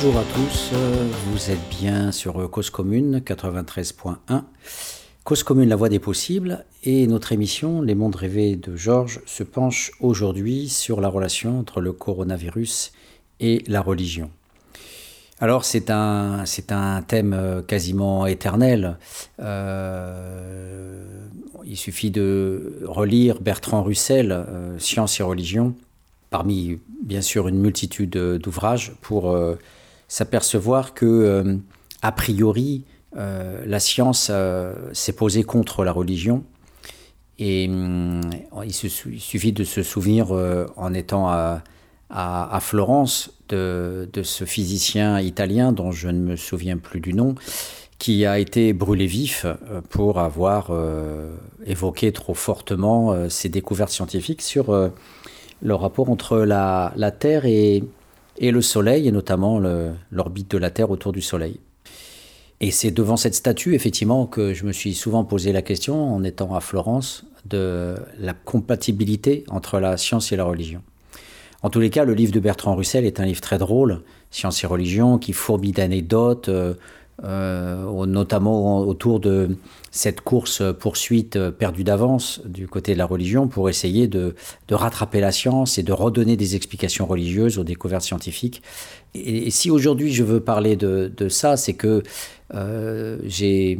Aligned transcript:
Bonjour 0.00 0.20
à 0.20 0.24
tous, 0.32 0.70
vous 1.26 1.50
êtes 1.50 1.68
bien 1.80 2.12
sur 2.12 2.48
Cause 2.52 2.70
Commune 2.70 3.18
93.1. 3.18 4.44
Cause 5.24 5.42
Commune, 5.42 5.68
la 5.68 5.74
voie 5.74 5.88
des 5.88 5.98
possibles, 5.98 6.64
et 6.84 7.08
notre 7.08 7.32
émission 7.32 7.82
Les 7.82 7.96
mondes 7.96 8.14
rêvés 8.14 8.54
de 8.54 8.76
Georges 8.76 9.20
se 9.26 9.42
penche 9.42 9.90
aujourd'hui 9.98 10.68
sur 10.68 11.00
la 11.00 11.08
relation 11.08 11.58
entre 11.58 11.80
le 11.80 11.90
coronavirus 11.90 12.92
et 13.40 13.64
la 13.66 13.80
religion. 13.80 14.30
Alors 15.40 15.64
c'est 15.64 15.90
un, 15.90 16.46
c'est 16.46 16.70
un 16.70 17.02
thème 17.02 17.32
euh, 17.32 17.60
quasiment 17.60 18.24
éternel. 18.26 18.98
Euh, 19.40 21.26
il 21.66 21.76
suffit 21.76 22.12
de 22.12 22.82
relire 22.84 23.40
Bertrand 23.40 23.82
Russell, 23.82 24.30
euh, 24.30 24.78
Science 24.78 25.18
et 25.18 25.24
religion, 25.24 25.74
parmi 26.30 26.78
bien 27.02 27.20
sûr 27.20 27.48
une 27.48 27.58
multitude 27.58 28.16
d'ouvrages, 28.16 28.92
pour 29.00 29.36
s'apercevoir 30.08 30.94
que, 30.94 31.58
a 32.02 32.12
priori, 32.12 32.84
la 33.14 33.80
science 33.80 34.30
s'est 34.92 35.12
posée 35.12 35.44
contre 35.44 35.84
la 35.84 35.92
religion. 35.92 36.44
Et 37.38 37.68
hum, 37.68 38.20
il, 38.64 38.72
suffit 38.72 39.52
de 39.52 39.64
se 39.64 39.82
souvenir 39.82 40.32
en 40.76 40.94
étant 40.94 41.28
à 41.28 42.58
Florence 42.60 43.30
de, 43.48 44.22
ce 44.22 44.44
physicien 44.44 45.20
italien 45.20 45.72
dont 45.72 45.92
je 45.92 46.08
ne 46.08 46.20
me 46.20 46.36
souviens 46.36 46.76
plus 46.76 47.00
du 47.00 47.14
nom, 47.14 47.34
qui 47.98 48.26
a 48.26 48.38
été 48.38 48.72
brûlé 48.72 49.06
vif 49.06 49.44
euh, 49.44 49.80
pour 49.90 50.20
avoir 50.20 50.68
euh, 50.70 51.34
évoqué 51.66 52.12
trop 52.12 52.34
fortement 52.34 53.12
euh, 53.12 53.28
ses 53.28 53.48
découvertes 53.48 53.90
scientifiques 53.90 54.42
sur 54.42 54.90
le 55.60 55.74
rapport 55.74 56.10
entre 56.10 56.38
la, 56.38 56.92
Terre 57.18 57.44
et, 57.44 57.82
et, 58.38 58.50
le 58.50 58.62
Soleil, 58.62 59.08
et 59.08 59.12
notamment 59.12 59.60
l'orbite 60.10 60.50
de 60.50 60.58
la 60.58 60.70
Terre 60.70 60.90
autour 60.90 61.12
du 61.12 61.20
Soleil. 61.20 61.60
Et 62.60 62.70
c'est 62.70 62.90
devant 62.90 63.16
cette 63.16 63.34
statue, 63.34 63.74
effectivement, 63.74 64.26
que 64.26 64.52
je 64.52 64.64
me 64.64 64.72
suis 64.72 64.94
souvent 64.94 65.24
posé 65.24 65.52
la 65.52 65.62
question, 65.62 66.14
en 66.14 66.24
étant 66.24 66.54
à 66.54 66.60
Florence, 66.60 67.24
de 67.46 67.94
la 68.18 68.34
compatibilité 68.34 69.44
entre 69.48 69.78
la 69.78 69.96
science 69.96 70.32
et 70.32 70.36
la 70.36 70.44
religion. 70.44 70.82
En 71.62 71.70
tous 71.70 71.80
les 71.80 71.90
cas, 71.90 72.04
le 72.04 72.14
livre 72.14 72.32
de 72.32 72.40
Bertrand 72.40 72.74
Russell 72.74 73.04
est 73.04 73.20
un 73.20 73.24
livre 73.24 73.40
très 73.40 73.58
drôle, 73.58 74.02
Science 74.30 74.62
et 74.62 74.66
religion, 74.66 75.18
qui 75.18 75.32
fourmille 75.32 75.72
d'anecdotes, 75.72 76.48
euh, 76.48 76.74
euh, 77.24 78.06
notamment 78.06 78.80
autour 78.80 79.20
de 79.20 79.56
cette 79.90 80.20
course-poursuite 80.20 81.36
euh, 81.36 81.50
perdue 81.50 81.84
d'avance 81.84 82.40
du 82.44 82.68
côté 82.68 82.92
de 82.92 82.98
la 82.98 83.06
religion 83.06 83.48
pour 83.48 83.68
essayer 83.68 84.08
de, 84.08 84.34
rattraper 84.70 85.20
la 85.20 85.32
science 85.32 85.78
et 85.78 85.82
de 85.82 85.92
redonner 85.92 86.36
des 86.36 86.56
explications 86.56 87.06
religieuses 87.06 87.58
aux 87.58 87.64
découvertes 87.64 88.04
scientifiques. 88.04 88.62
Et, 89.14 89.50
si 89.50 89.70
aujourd'hui 89.70 90.12
je 90.12 90.22
veux 90.22 90.40
parler 90.40 90.76
de, 90.76 91.28
ça, 91.28 91.56
c'est 91.56 91.74
que 91.74 92.02
j'ai 93.24 93.78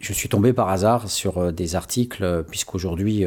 je 0.00 0.12
suis 0.12 0.28
tombé 0.28 0.52
par 0.52 0.68
hasard 0.68 1.08
sur 1.08 1.52
des 1.52 1.76
articles, 1.76 2.44
puisqu'aujourd'hui 2.50 3.24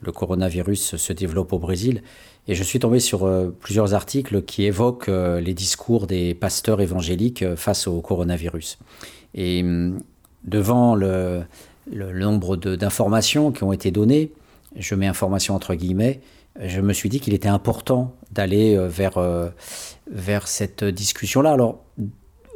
le 0.00 0.12
coronavirus 0.12 0.96
se 0.96 1.12
développe 1.12 1.52
au 1.52 1.58
Brésil, 1.60 2.02
et 2.48 2.54
je 2.54 2.62
suis 2.62 2.78
tombé 2.78 3.00
sur 3.00 3.24
euh, 3.24 3.54
plusieurs 3.58 3.94
articles 3.94 4.42
qui 4.42 4.64
évoquent 4.64 5.08
euh, 5.08 5.40
les 5.40 5.54
discours 5.54 6.06
des 6.06 6.34
pasteurs 6.34 6.80
évangéliques 6.80 7.42
euh, 7.42 7.56
face 7.56 7.88
au 7.88 8.00
coronavirus. 8.00 8.78
Et 9.34 9.62
hum, 9.62 9.98
devant 10.46 10.94
le, 10.94 11.44
nombre 11.90 12.56
d'informations 12.56 13.52
qui 13.52 13.64
ont 13.64 13.72
été 13.72 13.90
données, 13.90 14.32
je 14.76 14.94
mets 14.94 15.06
informations 15.06 15.54
entre 15.54 15.74
guillemets, 15.74 16.20
je 16.60 16.80
me 16.80 16.92
suis 16.92 17.08
dit 17.08 17.20
qu'il 17.20 17.34
était 17.34 17.48
important 17.48 18.14
d'aller 18.32 18.76
vers, 18.88 19.18
vers 20.10 20.48
cette 20.48 20.84
discussion-là. 20.84 21.52
Alors, 21.52 21.84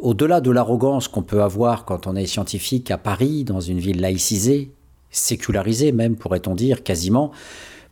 au-delà 0.00 0.40
de 0.40 0.50
l'arrogance 0.50 1.08
qu'on 1.08 1.22
peut 1.22 1.42
avoir 1.42 1.84
quand 1.84 2.06
on 2.06 2.16
est 2.16 2.26
scientifique 2.26 2.90
à 2.90 2.98
Paris, 2.98 3.44
dans 3.44 3.60
une 3.60 3.78
ville 3.78 4.00
laïcisée, 4.00 4.70
sécularisée 5.10 5.92
même, 5.92 6.16
pourrait-on 6.16 6.54
dire, 6.54 6.82
quasiment, 6.82 7.30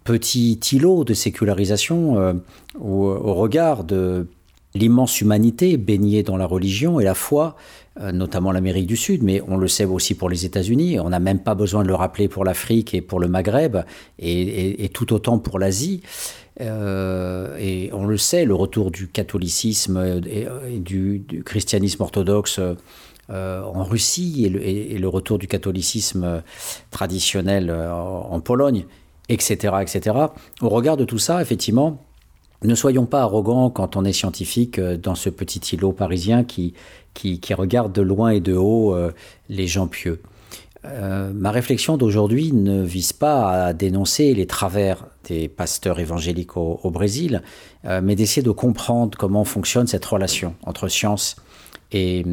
petit 0.05 0.59
îlot 0.73 1.05
de 1.05 1.15
sécularisation 1.15 2.19
euh, 2.19 2.33
au, 2.81 3.35
regard 3.35 3.85
de 3.85 4.27
l'immense 4.75 5.21
humanité 5.21 5.77
baignée 5.77 6.23
dans 6.23 6.37
la 6.37 6.47
religion 6.47 7.01
et 7.01 7.05
la 7.05 7.15
foi, 7.15 7.57
euh, 7.57 7.88
notamment 8.13 8.53
l'Amérique 8.53 8.87
du 8.87 8.97
Sud, 8.97 9.23
mais 9.23 9.43
on 9.49 9.57
le 9.57 9.69
sait 9.69 9.85
aussi 9.85 10.15
pour 10.15 10.29
les 10.29 10.45
États-Unis, 10.45 11.01
on 11.01 11.11
n'a 11.11 11.19
même 11.19 11.41
pas 11.41 11.55
besoin 11.55 11.83
de 11.83 11.89
le 11.89 11.95
rappeler 11.95 12.29
pour 12.29 12.45
l'Afrique 12.45 12.95
et 12.95 13.01
pour 13.01 13.21
le 13.21 13.29
Maghreb, 13.29 13.79
et, 14.19 14.89
tout 14.95 15.13
autant 15.13 15.39
pour 15.39 15.59
l'Asie. 15.59 16.03
Euh, 16.61 17.57
et 17.59 17.91
on 17.93 18.05
le 18.07 18.17
sait, 18.17 18.45
le 18.45 18.55
retour 18.55 18.91
du 18.91 19.09
catholicisme 19.09 20.23
et, 20.27 20.79
du, 20.79 21.25
christianisme 21.45 22.03
orthodoxe 22.03 22.61
en 23.29 23.85
Russie 23.85 24.45
et 24.47 24.99
le, 24.99 25.09
retour 25.09 25.39
du 25.39 25.49
catholicisme 25.49 26.43
traditionnel 26.91 27.71
en 27.71 28.41
Pologne 28.41 28.87
etc., 29.29 29.77
etc. 29.81 30.17
Au 30.61 30.69
regard 30.69 30.97
de 30.97 31.05
tout 31.05 31.19
ça, 31.19 31.41
effectivement, 31.43 32.05
ne 32.63 32.75
soyons 32.75 33.07
pas 33.07 33.23
arrogants 33.23 33.71
quand 33.71 33.97
on 33.97 34.05
est 34.05 34.13
scientifique 34.13 34.79
euh, 34.79 34.97
dans 34.97 35.15
ce 35.15 35.31
petit 35.31 35.61
îlot 35.75 35.93
parisien 35.93 36.45
qui, 36.45 36.75
qui, 37.15 37.55
regarde 37.55 37.93
de 37.93 38.03
loin 38.03 38.31
et 38.31 38.41
de 38.41 38.55
haut 38.55 38.95
euh, 38.95 39.13
les 39.49 39.67
gens 39.67 39.87
pieux. 39.87 40.21
Euh, 40.85 41.33
ma 41.35 41.51
réflexion 41.51 41.97
d'aujourd'hui 41.97 42.53
ne 42.53 42.83
vise 42.83 43.13
pas 43.13 43.67
à 43.67 43.73
dénoncer 43.73 44.35
les 44.35 44.47
travers 44.47 45.07
des 45.25 45.49
pasteurs 45.49 45.99
évangéliques 45.99 46.57
au, 46.57 46.91
Brésil, 46.91 47.43
mais 47.85 48.15
d'essayer 48.15 48.43
de 48.43 48.51
comprendre 48.53 49.19
comment 49.19 49.45
fonctionne 49.45 49.89
cette 49.89 50.05
relation 50.05 50.55
entre 50.65 50.87
science 50.87 51.37
et, 51.91 52.25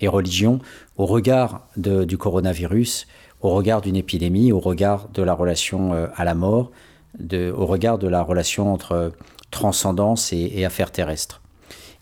et 0.00 0.06
religion 0.06 0.60
au 0.98 1.06
regard 1.06 1.66
du 1.76 2.18
coronavirus, 2.18 3.06
au 3.40 3.50
regard 3.50 3.80
d'une 3.80 3.96
épidémie, 3.96 4.52
au 4.52 4.60
regard 4.60 5.08
de 5.08 5.22
la 5.22 5.32
relation 5.32 6.08
à 6.14 6.24
la 6.24 6.34
mort, 6.34 6.70
de, 7.18 7.52
au 7.56 7.66
regard 7.66 7.98
de 7.98 8.06
la 8.06 8.22
relation 8.22 8.72
entre 8.72 9.12
transcendance 9.54 10.32
et, 10.32 10.64
affaires 10.64 10.90
terrestres. 10.90 11.40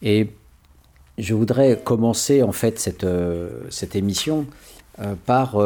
Et 0.02 0.30
je 1.18 1.34
voudrais 1.34 1.80
commencer 1.82 2.42
en 2.42 2.52
fait 2.52 2.80
cette, 2.80 3.04
euh, 3.04 3.50
cette 3.70 3.94
émission 3.94 4.46
euh, 4.98 5.14
par 5.26 5.56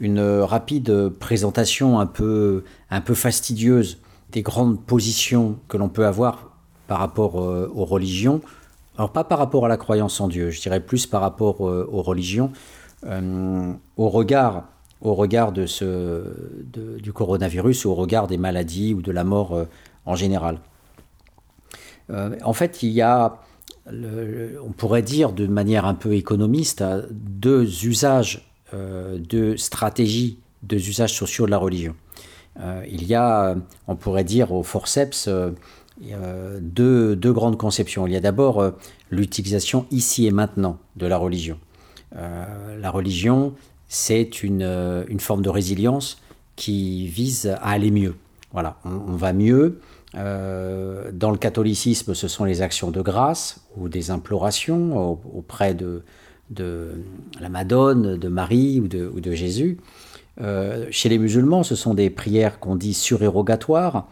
une 0.00 0.20
rapide 0.40 1.10
présentation 1.20 2.00
un 2.00 2.06
peu, 2.06 2.64
un 2.90 3.00
peu 3.00 3.14
fastidieuse 3.14 3.98
des 4.32 4.42
grandes 4.42 4.80
positions 4.80 5.58
que 5.68 5.76
l'on 5.76 5.88
peut 5.88 6.06
avoir 6.06 6.50
par 6.86 6.98
rapport 6.98 7.36
aux 7.36 7.84
religions. 7.84 8.40
Alors 8.96 9.10
pas 9.10 9.24
par 9.24 9.38
rapport 9.38 9.64
à 9.66 9.68
la 9.68 9.76
croyance 9.76 10.20
en 10.20 10.28
Dieu, 10.28 10.50
je 10.50 10.60
dirais 10.60 10.80
plus 10.80 11.06
par 11.06 11.20
rapport 11.20 11.60
aux 11.60 12.02
religions, 12.02 12.50
au 13.04 14.08
regard 14.08 14.64
au 15.04 15.14
regard 15.14 15.52
de 15.52 15.66
ce, 15.66 16.24
du 16.98 17.12
coronavirus, 17.12 17.86
au 17.86 17.94
regard 17.94 18.26
des 18.26 18.38
maladies 18.38 18.94
ou 18.94 19.02
de 19.02 19.12
la 19.12 19.22
mort 19.22 19.54
euh, 19.54 19.64
en 20.06 20.16
général. 20.16 20.58
Euh, 22.10 22.36
en 22.42 22.52
fait, 22.52 22.82
il 22.82 22.90
y 22.90 23.02
a, 23.02 23.38
on 23.86 24.72
pourrait 24.76 25.02
dire 25.02 25.32
de 25.32 25.46
manière 25.46 25.86
un 25.86 25.94
peu 25.94 26.14
économiste, 26.14 26.82
hein, 26.82 27.02
deux 27.10 27.84
usages, 27.84 28.48
euh, 28.72 29.18
deux 29.18 29.56
stratégies, 29.56 30.38
deux 30.62 30.88
usages 30.88 31.14
sociaux 31.14 31.46
de 31.46 31.50
la 31.50 31.58
religion. 31.58 31.94
il 32.88 33.04
y 33.04 33.14
a, 33.14 33.56
on 33.88 33.96
pourrait 33.96 34.24
dire 34.24 34.52
au 34.52 34.62
forceps, 34.62 35.28
deux, 36.00 37.32
grandes 37.32 37.58
conceptions. 37.58 38.06
Il 38.06 38.12
y 38.12 38.16
a 38.16 38.20
d'abord 38.20 38.72
l'utilisation 39.10 39.86
ici 39.90 40.26
et 40.26 40.30
maintenant 40.30 40.78
de 40.96 41.06
la 41.06 41.18
religion. 41.18 41.58
la 42.12 42.90
religion, 42.90 43.54
c'est 43.94 44.28
euh, 44.44 45.04
une, 45.08 45.20
forme 45.20 45.42
de 45.42 45.48
résilience 45.48 46.20
qui 46.56 47.06
vise 47.06 47.46
à 47.46 47.68
aller 47.68 47.90
mieux. 47.90 48.16
Voilà, 48.52 48.76
on, 48.84 49.16
va 49.16 49.32
mieux. 49.32 49.80
Euh, 50.16 51.10
dans 51.12 51.30
le 51.30 51.38
catholicisme, 51.38 52.14
ce 52.14 52.28
sont 52.28 52.44
les 52.44 52.62
actions 52.62 52.90
de 52.90 53.00
grâce 53.00 53.60
ou 53.76 53.88
des 53.88 54.10
implorations 54.10 55.18
auprès 55.34 55.74
de, 55.74 56.02
la 57.40 57.48
Madone, 57.48 58.16
de 58.16 58.28
Marie 58.28 58.80
ou 58.80 58.88
de, 58.88 59.32
Jésus. 59.32 59.78
Euh, 60.40 60.86
chez 60.90 61.08
les 61.08 61.18
musulmans, 61.18 61.62
ce 61.62 61.74
sont 61.74 61.94
des 61.94 62.10
prières 62.10 62.60
qu'on 62.60 62.76
dit 62.76 62.94
surérogatoires. 62.94 64.08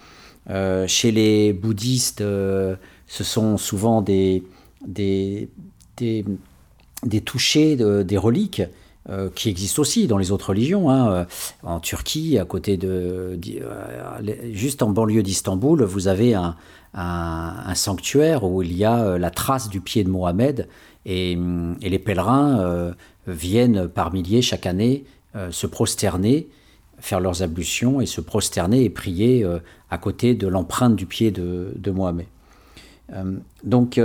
chez 0.87 1.13
les 1.13 1.53
bouddhistes, 1.53 2.21
ce 2.21 2.77
sont 3.07 3.57
souvent 3.57 4.03
des, 4.03 4.43
des, 4.87 5.49
des 5.97 7.21
touchés, 7.21 7.77
des 7.77 8.19
reliques 8.19 8.63
euh, 9.11 9.31
qui 9.35 9.49
existe 9.49 9.81
aussi 9.81 10.07
dans 10.07 10.17
les 10.17 10.31
autres 10.31 10.51
religions. 10.51 10.89
Hein. 10.89 11.13
Euh, 11.13 11.25
en 11.65 11.81
Turquie, 11.81 12.39
à 12.39 12.45
côté 12.45 12.77
de, 12.77 13.37
euh, 13.61 14.53
juste 14.53 14.81
en 14.81 14.91
banlieue 14.91 15.25
d'Istanbul, 15.25 15.83
vous 15.83 16.07
avez 16.07 16.35
un, 16.35 16.55
sanctuaire 17.75 18.45
où 18.45 18.63
il 18.63 18.73
y 18.77 18.85
a 18.85 19.19
la 19.19 19.31
trace 19.31 19.69
du 19.69 19.81
pied 19.81 20.05
de 20.05 20.09
Mohamed 20.09 20.69
et, 21.05 21.37
les 21.81 21.99
pèlerins 21.99 22.95
viennent 23.27 23.89
par 23.89 24.13
milliers 24.13 24.43
chaque 24.43 24.67
année 24.67 25.05
se 25.51 25.67
prosterner, 25.67 26.49
faire 26.99 27.19
leurs 27.19 27.43
ablutions 27.43 28.03
et 28.03 28.07
se 28.07 28.21
prosterner 28.21 28.85
et 28.85 28.91
prier 28.91 29.45
à 29.91 29.97
côté 29.97 30.35
de 30.35 30.47
l'empreinte 30.47 30.95
du 30.95 31.07
pied 31.07 31.31
de, 31.31 31.73
de 31.75 31.91
Mohamed. 31.91 32.27
donc 33.65 33.99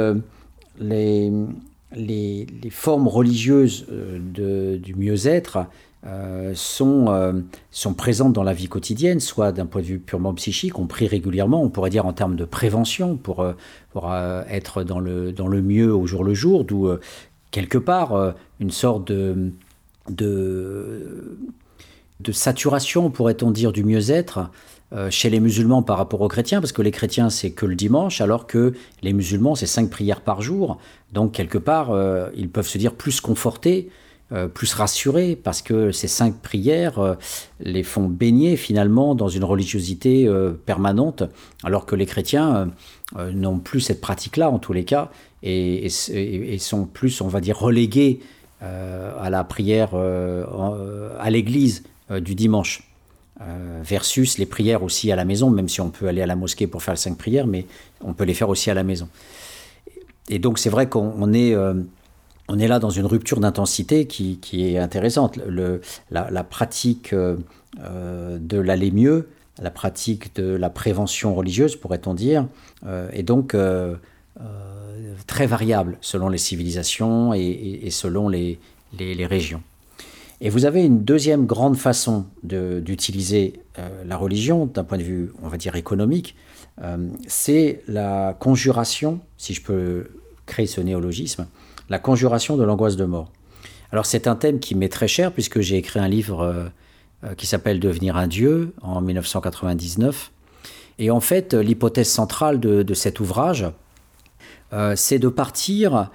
les 0.79 1.31
les, 1.95 2.47
formes 2.69 3.07
religieuses 3.07 3.85
du 3.89 4.95
mieux-être 4.95 5.59
sont, 6.53 7.43
sont 7.71 7.93
présentes 7.93 8.33
dans 8.33 8.43
la 8.43 8.53
vie 8.53 8.67
quotidienne, 8.67 9.19
soit 9.19 9.51
d'un 9.51 9.65
point 9.65 9.81
de 9.81 9.87
vue 9.87 9.99
purement 9.99 10.33
psychique, 10.33 10.79
on 10.79 10.85
prie 10.85 11.07
régulièrement, 11.07 11.61
on 11.61 11.69
pourrait 11.69 11.89
dire 11.89 12.05
en 12.05 12.13
termes 12.13 12.35
de 12.35 12.45
prévention 12.45 13.15
pour, 13.15 13.45
pour 13.91 14.13
être 14.49 14.83
dans 14.83 14.99
le, 14.99 15.31
dans 15.31 15.47
le 15.47 15.61
mieux 15.61 15.93
au 15.93 16.05
jour 16.05 16.23
le 16.23 16.33
jour, 16.33 16.65
d'où 16.65 16.89
quelque 17.51 17.77
part 17.77 18.35
une 18.59 18.71
sorte 18.71 19.07
de, 19.07 19.51
de, 20.09 21.37
de 22.19 22.31
saturation, 22.31 23.09
pourrait-on 23.09 23.51
dire, 23.51 23.71
du 23.71 23.83
mieux-être 23.83 24.39
euh, 24.39 24.43
chez 25.09 25.29
les 25.29 25.41
musulmans 25.41 25.83
par 25.83 25.97
rapport 25.97 26.21
aux 26.21 26.29
chrétiens, 26.29 26.61
parce 26.61 26.71
que 26.71 26.81
les 26.81 26.91
chrétiens, 26.91 27.29
c'est 27.29 27.51
que 27.51 27.65
le 27.65 27.75
dimanche, 27.75 28.21
alors 28.21 28.47
que 28.47 28.73
les 29.01 29.11
musulmans, 29.11 29.53
c'est 29.53 29.65
cinq 29.65 29.89
prières 29.89 30.21
par 30.21 30.41
jour. 30.41 30.77
Donc, 31.11 31.33
quelque 31.33 31.57
part, 31.57 31.91
euh, 31.91 32.29
ils 32.37 32.49
peuvent 32.49 32.67
se 32.67 32.77
dire 32.77 32.93
plus 32.93 33.19
confortés, 33.19 33.89
euh, 34.31 34.47
plus 34.47 34.73
rassurés, 34.73 35.35
parce 35.35 35.61
que 35.61 35.91
ces 35.91 36.07
cinq 36.07 36.35
prières 36.41 37.17
les 37.59 37.83
font 37.83 38.07
baigner 38.07 38.55
finalement 38.55 39.13
dans 39.13 39.27
une 39.27 39.43
religiosité 39.43 40.29
permanente, 40.65 41.23
alors 41.63 41.85
que 41.85 41.95
les 41.95 42.05
chrétiens 42.05 42.71
n'ont 43.17 43.59
plus 43.59 43.81
cette 43.81 43.99
pratique-là, 43.99 44.49
en 44.49 44.59
tous 44.59 44.71
les 44.71 44.85
cas, 44.85 45.11
et, 45.43 45.85
et, 45.85 46.57
sont 46.59 46.85
plus, 46.85 47.19
on 47.19 47.27
va 47.27 47.41
dire, 47.41 47.59
relégués 47.59 48.21
à 48.61 49.29
la 49.29 49.43
prière 49.43 49.95
à 49.95 51.29
l'église 51.29 51.83
du 52.09 52.35
dimanche. 52.35 52.86
Euh, 53.41 53.81
versus 53.83 54.39
les 54.39 54.47
prières 54.47 54.81
aussi 54.81 55.11
à 55.11 55.15
la 55.15 55.23
maison, 55.23 55.51
même 55.51 55.69
si 55.69 55.79
on 55.79 55.91
peut 55.91 56.07
aller 56.07 56.23
à 56.23 56.25
la 56.25 56.35
mosquée 56.35 56.65
pour 56.65 56.81
faire 56.81 56.95
les 56.95 56.99
cinq 56.99 57.19
prières, 57.19 57.45
mais 57.45 57.67
on 58.03 58.13
peut 58.13 58.23
les 58.23 58.33
faire 58.33 58.49
aussi 58.49 58.71
à 58.71 58.73
la 58.73 58.81
maison. 58.81 59.09
Et 60.27 60.39
donc 60.39 60.57
c'est 60.57 60.71
vrai 60.71 60.89
qu'on 60.89 61.33
est, 61.33 61.53
euh, 61.53 61.75
est 62.57 62.67
là 62.67 62.79
dans 62.79 62.89
une 62.89 63.05
rupture 63.05 63.39
d'intensité 63.39 64.07
qui, 64.07 64.39
est 64.53 64.79
intéressante. 64.79 65.37
Le, 65.47 65.81
la, 66.09 66.43
pratique 66.43 67.13
euh, 67.13 67.37
de 68.39 68.57
l'aller 68.57 68.89
mieux, 68.89 69.29
la 69.61 69.69
pratique 69.69 70.35
de 70.35 70.55
la 70.55 70.71
prévention 70.71 71.35
religieuse, 71.35 71.75
pourrait-on 71.75 72.15
dire, 72.15 72.47
est 73.11 73.23
donc 73.23 73.55
très 75.27 75.45
variable 75.45 75.97
selon 76.01 76.29
les 76.29 76.37
civilisations 76.39 77.35
et, 77.35 77.89
selon 77.91 78.29
les, 78.29 78.59
les 78.97 79.25
régions. 79.27 79.61
Et 80.39 80.49
vous 80.49 80.65
avez 80.65 80.85
une 80.85 81.03
deuxième 81.03 81.45
grande 81.45 81.77
façon 81.77 82.25
d'utiliser 82.43 83.61
euh, 83.79 84.03
la 84.05 84.17
religion 84.17 84.67
d'un 84.67 84.83
point 84.83 84.99
de 84.99 85.03
vue, 85.03 85.31
on 85.41 85.47
va 85.47 85.57
dire, 85.57 85.75
économique, 85.75 86.35
euh, 86.83 87.09
c'est 87.25 87.81
la 87.87 88.35
conjuration, 88.39 89.19
si 89.37 89.55
je 89.55 89.63
peux 89.63 90.07
créer 90.45 90.67
ce 90.67 90.79
néologisme, 90.79 91.47
la 91.89 91.97
conjuration 91.97 92.55
de 92.55 92.63
l'angoisse 92.63 92.97
de 92.97 93.05
mort. 93.05 93.31
Alors 93.91 94.05
c'est 94.05 94.27
un 94.27 94.35
thème 94.35 94.59
qui 94.59 94.75
m'est 94.75 94.89
très 94.89 95.07
cher 95.07 95.31
puisque 95.31 95.61
j'ai 95.61 95.77
écrit 95.77 95.99
un 95.99 96.07
livre 96.07 96.71
euh, 97.23 97.33
qui 97.35 97.47
s'appelle 97.47 97.79
Devenir 97.79 98.15
un 98.15 98.27
Dieu 98.27 98.73
en 98.83 99.01
1999. 99.01 100.31
Et 100.99 101.09
en 101.09 101.19
fait, 101.19 101.55
l'hypothèse 101.55 102.09
centrale 102.09 102.59
de, 102.59 102.83
de, 102.83 102.93
cet 102.93 103.19
ouvrage, 103.19 103.65
c'est 104.95 105.19
de 105.19 105.27
partir 105.27 106.09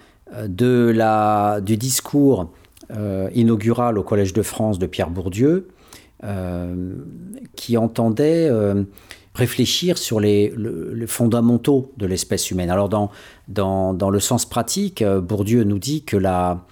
de 0.44 0.92
la, 0.94 1.60
du 1.60 1.76
discours 1.76 2.50
euh, 2.97 3.31
inaugural 3.35 3.99
au 3.99 4.03
Collège 4.03 4.33
de 4.33 4.43
France 4.43 4.79
de 4.79 4.87
Pierre 4.87 5.11
Bourdieu, 5.11 5.69
euh, 6.25 6.94
qui 7.56 7.77
entendait 7.77 8.49
euh, 8.50 8.83
réfléchir 9.35 9.97
sur 9.97 10.21
les, 10.21 10.53
fondamentaux 11.06 11.93
de 11.97 12.06
l'espèce 12.06 12.50
humaine. 12.50 12.71
Alors 12.71 12.89
dans, 12.89 14.11
le 14.11 14.21
sens 14.21 14.44
pratique, 14.44 15.03
Bourdieu 15.03 15.65
nous 15.65 15.79
dit 15.79 16.05
que 16.05 16.17
la, 16.17 16.67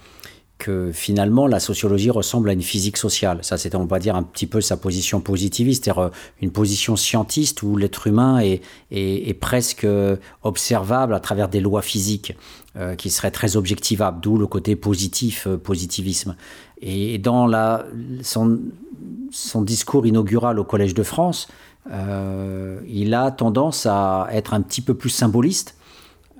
que 0.61 0.91
finalement 0.93 1.47
la 1.47 1.59
sociologie 1.59 2.11
ressemble 2.11 2.51
à 2.51 2.53
une 2.53 2.61
physique 2.61 2.97
sociale. 2.97 3.39
Ça, 3.41 3.57
c'est, 3.57 3.73
on 3.73 3.85
va 3.85 3.97
dire, 3.97 4.15
un 4.15 4.21
petit 4.21 4.45
peu 4.45 4.61
sa 4.61 4.77
position 4.77 5.19
positiviste, 5.19 5.85
c'est-à-dire 5.85 6.03
euh, 6.03 6.09
une 6.39 6.51
position 6.51 6.95
scientiste 6.95 7.63
où 7.63 7.77
l'être 7.77 8.05
humain 8.05 8.39
est, 8.39 9.39
presque 9.39 9.85
euh, 9.85 10.17
observable 10.43 11.15
à 11.15 11.19
travers 11.19 11.49
des 11.49 11.61
lois 11.61 11.81
physiques 11.81 12.37
euh, 12.75 12.93
qui 12.93 13.09
seraient 13.09 13.31
très 13.31 13.57
objectivables, 13.57 14.21
d'où 14.21 14.37
le 14.37 14.45
côté 14.45 14.75
positif, 14.75 15.47
positivisme. 15.63 16.35
Et 16.79 17.17
dans 17.17 17.49
son, 18.21 18.59
discours 19.61 20.05
inaugural 20.05 20.59
au 20.59 20.63
Collège 20.63 20.93
de 20.93 21.03
France, 21.03 21.47
il 21.89 23.13
a 23.15 23.31
tendance 23.31 23.87
à 23.87 24.27
être 24.31 24.53
un 24.53 24.61
petit 24.61 24.81
peu 24.81 24.93
plus 24.93 25.09
symboliste 25.09 25.75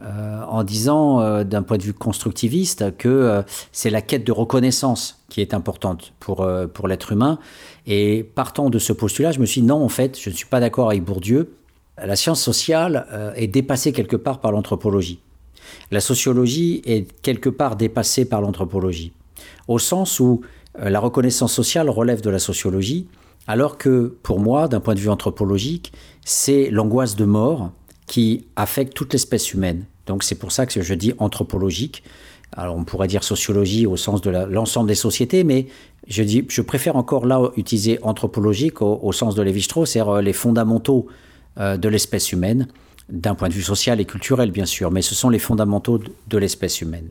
euh, 0.03 0.41
en 0.47 0.63
disant 0.63 1.21
euh, 1.21 1.43
d'un 1.43 1.61
point 1.61 1.77
de 1.77 1.83
vue 1.83 1.93
constructiviste 1.93 2.97
que 2.97 3.07
euh, 3.07 3.43
c'est 3.71 3.91
la 3.91 4.01
quête 4.01 4.25
de 4.25 4.31
reconnaissance 4.31 5.23
qui 5.29 5.41
est 5.41 5.53
importante 5.53 6.13
pour, 6.19 6.47
pour 6.73 6.87
l'être 6.87 7.11
humain. 7.11 7.37
Et 7.85 8.23
partant 8.23 8.69
de 8.69 8.79
ce 8.79 8.93
postulat, 8.93 9.31
je 9.31 9.39
me 9.39 9.45
suis 9.45 9.61
dit 9.61 9.67
non, 9.67 9.83
en 9.83 9.89
fait, 9.89 10.19
je 10.19 10.29
ne 10.29 10.35
suis 10.35 10.47
pas 10.47 10.59
d'accord 10.59 10.87
avec 10.87 11.03
Bourdieu. 11.03 11.53
La 12.03 12.15
science 12.15 12.41
sociale 12.41 13.33
est 13.35 13.47
dépassée 13.47 13.93
quelque 13.93 14.15
part 14.15 14.39
par 14.39 14.51
l'anthropologie. 14.51 15.19
La 15.91 16.01
sociologie 16.01 16.81
est 16.85 17.21
quelque 17.21 17.49
part 17.49 17.75
dépassée 17.75 18.25
par 18.25 18.41
l'anthropologie, 18.41 19.13
au 19.67 19.79
sens 19.79 20.19
où 20.19 20.41
la 20.77 20.99
reconnaissance 20.99 21.53
sociale 21.53 21.89
relève 21.89 22.21
de 22.21 22.29
la 22.29 22.39
sociologie, 22.39 23.07
alors 23.47 23.77
que 23.77 24.17
pour 24.23 24.39
moi, 24.39 24.67
d'un 24.67 24.79
point 24.79 24.95
de 24.95 24.99
vue 24.99 25.09
anthropologique, 25.09 25.93
c'est 26.25 26.69
l'angoisse 26.71 27.15
de 27.15 27.25
mort 27.25 27.71
qui 28.05 28.47
affecte 28.57 28.93
toute 28.93 29.13
l'espèce 29.13 29.53
humaine. 29.53 29.85
Donc 30.11 30.25
c'est 30.25 30.35
pour 30.35 30.51
ça 30.51 30.65
que 30.65 30.81
je 30.81 30.93
dis 30.93 31.13
anthropologique. 31.19 32.03
Alors 32.51 32.75
on 32.75 32.83
pourrait 32.83 33.07
dire 33.07 33.23
sociologie 33.23 33.87
au 33.87 33.95
sens 33.95 34.19
de 34.19 34.29
l'ensemble 34.29 34.89
des 34.89 34.95
sociétés, 34.95 35.45
mais 35.45 35.67
je, 36.05 36.21
dis, 36.21 36.41
préfère 36.41 36.97
encore 36.97 37.25
là 37.25 37.49
utiliser 37.55 37.97
anthropologique 38.01 38.81
au, 38.81 39.11
sens 39.13 39.35
de 39.35 39.41
Lévi-Strauss, 39.41 39.91
c'est-à-dire 39.91 40.15
euh, 40.15 40.21
les 40.21 40.33
fondamentaux 40.33 41.07
euh, 41.57 41.77
de 41.77 41.87
l'espèce 41.87 42.33
humaine, 42.33 42.67
d'un 43.07 43.35
point 43.35 43.47
de 43.47 43.53
vue 43.53 43.61
social 43.61 44.01
et 44.01 44.05
culturel 44.05 44.51
bien 44.51 44.65
sûr, 44.65 44.91
mais 44.91 45.01
ce 45.01 45.15
sont 45.15 45.29
les 45.29 45.39
fondamentaux 45.39 46.01
de 46.27 46.37
l'espèce 46.37 46.81
humaine. 46.81 47.07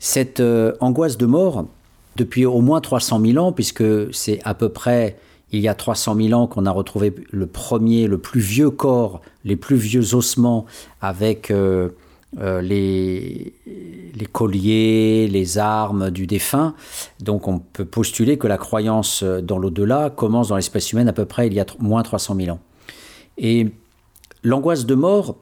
Cette 0.00 0.40
euh, 0.40 0.72
angoisse 0.80 1.16
de 1.16 1.26
mort, 1.26 1.68
depuis 2.16 2.44
au 2.44 2.60
moins 2.60 2.80
300 2.80 3.20
000 3.24 3.38
ans, 3.38 3.52
puisque 3.52 4.12
c'est 4.12 4.40
à 4.42 4.54
peu 4.54 4.68
près 4.68 5.16
il 5.52 5.60
y 5.60 5.68
a 5.68 5.74
300 5.74 6.16
000 6.16 6.32
ans 6.40 6.46
qu'on 6.46 6.66
a 6.66 6.70
retrouvé 6.70 7.14
le 7.30 7.46
premier, 7.46 8.06
le 8.06 8.18
plus 8.18 8.40
vieux 8.40 8.70
corps, 8.70 9.20
les 9.44 9.56
plus 9.56 9.76
vieux 9.76 10.14
ossements 10.14 10.66
avec 11.00 11.50
euh, 11.50 11.90
euh, 12.38 12.60
les, 12.60 13.54
colliers, 14.32 15.28
les 15.28 15.58
armes 15.58 16.10
du 16.10 16.26
défunt. 16.26 16.74
Donc 17.20 17.48
on 17.48 17.58
peut 17.58 17.86
postuler 17.86 18.36
que 18.36 18.46
la 18.46 18.58
croyance 18.58 19.22
dans 19.22 19.58
l'au-delà 19.58 20.10
commence 20.10 20.48
dans 20.48 20.56
l'espèce 20.56 20.92
humaine 20.92 21.08
à 21.08 21.12
peu 21.12 21.24
près 21.24 21.46
il 21.46 21.54
y 21.54 21.60
a 21.60 21.66
moins 21.78 22.02
300 22.02 22.36
000 22.36 22.50
ans. 22.50 22.60
Et 23.38 23.68
l'angoisse 24.42 24.84
de 24.84 24.94
mort, 24.94 25.36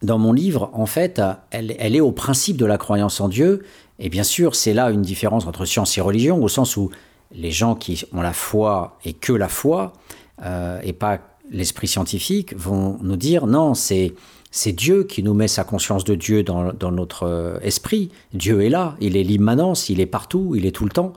dans 0.00 0.18
mon 0.18 0.32
livre, 0.32 0.70
en 0.72 0.86
fait, 0.86 1.20
elle, 1.50 1.74
elle 1.78 1.96
est 1.96 2.00
au 2.00 2.12
principe 2.12 2.56
de 2.56 2.64
la 2.64 2.78
croyance 2.78 3.20
en 3.20 3.28
Dieu. 3.28 3.64
Et 3.98 4.08
bien 4.08 4.22
sûr, 4.22 4.54
c'est 4.54 4.72
là 4.72 4.90
une 4.90 5.02
différence 5.02 5.46
entre 5.46 5.64
science 5.64 5.98
et 5.98 6.00
religion, 6.00 6.42
au 6.42 6.48
sens 6.48 6.76
où 6.76 6.90
les 7.32 7.50
gens 7.50 7.74
qui 7.74 8.04
ont 8.12 8.20
la 8.20 8.32
foi 8.32 8.98
et 9.04 9.12
que 9.12 9.32
la 9.32 9.48
foi, 9.48 9.92
euh, 10.44 10.80
et 10.82 10.92
pas 10.92 11.20
l'esprit 11.50 11.88
scientifique, 11.88 12.56
vont 12.56 12.98
nous 13.02 13.16
dire 13.16 13.46
non, 13.46 13.74
c'est 13.74 14.14
c'est 14.50 14.72
Dieu 14.72 15.04
qui 15.04 15.22
nous 15.22 15.34
met 15.34 15.48
sa 15.48 15.62
conscience 15.62 16.04
de 16.04 16.14
Dieu 16.14 16.42
dans, 16.42 16.72
notre 16.90 17.24
euh, 17.24 17.58
esprit. 17.60 18.10
Dieu 18.32 18.62
est 18.62 18.70
là, 18.70 18.96
il 19.00 19.16
est 19.16 19.22
l'immanence, 19.22 19.90
il 19.90 20.00
est 20.00 20.06
partout, 20.06 20.54
il 20.56 20.64
est 20.64 20.72
tout 20.72 20.84
le 20.84 20.90
temps, 20.90 21.12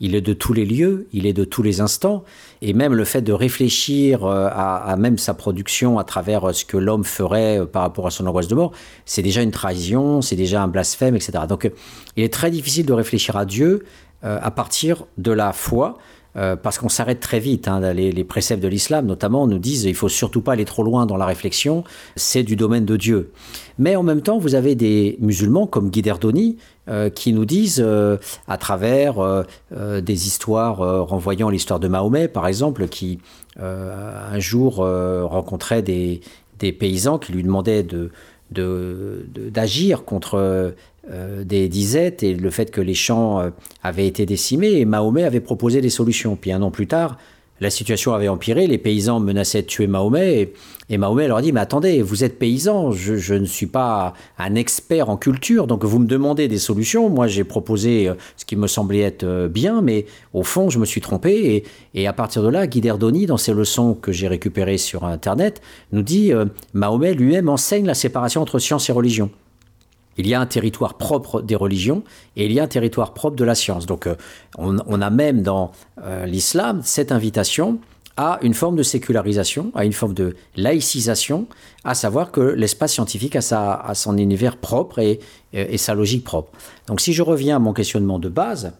il 0.00 0.14
est 0.14 0.20
de 0.20 0.34
tous 0.34 0.52
les 0.52 0.66
lieux, 0.66 1.08
il 1.14 1.24
est 1.26 1.32
de 1.32 1.44
tous 1.44 1.62
les 1.62 1.80
instants. 1.80 2.24
Et 2.60 2.74
même 2.74 2.92
le 2.92 3.04
fait 3.04 3.22
de 3.22 3.32
réfléchir 3.32 4.26
euh, 4.26 4.48
à, 4.52 4.96
même 4.98 5.16
sa 5.16 5.32
production 5.32 5.98
à 5.98 6.04
travers 6.04 6.54
ce 6.54 6.66
que 6.66 6.76
l'homme 6.76 7.04
ferait 7.04 7.66
par 7.66 7.82
rapport 7.82 8.06
à 8.06 8.10
son 8.10 8.26
angoisse 8.26 8.48
de 8.48 8.54
mort, 8.54 8.72
c'est 9.06 9.22
déjà 9.22 9.40
une 9.40 9.50
trahison, 9.50 10.20
c'est 10.20 10.36
déjà 10.36 10.62
un 10.62 10.68
blasphème, 10.68 11.16
etc. 11.16 11.44
Donc 11.48 11.70
il 12.16 12.22
est 12.22 12.32
très 12.32 12.50
difficile 12.50 12.84
de 12.84 12.92
réfléchir 12.92 13.36
à 13.36 13.46
Dieu 13.46 13.84
à 14.24 14.50
partir 14.50 15.04
de 15.18 15.32
la 15.32 15.52
foi, 15.52 15.98
euh, 16.36 16.56
parce 16.56 16.78
qu'on 16.78 16.88
s'arrête 16.88 17.20
très 17.20 17.38
vite. 17.38 17.68
Hein, 17.68 17.92
les, 17.92 18.24
préceptes 18.24 18.62
de 18.62 18.66
l'islam, 18.66 19.06
notamment, 19.06 19.46
nous 19.46 19.58
disent 19.58 19.84
il 19.84 19.94
faut 19.94 20.08
surtout 20.08 20.40
pas 20.40 20.52
aller 20.54 20.64
trop 20.64 20.82
loin 20.82 21.06
dans 21.06 21.16
la 21.16 21.26
réflexion, 21.26 21.84
c'est 22.16 22.42
du 22.42 22.56
domaine 22.56 22.84
de 22.84 22.96
Dieu. 22.96 23.30
Mais 23.78 23.94
en 23.94 24.02
même 24.02 24.20
temps, 24.20 24.38
vous 24.38 24.56
avez 24.56 24.74
des 24.74 25.16
musulmans 25.20 25.68
comme 25.68 25.90
Guy 25.90 26.02
Derdoni 26.02 26.56
euh, 26.88 27.08
qui 27.08 27.32
nous 27.32 27.44
disent, 27.44 27.84
à 28.48 28.58
travers 28.58 29.44
des 29.70 30.26
histoires 30.26 30.78
renvoyant 31.06 31.50
l'histoire 31.50 31.78
de 31.78 31.88
Mahomet, 31.88 32.28
par 32.28 32.46
exemple, 32.48 32.88
qui 32.88 33.20
un 33.60 34.38
jour 34.40 34.76
rencontrait 34.76 35.82
des, 35.82 36.20
paysans 36.58 37.18
qui 37.18 37.32
lui 37.32 37.42
demandaient 37.42 37.84
de 37.84 38.10
d'agir 38.50 40.04
contre 40.04 40.74
euh, 41.10 41.44
des 41.44 41.68
disettes 41.68 42.22
et 42.22 42.34
le 42.34 42.50
fait 42.50 42.70
que 42.70 42.80
les 42.80 42.94
champs 42.94 43.40
euh, 43.40 43.50
avaient 43.82 44.06
été 44.06 44.26
décimés 44.26 44.72
et 44.72 44.84
Mahomet 44.84 45.24
avait 45.24 45.40
proposé 45.40 45.80
des 45.80 45.90
solutions. 45.90 46.36
Puis 46.36 46.52
un 46.52 46.62
an 46.62 46.70
plus 46.70 46.86
tard, 46.86 47.18
la 47.60 47.70
situation 47.70 48.12
avait 48.14 48.28
empiré, 48.28 48.66
les 48.66 48.78
paysans 48.78 49.20
menaçaient 49.20 49.62
de 49.62 49.66
tuer 49.66 49.86
Mahomet, 49.86 50.52
et, 50.90 50.98
Mahomet 50.98 51.28
leur 51.28 51.40
dit, 51.40 51.52
mais 51.52 51.60
attendez, 51.60 52.02
vous 52.02 52.24
êtes 52.24 52.38
paysan, 52.38 52.90
je, 52.90 53.34
ne 53.34 53.44
suis 53.44 53.66
pas 53.66 54.12
un 54.38 54.54
expert 54.56 55.08
en 55.08 55.16
culture, 55.16 55.66
donc 55.66 55.84
vous 55.84 56.00
me 56.00 56.06
demandez 56.06 56.48
des 56.48 56.58
solutions, 56.58 57.08
moi 57.08 57.28
j'ai 57.28 57.44
proposé 57.44 58.08
euh, 58.08 58.14
ce 58.36 58.44
qui 58.44 58.56
me 58.56 58.66
semblait 58.66 59.00
être 59.00 59.22
euh, 59.22 59.48
bien, 59.48 59.82
mais 59.82 60.06
au 60.32 60.42
fond 60.42 60.68
je 60.68 60.80
me 60.80 60.84
suis 60.84 61.00
trompé, 61.00 61.64
et, 61.94 62.06
à 62.08 62.12
partir 62.12 62.42
de 62.42 62.48
là, 62.48 62.66
Guy 62.66 62.80
Derdoni, 62.80 63.26
dans 63.26 63.36
ses 63.36 63.52
leçons 63.52 63.94
que 63.94 64.10
j'ai 64.10 64.26
récupérées 64.26 64.78
sur 64.78 65.04
Internet, 65.04 65.62
nous 65.92 66.02
dit, 66.02 66.32
Mahomet 66.72 67.14
lui-même 67.14 67.48
enseigne 67.48 67.86
la 67.86 67.94
séparation 67.94 68.42
entre 68.42 68.58
science 68.58 68.88
et 68.88 68.92
religion. 68.92 69.30
Il 70.16 70.26
y 70.26 70.34
a 70.34 70.40
un 70.40 70.46
territoire 70.46 70.94
propre 70.94 71.42
des 71.42 71.56
religions 71.56 72.02
et 72.36 72.46
il 72.46 72.52
y 72.52 72.60
a 72.60 72.62
un 72.62 72.68
territoire 72.68 73.14
propre 73.14 73.36
de 73.36 73.44
la 73.44 73.54
science. 73.54 73.86
Donc 73.86 74.06
euh, 74.06 74.14
on, 74.58 75.00
a 75.00 75.10
même 75.10 75.42
dans 75.42 75.72
euh, 76.02 76.26
l'islam 76.26 76.80
cette 76.84 77.12
invitation 77.12 77.78
à 78.16 78.38
une 78.42 78.54
forme 78.54 78.76
de 78.76 78.84
sécularisation, 78.84 79.72
à 79.74 79.84
une 79.84 79.92
forme 79.92 80.14
de 80.14 80.36
laïcisation, 80.54 81.46
à 81.82 81.94
savoir 81.94 82.30
que 82.30 82.40
l'espace 82.40 82.92
scientifique 82.92 83.34
a, 83.34 83.40
sa, 83.40 83.90
son 83.94 84.16
univers 84.18 84.56
propre 84.56 85.00
et, 85.00 85.18
sa 85.78 85.94
logique 85.94 86.22
propre. 86.22 86.52
Donc 86.86 87.00
si 87.00 87.12
je 87.12 87.22
reviens 87.22 87.56
à 87.56 87.58
mon 87.58 87.72
questionnement 87.72 88.20
de 88.20 88.28
base, 88.28 88.72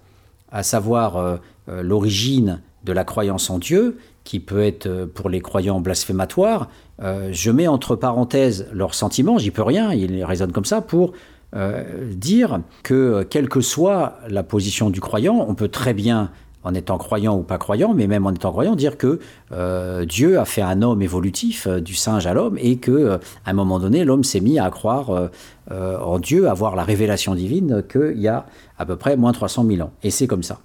à 0.52 0.62
savoir 0.62 1.16
euh, 1.16 1.36
l'origine 1.66 2.60
de 2.84 2.92
la 2.92 3.04
croyance 3.04 3.50
en 3.50 3.58
Dieu, 3.58 3.98
qui 4.24 4.40
peut 4.40 4.62
être 4.62 5.06
pour 5.06 5.28
les 5.28 5.40
croyants 5.40 5.80
blasphématoire, 5.80 6.68
euh, 7.02 7.30
je 7.32 7.50
mets 7.50 7.66
entre 7.66 7.96
parenthèses 7.96 8.66
leurs 8.72 8.94
sentiments, 8.94 9.38
j'y 9.38 9.50
peux 9.50 9.62
rien, 9.62 9.92
ils 9.92 10.24
résonnent 10.24 10.52
comme 10.52 10.64
ça, 10.64 10.80
pour 10.80 11.12
euh, 11.56 12.12
dire 12.14 12.60
que 12.82 13.24
quelle 13.28 13.48
que 13.48 13.60
soit 13.60 14.18
la 14.28 14.42
position 14.42 14.90
du 14.90 15.00
croyant, 15.00 15.44
on 15.48 15.54
peut 15.54 15.68
très 15.68 15.94
bien, 15.94 16.30
en 16.62 16.72
étant 16.72 16.96
croyant 16.96 17.36
ou 17.36 17.42
pas 17.42 17.58
croyant, 17.58 17.92
mais 17.92 18.06
même 18.06 18.26
en 18.26 18.32
étant 18.32 18.50
croyant, 18.50 18.74
dire 18.74 18.96
que 18.96 19.18
euh, 19.52 20.06
Dieu 20.06 20.38
a 20.38 20.46
fait 20.46 20.62
un 20.62 20.80
homme 20.80 21.02
évolutif 21.02 21.68
du 21.68 21.94
singe 21.94 22.26
à 22.26 22.32
l'homme 22.32 22.56
et 22.58 22.76
que 22.76 23.18
à 23.44 23.50
un 23.50 23.52
moment 23.52 23.78
donné, 23.78 24.04
l'homme 24.04 24.24
s'est 24.24 24.40
mis 24.40 24.58
à 24.58 24.70
croire 24.70 25.30
en 25.70 26.18
Dieu, 26.20 26.48
à 26.48 26.54
la 26.74 26.84
révélation 26.84 27.34
divine 27.34 27.82
qu'il 27.90 28.18
y 28.18 28.28
a 28.28 28.46
à 28.78 28.86
peu 28.86 28.96
près 28.96 29.16
moins 29.16 29.32
300 29.32 29.66
000 29.66 29.82
ans. 29.82 29.92
Et 30.02 30.10
c'est 30.10 30.26
comme 30.26 30.42
ça. 30.42 30.60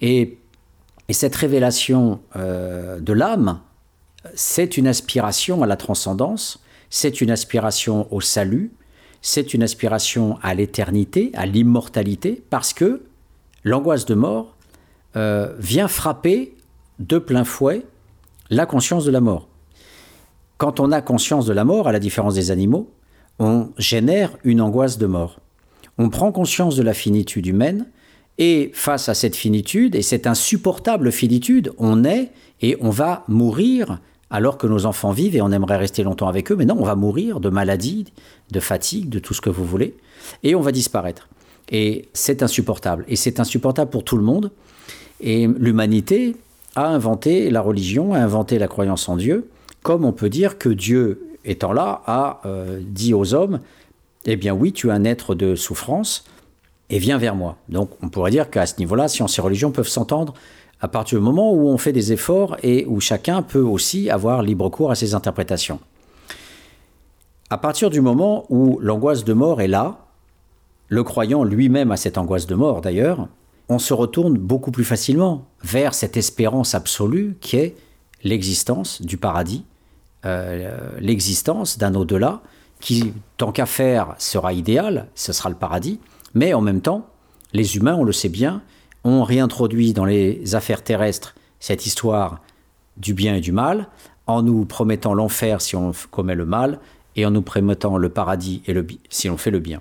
Et, 0.00 0.38
et 1.10 1.12
cette 1.12 1.34
révélation 1.34 2.20
de 2.36 3.12
l'âme, 3.12 3.60
c'est 4.34 4.78
une 4.78 4.86
aspiration 4.86 5.62
à 5.62 5.66
la 5.66 5.76
transcendance, 5.76 6.62
c'est 6.88 7.20
une 7.20 7.30
aspiration 7.30 8.06
au 8.14 8.20
salut, 8.20 8.70
c'est 9.22 9.54
une 9.54 9.62
aspiration 9.62 10.38
à 10.42 10.54
l'éternité, 10.54 11.30
à 11.34 11.46
l'immortalité, 11.46 12.42
parce 12.50 12.72
que 12.72 13.02
l'angoisse 13.64 14.06
de 14.06 14.14
mort 14.14 14.56
euh, 15.16 15.54
vient 15.58 15.88
frapper 15.88 16.56
de 16.98 17.18
plein 17.18 17.44
fouet 17.44 17.84
la 18.48 18.66
conscience 18.66 19.04
de 19.04 19.10
la 19.10 19.20
mort. 19.20 19.48
Quand 20.58 20.80
on 20.80 20.92
a 20.92 21.00
conscience 21.00 21.46
de 21.46 21.52
la 21.52 21.64
mort, 21.64 21.88
à 21.88 21.92
la 21.92 21.98
différence 21.98 22.34
des 22.34 22.50
animaux, 22.50 22.90
on 23.38 23.70
génère 23.78 24.36
une 24.44 24.60
angoisse 24.60 24.98
de 24.98 25.06
mort. 25.06 25.40
On 25.98 26.08
prend 26.08 26.32
conscience 26.32 26.76
de 26.76 26.82
la 26.82 26.94
finitude 26.94 27.46
humaine, 27.46 27.86
et 28.40 28.70
face 28.72 29.10
à 29.10 29.14
cette 29.14 29.36
finitude, 29.36 29.94
et 29.94 30.02
cette 30.02 30.26
insupportable 30.26 31.12
finitude, 31.12 31.72
on 31.76 32.04
est 32.04 32.30
et 32.62 32.76
on 32.80 32.88
va 32.88 33.22
mourir 33.28 34.00
alors 34.30 34.56
que 34.56 34.66
nos 34.66 34.86
enfants 34.86 35.10
vivent 35.10 35.36
et 35.36 35.42
on 35.42 35.52
aimerait 35.52 35.76
rester 35.76 36.02
longtemps 36.02 36.26
avec 36.26 36.50
eux, 36.50 36.56
mais 36.56 36.64
non, 36.64 36.76
on 36.78 36.84
va 36.84 36.94
mourir 36.94 37.38
de 37.38 37.50
maladie, 37.50 38.06
de 38.50 38.60
fatigue, 38.60 39.10
de 39.10 39.18
tout 39.18 39.34
ce 39.34 39.42
que 39.42 39.50
vous 39.50 39.64
voulez, 39.64 39.94
et 40.42 40.54
on 40.54 40.62
va 40.62 40.72
disparaître. 40.72 41.28
Et 41.70 42.08
c'est 42.14 42.42
insupportable. 42.42 43.04
Et 43.08 43.16
c'est 43.16 43.40
insupportable 43.40 43.90
pour 43.90 44.04
tout 44.04 44.16
le 44.16 44.22
monde. 44.22 44.50
Et 45.20 45.46
l'humanité 45.46 46.34
a 46.76 46.86
inventé 46.86 47.50
la 47.50 47.60
religion, 47.60 48.14
a 48.14 48.18
inventé 48.18 48.58
la 48.58 48.68
croyance 48.68 49.08
en 49.08 49.16
Dieu, 49.16 49.50
comme 49.82 50.04
on 50.06 50.12
peut 50.12 50.30
dire 50.30 50.56
que 50.56 50.70
Dieu, 50.70 51.36
étant 51.44 51.72
là, 51.72 52.02
a 52.06 52.40
euh, 52.46 52.80
dit 52.82 53.12
aux 53.12 53.34
hommes, 53.34 53.60
eh 54.24 54.36
bien 54.36 54.54
oui, 54.54 54.72
tu 54.72 54.88
es 54.88 54.92
un 54.92 55.04
être 55.04 55.34
de 55.34 55.54
souffrance, 55.54 56.24
et 56.90 56.98
viens 56.98 57.18
vers 57.18 57.34
moi. 57.34 57.56
Donc 57.68 57.90
on 58.02 58.08
pourrait 58.08 58.30
dire 58.30 58.50
qu'à 58.50 58.66
ce 58.66 58.74
niveau-là, 58.78 59.08
science 59.08 59.38
et 59.38 59.40
religion 59.40 59.70
peuvent 59.70 59.88
s'entendre 59.88 60.34
à 60.80 60.88
partir 60.88 61.18
du 61.18 61.24
moment 61.24 61.52
où 61.52 61.68
on 61.68 61.78
fait 61.78 61.92
des 61.92 62.12
efforts 62.12 62.56
et 62.62 62.86
où 62.86 63.00
chacun 63.00 63.42
peut 63.42 63.62
aussi 63.62 64.10
avoir 64.10 64.42
libre 64.42 64.68
cours 64.68 64.90
à 64.90 64.94
ses 64.94 65.14
interprétations. 65.14 65.78
À 67.48 67.58
partir 67.58 67.90
du 67.90 68.00
moment 68.00 68.44
où 68.48 68.78
l'angoisse 68.80 69.24
de 69.24 69.32
mort 69.32 69.60
est 69.60 69.68
là, 69.68 70.06
le 70.88 71.04
croyant 71.04 71.44
lui-même 71.44 71.92
a 71.92 71.96
cette 71.96 72.18
angoisse 72.18 72.46
de 72.46 72.54
mort 72.54 72.80
d'ailleurs, 72.80 73.28
on 73.68 73.78
se 73.78 73.94
retourne 73.94 74.36
beaucoup 74.36 74.72
plus 74.72 74.84
facilement 74.84 75.46
vers 75.62 75.94
cette 75.94 76.16
espérance 76.16 76.74
absolue 76.74 77.36
qui 77.40 77.56
est 77.56 77.76
l'existence 78.24 79.00
du 79.00 79.16
paradis, 79.16 79.64
euh, 80.26 80.76
l'existence 80.98 81.78
d'un 81.78 81.94
au-delà 81.94 82.40
qui, 82.80 83.12
tant 83.36 83.52
qu'à 83.52 83.66
faire, 83.66 84.14
sera 84.18 84.52
idéal, 84.52 85.06
ce 85.14 85.32
sera 85.32 85.50
le 85.50 85.54
paradis, 85.54 86.00
mais 86.34 86.54
en 86.54 86.60
même 86.60 86.80
temps, 86.80 87.06
les 87.52 87.76
humains, 87.76 87.96
on 87.96 88.04
le 88.04 88.12
sait 88.12 88.28
bien, 88.28 88.62
ont 89.04 89.22
réintroduit 89.22 89.92
dans 89.92 90.04
les 90.04 90.54
affaires 90.54 90.84
terrestres 90.84 91.34
cette 91.58 91.86
histoire 91.86 92.40
du 92.96 93.14
bien 93.14 93.34
et 93.34 93.40
du 93.40 93.52
mal, 93.52 93.88
en 94.26 94.42
nous 94.42 94.64
promettant 94.64 95.14
l'enfer 95.14 95.60
si 95.60 95.76
on 95.76 95.92
commet 96.10 96.34
le 96.34 96.46
mal, 96.46 96.78
et 97.16 97.26
en 97.26 97.30
nous 97.30 97.42
promettant 97.42 97.96
le 97.96 98.08
paradis 98.08 98.62
si 99.08 99.28
on 99.28 99.36
fait 99.36 99.50
le 99.50 99.58
bien. 99.58 99.80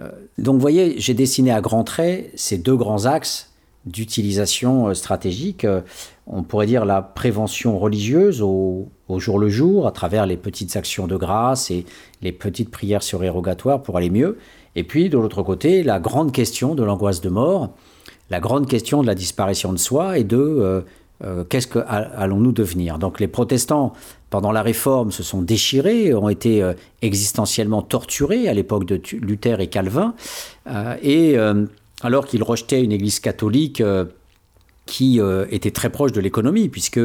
Euh, 0.00 0.10
donc 0.38 0.54
vous 0.54 0.60
voyez, 0.60 0.98
j'ai 0.98 1.14
dessiné 1.14 1.50
à 1.50 1.60
grands 1.60 1.84
traits 1.84 2.30
ces 2.34 2.58
deux 2.58 2.76
grands 2.76 3.06
axes 3.06 3.52
d'utilisation 3.86 4.88
euh, 4.88 4.94
stratégique. 4.94 5.64
Euh, 5.64 5.80
on 6.26 6.42
pourrait 6.42 6.66
dire 6.66 6.84
la 6.84 7.02
prévention 7.02 7.78
religieuse 7.78 8.42
au, 8.42 8.88
jour 9.16 9.38
le 9.38 9.48
jour, 9.48 9.86
à 9.86 9.92
travers 9.92 10.26
les 10.26 10.36
petites 10.36 10.76
actions 10.76 11.06
de 11.06 11.16
grâce 11.16 11.70
et 11.70 11.84
les 12.22 12.30
petites 12.30 12.70
prières 12.70 13.02
surérogatoires 13.02 13.82
pour 13.82 13.96
aller 13.96 14.10
mieux. 14.10 14.38
Et 14.76 14.84
puis, 14.84 15.08
de 15.08 15.18
l'autre 15.18 15.42
côté, 15.42 15.82
la 15.82 15.98
grande 15.98 16.32
question 16.32 16.74
de 16.74 16.82
l'angoisse 16.82 17.20
de 17.20 17.28
mort, 17.28 17.70
la 18.30 18.40
grande 18.40 18.68
question 18.68 19.02
de 19.02 19.06
la 19.06 19.14
disparition 19.14 19.72
de 19.72 19.78
soi 19.78 20.18
et 20.18 20.24
de 20.24 20.36
euh, 20.36 20.80
euh, 21.24 21.44
qu'est-ce 21.44 21.66
que 21.66 21.80
allons-nous 21.80 22.52
devenir. 22.52 22.98
Donc 22.98 23.20
les 23.20 23.28
protestants, 23.28 23.92
pendant 24.30 24.52
la 24.52 24.62
Réforme, 24.62 25.10
se 25.10 25.22
sont 25.22 25.42
déchirés, 25.42 26.14
ont 26.14 26.28
été 26.28 26.62
euh, 26.62 26.72
existentiellement 27.02 27.82
torturés 27.82 28.48
à 28.48 28.54
l'époque 28.54 28.84
de 28.86 29.00
Luther 29.16 29.60
et 29.60 29.66
Calvin, 29.66 30.14
et 31.02 31.36
alors 32.02 32.26
qu'ils 32.26 32.42
rejetaient 32.42 32.82
une 32.82 32.92
Église 32.92 33.18
catholique 33.18 33.82
qui 34.86 35.20
était 35.50 35.72
très 35.72 35.90
proche 35.90 36.12
de 36.12 36.20
l'économie, 36.20 36.68
puisque 36.68 37.00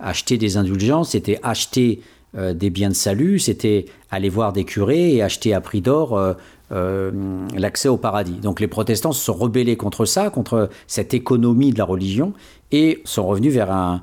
acheter 0.00 0.38
des 0.38 0.56
indulgences, 0.56 1.10
c'était 1.10 1.38
acheter 1.42 2.00
des 2.36 2.70
biens 2.70 2.88
de 2.88 2.94
salut, 2.94 3.38
c'était 3.38 3.86
aller 4.10 4.28
voir 4.28 4.52
des 4.52 4.64
curés 4.64 5.14
et 5.14 5.22
acheter 5.22 5.54
à 5.54 5.60
prix 5.60 5.80
d'or 5.80 6.36
euh, 6.72 7.12
l'accès 7.54 7.88
au 7.88 7.98
paradis. 7.98 8.32
Donc 8.40 8.58
les 8.58 8.68
protestants 8.68 9.12
se 9.12 9.22
sont 9.22 9.34
rebellés 9.34 9.76
contre 9.76 10.06
ça, 10.06 10.30
contre 10.30 10.70
cette 10.86 11.12
économie 11.12 11.72
de 11.72 11.78
la 11.78 11.84
religion, 11.84 12.32
et 12.72 13.02
sont 13.04 13.26
revenus 13.26 13.52
vers 13.52 13.70
un, 13.70 14.02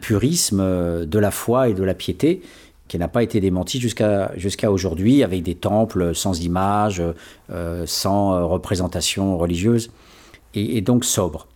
purisme 0.00 0.60
euh, 0.60 1.04
de 1.04 1.18
la 1.18 1.30
foi 1.30 1.68
et 1.68 1.74
de 1.74 1.82
la 1.82 1.94
piété 1.94 2.42
qui 2.88 2.98
n'a 2.98 3.08
pas 3.08 3.24
été 3.24 3.40
démenti 3.40 3.80
jusqu'à 3.80 4.70
aujourd'hui, 4.70 5.24
avec 5.24 5.42
des 5.42 5.56
temples 5.56 6.14
sans 6.14 6.40
images, 6.40 7.02
euh, 7.50 7.84
sans 7.84 8.46
représentation 8.46 9.36
religieuse, 9.36 9.90
et, 10.54 10.80
donc 10.82 11.04
sobre. 11.04 11.48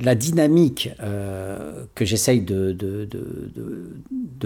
La 0.00 0.14
dynamique 0.14 0.90
que 1.94 2.04
j'essaye 2.04 2.40
de, 2.40 2.76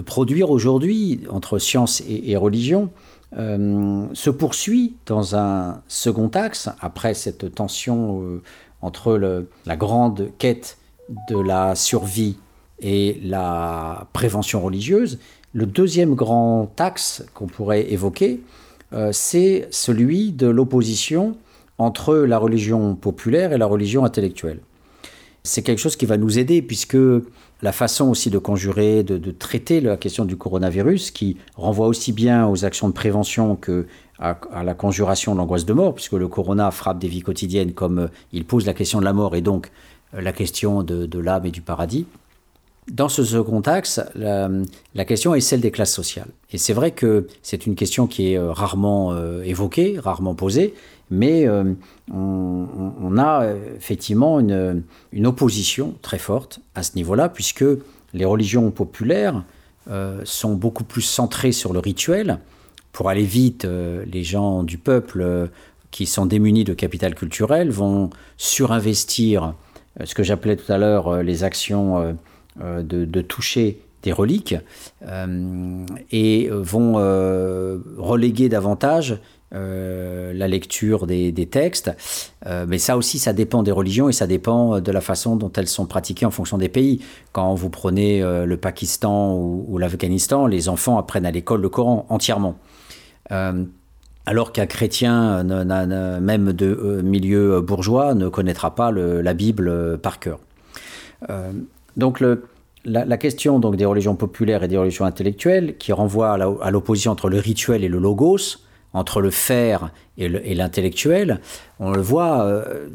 produire 0.06 0.50
aujourd'hui 0.50 1.20
entre 1.28 1.58
science 1.58 2.02
et 2.08 2.36
religion, 2.36 2.90
euh, 3.38 4.04
se 4.12 4.28
poursuit 4.28 4.94
dans 5.06 5.36
un 5.36 5.80
second 5.88 6.28
axe, 6.28 6.68
après 6.80 7.14
cette 7.14 7.54
tension 7.54 8.20
euh, 8.22 8.42
entre 8.82 9.18
la 9.64 9.76
grande 9.76 10.28
quête 10.36 10.76
de 11.30 11.40
la 11.40 11.74
survie 11.74 12.36
et 12.80 13.18
la 13.24 14.06
prévention 14.12 14.60
religieuse. 14.60 15.18
Le 15.54 15.64
deuxième 15.64 16.14
grand 16.14 16.78
axe 16.78 17.24
qu'on 17.32 17.46
pourrait 17.46 17.90
évoquer, 17.90 18.42
euh, 18.92 19.10
c'est 19.12 19.66
celui 19.70 20.32
de 20.32 20.48
l'opposition 20.48 21.36
entre 21.78 22.16
la 22.16 22.36
religion 22.36 22.94
populaire 22.96 23.54
et 23.54 23.58
la 23.58 23.66
religion 23.66 24.04
intellectuelle. 24.04 24.60
C'est 25.44 25.62
quelque 25.62 25.78
chose 25.78 25.96
qui 25.96 26.06
va 26.06 26.16
nous 26.16 26.38
aider 26.38 26.62
puisque 26.62 26.96
la 27.62 27.72
façon 27.72 28.08
aussi 28.08 28.28
de 28.28 28.38
conjurer, 28.38 29.02
de, 29.02 29.30
traiter 29.30 29.80
la 29.80 29.96
question 29.96 30.24
du 30.24 30.36
coronavirus, 30.36 31.12
qui 31.12 31.36
renvoie 31.54 31.86
aussi 31.86 32.12
bien 32.12 32.48
aux 32.48 32.64
actions 32.64 32.88
de 32.88 32.92
prévention 32.92 33.56
que 33.56 33.86
à, 34.18 34.36
la 34.62 34.74
conjuration 34.74 35.32
de 35.32 35.38
l'angoisse 35.38 35.64
de 35.64 35.72
mort, 35.72 35.94
puisque 35.94 36.12
le 36.12 36.28
corona 36.28 36.70
frappe 36.70 36.98
des 36.98 37.08
vies 37.08 37.22
quotidiennes 37.22 37.72
comme 37.72 37.98
euh, 37.98 38.06
il 38.32 38.44
pose 38.44 38.66
la 38.66 38.74
question 38.74 39.00
de 39.00 39.04
la 39.04 39.12
mort 39.12 39.34
et 39.34 39.40
donc 39.40 39.72
euh, 40.14 40.20
la 40.20 40.32
question 40.32 40.84
de, 40.84 41.18
l'âme 41.18 41.46
et 41.46 41.50
du 41.50 41.60
paradis. 41.60 42.06
dans 42.88 43.08
ce 43.08 43.24
second 43.24 43.60
axe, 43.62 44.00
la, 44.14 45.04
question 45.04 45.34
est 45.34 45.40
celle 45.40 45.60
des 45.60 45.72
classes 45.72 45.94
sociales. 45.94 46.28
Et 46.52 46.58
c'est 46.58 46.72
vrai 46.72 46.92
que 46.92 47.26
c'est 47.42 47.66
une 47.66 47.74
question 47.74 48.06
qui 48.06 48.32
est 48.32 48.38
euh, 48.38 48.52
rarement 48.52 49.16
évoquée, 49.42 49.98
rarement 49.98 50.34
posée, 50.34 50.74
mais 51.12 51.46
euh, 51.46 51.74
on, 52.12 53.18
a 53.18 53.46
effectivement 53.76 54.40
une, 54.40 55.26
opposition 55.26 55.94
très 56.02 56.18
forte 56.18 56.60
à 56.74 56.82
ce 56.82 56.96
niveau-là, 56.96 57.28
puisque 57.28 57.64
les 58.14 58.24
religions 58.24 58.70
populaires 58.70 59.44
sont 60.24 60.54
beaucoup 60.54 60.84
plus 60.84 61.02
centrées 61.02 61.52
sur 61.52 61.72
le 61.72 61.80
rituel. 61.80 62.38
Pour 62.92 63.08
aller 63.08 63.24
vite, 63.24 63.66
les 63.66 64.22
gens 64.22 64.62
du 64.62 64.78
peuple 64.78 65.50
qui 65.90 66.06
sont 66.06 66.26
démunis 66.26 66.64
de 66.64 66.72
capital 66.72 67.14
culturel 67.14 67.70
vont 67.70 68.10
surinvestir 68.36 69.54
ce 70.04 70.14
que 70.14 70.22
j'appelais 70.22 70.56
tout 70.56 70.72
à 70.72 70.78
l'heure 70.78 71.22
les 71.22 71.42
actions 71.42 72.16
euh, 72.60 72.82
de, 72.82 73.22
toucher 73.22 73.80
des 74.02 74.12
reliques 74.12 74.54
euh, 75.08 75.86
et 76.10 76.50
vont 76.50 76.96
euh, 76.98 77.78
reléguer 77.96 78.50
davantage 78.50 79.18
la 79.52 80.48
lecture 80.48 81.06
des, 81.06 81.48
textes. 81.50 81.90
mais 82.66 82.78
ça 82.78 82.96
aussi, 82.96 83.18
ça 83.18 83.32
dépend 83.32 83.62
des 83.62 83.70
religions 83.70 84.08
et 84.08 84.12
ça 84.12 84.26
dépend 84.26 84.80
de 84.80 84.92
la 84.92 85.00
façon 85.00 85.36
dont 85.36 85.52
elles 85.56 85.68
sont 85.68 85.86
pratiquées 85.86 86.26
en 86.26 86.30
fonction 86.30 86.58
des 86.58 86.68
pays. 86.68 87.02
Quand 87.32 87.54
vous 87.54 87.70
prenez 87.70 88.20
le 88.22 88.56
Pakistan 88.56 89.34
ou, 89.34 89.78
l'Afghanistan, 89.78 90.46
les 90.46 90.68
enfants 90.68 90.98
apprennent 90.98 91.26
à 91.26 91.30
l'école 91.30 91.60
le 91.60 91.68
Coran 91.68 92.06
entièrement. 92.08 92.56
alors 93.28 94.52
qu'un 94.52 94.66
chrétien, 94.66 95.44
même 95.44 96.52
de 96.52 97.00
milieu 97.02 97.60
bourgeois, 97.60 98.14
ne 98.14 98.28
connaîtra 98.28 98.74
pas 98.74 98.90
la 98.90 99.34
Bible 99.34 99.98
par 99.98 100.18
cœur. 100.18 100.38
Donc 101.96 102.20
le, 102.20 102.44
la, 102.84 103.16
question 103.16 103.58
donc 103.58 103.76
des 103.76 103.84
religions 103.84 104.16
populaires 104.16 104.62
et 104.62 104.68
des 104.68 104.76
religions 104.76 105.04
intellectuelles, 105.04 105.76
qui 105.76 105.92
renvoie 105.92 106.32
à 106.32 106.70
l'opposition 106.70 107.12
entre 107.12 107.28
le 107.28 107.38
rituel 107.38 107.84
et 107.84 107.88
le 107.88 107.98
logos, 107.98 108.58
entre 108.92 109.20
le 109.20 109.30
faire 109.30 109.90
et 110.18 110.54
l'intellectuel, 110.54 111.40
on 111.80 111.92
le 111.92 112.02
voit 112.02 112.44
euh, 112.44 112.88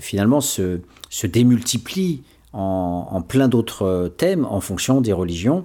finalement 0.00 0.40
se, 0.40 0.80
démultiplie 1.24 2.22
en, 2.52 3.22
plein 3.26 3.48
d'autres 3.48 4.12
thèmes 4.16 4.46
en 4.46 4.60
fonction 4.60 5.00
des 5.00 5.12
religions. 5.12 5.64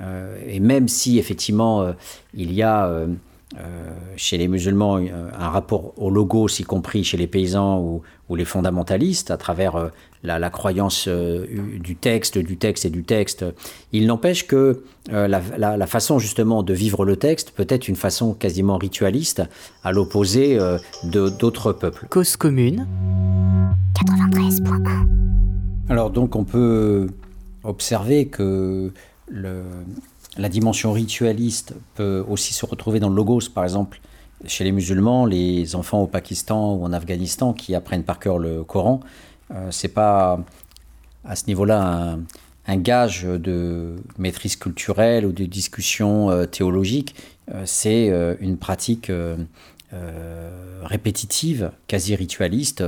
Euh, 0.00 0.36
et 0.46 0.58
même 0.58 0.88
si 0.88 1.18
effectivement 1.18 1.82
euh, 1.82 1.92
il 2.34 2.52
y 2.52 2.62
a 2.62 2.86
euh, 2.86 3.06
chez 4.16 4.36
les 4.38 4.48
musulmans 4.48 4.96
un 4.96 5.48
rapport 5.48 5.92
au 5.96 6.10
logos, 6.10 6.48
y 6.58 6.62
compris 6.64 7.04
chez 7.04 7.16
les 7.16 7.26
paysans 7.26 7.80
ou, 8.28 8.36
les 8.36 8.44
fondamentalistes, 8.44 9.30
à 9.30 9.36
travers 9.36 9.76
euh, 9.76 9.88
la, 10.22 10.50
croyance 10.50 11.06
euh, 11.06 11.46
du 11.78 11.94
texte, 11.94 12.38
du 12.38 12.56
texte 12.56 12.84
et 12.84 12.90
du 12.90 13.04
texte. 13.04 13.44
Il 13.92 14.06
n'empêche 14.06 14.46
que 14.46 14.82
la, 15.10 15.86
façon 15.86 16.18
justement 16.18 16.62
de 16.62 16.74
vivre 16.74 17.04
le 17.04 17.16
texte 17.16 17.52
peut 17.52 17.66
être 17.68 17.86
une 17.86 17.96
façon 17.96 18.34
quasiment 18.34 18.78
ritualiste, 18.78 19.42
à 19.84 19.92
l'opposé 19.92 20.58
d'autres 21.04 21.72
peuples. 21.72 22.06
Cause 22.10 22.36
commune 22.36 22.86
93.1 23.94 25.06
Alors 25.88 26.10
donc 26.10 26.34
on 26.34 26.44
peut 26.44 27.08
observer 27.62 28.26
que 28.26 28.90
le, 29.28 29.62
la 30.36 30.48
dimension 30.48 30.92
ritualiste 30.92 31.74
peut 31.94 32.24
aussi 32.28 32.52
se 32.52 32.66
retrouver 32.66 33.00
dans 33.00 33.08
le 33.08 33.14
logos, 33.14 33.50
par 33.54 33.64
exemple, 33.64 34.00
chez 34.46 34.64
les 34.64 34.72
musulmans, 34.72 35.26
les 35.26 35.74
enfants 35.74 36.02
au 36.02 36.06
Pakistan 36.06 36.74
ou 36.74 36.84
en 36.84 36.92
Afghanistan 36.92 37.52
qui 37.52 37.74
apprennent 37.74 38.02
par 38.02 38.18
cœur 38.18 38.38
le 38.38 38.64
Coran. 38.64 39.00
Euh, 39.52 39.68
c'est 39.70 39.88
pas 39.88 40.40
à 41.24 41.36
ce 41.36 41.46
niveau-là 41.46 42.18
un, 42.66 42.76
gage 42.76 43.24
de 43.24 43.96
maîtrise 44.18 44.56
culturelle 44.56 45.24
ou 45.26 45.32
de 45.32 45.44
discussion 45.44 46.30
euh, 46.30 46.46
théologique. 46.46 47.14
Euh, 47.52 47.62
c'est 47.64 48.10
une 48.40 48.56
pratique 48.56 49.10
répétitive, 50.82 51.70
quasi 51.86 52.16
ritualiste 52.16 52.82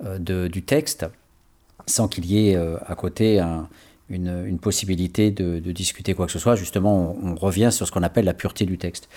du 0.00 0.62
texte, 0.62 1.06
sans 1.86 2.08
qu'il 2.08 2.26
y 2.26 2.48
ait 2.48 2.56
à 2.56 2.94
côté 2.96 3.38
un, 3.38 3.68
une, 4.08 4.58
possibilité 4.58 5.30
de, 5.30 5.58
discuter 5.72 6.14
quoi 6.14 6.26
que 6.26 6.32
ce 6.32 6.38
soit. 6.38 6.56
Justement, 6.56 7.16
on, 7.22 7.34
revient 7.34 7.70
sur 7.72 7.86
ce 7.86 7.92
qu'on 7.92 8.02
appelle 8.02 8.24
la 8.24 8.34
pureté 8.34 8.66
du 8.66 8.78
texte. 8.78 9.08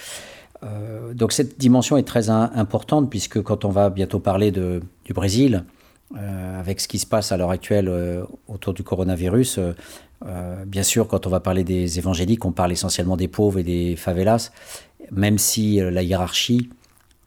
Euh, 0.64 1.14
donc 1.14 1.34
cette 1.34 1.60
dimension 1.60 1.98
est 1.98 2.08
très 2.08 2.30
importante 2.30 3.10
puisque 3.10 3.42
quand 3.42 3.66
on 3.66 3.70
va 3.70 3.90
bientôt 3.90 4.20
parler 4.20 4.52
du 4.52 5.14
Brésil, 5.14 5.66
euh, 6.18 6.60
avec 6.60 6.80
ce 6.80 6.88
qui 6.88 7.00
se 7.00 7.06
passe 7.06 7.32
à 7.32 7.38
l'heure 7.38 7.50
actuelle 7.50 7.90
euh, 7.90 8.24
autour 8.48 8.74
du 8.74 8.84
coronavirus, 8.84 9.60
bien 10.66 10.82
sûr, 10.82 11.08
quand 11.08 11.28
on 11.28 11.30
va 11.30 11.40
parler 11.40 11.64
des 11.64 12.00
évangéliques, 12.00 12.46
on 12.46 12.52
parle 12.52 12.72
essentiellement 12.72 13.16
des 13.16 13.28
pauvres 13.28 13.60
et 13.60 13.64
des 13.64 13.96
favelas, 13.96 14.52
même 15.12 15.38
si 15.38 15.76
la 15.80 16.02
hiérarchie 16.02 16.70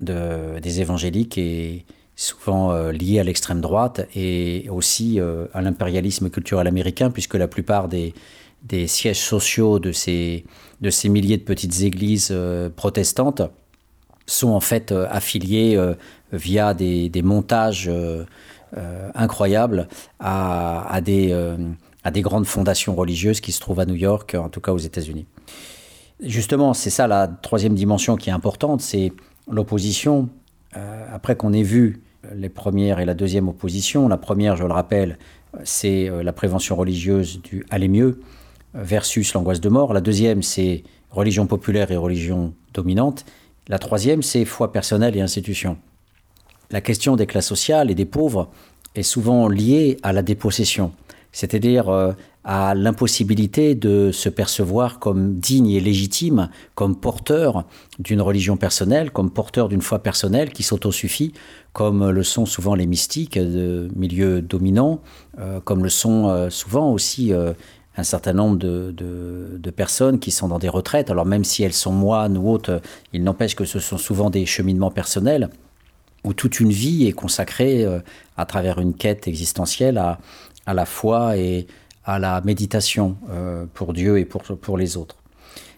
de, 0.01 0.59
des 0.59 0.81
évangéliques 0.81 1.39
est, 1.39 1.85
souvent 2.19 2.73
euh, 2.73 2.91
lié 2.91 3.21
à 3.21 3.23
l'extrême 3.23 3.61
droite 3.61 4.09
et 4.13 4.67
aussi 4.71 5.21
euh, 5.21 5.47
à 5.55 5.63
l'impérialisme 5.63 6.31
culturel 6.31 6.67
américain, 6.67 7.11
puisque 7.13 7.35
la 7.35 7.47
plupart 7.47 7.89
des, 7.89 8.13
sièges 8.89 9.21
sociaux 9.21 9.79
de 9.79 9.93
ces, 9.93 10.45
de 10.81 10.91
ces 10.91 11.09
milliers 11.09 11.37
de 11.37 11.45
petites 11.45 11.81
églises 11.83 12.31
euh, 12.33 12.71
protestantes 12.71 13.43
sont 14.27 14.49
en 14.49 14.61
fait 14.61 14.93
affiliés 14.93 15.81
via 16.33 16.75
des, 16.75 17.09
des 17.09 17.23
montages 17.23 17.91
incroyables 19.15 19.89
à, 20.21 20.87
à 20.93 21.01
des, 21.01 21.33
à 22.05 22.11
des 22.11 22.21
grandes 22.21 22.45
fondations 22.45 22.95
religieuses 22.95 23.41
qui 23.41 23.53
se 23.53 23.61
trouvent 23.61 23.81
à 23.81 23.87
New 23.87 23.95
York, 23.95 24.37
en 24.39 24.51
tout 24.51 24.61
cas 24.61 24.73
aux 24.73 24.79
États-Unis. 24.79 25.25
Justement, 26.21 26.75
c'est 26.75 26.91
ça 26.91 27.07
la 27.07 27.27
troisième 27.27 27.75
dimension 27.75 28.17
qui 28.17 28.29
est 28.29 28.35
importante, 28.35 28.83
c'est 28.83 29.15
l'opposition. 29.51 30.29
après 31.11 31.35
qu'on 31.35 31.55
ait 31.55 31.63
vu 31.63 32.03
les 32.35 32.49
premières 32.49 33.01
et 33.01 33.05
la 33.05 33.15
deuxième 33.15 33.49
opposition. 33.49 34.09
La 34.09 34.17
première, 34.17 34.57
je 34.57 34.65
le 34.65 34.73
rappelle, 34.73 35.19
c'est 35.65 36.09
euh, 36.09 36.23
la 36.23 36.33
prévention 36.33 36.77
religieuse 36.77 37.41
du 37.43 37.65
aller 37.71 37.89
mieux 37.89 38.21
versus 38.75 39.33
l'angoisse 39.35 39.61
de 39.61 39.69
mort. 39.69 39.93
La 39.93 40.01
deuxième, 40.01 40.43
c'est 40.43 40.85
religion 41.11 41.47
populaire 41.47 41.91
et 41.91 41.97
religion 41.97 42.55
dominante. 42.75 43.25
La 43.69 43.79
troisième, 43.79 44.23
c'est 44.23 44.45
foi 44.45 44.73
personnelle 44.73 45.17
et 45.17 45.21
institution. 45.21 45.79
La 46.71 46.81
question 46.81 47.17
des 47.17 47.27
classes 47.27 47.47
sociales 47.47 47.91
et 47.91 47.95
des 47.95 48.05
pauvres 48.05 48.51
est 48.95 49.03
souvent 49.03 49.49
liée 49.49 49.97
à 50.03 50.13
la 50.13 50.23
dépossession, 50.23 50.93
c'est-à-dire 51.33 51.89
euh, 51.89 52.13
à 52.49 52.75
l'impossibilité 52.75 53.75
de 53.75 54.11
se 54.11 54.31
percevoir 54.31 54.99
comme 55.01 55.39
digne 55.39 55.69
et 55.69 55.81
légitime, 55.81 56.49
comme 56.75 56.97
porteur 56.97 57.67
d'une 57.99 58.23
religion 58.23 58.57
personnelle, 58.57 59.11
comme 59.11 59.31
porteur 59.31 59.69
d'une 59.69 59.83
foi 59.83 59.99
personnelle 59.99 60.51
qui 60.51 60.63
s'autosuffit, 60.63 61.35
comme 61.75 62.09
le 62.09 62.23
sont 62.23 62.47
souvent 62.47 62.75
les 62.75 62.87
mystiques 62.87 63.39
de 63.39 63.91
milieux 63.95 64.41
dominants, 64.41 65.03
euh, 65.39 65.61
comme 65.61 65.83
le 65.83 65.91
sont 65.91 66.31
euh, 66.31 66.49
souvent 66.49 66.91
aussi 66.91 67.35
euh, 67.35 67.53
un 67.99 68.03
certain 68.03 68.33
nombre 68.33 68.57
de, 68.57 68.95
de, 68.97 69.71
personnes 69.71 70.19
qui 70.19 70.31
sont 70.31 70.49
dans 70.49 70.59
des 70.59 70.71
retraites. 70.71 71.11
Alors 71.11 71.27
même 71.27 71.45
si 71.45 71.65
elles 71.65 71.75
sont 71.75 71.93
moines 71.93 72.39
ou 72.39 72.49
autres, 72.49 72.81
il 73.13 73.25
n'empêche 73.25 73.57
que 73.57 73.67
ce 73.67 73.79
sont 73.79 73.99
souvent 73.99 74.31
des 74.31 74.47
cheminements 74.47 74.91
personnels 74.91 75.51
où 76.25 76.33
toute 76.33 76.61
une 76.61 76.71
vie 76.71 77.07
est 77.07 77.13
consacrée 77.13 77.87
à 78.37 78.47
travers 78.47 78.79
une 78.79 78.95
quête 78.95 79.29
existentielle 79.29 79.99
à, 79.99 80.19
à 80.65 80.75
la 80.75 80.87
foi 80.87 81.37
et 81.37 81.67
à 82.09 82.19
la 82.19 82.41
méditation 82.41 83.19
euh, 83.29 83.67
pour 83.75 83.93
Dieu 83.93 84.19
et 84.19 84.25
pour, 84.25 84.43
pour 84.43 84.79
les 84.79 84.97
autres. 84.97 85.17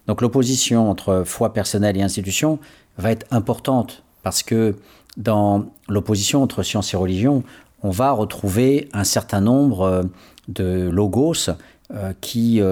Donc 0.06 0.22
l'opposition 0.22 0.88
entre 0.88 1.24
foi 1.26 1.52
personnelle 1.52 1.96
et 1.96 2.02
institution 2.02 2.60
va 2.98 3.10
être 3.10 3.26
importante 3.32 4.04
parce 4.22 4.44
que 4.44 4.76
dans 5.16 5.66
l'opposition 5.88 6.40
entre 6.40 6.62
science 6.62 6.94
et 6.94 6.96
religion, 6.96 7.42
on 7.82 7.90
va 7.90 8.12
retrouver 8.12 8.88
un 8.92 9.02
certain 9.02 9.40
nombre 9.40 9.80
euh, 9.80 10.02
de 10.46 10.88
logos 10.88 11.50
euh, 11.90 12.12
qui 12.20 12.62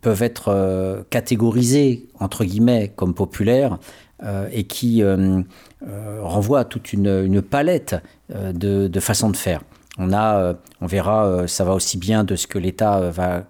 peuvent 0.00 0.22
être 0.22 1.04
catégorisés 1.10 2.06
entre 2.20 2.44
guillemets 2.44 2.92
comme 2.94 3.12
populaires 3.12 3.78
et 4.52 4.64
qui 4.64 5.02
renvoient 6.22 6.60
à 6.60 6.64
toute 6.64 6.92
une, 6.92 7.24
une 7.24 7.42
palette 7.42 7.96
de, 8.30 8.86
de 8.86 9.00
façons 9.00 9.30
de 9.30 9.36
faire. 9.36 9.62
On, 9.98 10.12
a, 10.12 10.36
euh, 10.38 10.54
on 10.80 10.86
verra, 10.86 11.26
euh, 11.26 11.46
ça 11.46 11.64
va 11.64 11.74
aussi 11.74 11.98
bien 11.98 12.24
de 12.24 12.36
ce 12.36 12.46
que 12.46 12.58
l'État 12.58 12.98
euh, 12.98 13.10
va 13.10 13.44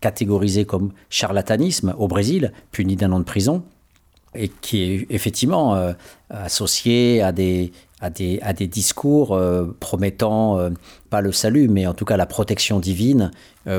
catégoriser 0.00 0.64
comme 0.64 0.92
charlatanisme 1.10 1.94
au 1.98 2.08
Brésil, 2.08 2.52
puni 2.72 2.96
d'un 2.96 3.12
an 3.12 3.20
de 3.20 3.24
prison, 3.24 3.62
et 4.34 4.48
qui 4.48 4.82
est 4.82 5.06
effectivement 5.10 5.94
associé 6.28 7.22
à 7.22 7.30
des, 7.30 7.70
à 8.00 8.10
des, 8.10 8.40
à 8.42 8.52
des 8.52 8.66
discours 8.66 9.38
promettant 9.78 10.58
pas 11.08 11.20
le 11.20 11.30
salut, 11.30 11.68
mais 11.68 11.86
en 11.86 11.94
tout 11.94 12.04
cas 12.04 12.16
la 12.16 12.26
protection 12.26 12.80
divine 12.80 13.30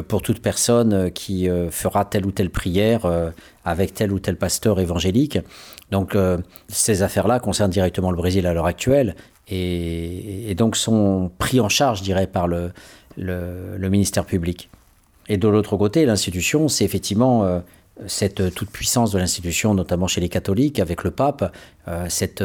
pour 0.08 0.22
toute 0.22 0.42
personne 0.42 1.12
qui 1.12 1.50
fera 1.72 2.06
telle 2.06 2.26
ou 2.26 2.32
telle 2.32 2.52
prière 2.52 3.02
avec 3.66 3.94
tel 3.94 4.14
ou 4.14 4.20
tel 4.20 4.38
pasteur 4.38 4.80
évangélique. 4.80 5.40
Donc 5.92 6.16
ces 6.70 7.02
affaires-là 7.02 7.40
concernent 7.42 7.72
directement 7.72 8.12
le 8.12 8.18
Brésil 8.18 8.48
à 8.48 8.54
l'heure 8.54 8.68
actuelle 8.68 9.16
et, 9.48 10.54
donc 10.56 10.76
sont 10.76 11.32
pris 11.38 11.60
en 11.60 11.70
charge, 11.70 12.00
je 12.00 12.04
dirais, 12.04 12.26
par 12.28 12.48
le, 12.48 12.72
ministère 13.18 14.26
public. 14.26 14.70
Et 15.30 15.38
de 15.38 15.48
l'autre 15.48 15.78
côté, 15.78 16.06
l'institution, 16.06 16.68
c'est 16.68 16.86
effectivement 16.86 17.62
cette 18.08 18.56
toute-puissance 18.56 19.12
de 19.12 19.20
l'institution, 19.20 19.74
notamment 19.74 20.08
chez 20.08 20.22
les 20.22 20.30
catholiques, 20.30 20.80
avec 20.80 21.04
le 21.04 21.12
pape, 21.12 21.54
cette 22.10 22.44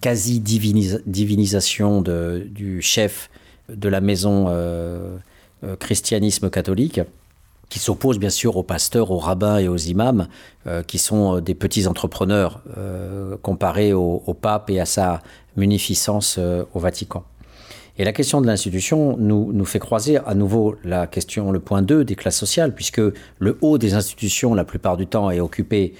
quasi-divinisation 0.00 2.02
du 2.02 2.80
chef 2.80 3.30
de 3.68 3.88
la 3.88 4.00
maison 4.00 4.48
christianisme 5.78 6.50
catholique 6.50 7.00
qui 7.68 7.78
s'oppose 7.78 8.18
bien 8.18 8.30
sûr 8.30 8.56
aux 8.56 8.62
pasteurs, 8.62 9.10
aux 9.10 9.18
rabbins 9.18 9.58
et 9.58 9.66
aux 9.66 9.76
imams, 9.76 10.28
euh, 10.66 10.82
qui 10.82 10.98
sont 10.98 11.36
euh, 11.36 11.40
des 11.40 11.54
petits 11.54 11.88
entrepreneurs 11.88 12.60
euh, 12.78 13.36
comparés 13.42 13.92
au, 13.92 14.20
pape 14.40 14.70
et 14.70 14.78
à 14.78 14.86
sa 14.86 15.22
munificence 15.56 16.38
au 16.38 16.78
Vatican. 16.78 17.24
Et 17.96 18.04
la 18.04 18.12
question 18.12 18.40
de 18.40 18.46
l'institution 18.46 19.16
nous, 19.18 19.52
nous 19.52 19.64
fait 19.64 19.78
croiser 19.78 20.18
à 20.18 20.34
nouveau 20.34 20.76
la 20.84 21.06
question, 21.06 21.52
le 21.52 21.60
point 21.60 21.82
2 21.82 22.04
des 22.04 22.16
classes 22.16 22.38
sociales, 22.38 22.74
puisque 22.74 23.00
le 23.38 23.58
haut 23.60 23.78
des 23.78 23.94
institutions, 23.94 24.54
la 24.54 24.64
plupart 24.64 24.96
du 24.96 25.06
temps, 25.06 25.30
est 25.30 25.40
occupé 25.40 25.94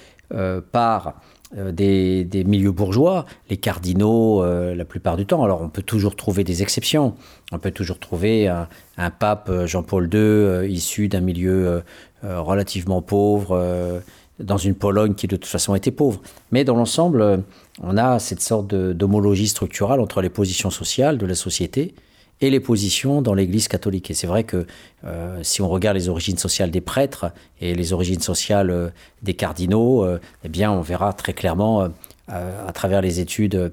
par 0.71 1.15
euh, 1.57 1.71
des, 1.71 2.43
milieux 2.43 2.71
bourgeois, 2.71 3.25
les 3.49 3.57
cardinaux 3.57 4.43
euh, 4.43 4.75
la 4.75 4.83
plupart 4.83 5.15
du 5.15 5.25
temps. 5.25 5.43
Alors 5.43 5.61
on 5.61 5.69
peut 5.69 5.83
toujours 5.83 6.15
trouver 6.15 6.43
des 6.43 6.61
exceptions. 6.63 7.13
On 7.51 7.59
peut 7.59 7.71
toujours 7.71 7.99
trouver 7.99 8.47
un, 8.47 9.09
pape 9.11 9.49
euh, 9.49 9.67
Jean-Paul 9.67 10.09
II 10.11 10.67
issu 10.69 11.07
d'un 11.07 11.21
milieu 11.21 11.83
relativement 12.23 13.03
pauvre, 13.03 14.01
dans 14.39 14.57
une 14.57 14.73
Pologne 14.73 15.13
qui 15.13 15.27
de 15.27 15.35
toute 15.35 15.45
façon 15.45 15.75
était 15.75 15.91
pauvre. 15.91 16.21
Mais 16.51 16.63
dans 16.63 16.75
l'ensemble, 16.75 17.43
on 17.81 17.97
a 17.97 18.19
cette 18.19 18.41
sorte 18.41 18.67
d'homologie 18.67 19.47
structurale 19.47 19.99
entre 19.99 20.21
les 20.21 20.29
positions 20.29 20.69
sociales 20.69 21.17
de 21.17 21.25
la 21.25 21.35
société 21.35 21.93
et 22.41 22.49
les 22.49 22.59
positions 22.59 23.21
dans 23.21 23.33
l'Église 23.33 23.67
catholique. 23.67 24.11
Et 24.11 24.13
c'est 24.13 24.27
vrai 24.27 24.43
que 24.43 24.65
euh, 25.05 25.39
si 25.43 25.61
on 25.61 25.69
regarde 25.69 25.95
les 25.95 26.09
origines 26.09 26.37
sociales 26.37 26.71
des 26.71 26.81
prêtres 26.81 27.31
et 27.61 27.75
les 27.75 27.93
origines 27.93 28.19
sociales 28.19 28.69
euh, 28.69 28.89
des 29.21 29.33
cardinaux, 29.33 30.03
euh, 30.03 30.19
eh 30.43 30.49
bien, 30.49 30.71
on 30.71 30.81
verra 30.81 31.13
très 31.13 31.33
clairement 31.33 31.89
à 32.27 32.71
travers 32.73 33.01
les 33.01 33.19
études 33.19 33.71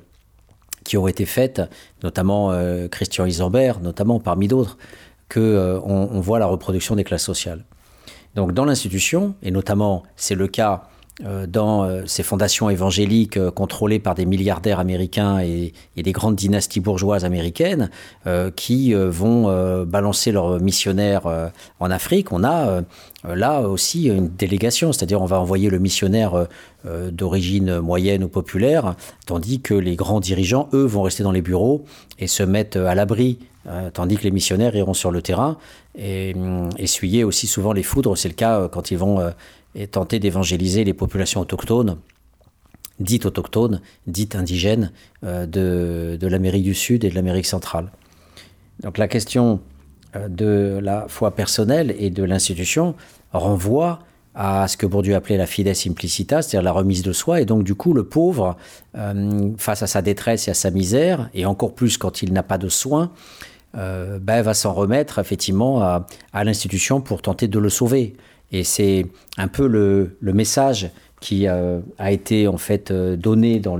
qui 0.84 0.98
ont 0.98 1.08
été 1.08 1.24
faites, 1.24 1.62
notamment 2.02 2.52
Christian 2.90 3.24
Isambert, 3.24 3.80
notamment 3.80 4.20
parmi 4.20 4.46
d'autres, 4.46 4.76
que 5.30 5.80
on 5.82 6.20
voit 6.20 6.38
la 6.38 6.44
reproduction 6.44 6.94
des 6.94 7.04
classes 7.04 7.24
sociales. 7.24 7.64
Donc, 8.34 8.52
dans 8.52 8.66
l'institution, 8.66 9.34
et 9.42 9.50
notamment 9.50 10.02
c'est 10.16 10.34
le 10.34 10.48
cas 10.48 10.82
dans 11.20 11.84
euh, 11.84 12.02
ces 12.06 12.22
fondations 12.22 12.70
évangéliques 12.70 13.36
euh, 13.36 13.50
contrôlées 13.50 13.98
par 13.98 14.14
des 14.14 14.24
milliardaires 14.24 14.80
américains 14.80 15.40
et, 15.40 15.74
des 15.94 16.12
grandes 16.12 16.36
dynasties 16.36 16.80
bourgeoises 16.80 17.24
américaines 17.24 17.88
qui 18.56 18.92
vont 18.92 19.84
balancer 19.84 20.32
leurs 20.32 20.58
missionnaires 20.58 21.52
en 21.78 21.90
Afrique. 21.92 22.32
On 22.32 22.42
a 22.42 22.82
là 23.22 23.60
aussi 23.60 24.08
une 24.08 24.28
délégation, 24.28 24.92
c'est-à-dire 24.92 25.22
on 25.22 25.26
va 25.26 25.38
envoyer 25.38 25.70
le 25.70 25.78
missionnaire 25.78 26.48
d'origine 26.84 27.78
moyenne 27.78 28.24
ou 28.24 28.28
populaire, 28.28 28.96
tandis 29.26 29.60
que 29.60 29.74
les 29.74 29.94
grands 29.94 30.18
dirigeants, 30.18 30.68
eux, 30.72 30.84
vont 30.84 31.02
rester 31.02 31.22
dans 31.22 31.30
les 31.30 31.42
bureaux 31.42 31.84
et 32.18 32.26
se 32.26 32.42
mettent 32.42 32.76
à 32.76 32.96
l'abri 32.96 33.38
tandis 33.94 34.16
que 34.16 34.24
les 34.24 34.32
missionnaires 34.32 34.74
iront 34.74 34.94
sur 34.94 35.12
le 35.12 35.22
terrain 35.22 35.56
et 35.96 36.34
hum, 36.34 36.68
essuyer 36.78 37.22
aussi 37.22 37.46
souvent 37.46 37.72
les 37.72 37.84
foudres. 37.84 38.18
C'est 38.18 38.28
le 38.28 38.34
cas 38.34 38.66
quand 38.66 38.90
ils 38.90 38.98
vont 38.98 39.20
et 39.74 39.86
tenter 39.86 40.18
d'évangéliser 40.18 40.84
les 40.84 40.94
populations 40.94 41.40
autochtones, 41.40 41.98
dites 43.00 43.26
autochtones, 43.26 43.80
dites 44.06 44.34
indigènes 44.34 44.92
euh, 45.24 45.46
de, 45.46 46.16
de 46.20 46.26
l'Amérique 46.26 46.64
du 46.64 46.74
Sud 46.74 47.04
et 47.04 47.10
de 47.10 47.14
l'Amérique 47.14 47.46
centrale. 47.46 47.90
Donc 48.82 48.98
la 48.98 49.08
question 49.08 49.60
euh, 50.16 50.28
de 50.28 50.78
la 50.82 51.06
foi 51.08 51.34
personnelle 51.34 51.94
et 51.98 52.10
de 52.10 52.22
l'institution 52.22 52.94
renvoie 53.32 54.00
à 54.34 54.66
ce 54.66 54.78
que 54.78 54.86
Bourdieu 54.86 55.14
appelait 55.14 55.36
la 55.36 55.46
fides 55.46 55.72
implicita, 55.86 56.40
c'est-à-dire 56.40 56.62
la 56.62 56.72
remise 56.72 57.02
de 57.02 57.12
soi. 57.12 57.42
Et 57.42 57.44
donc, 57.44 57.64
du 57.64 57.74
coup, 57.74 57.92
le 57.92 58.04
pauvre, 58.04 58.56
euh, 58.96 59.50
face 59.58 59.82
à 59.82 59.86
sa 59.86 60.00
détresse 60.00 60.48
et 60.48 60.52
à 60.52 60.54
sa 60.54 60.70
misère, 60.70 61.28
et 61.34 61.44
encore 61.44 61.74
plus 61.74 61.98
quand 61.98 62.22
il 62.22 62.32
n'a 62.32 62.42
pas 62.42 62.58
de 62.58 62.68
soins, 62.68 63.10
ben, 63.74 64.42
va 64.42 64.52
s'en 64.52 64.74
remettre 64.74 65.18
effectivement 65.18 65.82
à, 65.82 66.06
à 66.34 66.44
l'institution 66.44 67.00
pour 67.00 67.22
tenter 67.22 67.48
de 67.48 67.58
le 67.58 67.70
sauver. 67.70 68.14
Et 68.52 68.64
c'est 68.64 69.06
un 69.38 69.48
peu 69.48 69.66
le, 69.66 70.16
message 70.20 70.90
qui 71.20 71.48
euh, 71.48 71.80
a 71.98 72.12
été 72.12 72.46
en 72.48 72.58
fait 72.58 72.90
euh, 72.90 73.16
donné 73.16 73.60
dans 73.60 73.78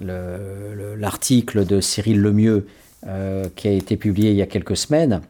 l'article 0.00 1.66
de 1.66 1.80
Cyril 1.80 2.20
Lemieux 2.20 2.66
euh, 3.06 3.48
qui 3.56 3.68
a 3.68 3.72
été 3.72 3.96
publié 3.96 4.30
il 4.30 4.36
y 4.36 4.42
a 4.42 4.46
quelques 4.46 4.76
semaines, 4.76 5.20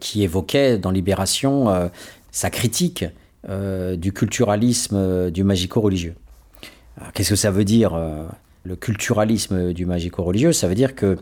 qui 0.00 0.22
évoquait 0.22 0.78
dans 0.78 0.90
Libération 0.90 1.90
sa 2.32 2.48
critique 2.48 3.04
du 3.46 4.12
culturalisme 4.14 5.30
du 5.30 5.44
magico-religieux. 5.44 6.14
Qu'est-ce 7.12 7.28
que 7.28 7.36
ça 7.36 7.50
veut 7.50 7.66
dire 7.66 7.94
le 8.64 8.76
culturalisme 8.76 9.74
du 9.74 9.84
magico-religieux? 9.84 10.54
Ça 10.54 10.66
veut 10.66 10.74
dire 10.74 10.94
que 10.94 11.18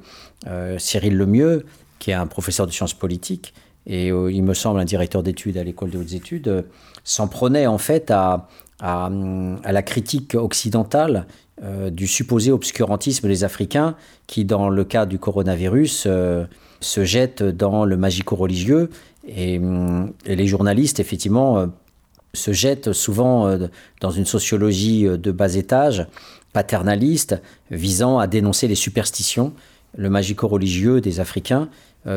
Cyril 0.79 1.17
Lemieux, 1.17 1.67
qui 1.99 2.13
est 2.13 2.15
un 2.15 2.29
professeur 2.29 2.69
de 2.69 2.71
sciences 2.71 2.95
politiques, 2.95 3.55
et 3.87 4.11
euh, 4.11 4.33
il 4.33 4.43
me 4.43 4.55
semble 4.55 4.81
un 4.81 4.85
directeur 4.85 5.23
d'études 5.23 5.57
à 5.57 5.65
l'école 5.65 5.91
de 5.91 5.99
hautes 5.99 6.13
études, 6.13 6.49
euh, 6.49 6.63
s'en 7.05 7.29
prenait 7.29 7.67
en 7.67 7.79
fait 7.79 8.11
à, 8.11 8.49
la 8.81 9.83
critique 9.83 10.35
occidentale 10.35 11.27
euh, 11.63 11.89
du 11.89 12.07
supposé 12.07 12.51
obscurantisme 12.51 13.29
des 13.29 13.45
Africains 13.45 13.97
qui, 14.27 14.45
dans 14.45 14.69
le 14.69 14.85
cas 14.85 15.07
du 15.07 15.19
coronavirus, 15.19 16.09
se 16.81 17.05
jettent 17.05 17.43
dans 17.43 17.85
le 17.85 17.97
magico-religieux. 17.97 18.91
Et, 19.27 19.61
et, 20.27 20.37
les 20.37 20.47
journalistes, 20.47 21.01
effectivement, 21.01 21.67
se 22.35 22.53
jettent 22.53 22.93
souvent 22.93 23.59
dans 24.03 24.11
une 24.11 24.27
sociologie 24.27 25.05
de 25.05 25.31
bas 25.31 25.55
étage, 25.55 26.07
paternaliste, 26.53 27.41
visant 27.71 28.19
à 28.19 28.27
dénoncer 28.27 28.69
les 28.69 28.75
superstitions, 28.75 29.55
le 29.97 30.11
magico-religieux 30.11 31.01
des 31.01 31.21
Africains, 31.21 31.69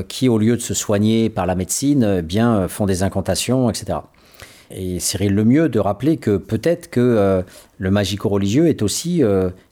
qui, 0.08 0.28
au 0.28 0.38
lieu 0.38 0.56
de 0.58 0.62
se 0.62 0.74
soigner 0.74 1.30
par 1.30 1.46
la 1.46 1.56
médecine, 1.56 2.04
euh, 2.04 2.22
bien 2.22 2.58
euh, 2.58 2.68
font 2.68 2.86
des 2.86 3.04
incantations, 3.04 3.70
etc. 3.70 4.00
Et 4.70 5.00
Cyril 5.00 5.34
Lemieux 5.34 5.70
de 5.70 5.80
rappeler 5.80 6.18
que 6.18 6.36
peut-être 6.36 6.90
que 6.90 7.42
le 7.78 7.90
magico-religieux 7.90 8.68
est 8.68 8.82
aussi, 8.82 9.24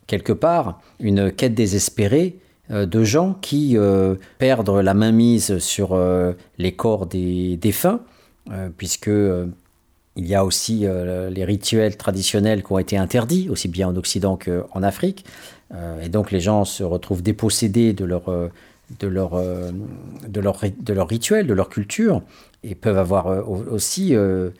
quelque 0.08 0.32
part, 0.32 0.80
une 1.01 1.34
quête 1.34 1.54
désespérée 1.54 2.38
de 2.69 3.04
gens 3.04 3.34
qui 3.41 3.75
perdent 4.38 4.69
la 4.69 4.93
mainmise 4.93 5.58
sur 5.58 5.99
les 6.58 6.71
corps 6.71 7.08
des 7.08 7.58
défunts, 7.58 7.99
puisque 8.78 9.10
il 9.10 10.25
y 10.25 10.34
a 10.34 10.45
aussi 10.45 10.86
les 11.30 11.43
rituels 11.43 11.97
traditionnels 11.97 12.63
qui 12.63 12.71
ont 12.71 12.80
été 12.80 12.95
interdits, 12.95 13.49
aussi 13.49 13.67
bien 13.67 13.89
en 13.89 13.97
Occident 13.97 14.38
qu'en 14.38 14.82
Afrique. 14.82 15.25
et 16.01 16.08
donc 16.08 16.32
les 16.32 16.39
gens 16.39 16.63
se 16.63 16.86
retrouvent 16.86 17.21
dépossédés 17.21 17.91
de 17.91 18.06
leur 18.06 18.32
de 19.00 19.08
leur, 19.08 19.34
euh, 19.34 19.71
de, 20.28 20.39
leur, 20.39 20.58
de 20.80 20.93
leur 20.93 21.08
rituel, 21.08 21.48
de 21.48 21.54
leur 21.54 21.69
culture, 21.69 22.21
et 22.63 22.76
peuvent 22.76 22.98
avoir 22.98 23.28
euh, 23.28 23.41
aussi 23.43 24.15
euh, 24.15 24.52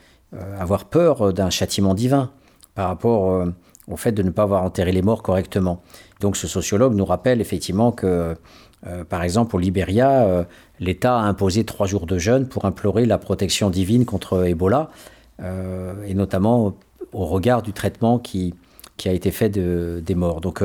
avoir 0.59 0.85
peur 0.85 1.33
d'un 1.33 1.49
châtiment 1.49 1.93
divin 1.93 2.31
par 2.73 2.89
rapport 2.89 3.47
au 3.88 3.95
fait 3.95 4.11
de 4.11 4.21
ne 4.21 4.31
pas 4.31 4.43
avoir 4.43 4.63
enterré 4.63 4.91
les 4.91 5.01
morts 5.01 5.23
correctement. 5.23 5.81
Donc 6.19 6.35
ce 6.35 6.45
sociologue 6.45 6.93
nous 6.93 7.05
rappelle 7.05 7.39
effectivement 7.39 7.93
que, 7.93 8.35
par 9.07 9.23
exemple, 9.23 9.55
au 9.55 9.59
Libéria, 9.59 10.45
l'État 10.81 11.17
a 11.17 11.21
imposé 11.21 11.63
trois 11.63 11.88
jours 11.88 12.05
de 12.05 12.17
jeûne 12.17 12.49
pour 12.49 12.65
implorer 12.65 13.05
la 13.05 13.17
protection 13.17 13.69
divine 13.69 14.03
contre 14.03 14.45
Ebola, 14.45 14.89
et 15.41 16.13
notamment 16.13 16.75
au 17.13 17.25
regard 17.25 17.61
du 17.61 17.71
traitement 17.71 18.19
qui, 18.19 18.55
qui 18.97 19.07
a 19.07 19.13
été 19.13 19.31
fait 19.31 19.49
de, 19.49 20.03
des 20.05 20.15
morts. 20.15 20.41
Donc 20.41 20.61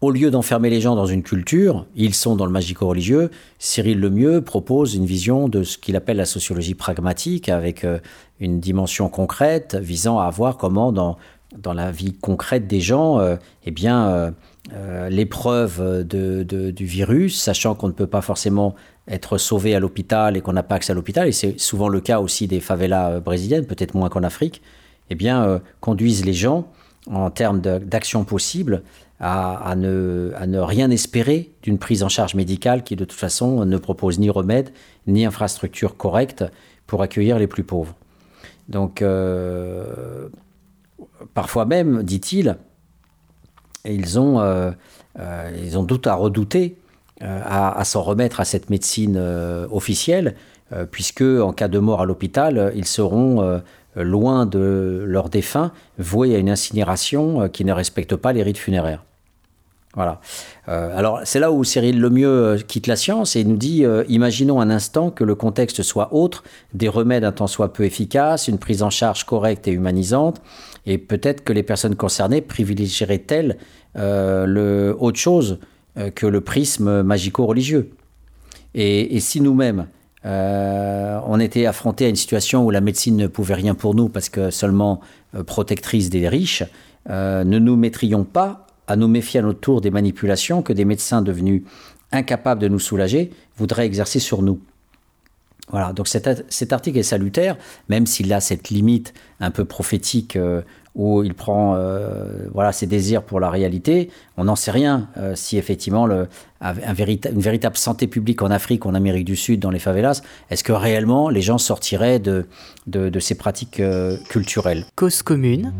au 0.00 0.10
lieu 0.10 0.30
d'enfermer 0.30 0.68
les 0.68 0.80
gens 0.80 0.94
dans 0.94 1.06
une 1.06 1.22
culture, 1.22 1.86
ils 1.94 2.14
sont 2.14 2.36
dans 2.36 2.44
le 2.44 2.52
magico-religieux. 2.52 3.30
Cyril 3.58 3.98
Lemieux 3.98 4.42
propose 4.42 4.94
une 4.94 5.06
vision 5.06 5.48
de 5.48 5.62
ce 5.62 5.78
qu'il 5.78 5.96
appelle 5.96 6.18
la 6.18 6.26
sociologie 6.26 6.74
pragmatique, 6.74 7.48
avec 7.48 7.84
euh, 7.84 7.98
une 8.38 8.60
dimension 8.60 9.08
concrète 9.08 9.74
visant 9.74 10.18
à 10.18 10.28
voir 10.28 10.58
comment, 10.58 10.92
dans, 10.92 11.16
dans 11.56 11.72
la 11.72 11.90
vie 11.90 12.12
concrète 12.12 12.66
des 12.66 12.80
gens, 12.80 13.20
euh, 13.20 13.36
eh 13.64 13.70
bien, 13.70 14.34
euh, 14.74 15.08
l'épreuve 15.08 16.06
de, 16.06 16.42
du 16.42 16.84
virus, 16.84 17.40
sachant 17.40 17.74
qu'on 17.74 17.88
ne 17.88 17.92
peut 17.92 18.06
pas 18.06 18.20
forcément 18.20 18.74
être 19.08 19.38
sauvé 19.38 19.74
à 19.74 19.80
l'hôpital 19.80 20.36
et 20.36 20.42
qu'on 20.42 20.52
n'a 20.52 20.64
pas 20.64 20.74
accès 20.74 20.92
à 20.92 20.94
l'hôpital, 20.94 21.26
et 21.26 21.32
c'est 21.32 21.58
souvent 21.58 21.88
le 21.88 22.00
cas 22.00 22.20
aussi 22.20 22.48
des 22.48 22.60
favelas 22.60 23.20
brésiliennes, 23.20 23.64
peut-être 23.64 23.94
moins 23.94 24.10
qu'en 24.10 24.24
Afrique, 24.24 24.60
eh 25.08 25.14
bien, 25.14 25.62
conduisent 25.80 26.24
les 26.24 26.32
gens 26.32 26.66
en 27.08 27.30
termes 27.30 27.60
d'actions 27.60 28.24
possibles 28.24 28.82
à, 29.18 29.74
ne, 29.76 30.58
rien 30.58 30.90
espérer 30.90 31.50
d'une 31.62 31.78
prise 31.78 32.02
en 32.02 32.08
charge 32.08 32.34
médicale 32.34 32.82
qui 32.82 32.96
de 32.96 33.04
toute 33.04 33.18
façon 33.18 33.64
ne 33.64 33.78
propose 33.78 34.18
ni 34.18 34.28
remède 34.28 34.70
ni 35.06 35.24
infrastructure 35.24 35.96
correcte 35.96 36.44
pour 36.86 37.02
accueillir 37.02 37.38
les 37.38 37.46
plus 37.46 37.64
pauvres. 37.64 37.94
Donc 38.68 39.00
euh, 39.00 40.28
parfois 41.34 41.64
même, 41.64 42.02
dit-il, 42.02 42.56
ils 43.84 44.18
ont, 44.18 44.40
euh, 44.40 44.70
euh, 45.18 45.50
ils 45.62 45.78
ont 45.78 45.86
à 46.04 46.14
redouter 46.14 46.76
à, 47.22 47.78
à 47.78 47.84
s'en 47.84 48.02
remettre 48.02 48.40
à 48.40 48.44
cette 48.44 48.68
médecine 48.68 49.16
officielle 49.70 50.34
puisque 50.90 51.22
en 51.22 51.52
cas 51.54 51.68
de 51.68 51.78
mort 51.78 52.02
à 52.02 52.04
l'hôpital, 52.04 52.72
ils 52.74 52.84
seront 52.84 53.62
loin 53.94 54.44
de 54.44 55.02
leurs 55.06 55.30
défunts, 55.30 55.72
voués 55.96 56.34
à 56.34 56.38
une 56.38 56.50
incinération 56.50 57.48
qui 57.48 57.64
ne 57.64 57.72
respecte 57.72 58.16
pas 58.16 58.34
les 58.34 58.42
rites 58.42 58.58
funéraires. 58.58 59.05
Voilà. 59.96 60.20
alors 60.66 61.20
c'est 61.24 61.40
là 61.40 61.50
où 61.50 61.64
Cyril 61.64 61.98
Lemieux 61.98 62.58
quitte 62.68 62.86
la 62.86 62.96
science 62.96 63.34
et 63.34 63.44
nous 63.44 63.56
dit 63.56 63.84
imaginons 64.08 64.60
un 64.60 64.68
instant 64.68 65.10
que 65.10 65.24
le 65.24 65.34
contexte 65.34 65.82
soit 65.82 66.12
autre, 66.12 66.44
des 66.74 66.88
remèdes 66.88 67.24
un 67.24 67.32
temps 67.32 67.46
soit 67.46 67.72
peu 67.72 67.84
efficaces, 67.84 68.46
une 68.46 68.58
prise 68.58 68.82
en 68.82 68.90
charge 68.90 69.24
correcte 69.24 69.66
et 69.68 69.70
humanisante, 69.70 70.42
et 70.84 70.98
peut-être 70.98 71.44
que 71.44 71.54
les 71.54 71.62
personnes 71.62 71.96
concernées 71.96 72.42
privilégieraient-elles 72.42 73.56
le 73.94 74.94
autre 74.98 75.18
chose 75.18 75.58
euh, 75.98 76.10
que 76.10 76.26
le 76.26 76.42
prisme 76.42 77.02
magico-religieux. 77.02 77.90
Et, 78.74 79.18
si 79.20 79.40
nous-mêmes, 79.40 79.86
euh, 80.26 81.18
on 81.26 81.40
était 81.40 81.64
affrontés 81.64 82.04
à 82.04 82.08
une 82.10 82.16
situation 82.16 82.66
où 82.66 82.70
la 82.70 82.82
médecine 82.82 83.16
ne 83.16 83.28
pouvait 83.28 83.54
rien 83.54 83.74
pour 83.74 83.94
nous 83.94 84.10
parce 84.10 84.28
que 84.28 84.50
seulement 84.50 85.00
euh, 85.34 85.42
protectrice 85.42 86.10
des 86.10 86.28
riches, 86.28 86.64
ne 87.08 87.58
nous 87.60 87.76
mettrions 87.76 88.24
pas 88.24 88.65
à 88.86 88.96
nous 88.96 89.08
méfier 89.08 89.40
à 89.40 89.42
notre 89.42 89.60
tour 89.60 89.80
des 89.80 89.90
manipulations 89.90 90.62
que 90.62 90.72
des 90.72 90.84
médecins 90.84 91.22
devenus 91.22 91.62
incapables 92.12 92.60
de 92.60 92.68
nous 92.68 92.78
soulager 92.78 93.30
voudraient 93.56 93.86
exercer 93.86 94.20
sur 94.20 94.42
nous. 94.42 94.60
Voilà, 95.70 95.92
donc 95.92 96.06
cet, 96.06 96.72
article 96.72 96.98
est 96.98 97.02
salutaire, 97.02 97.56
même 97.88 98.06
s'il 98.06 98.32
a 98.32 98.40
cette 98.40 98.70
limite 98.70 99.12
un 99.40 99.50
peu 99.50 99.64
prophétique 99.64 100.38
où 100.96 101.22
il 101.22 101.34
prend 101.34 101.74
euh, 101.76 102.48
voilà, 102.52 102.72
ses 102.72 102.86
désirs 102.86 103.22
pour 103.22 103.38
la 103.38 103.50
réalité. 103.50 104.10
On 104.36 104.44
n'en 104.44 104.56
sait 104.56 104.70
rien 104.70 105.08
euh, 105.18 105.34
si 105.36 105.58
effectivement 105.58 106.06
le, 106.06 106.26
un 106.62 106.74
une 106.74 107.40
véritable 107.40 107.76
santé 107.76 108.06
publique 108.06 108.42
en 108.42 108.50
Afrique, 108.50 108.86
en 108.86 108.94
Amérique 108.94 109.26
du 109.26 109.36
Sud, 109.36 109.60
dans 109.60 109.70
les 109.70 109.78
favelas, 109.78 110.22
est-ce 110.50 110.64
que 110.64 110.72
réellement 110.72 111.28
les 111.28 111.42
gens 111.42 111.58
sortiraient 111.58 112.18
de, 112.18 112.46
de, 112.86 113.20
ces 113.20 113.34
pratiques 113.34 113.80
euh, 113.80 114.16
culturelles? 114.30 114.86
Cause 114.96 115.22
commune 115.22 115.72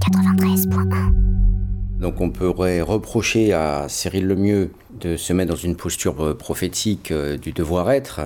93.1 0.00 1.26
donc 1.98 2.20
on 2.20 2.30
pourrait 2.30 2.80
reprocher 2.80 3.52
à 3.52 3.86
Cyril 3.88 4.26
Lemieux 4.26 4.70
de 5.00 5.16
se 5.16 5.32
mettre 5.32 5.50
dans 5.50 5.56
une 5.56 5.76
posture 5.76 6.36
prophétique 6.36 7.12
du 7.12 7.52
devoir-être 7.52 8.20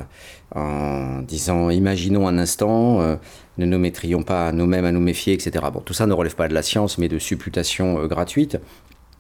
en 0.55 1.23
disant 1.23 1.71
imaginons 1.71 2.27
un 2.27 2.39
instant 2.39 3.19
ne 3.61 3.67
nous 3.67 3.79
mettrions 3.79 4.23
pas 4.23 4.53
nous-mêmes 4.53 4.85
à 4.85 4.93
nous 4.93 5.01
méfier, 5.01 5.35
etc. 5.35 5.65
Bon, 5.73 5.81
tout 5.81 5.93
ça 5.93 6.07
ne 6.07 6.13
relève 6.13 6.35
pas 6.35 6.49
de 6.49 6.55
la 6.55 6.63
science, 6.63 6.99
mais 6.99 7.09
de 7.09 7.19
supputations 7.19 8.01
euh, 8.01 8.07
gratuites. 8.07 8.59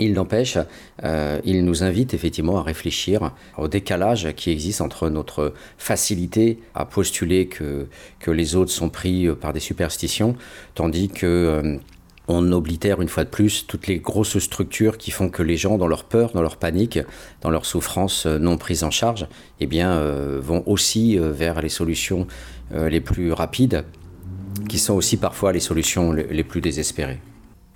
Il 0.03 0.15
n'empêche, 0.15 0.57
euh, 1.05 1.41
il 1.45 1.63
nous 1.63 1.85
invite 1.85 2.15
effectivement 2.15 2.59
à 2.59 2.63
réfléchir 2.63 3.33
au 3.59 3.69
décalage 3.69 4.33
qui 4.35 4.51
existe 4.51 4.81
entre 4.81 5.11
notre 5.11 5.53
facilité 5.77 6.59
à 6.75 6.87
postuler 6.87 7.49
que, 7.49 7.87
que 8.19 8.31
les 8.31 8.57
autres 8.57 8.71
sont 8.71 8.89
pris 8.89 9.27
euh, 9.27 9.35
par 9.35 9.53
des 9.53 9.61
superstitions, 9.61 10.37
tandis 10.75 11.09
que 11.09 11.79
on 12.31 12.53
oblitère 12.53 13.01
une 13.01 13.09
fois 13.09 13.25
de 13.25 13.29
plus 13.29 13.67
toutes 13.67 13.87
les 13.87 13.99
grosses 13.99 14.39
structures 14.39 14.99
qui 14.99 15.11
font 15.11 15.29
que 15.29 15.43
les 15.43 15.57
gens, 15.57 15.79
dans 15.79 15.87
leur 15.87 16.05
peur, 16.05 16.31
dans 16.33 16.43
leur 16.43 16.57
panique, 16.57 16.99
dans 17.41 17.51
leur 17.51 17.67
souffrance 17.67 18.27
non 18.27 18.57
prise 18.57 18.85
en 18.85 18.91
charge, 18.91 19.27
eh 19.61 19.67
bien, 19.67 20.01
vont 20.41 20.63
aussi 20.67 21.19
vers 21.19 21.61
les 21.61 21.69
solutions 21.69 22.27
les 22.73 23.01
plus 23.01 23.33
rapides 23.33 23.85
qui 24.69 24.79
sont 24.79 24.95
aussi 24.95 25.17
parfois 25.17 25.53
les 25.53 25.61
solutions 25.61 26.13
les 26.13 26.45
plus 26.45 26.61
désespérées. 26.61 27.19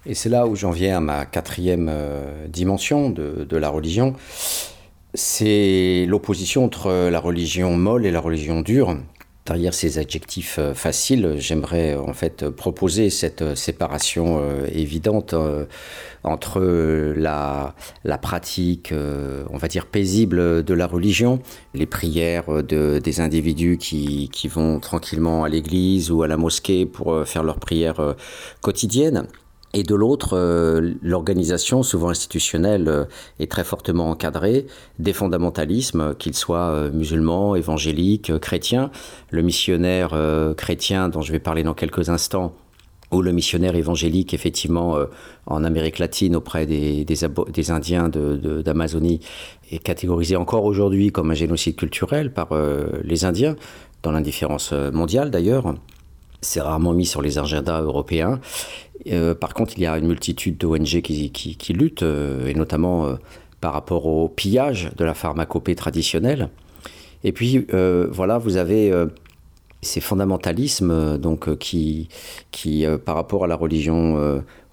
Et 0.07 0.15
c'est 0.15 0.29
là 0.29 0.47
où 0.47 0.55
j'en 0.55 0.71
viens 0.71 0.99
à 0.99 1.01
ma 1.01 1.25
quatrième 1.25 1.89
euh, 1.91 2.47
dimension 2.49 3.11
de 3.11 3.57
la 3.57 3.69
religion. 3.71 4.15
C'est 5.15 6.05
l'opposition 6.09 6.65
entre 6.65 7.09
la 7.09 7.21
religion 7.21 7.77
molle 7.77 8.05
et 8.05 8.11
la 8.11 8.21
religion 8.21 8.61
dure. 8.61 8.97
Derrière 9.47 9.75
ces 9.75 9.99
adjectifs 9.99 10.59
euh, 10.59 10.73
faciles, 10.73 11.35
j'aimerais 11.39 11.97
en 11.97 12.15
fait 12.15 12.49
proposer 12.49 13.11
cette 13.11 13.43
euh, 13.43 13.55
séparation 13.55 14.41
évidente 14.73 15.35
entre 16.23 16.61
la, 17.17 17.75
la 18.05 18.19
pratique, 18.19 18.93
on 18.93 19.57
va 19.59 19.69
dire, 19.69 19.87
paisible 19.87 20.65
de 20.65 20.75
la 20.75 20.87
religion, 20.87 21.41
les 21.75 21.87
prières 21.87 22.63
de, 22.63 22.99
des 22.99 23.21
individus 23.21 23.77
qui, 23.77 24.31
qui 24.33 24.49
vont 24.49 24.81
tranquillement 24.81 25.45
à 25.45 25.49
l'église 25.49 26.11
ou 26.11 26.23
à 26.23 26.29
la 26.29 26.37
mosquée 26.37 26.87
pour 26.87 27.13
euh, 27.13 27.25
faire 27.25 27.43
leurs 27.43 27.59
prières 27.59 28.01
euh, 28.01 28.15
quotidiennes. 28.61 29.27
Et 29.75 29.83
de 29.83 29.95
l'autre, 29.95 30.37
euh, 30.37 30.95
l'organisation, 31.03 31.83
souvent 31.83 32.09
institutionnelle, 32.09 33.09
est 33.41 33.51
très 33.51 33.65
fortement 33.65 34.09
encadrée 34.11 34.67
des 34.99 35.13
fondamentalismes, 35.13 36.15
qu'ils 36.15 36.35
soient 36.35 36.91
musulmans, 36.91 37.57
évangéliques, 37.57 38.39
chrétiens. 38.39 38.91
Le 39.31 39.43
missionnaire 39.43 40.17
chrétien, 40.57 41.09
dont 41.09 41.23
je 41.23 41.33
vais 41.33 41.41
parler 41.41 41.65
dans 41.65 41.75
quelques 41.75 42.09
instants, 42.09 42.55
ou 43.15 43.23
le 43.23 43.33
missionnaire 43.33 43.77
évangélique, 43.77 44.35
effectivement, 44.35 44.97
euh, 44.97 45.07
en 45.47 45.65
Amérique 45.65 45.99
latine 45.99 46.37
auprès 46.37 46.67
des, 46.67 47.05
des, 47.05 47.71
Indiens 47.71 48.09
d'Amazonie, 48.09 49.19
de, 49.19 49.75
est 49.75 49.79
catégorisé 49.79 50.37
encore 50.37 50.65
aujourd'hui 50.65 51.13
comme 51.13 51.31
un 51.31 51.35
génocide 51.35 51.77
culturel 51.77 52.33
par 52.33 52.53
euh, 52.53 52.87
les 53.05 53.25
Indiens, 53.25 53.57
dans 54.03 54.13
l'indifférence 54.13 54.71
euh, 54.73 54.91
mondiale 54.91 55.31
d'ailleurs. 55.31 55.75
C'est 56.45 56.61
rarement 56.61 56.93
mis 56.93 57.07
sur 57.07 57.23
les 57.23 57.39
agendas 57.39 57.81
européens. 57.81 58.41
par 59.41 59.55
contre, 59.55 59.75
il 59.77 59.83
y 59.83 59.87
a 59.87 59.99
une 59.99 60.07
multitude 60.07 60.59
d'ONG 60.59 61.01
qui, 61.03 61.31
qui, 61.31 61.73
luttent, 61.73 62.03
et 62.03 62.55
notamment 62.55 63.17
par 63.61 63.73
rapport 63.73 64.07
au 64.07 64.29
pillage 64.29 64.91
de 64.97 65.05
la 65.05 65.15
pharmacopée 65.15 65.75
traditionnelle. 65.75 66.51
Et 67.25 67.33
puis, 67.33 67.67
voilà, 68.13 68.39
vous 68.39 68.57
avez 68.57 68.93
ces 69.85 70.01
fondamentalismes 70.01 70.91
euh, 70.91 71.19
donc 71.19 71.49
euh, 71.49 71.57
qui, 71.57 72.09
qui 72.51 72.85
euh, 72.85 72.99
par 72.99 73.15
rapport 73.15 73.45
à 73.45 73.47
la 73.47 73.57
religion 73.57 73.95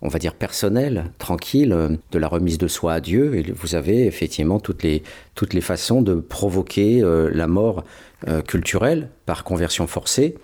on 0.03 0.07
va 0.07 0.17
dire 0.17 0.33
personnelle, 0.33 1.11
tranquille, 1.19 1.99
de 2.11 2.19
la 2.19 2.27
remise 2.27 2.57
de 2.57 2.67
soi 2.67 2.93
à 2.93 2.99
Dieu. 2.99 3.35
Et 3.35 3.51
vous 3.51 3.75
avez 3.75 4.07
effectivement 4.07 4.59
toutes 4.59 4.81
les, 4.81 5.03
toutes 5.35 5.53
les 5.53 5.61
façons 5.61 6.01
de 6.01 6.15
provoquer 6.15 7.01
la 7.03 7.45
mort 7.45 7.83
culturelle 8.47 9.09
par 9.27 9.43
conversion 9.43 9.85
forcée, 9.85 10.35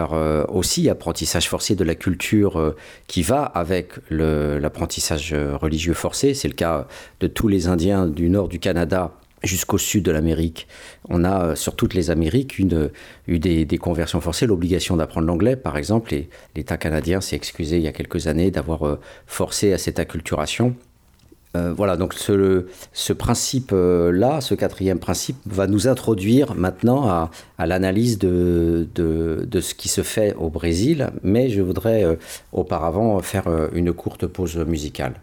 par 0.00 0.12
aussi 0.48 0.88
apprentissage 0.88 1.48
forcé 1.48 1.74
de 1.74 1.84
la 1.84 1.94
culture 1.94 2.74
qui 3.06 3.22
va 3.22 3.42
avec 3.42 3.92
l'apprentissage 4.10 5.34
religieux 5.34 5.94
forcé. 5.94 6.32
C'est 6.34 6.48
le 6.48 6.54
cas 6.54 6.86
de 7.20 7.26
tous 7.26 7.48
les 7.48 7.68
Indiens 7.68 8.06
du 8.06 8.30
nord 8.30 8.48
du 8.48 8.58
Canada 8.58 9.12
jusqu'au 9.42 9.78
sud 9.78 10.04
de 10.04 10.10
l'Amérique. 10.10 10.66
On 11.08 11.24
a 11.24 11.44
euh, 11.44 11.54
sur 11.54 11.76
toutes 11.76 11.94
les 11.94 12.10
Amériques 12.10 12.58
une, 12.58 12.90
eu 13.26 13.38
des, 13.38 13.78
conversions 13.78 14.20
forcées, 14.20 14.46
l'obligation 14.46 14.96
d'apprendre 14.96 15.26
l'anglais 15.26 15.56
par 15.56 15.76
exemple, 15.76 16.14
et 16.14 16.28
l'État 16.56 16.76
canadien 16.76 17.20
s'est 17.20 17.36
excusé 17.36 17.76
il 17.76 17.82
y 17.82 17.88
a 17.88 17.92
quelques 17.92 18.26
années 18.26 18.50
d'avoir 18.50 18.86
euh, 18.86 19.00
forcé 19.26 19.72
à 19.72 19.78
cette 19.78 19.98
acculturation. 19.98 20.74
Euh, 21.56 21.72
voilà, 21.72 21.96
donc 21.96 22.14
ce, 22.14 23.12
principe-là, 23.12 24.40
ce 24.40 24.54
quatrième 24.54 24.98
principe, 24.98 25.36
va 25.46 25.66
nous 25.66 25.88
introduire 25.88 26.54
maintenant 26.54 27.08
à, 27.08 27.66
l'analyse 27.66 28.18
de, 28.18 28.86
ce 28.96 29.74
qui 29.74 29.88
se 29.88 30.02
fait 30.02 30.34
au 30.34 30.48
Brésil, 30.48 31.10
mais 31.22 31.50
je 31.50 31.60
voudrais 31.62 32.18
auparavant 32.52 33.18
faire 33.20 33.48
une 33.72 33.92
courte 33.92 34.26
pause 34.26 34.56
musicale. 34.58 35.14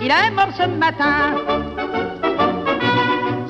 il 0.00 0.10
est 0.10 0.30
mort 0.30 0.50
ce 0.56 0.66
matin. 0.66 2.07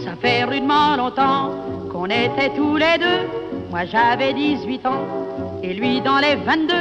Ça 0.08 0.14
fait 0.16 0.44
rudement 0.44 0.96
longtemps 0.96 1.50
qu'on 1.92 2.06
était 2.06 2.48
tous 2.56 2.76
les 2.76 2.96
deux. 2.98 3.28
Moi 3.70 3.84
j'avais 3.84 4.32
18 4.32 4.86
ans 4.86 5.04
et 5.62 5.74
lui 5.74 6.00
dans 6.00 6.18
les 6.18 6.34
22. 6.34 6.74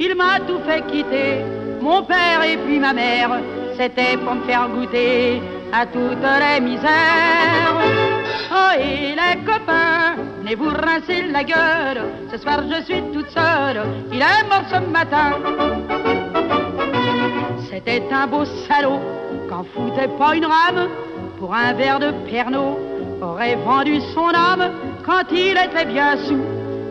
Il 0.00 0.16
m'a 0.16 0.40
tout 0.40 0.58
fait 0.66 0.84
quitter, 0.88 1.44
mon 1.80 2.02
père 2.02 2.42
et 2.42 2.56
puis 2.56 2.80
ma 2.80 2.92
mère. 2.92 3.38
C'était 3.76 4.16
pour 4.16 4.34
me 4.34 4.42
faire 4.42 4.68
goûter 4.68 5.40
à 5.72 5.86
toutes 5.86 6.26
les 6.42 6.60
misères. 6.60 7.76
Oh, 8.50 8.80
et 8.80 9.14
les 9.14 9.36
copains, 9.44 10.16
venez 10.40 10.56
vous 10.56 10.70
rincer 10.70 11.22
la 11.30 11.44
gueule. 11.44 12.02
Ce 12.32 12.38
soir, 12.38 12.62
je 12.68 12.82
suis 12.82 13.02
toute 13.12 13.30
seule. 13.30 13.80
Il 14.12 14.18
est 14.18 14.48
mort 14.50 14.64
ce 14.68 14.80
matin. 14.90 15.38
C'était 17.70 18.02
un 18.10 18.26
beau 18.26 18.44
salaud, 18.66 19.00
qu'en 19.48 19.62
foutait 19.62 20.08
pas 20.18 20.34
une 20.34 20.46
rame. 20.46 20.88
Pour 21.38 21.54
un 21.54 21.74
verre 21.74 22.00
de 22.00 22.12
Pernod, 22.28 22.76
aurait 23.20 23.56
vendu 23.56 24.00
son 24.14 24.28
âme 24.28 24.70
quand 25.04 25.30
il 25.30 25.56
était 25.56 25.84
bien 25.84 26.16
sous. 26.26 26.40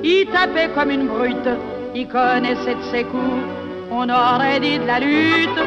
Il 0.04 0.28
tapait 0.28 0.70
comme 0.76 0.92
une 0.92 1.08
brute, 1.08 1.50
il 1.96 2.08
connaissait 2.08 2.76
de 2.76 2.84
ses 2.92 3.04
coups. 3.06 3.44
On 3.92 4.08
aurait 4.10 4.60
dit 4.60 4.78
de 4.80 4.86
la 4.86 5.00
lutte. 5.00 5.60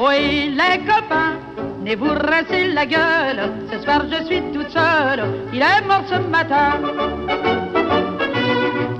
Oui, 0.00 0.54
les 0.54 0.78
copains, 0.80 1.38
venez 1.78 1.94
vous 1.94 2.12
rincer 2.12 2.72
la 2.72 2.84
gueule. 2.84 3.50
Ce 3.70 3.78
soir, 3.82 4.02
je 4.10 4.24
suis 4.24 4.42
toute 4.52 4.70
seule. 4.70 5.24
Il 5.52 5.62
est 5.62 5.86
mort 5.86 6.02
ce 6.06 6.16
matin. 6.28 6.80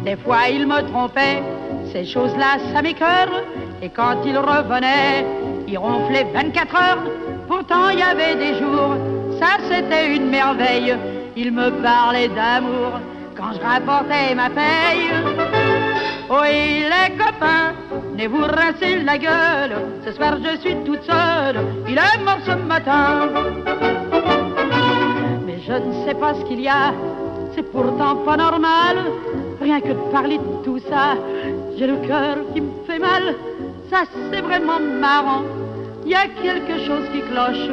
Des 0.05 0.16
fois 0.16 0.48
il 0.50 0.66
me 0.66 0.81
trompait, 0.90 1.42
ces 1.92 2.05
choses-là 2.05 2.59
ça 2.72 2.83
m'écœure. 2.83 3.42
Et 3.83 3.88
quand 3.90 4.16
il 4.24 4.38
revenait, 4.38 5.27
il 5.66 5.77
ronflait 5.77 6.27
24 6.33 6.74
heures. 6.77 7.34
Pourtant 7.49 7.91
il 7.91 7.99
y 7.99 8.03
avait 8.03 8.37
des 8.37 8.59
jours, 8.59 8.97
ça 9.39 9.59
c'était 9.69 10.15
une 10.15 10.29
merveille. 10.31 10.97
Il 11.37 11.53
me 11.53 11.71
parlait 11.83 12.29
d'amour 12.29 13.01
quand 13.37 13.53
je 13.55 13.61
rapportais 13.61 14.35
ma 14.35 14.49
paye. 14.49 15.11
Oui, 16.31 16.85
les 16.93 17.17
copains, 17.17 17.75
venez 18.13 18.27
vous 18.29 18.45
rincer 18.45 19.03
la 19.05 19.19
gueule. 19.19 19.77
Ce 20.05 20.13
soir 20.13 20.37
je 20.43 20.59
suis 20.61 20.77
toute 20.85 21.03
seule, 21.03 21.59
il 21.89 21.99
est 21.99 22.25
mort 22.25 22.39
ce 22.47 22.53
matin. 22.53 23.29
Mais 25.47 25.59
je 25.67 25.73
ne 25.73 26.07
sais 26.07 26.15
pas 26.15 26.35
ce 26.35 26.45
qu'il 26.47 26.61
y 26.61 26.69
a, 26.69 26.95
c'est 27.55 27.71
pourtant 27.71 28.17
pas 28.25 28.37
normal. 28.37 28.97
Rien 29.61 29.81
que 29.81 29.89
de 29.89 30.13
parler 30.13 30.39
de 30.39 30.65
tout 30.65 30.79
ça, 30.89 31.15
j'ai 31.77 31.87
le 31.87 31.97
cœur 32.07 32.37
qui 32.55 32.61
me 32.61 32.71
fait 32.87 32.99
mal. 32.99 33.35
Ça 33.91 34.05
c'est 34.31 34.41
vraiment 34.41 34.81
marrant, 35.01 35.43
il 36.05 36.11
y 36.11 36.14
a 36.14 36.27
quelque 36.43 36.85
chose 36.87 37.05
qui 37.12 37.21
cloche. 37.23 37.71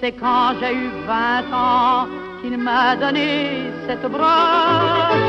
C'est 0.00 0.12
quand 0.12 0.54
j'ai 0.60 0.74
eu 0.74 0.90
20 1.06 1.52
ans 1.52 2.06
qu'il 2.40 2.56
m'a 2.56 2.96
donné 2.96 3.70
cette 3.86 4.06
broche. 4.10 5.28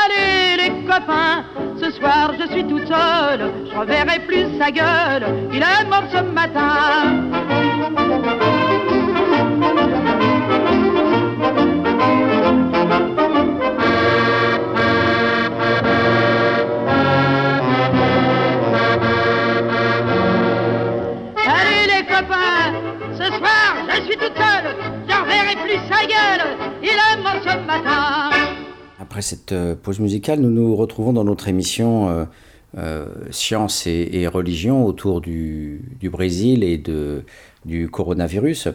Allez 0.00 0.56
les 0.62 0.70
copains, 0.84 1.44
ce 1.80 1.90
soir 1.90 2.32
je 2.38 2.46
suis 2.52 2.64
toute 2.64 2.86
seule, 2.86 3.50
je 3.70 3.78
reverrai 3.78 4.20
plus 4.20 4.46
sa 4.58 4.70
gueule, 4.70 5.26
il 5.52 5.62
est 5.62 5.88
mort 5.88 6.04
ce 6.12 6.22
matin. 6.22 7.36
Je 23.96 24.02
suis 24.02 24.16
toute 24.16 24.36
seule, 24.36 24.74
je 25.08 25.14
reverrai 25.14 25.56
plus 25.64 25.80
sa 25.88 26.04
gueule, 26.06 26.46
il 26.82 26.88
est 26.88 27.22
mort 27.22 27.40
ce 27.42 27.66
matin. 27.66 28.30
Après 29.00 29.22
cette 29.22 29.52
euh, 29.52 29.74
pause 29.74 30.00
musicale, 30.00 30.40
nous 30.40 30.50
nous 30.50 30.76
retrouvons 30.76 31.12
dans 31.12 31.24
notre 31.24 31.48
émission 31.48 32.08
euh, 32.08 32.24
euh, 32.76 33.06
Science 33.30 33.86
et, 33.86 34.08
et 34.12 34.26
religion 34.26 34.84
autour 34.84 35.20
du, 35.20 35.80
Brésil 36.02 36.62
et 36.62 36.82
du 37.64 37.88
coronavirus. 37.88 38.68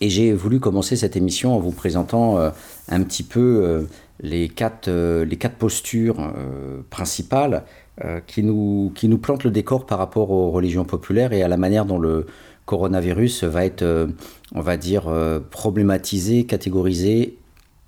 Et 0.00 0.10
j'ai 0.10 0.32
voulu 0.32 0.60
commencer 0.60 0.96
cette 0.96 1.16
émission 1.16 1.54
en 1.54 1.58
vous 1.58 1.72
présentant 1.72 2.38
euh, 2.38 2.50
un 2.88 3.02
petit 3.02 3.22
peu 3.22 3.86
les, 4.20 4.48
quatre, 4.48 4.90
les 4.90 5.36
quatre 5.36 5.56
postures 5.56 6.32
principales 6.90 7.64
qui, 8.26 8.44
nous, 8.44 8.92
qui 8.94 9.08
nous 9.08 9.18
plantent 9.18 9.44
le 9.44 9.50
décor 9.50 9.86
par 9.86 9.98
rapport 9.98 10.30
aux 10.30 10.50
religions 10.50 10.84
populaires 10.84 11.32
et 11.32 11.42
à 11.42 11.48
la 11.48 11.56
manière 11.56 11.84
dont 11.84 11.98
le 11.98 12.26
coronavirus 12.68 13.44
va 13.44 13.64
être, 13.64 13.82
euh, 13.82 14.06
on 14.54 14.60
va 14.60 14.76
dire, 14.76 15.08
euh, 15.08 15.40
problématisé, 15.40 16.44
catégorisé, 16.44 17.38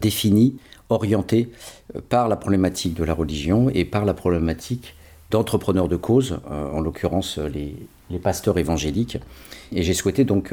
défini, 0.01 0.57
orienté 0.89 1.51
euh, 1.95 2.01
par 2.09 2.29
la 2.29 2.37
problématique 2.37 2.95
de 2.95 3.05
la 3.05 3.13
religion 3.13 3.69
et 3.69 3.85
par 3.85 4.07
la 4.07 4.15
problématique 4.15 4.95
d'entrepreneurs 5.31 5.87
de 5.87 5.95
cause, 5.95 6.41
en 6.51 6.81
l'occurrence 6.81 7.39
les, 7.39 7.77
pasteurs 8.19 8.59
évangéliques. 8.59 9.19
Et 9.71 9.85
j'ai 9.85 9.95
souhaité 9.95 10.25
donc 10.25 10.53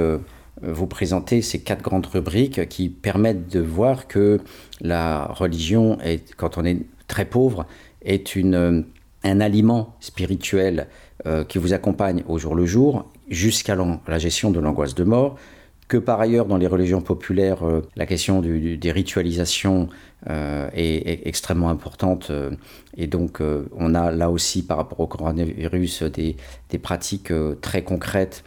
vous 0.61 0.85
présenter 0.85 1.41
ces 1.41 1.61
quatre 1.61 1.81
grandes 1.81 2.05
rubriques 2.05 2.69
qui 2.69 2.89
permettent 2.89 3.51
de 3.51 3.59
voir 3.59 4.07
que 4.07 4.39
la 4.79 5.25
religion, 5.33 5.97
quand 6.35 6.59
on 6.59 6.63
est 6.63 6.77
très 7.07 7.25
pauvre, 7.25 7.65
est 8.05 8.37
un 8.37 9.41
aliment 9.41 9.95
spirituel 9.99 10.85
qui 11.47 11.57
vous 11.57 11.73
accompagne 11.73 12.23
au 12.27 12.37
jour 12.37 12.53
le 12.53 12.67
jour 12.67 13.03
jusqu'à 13.29 13.75
la 14.07 14.19
gestion 14.19 14.51
de 14.51 14.59
l'angoisse 14.59 14.95
de 14.95 15.03
mort, 15.03 15.37
que 15.87 15.97
par 15.97 16.19
ailleurs 16.19 16.45
dans 16.45 16.57
les 16.57 16.67
religions 16.67 17.01
populaires, 17.01 17.65
euh, 17.65 17.81
la 17.95 18.05
question 18.05 18.41
du- 18.41 18.77
des 18.77 18.91
ritualisations 18.91 19.89
euh, 20.29 20.69
est, 20.73 21.27
extrêmement 21.27 21.69
importante 21.69 22.29
euh, 22.29 22.51
et 22.97 23.07
donc 23.07 23.41
on 23.75 23.95
a 23.95 24.11
là 24.11 24.29
aussi 24.29 24.63
par 24.63 24.77
rapport 24.77 24.99
au 24.99 25.07
coronavirus 25.07 26.03
des, 26.03 26.35
des 26.69 26.77
pratiques 26.77 27.31
très 27.61 27.83
concrètes 27.83 28.43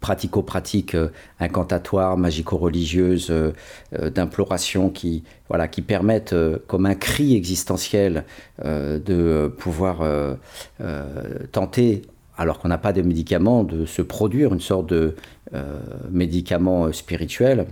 pratico-pratiques 0.00 0.98
incantatoires, 1.40 2.18
magico-religieuses, 2.18 3.32
d'imploration 3.90 4.90
qui, 4.90 5.24
voilà, 5.48 5.66
qui 5.66 5.80
permettent, 5.80 6.34
comme 6.66 6.84
un 6.84 6.94
cri 6.94 7.34
existentiel, 7.34 8.26
de 8.62 9.50
pouvoir 9.56 10.02
tenter, 11.52 12.02
alors 12.36 12.58
qu'on 12.58 12.68
n'a 12.68 12.78
pas 12.78 12.92
de 12.92 13.02
médicaments, 13.02 13.64
de 13.64 13.86
se 13.86 14.02
produire 14.02 14.52
une 14.52 14.60
sorte 14.60 14.88
de 14.88 15.14
euh, 15.54 15.78
médicament 16.10 16.86
euh, 16.86 16.92
spirituel, 16.92 17.66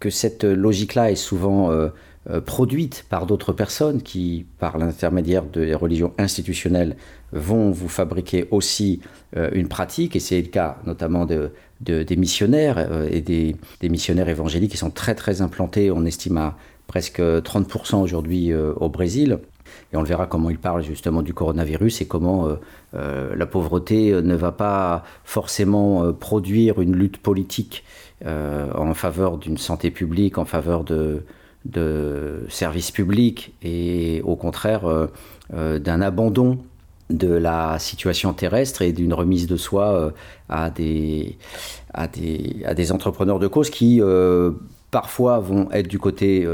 que 0.00 0.10
cette 0.10 0.44
logique-là 0.44 1.10
est 1.10 1.16
souvent 1.16 1.70
euh, 1.70 1.88
produite 2.44 3.06
par 3.08 3.24
d'autres 3.24 3.52
personnes 3.52 4.02
qui, 4.02 4.46
par 4.58 4.78
l'intermédiaire 4.78 5.44
des 5.44 5.74
religions 5.74 6.12
institutionnelles, 6.18 6.96
vont 7.32 7.70
vous 7.70 7.88
fabriquer 7.88 8.48
aussi 8.50 9.00
une 9.52 9.68
pratique, 9.68 10.16
et 10.16 10.20
c'est 10.20 10.40
le 10.42 10.48
cas 10.48 10.78
notamment 10.86 11.24
de, 11.24 11.50
de- 11.82 12.02
des 12.02 12.16
missionnaires 12.16 12.78
et 13.12 13.20
des, 13.20 13.54
des 13.80 13.88
missionnaires 13.88 14.28
évangéliques 14.28 14.72
qui 14.72 14.76
sont 14.76 14.90
très 14.90 15.14
très 15.14 15.40
implantés, 15.40 15.92
on 15.92 16.04
estime 16.04 16.36
à 16.38 16.56
presque 16.88 17.20
30% 17.20 18.02
aujourd'hui 18.02 18.52
au 18.54 18.88
Brésil. 18.88 19.38
Et 19.92 19.96
on 19.96 20.02
le 20.02 20.08
verra 20.08 20.26
comment 20.26 20.50
il 20.50 20.58
parle 20.58 20.82
justement 20.82 21.22
du 21.22 21.34
coronavirus 21.34 22.00
et 22.00 22.06
comment 22.06 22.48
euh, 22.48 22.54
euh, 22.94 23.36
la 23.36 23.46
pauvreté 23.46 24.12
euh, 24.12 24.22
ne 24.22 24.34
va 24.34 24.52
pas 24.52 25.04
forcément 25.24 26.12
produire 26.12 26.80
une 26.80 26.94
lutte 26.96 27.18
politique 27.18 27.84
en 28.24 28.94
faveur 28.94 29.36
d'une 29.36 29.58
santé 29.58 29.90
publique, 29.90 30.38
en 30.38 30.46
faveur 30.46 30.84
de, 30.84 31.22
services 32.48 32.90
publics 32.90 33.54
et 33.62 34.22
au 34.24 34.36
contraire 34.36 35.08
d'un 35.52 36.00
abandon 36.00 36.58
de 37.10 37.28
la 37.28 37.78
situation 37.78 38.32
terrestre 38.32 38.80
et 38.80 38.92
d'une 38.92 39.12
remise 39.12 39.46
de 39.46 39.56
soi 39.56 40.12
à, 40.48 40.70
des, 40.70 41.36
entrepreneurs 42.90 43.38
de 43.38 43.48
cause 43.48 43.68
qui 43.68 44.00
parfois 44.90 45.38
vont 45.38 45.70
être 45.72 45.88
du 45.88 45.98
côté 45.98 46.46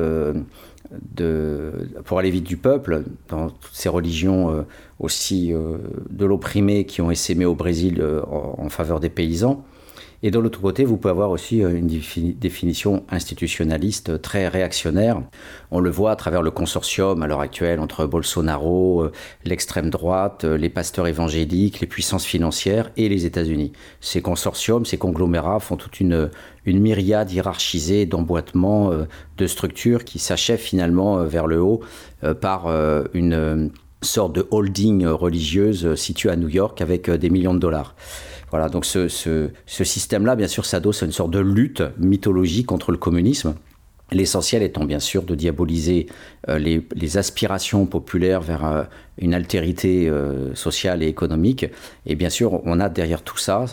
pour 2.05 2.19
aller 2.19 2.31
vite 2.31 2.45
du 2.45 2.57
peuple, 2.57 3.05
dans 3.29 3.49
toutes 3.49 3.75
ces 3.75 3.89
religions 3.89 4.51
euh, 4.51 4.63
aussi 4.99 5.53
euh, 5.53 5.79
de 6.11 6.25
l'opprimé 6.25 6.85
qui 6.85 7.01
ont 7.01 7.11
essaimé 7.11 7.45
au 7.45 7.55
Brésil 7.55 8.01
euh, 8.01 8.23
en 8.27 8.69
faveur 8.69 9.01
des 9.01 9.09
paysans. 9.09 9.65
Et 10.25 10.31
de 10.31 10.39
l'autre 10.39 10.61
côté, 10.61 10.85
vous 10.85 10.99
pouvez 10.99 11.11
avoir 11.11 11.31
aussi 11.31 11.65
euh, 11.65 11.77
une 11.77 11.89
défini- 11.89 12.39
définition 12.39 13.05
institutionnaliste 13.11 14.23
très 14.23 14.47
réactionnaire. 14.47 15.21
On 15.73 15.81
le 15.81 15.91
voit 15.91 16.13
à 16.13 16.17
travers 16.17 16.43
le 16.43 16.53
consortium 16.53 17.23
à 17.23 17.27
l'heure 17.27 17.41
actuelle 17.41 17.81
entre 17.81 18.07
Bolsonaro, 18.07 19.03
euh, 19.03 19.13
l'extrême 19.45 19.91
droite, 19.91 20.45
euh, 20.45 20.57
les 20.57 20.69
pasteurs 20.69 21.09
évangéliques, 21.09 21.81
les 21.81 21.89
puissances 21.89 22.25
financières 22.25 22.93
et 22.97 23.09
les 23.09 23.27
États-Unis. 23.27 23.73
Ces 24.01 24.23
consortiums, 24.23 24.85
ces 24.85 24.97
conglomérats 24.97 25.59
font 25.59 25.77
toute 25.77 25.99
une, 25.99 26.31
myriade 26.67 27.33
hiérarchisée 27.33 28.07
d'emboîtements, 28.07 28.93
euh, 28.93 29.07
de 29.39 29.47
structures 29.49 30.05
qui 30.05 30.21
s'achèvent 30.21 30.61
finalement 30.61 31.19
euh, 31.19 31.27
vers 31.27 31.49
le 31.49 31.61
haut 31.61 31.81
euh, 32.23 32.33
par 32.33 32.69
euh, 32.69 33.03
une 33.13 33.33
euh, 33.33 33.69
sorte 34.03 34.35
de 34.37 34.47
holding 34.53 35.05
euh, 35.05 35.15
religieuse 35.15 35.85
euh, 35.85 35.97
située 35.97 36.31
à 36.31 36.37
New 36.37 36.49
York 36.49 36.81
avec 36.81 37.09
euh, 37.09 37.19
des 37.19 37.31
millions 37.31 37.55
de 37.55 37.59
dollars. 37.59 37.97
Voilà, 38.53 38.69
donc 38.69 38.85
ce, 38.85 39.09
système-là, 39.67 40.37
bien 40.37 40.47
sûr, 40.47 40.67
s'adosse 40.67 41.03
à 41.03 41.07
une 41.07 41.13
sorte 41.13 41.31
de 41.31 41.41
lutte 41.41 41.83
mythologique 41.99 42.67
contre 42.67 42.93
le 42.93 42.99
communisme. 42.99 43.55
L'essentiel 44.11 44.63
étant 44.63 44.85
bien 44.85 45.01
sûr 45.01 45.23
de 45.23 45.35
diaboliser 45.35 46.07
euh, 46.51 46.59
les, 46.59 47.17
aspirations 47.17 47.87
populaires 47.87 48.43
vers 48.43 48.67
euh, 48.67 48.83
une 49.17 49.33
altérité 49.33 50.07
euh, 50.07 50.55
sociale 50.55 51.03
et 51.03 51.07
économique. 51.07 51.65
Et 52.05 52.15
bien 52.15 52.29
sûr, 52.29 52.61
on 52.67 52.79
a 52.79 52.91
derrière 52.91 53.23
tout 53.23 53.39
ça, 53.39 53.65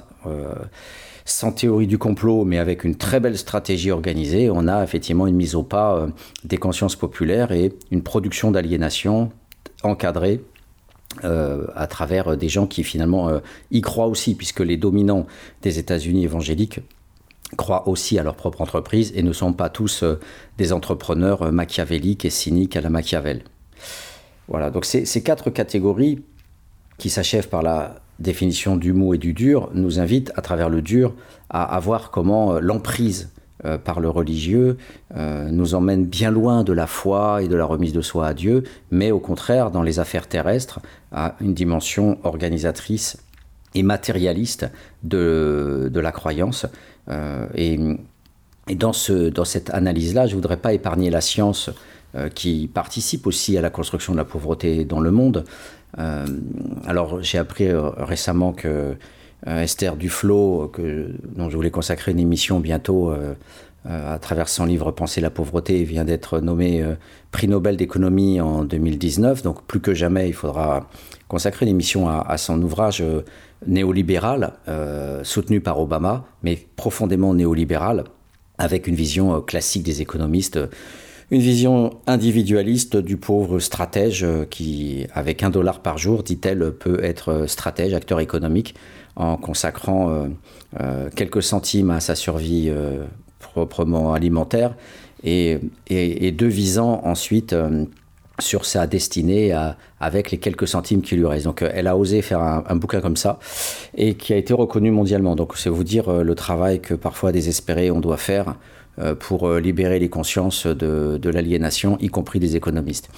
sans 1.26 1.52
théorie 1.52 1.86
du 1.86 1.98
complot, 1.98 2.46
mais 2.46 2.58
avec 2.58 2.86
une 2.86 2.96
très 2.96 3.20
belle 3.20 3.38
stratégie 3.38 3.92
organisée, 3.92 4.50
on 4.50 4.66
a 4.70 4.82
effectivement 4.82 5.28
une 5.28 5.36
mise 5.36 5.56
au 5.56 5.64
pas 5.64 6.08
des 6.46 6.58
consciences 6.58 6.96
populaires 6.96 7.52
et 7.52 7.74
une 7.92 8.02
production 8.02 8.50
d'aliénation 8.50 9.30
encadrée 9.84 10.42
euh, 11.24 11.66
à 11.76 11.88
travers 11.88 12.38
des 12.38 12.50
gens 12.50 12.68
qui 12.68 12.84
finalement 12.84 13.30
euh, 13.30 13.40
y 13.72 13.82
croient 13.82 14.08
aussi, 14.08 14.36
puisque 14.36 14.62
les 14.62 14.78
dominants 14.78 15.26
des 15.62 15.80
États-Unis 15.80 16.24
évangéliques 16.24 16.82
croient 17.58 17.88
aussi 17.88 18.20
à 18.20 18.24
leur 18.24 18.36
propre 18.36 18.62
entreprise 18.62 19.12
et 19.16 19.24
ne 19.24 19.34
sont 19.34 19.54
pas 19.54 19.70
tous 19.70 20.04
euh, 20.04 20.20
des 20.58 20.72
entrepreneurs 20.74 21.44
euh, 21.44 21.52
machiavéliques 21.52 22.26
et 22.26 22.30
cyniques 22.30 22.76
à 22.76 22.82
la 22.82 22.90
Machiavel. 22.90 23.44
Voilà, 24.48 24.70
donc 24.70 24.86
ces, 24.86 25.24
quatre 25.24 25.50
catégories 25.50 26.24
qui 26.98 27.10
s'achèvent 27.10 27.50
par 27.50 27.62
la 27.62 27.96
définition 28.20 28.76
du 28.76 28.94
mot 28.94 29.14
et 29.14 29.18
du 29.18 29.34
dur 29.34 29.70
nous 29.74 30.00
invitent 30.00 30.32
à 30.36 30.42
travers 30.42 30.70
le 30.70 30.82
dur 30.82 31.14
à, 31.50 31.76
à 31.76 31.80
voir 31.80 32.12
comment 32.12 32.60
euh, 33.66 33.78
par 33.78 34.00
le 34.00 34.10
religieux 34.10 34.78
nous 35.16 35.74
emmène 35.76 36.06
bien 36.06 36.32
loin 36.32 36.64
de 36.64 36.74
la 36.74 36.88
foi 36.88 37.42
et 37.42 37.48
de 37.48 37.56
la 37.56 37.66
remise 37.66 37.94
de 37.94 38.02
soi 38.02 38.28
à 38.28 38.34
Dieu, 38.34 38.64
mais 38.92 39.12
au 39.12 39.20
contraire, 39.20 39.72
dans 39.72 39.82
les 39.82 40.00
affaires 40.00 40.28
terrestres, 40.28 40.80
à 41.12 41.36
une 41.42 41.54
dimension 41.54 42.20
organisatrice 42.24 43.18
et 43.76 43.84
matérialiste 43.84 44.70
de, 45.04 45.90
de 45.92 46.00
la 46.00 46.12
croyance. 46.12 46.68
et, 47.56 47.80
et 48.68 48.76
dans, 48.76 48.94
ce, 48.94 49.30
dans 49.30 49.46
cette 49.46 49.72
analyse-là, 49.72 50.28
je 50.28 50.32
ne 50.32 50.36
voudrais 50.36 50.58
pas 50.58 50.74
épargner 50.74 51.10
la 51.10 51.22
science 51.22 51.72
qui 52.36 52.70
participe 52.72 53.28
aussi 53.28 53.58
à 53.58 53.62
la 53.62 53.70
construction 53.70 54.14
de 54.14 54.18
la 54.18 54.26
pauvreté 54.26 54.86
dans 54.86 55.00
le 55.00 55.12
monde. 55.12 55.44
alors 55.98 57.22
j'ai 57.22 57.40
appris 57.40 57.70
récemment 57.74 58.54
que 58.54 58.68
euh, 58.68 58.94
Esther 59.46 59.96
Duflo, 59.96 60.70
que, 60.74 61.14
dont 61.36 61.50
je 61.50 61.56
voulais 61.56 61.72
consacrer 61.72 62.12
une 62.12 62.20
émission 62.20 62.60
bientôt 62.60 63.10
euh, 63.10 63.34
euh, 63.86 64.16
à 64.16 64.20
travers 64.20 64.50
son 64.50 64.66
livre 64.66 64.92
Penser 64.92 65.22
la 65.22 65.30
pauvreté, 65.30 65.84
vient 65.84 66.04
d'être 66.04 66.40
nommé 66.40 66.84
prix 67.32 67.48
Nobel 67.48 67.78
d'économie 67.78 68.42
en 68.42 68.64
2019. 68.64 69.42
Donc 69.44 69.64
plus 69.64 69.80
que 69.80 69.94
jamais, 69.94 70.28
il 70.28 70.34
faudra 70.34 70.90
consacrer 71.28 71.66
une 71.66 71.72
émission 71.72 72.10
à, 72.10 72.38
son 72.38 72.62
ouvrage 72.62 73.04
néolibéral, 73.66 74.54
soutenu 75.24 75.62
par 75.62 75.80
Obama, 75.80 76.26
mais 76.44 76.58
profondément 76.76 77.34
néolibéral, 77.34 78.04
avec 78.58 78.88
une 78.88 78.96
vision 78.96 79.42
classique 79.42 79.84
des 79.84 80.02
économistes 80.02 80.60
une 81.32 81.42
vision 81.42 82.00
individualiste 82.08 82.98
du 82.98 83.18
pauvre 83.18 83.60
stratège 83.60 84.26
qui, 84.50 85.06
avec 85.14 85.44
un 85.44 85.52
dollar 85.52 85.80
par 85.80 86.00
jour, 86.00 86.24
dit-elle, 86.24 86.72
peut 86.72 87.04
être 87.04 87.46
stratège, 87.48 87.94
acteur 87.94 88.20
économique, 88.20 88.74
en 89.20 89.36
consacrant 89.36 90.10
euh, 90.10 90.28
euh, 90.80 91.10
quelques 91.16 91.44
centimes 91.44 91.92
à 91.92 92.00
sa 92.00 92.16
survie 92.16 92.70
euh, 92.70 93.04
proprement 93.40 94.14
alimentaire 94.14 94.76
et, 95.24 95.60
et, 95.90 96.32
de 96.32 96.46
visant 96.46 97.02
ensuite 97.04 97.54
sur 98.40 98.64
sa 98.64 98.88
destinée 98.88 99.54
avec 100.00 100.32
les 100.32 100.38
quelques 100.38 100.68
centimes 100.68 101.02
qui 101.02 101.16
lui 101.16 101.26
restent. 101.26 101.46
Donc 101.46 101.62
elle 101.62 101.88
a 101.88 101.98
osé 101.98 102.22
faire 102.22 102.42
un, 102.42 102.76
bouquin 102.76 103.02
comme 103.02 103.18
ça 103.18 103.38
et 103.96 104.14
qui 104.14 104.32
a 104.32 104.38
été 104.38 104.54
reconnu 104.54 104.92
mondialement. 104.92 105.36
Donc 105.36 105.58
c'est 105.58 105.70
vous 105.70 105.84
dire 105.84 106.10
le 106.10 106.36
travail 106.36 106.80
que 106.80 106.94
parfois 106.94 107.34
désespéré 107.34 107.92
on 107.92 108.00
doit 108.00 108.18
faire 108.18 108.56
pour 109.20 109.54
libérer 109.56 110.00
les 110.00 110.10
consciences 110.10 110.68
de, 110.68 111.30
l'aliénation, 111.30 111.98
y 112.00 112.08
compris 112.08 112.40
des 112.40 112.56
économistes. 112.56 113.10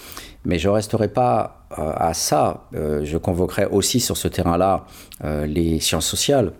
Mais 0.46 0.58
je 0.58 0.70
ne 0.70 0.74
resterai 0.74 1.08
pas 1.08 1.66
euh, 1.78 1.94
à 1.96 2.14
ça. 2.14 2.68
Euh, 2.76 3.06
je 3.06 3.18
convoquerai 3.18 3.66
aussi 3.66 4.00
sur 4.00 4.18
ce 4.18 4.28
terrain-là 4.28 4.86
euh, 5.24 5.46
les 5.46 5.80
sciences 5.80 6.08
sociales. 6.08 6.54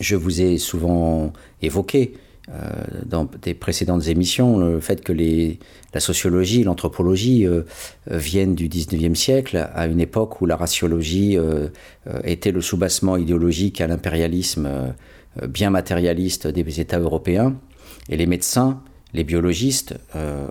Je 0.00 0.16
vous 0.16 0.40
ai 0.40 0.58
souvent 0.58 1.32
évoqué 1.62 2.14
dans 3.06 3.26
des 3.40 3.54
précédentes 3.54 4.06
émissions 4.08 4.58
le 4.58 4.78
fait 4.78 5.02
que 5.02 5.14
la 5.94 6.00
sociologie, 6.00 6.62
l'anthropologie 6.62 7.46
viennent 8.06 8.54
du 8.54 8.68
19e 8.68 9.14
siècle, 9.14 9.66
à 9.72 9.86
une 9.86 10.00
époque 10.00 10.42
où 10.42 10.46
la 10.46 10.56
raciologie 10.56 11.38
était 12.22 12.50
le 12.50 12.60
soubassement 12.60 13.16
idéologique 13.16 13.80
à 13.80 13.86
l'impérialisme 13.86 14.68
bien 15.48 15.70
matérialiste 15.70 16.46
des 16.46 16.80
États 16.80 16.98
européens. 16.98 17.54
Et 18.08 18.16
les 18.16 18.26
médecins 18.26 18.80
les 19.14 19.24
biologistes 19.24 19.94
euh, 20.16 20.48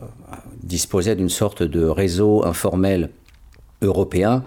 disposaient 0.63 1.15
d'une 1.15 1.29
sorte 1.29 1.61
de 1.61 1.83
réseau 1.83 2.45
informel 2.45 3.09
européen 3.81 4.43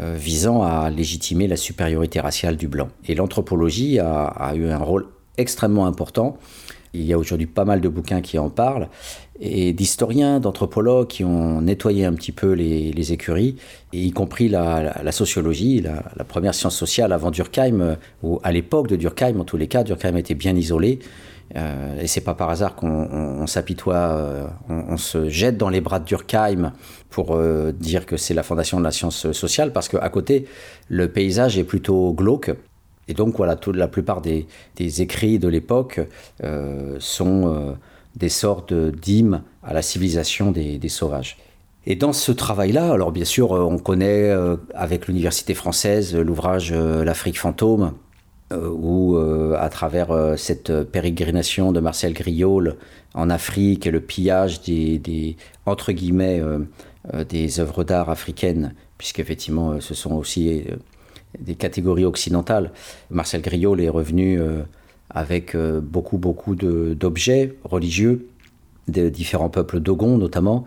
euh, 0.00 0.16
visant 0.18 0.62
à 0.62 0.90
légitimer 0.90 1.46
la 1.46 1.56
supériorité 1.56 2.20
raciale 2.20 2.56
du 2.56 2.66
blanc. 2.66 2.88
Et 3.06 3.14
l'anthropologie 3.14 4.00
a, 4.00 4.52
eu 4.56 4.66
un 4.68 4.78
rôle 4.78 5.06
extrêmement 5.38 5.86
important. 5.86 6.36
Il 6.92 7.02
y 7.02 7.12
a 7.12 7.18
aujourd'hui 7.18 7.46
pas 7.46 7.64
mal 7.64 7.80
de 7.80 7.88
bouquins 7.88 8.20
qui 8.20 8.38
en 8.38 8.50
parlent, 8.50 8.88
et 9.40 9.72
d'historiens, 9.72 10.40
d'anthropologues 10.40 11.06
qui 11.06 11.24
ont 11.24 11.62
nettoyé 11.62 12.04
un 12.04 12.12
petit 12.12 12.32
peu 12.32 12.52
les, 12.52 13.12
écuries, 13.12 13.56
y 13.92 14.10
compris 14.10 14.48
la, 14.48 15.10
sociologie, 15.10 15.80
la, 15.80 16.02
la, 16.16 16.24
première 16.24 16.54
science 16.54 16.76
sociale 16.76 17.12
avant 17.12 17.30
Durkheim, 17.30 17.96
ou 18.22 18.40
à 18.42 18.52
l'époque 18.52 18.88
de 18.88 18.96
Durkheim, 18.96 19.40
en 19.40 19.44
tous 19.44 19.56
les 19.56 19.68
cas, 19.68 19.84
Durkheim 19.84 20.16
était 20.16 20.34
bien 20.34 20.54
isolé. 20.54 20.98
Euh, 21.56 22.00
et 22.00 22.06
c'est 22.06 22.22
pas 22.22 22.34
par 22.34 22.50
hasard 22.50 22.74
qu'on 22.74 23.46
s'apitoie, 23.46 23.94
euh, 23.94 24.46
on, 24.68 24.96
se 24.96 25.28
jette 25.28 25.56
dans 25.56 25.68
les 25.68 25.80
bras 25.80 25.98
de 25.98 26.04
Durkheim 26.04 26.72
pour 27.10 27.34
euh, 27.34 27.72
dire 27.72 28.06
que 28.06 28.16
c'est 28.16 28.34
la 28.34 28.42
fondation 28.42 28.78
de 28.78 28.84
la 28.84 28.90
science 28.90 29.32
sociale, 29.32 29.72
parce 29.72 29.88
qu'à 29.88 30.08
côté, 30.08 30.46
le 30.88 31.08
paysage 31.08 31.58
est 31.58 31.64
plutôt 31.64 32.12
glauque. 32.12 32.52
Et 33.08 33.14
donc, 33.14 33.36
voilà, 33.36 33.56
toute, 33.56 33.76
la 33.76 33.88
plupart 33.88 34.22
des, 34.22 34.46
écrits 34.78 35.38
de 35.38 35.48
l'époque 35.48 36.00
sont 37.00 37.76
des 38.14 38.28
sortes 38.28 38.72
d'hymnes 38.72 39.42
à 39.64 39.74
la 39.74 39.82
civilisation 39.82 40.52
des, 40.52 40.88
sauvages. 40.88 41.36
Et 41.84 41.96
dans 41.96 42.12
ce 42.12 42.30
travail-là, 42.30 42.92
alors 42.92 43.10
bien 43.10 43.24
sûr, 43.24 43.50
on 43.50 43.78
connaît 43.78 44.32
avec 44.72 45.08
l'Université 45.08 45.52
française 45.52 46.14
l'ouvrage 46.14 46.72
L'Afrique 46.72 47.40
fantôme 47.40 47.92
où, 48.56 49.16
euh, 49.16 49.54
à 49.58 49.68
travers 49.68 50.10
euh, 50.10 50.36
cette 50.36 50.84
pérégrination 50.84 51.72
de 51.72 51.80
Marcel 51.80 52.12
Griol 52.12 52.76
en 53.14 53.30
Afrique 53.30 53.86
et 53.86 53.90
le 53.90 54.00
pillage 54.00 54.62
des, 54.62 55.36
entre 55.66 55.92
guillemets, 55.92 56.40
des 57.28 57.60
œuvres 57.60 57.84
d'art 57.84 58.08
africaines, 58.08 58.74
puisqu'effectivement, 58.96 59.80
ce 59.80 59.92
sont 59.92 60.14
aussi 60.14 60.64
des 61.38 61.54
catégories 61.54 62.06
occidentales. 62.06 62.72
Marcel 63.10 63.42
Griol 63.42 63.82
est 63.82 63.90
revenu 63.90 64.40
avec 65.10 65.54
beaucoup, 65.54 66.16
beaucoup 66.16 66.54
d'objets 66.54 67.54
religieux 67.64 68.28
de 68.88 69.10
différents 69.10 69.50
peuples 69.50 69.78
dogons 69.78 70.16
notamment, 70.16 70.64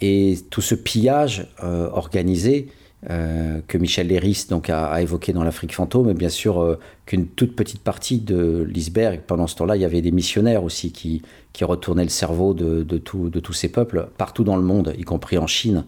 et 0.00 0.36
tout 0.50 0.60
ce 0.60 0.76
pillage 0.76 1.48
organisé 1.58 2.68
euh, 3.10 3.60
que 3.68 3.76
Michel 3.76 4.06
Léris 4.06 4.46
a, 4.68 5.02
évoqué 5.02 5.34
dans 5.34 5.44
l'Afrique 5.44 5.74
fantôme, 5.74 6.08
et 6.08 6.14
bien 6.14 6.30
sûr 6.30 6.62
euh, 6.62 6.78
qu'une 7.04 7.26
toute 7.26 7.54
petite 7.54 7.82
partie 7.82 8.18
de 8.18 8.66
l'Isberg, 8.66 9.20
pendant 9.26 9.46
ce 9.46 9.56
temps-là, 9.56 9.76
il 9.76 9.82
y 9.82 9.84
avait 9.84 10.00
des 10.00 10.10
missionnaires 10.10 10.64
aussi 10.64 10.90
qui, 10.90 11.20
retournaient 11.60 12.04
le 12.04 12.08
cerveau 12.08 12.54
de, 12.54 12.82
tous 12.98 13.52
ces 13.52 13.68
peuples, 13.68 14.08
partout 14.16 14.42
dans 14.42 14.56
le 14.56 14.62
monde, 14.62 14.94
y 14.96 15.02
compris 15.02 15.36
en 15.36 15.46
Chine, 15.46 15.84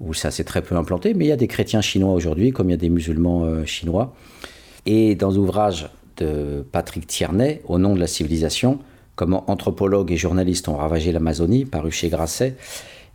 où 0.00 0.14
ça 0.14 0.30
s'est 0.30 0.44
très 0.44 0.62
peu 0.62 0.74
implanté, 0.74 1.12
mais 1.12 1.26
il 1.26 1.28
y 1.28 1.32
a 1.32 1.36
des 1.36 1.48
chrétiens 1.48 1.82
chinois 1.82 2.14
aujourd'hui, 2.14 2.50
comme 2.50 2.68
il 2.68 2.72
y 2.72 2.74
a 2.74 2.78
des 2.78 2.88
musulmans 2.88 3.44
euh, 3.44 3.66
chinois. 3.66 4.14
Et 4.86 5.14
dans 5.16 5.30
l'ouvrage 5.30 5.90
de 6.16 6.64
Patrick 6.72 7.06
Tierney, 7.06 7.60
Au 7.66 7.78
nom 7.78 7.94
de 7.94 8.00
la 8.00 8.06
civilisation, 8.06 8.78
comment 9.16 9.48
anthropologues 9.50 10.12
et 10.12 10.16
journalistes 10.16 10.68
ont 10.68 10.76
ravagé 10.76 11.12
l'Amazonie, 11.12 11.66
paru 11.66 11.90
chez 11.90 12.08
Grasset, 12.08 12.56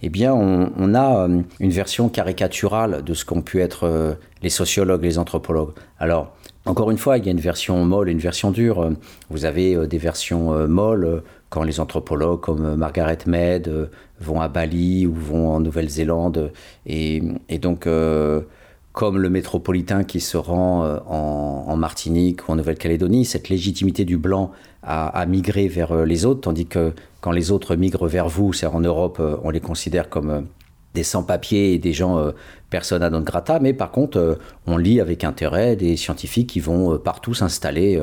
eh 0.01 0.09
bien, 0.09 0.33
on, 0.33 0.93
a 0.93 1.27
euh, 1.27 1.41
une 1.59 1.71
version 1.71 2.07
caricaturale 2.07 3.03
de 3.03 3.13
ce 3.13 3.25
qu'ont 3.25 3.41
pu 3.41 3.59
être 3.59 3.83
euh, 3.83 4.13
les 4.41 4.49
sociologues, 4.49 5.03
les 5.03 5.17
anthropologues. 5.17 5.73
Alors, 5.99 6.33
encore 6.65 6.89
une 6.91 6.97
fois, 6.97 7.17
il 7.17 7.25
y 7.25 7.27
a 7.27 7.31
une 7.31 7.39
version 7.39 7.83
molle 7.83 8.07
et 8.07 8.13
une 8.13 8.19
version 8.19 8.51
dure. 8.51 8.91
Vous 9.29 9.43
avez 9.43 9.75
euh, 9.75 9.87
des 9.87 9.97
versions 9.97 10.67
molles 10.67 11.23
quand 11.49 11.63
les 11.63 11.81
anthropologues 11.81 12.39
comme 12.39 12.75
Margaret 12.75 13.17
Mead 13.25 13.89
vont 14.21 14.39
à 14.39 14.47
Bali 14.47 15.05
ou 15.05 15.13
vont 15.13 15.49
en 15.49 15.59
Nouvelle-Zélande. 15.59 16.53
Et, 16.85 17.21
donc, 17.59 17.87
comme 18.91 19.17
le 19.17 19.29
métropolitain 19.29 20.03
qui 20.03 20.19
se 20.19 20.37
rend 20.37 20.99
en, 21.07 21.75
Martinique 21.75 22.47
ou 22.47 22.51
en 22.51 22.55
Nouvelle-Calédonie, 22.55 23.25
cette 23.25 23.49
légitimité 23.49 24.05
du 24.05 24.17
blanc 24.17 24.51
à, 24.83 25.25
migrer 25.25 25.67
vers 25.67 26.05
les 26.05 26.25
autres, 26.25 26.41
tandis 26.41 26.67
que 26.67 26.93
quand 27.21 27.31
les 27.31 27.51
autres 27.51 27.75
migrent 27.75 28.07
vers 28.07 28.29
vous, 28.29 28.53
c'est 28.53 28.65
en 28.65 28.79
Europe, 28.79 29.17
euh, 29.19 29.37
on 29.43 29.49
les 29.49 29.59
considère 29.59 30.09
comme 30.09 30.29
euh, 30.29 30.41
des 30.93 31.03
sans-papiers 31.03 31.73
et 31.73 31.77
des 31.77 31.93
gens 31.93 32.31
personne 32.71 33.03
à 33.03 33.11
non 33.11 33.21
grata, 33.21 33.59
mais 33.59 33.73
par 33.73 33.91
contre, 33.91 34.39
on 34.65 34.75
lit 34.75 34.99
avec 34.99 35.23
intérêt 35.23 35.75
des 35.75 35.95
scientifiques 35.95 36.49
qui 36.49 36.59
vont 36.59 36.97
partout 36.97 37.35
s'installer 37.35 38.01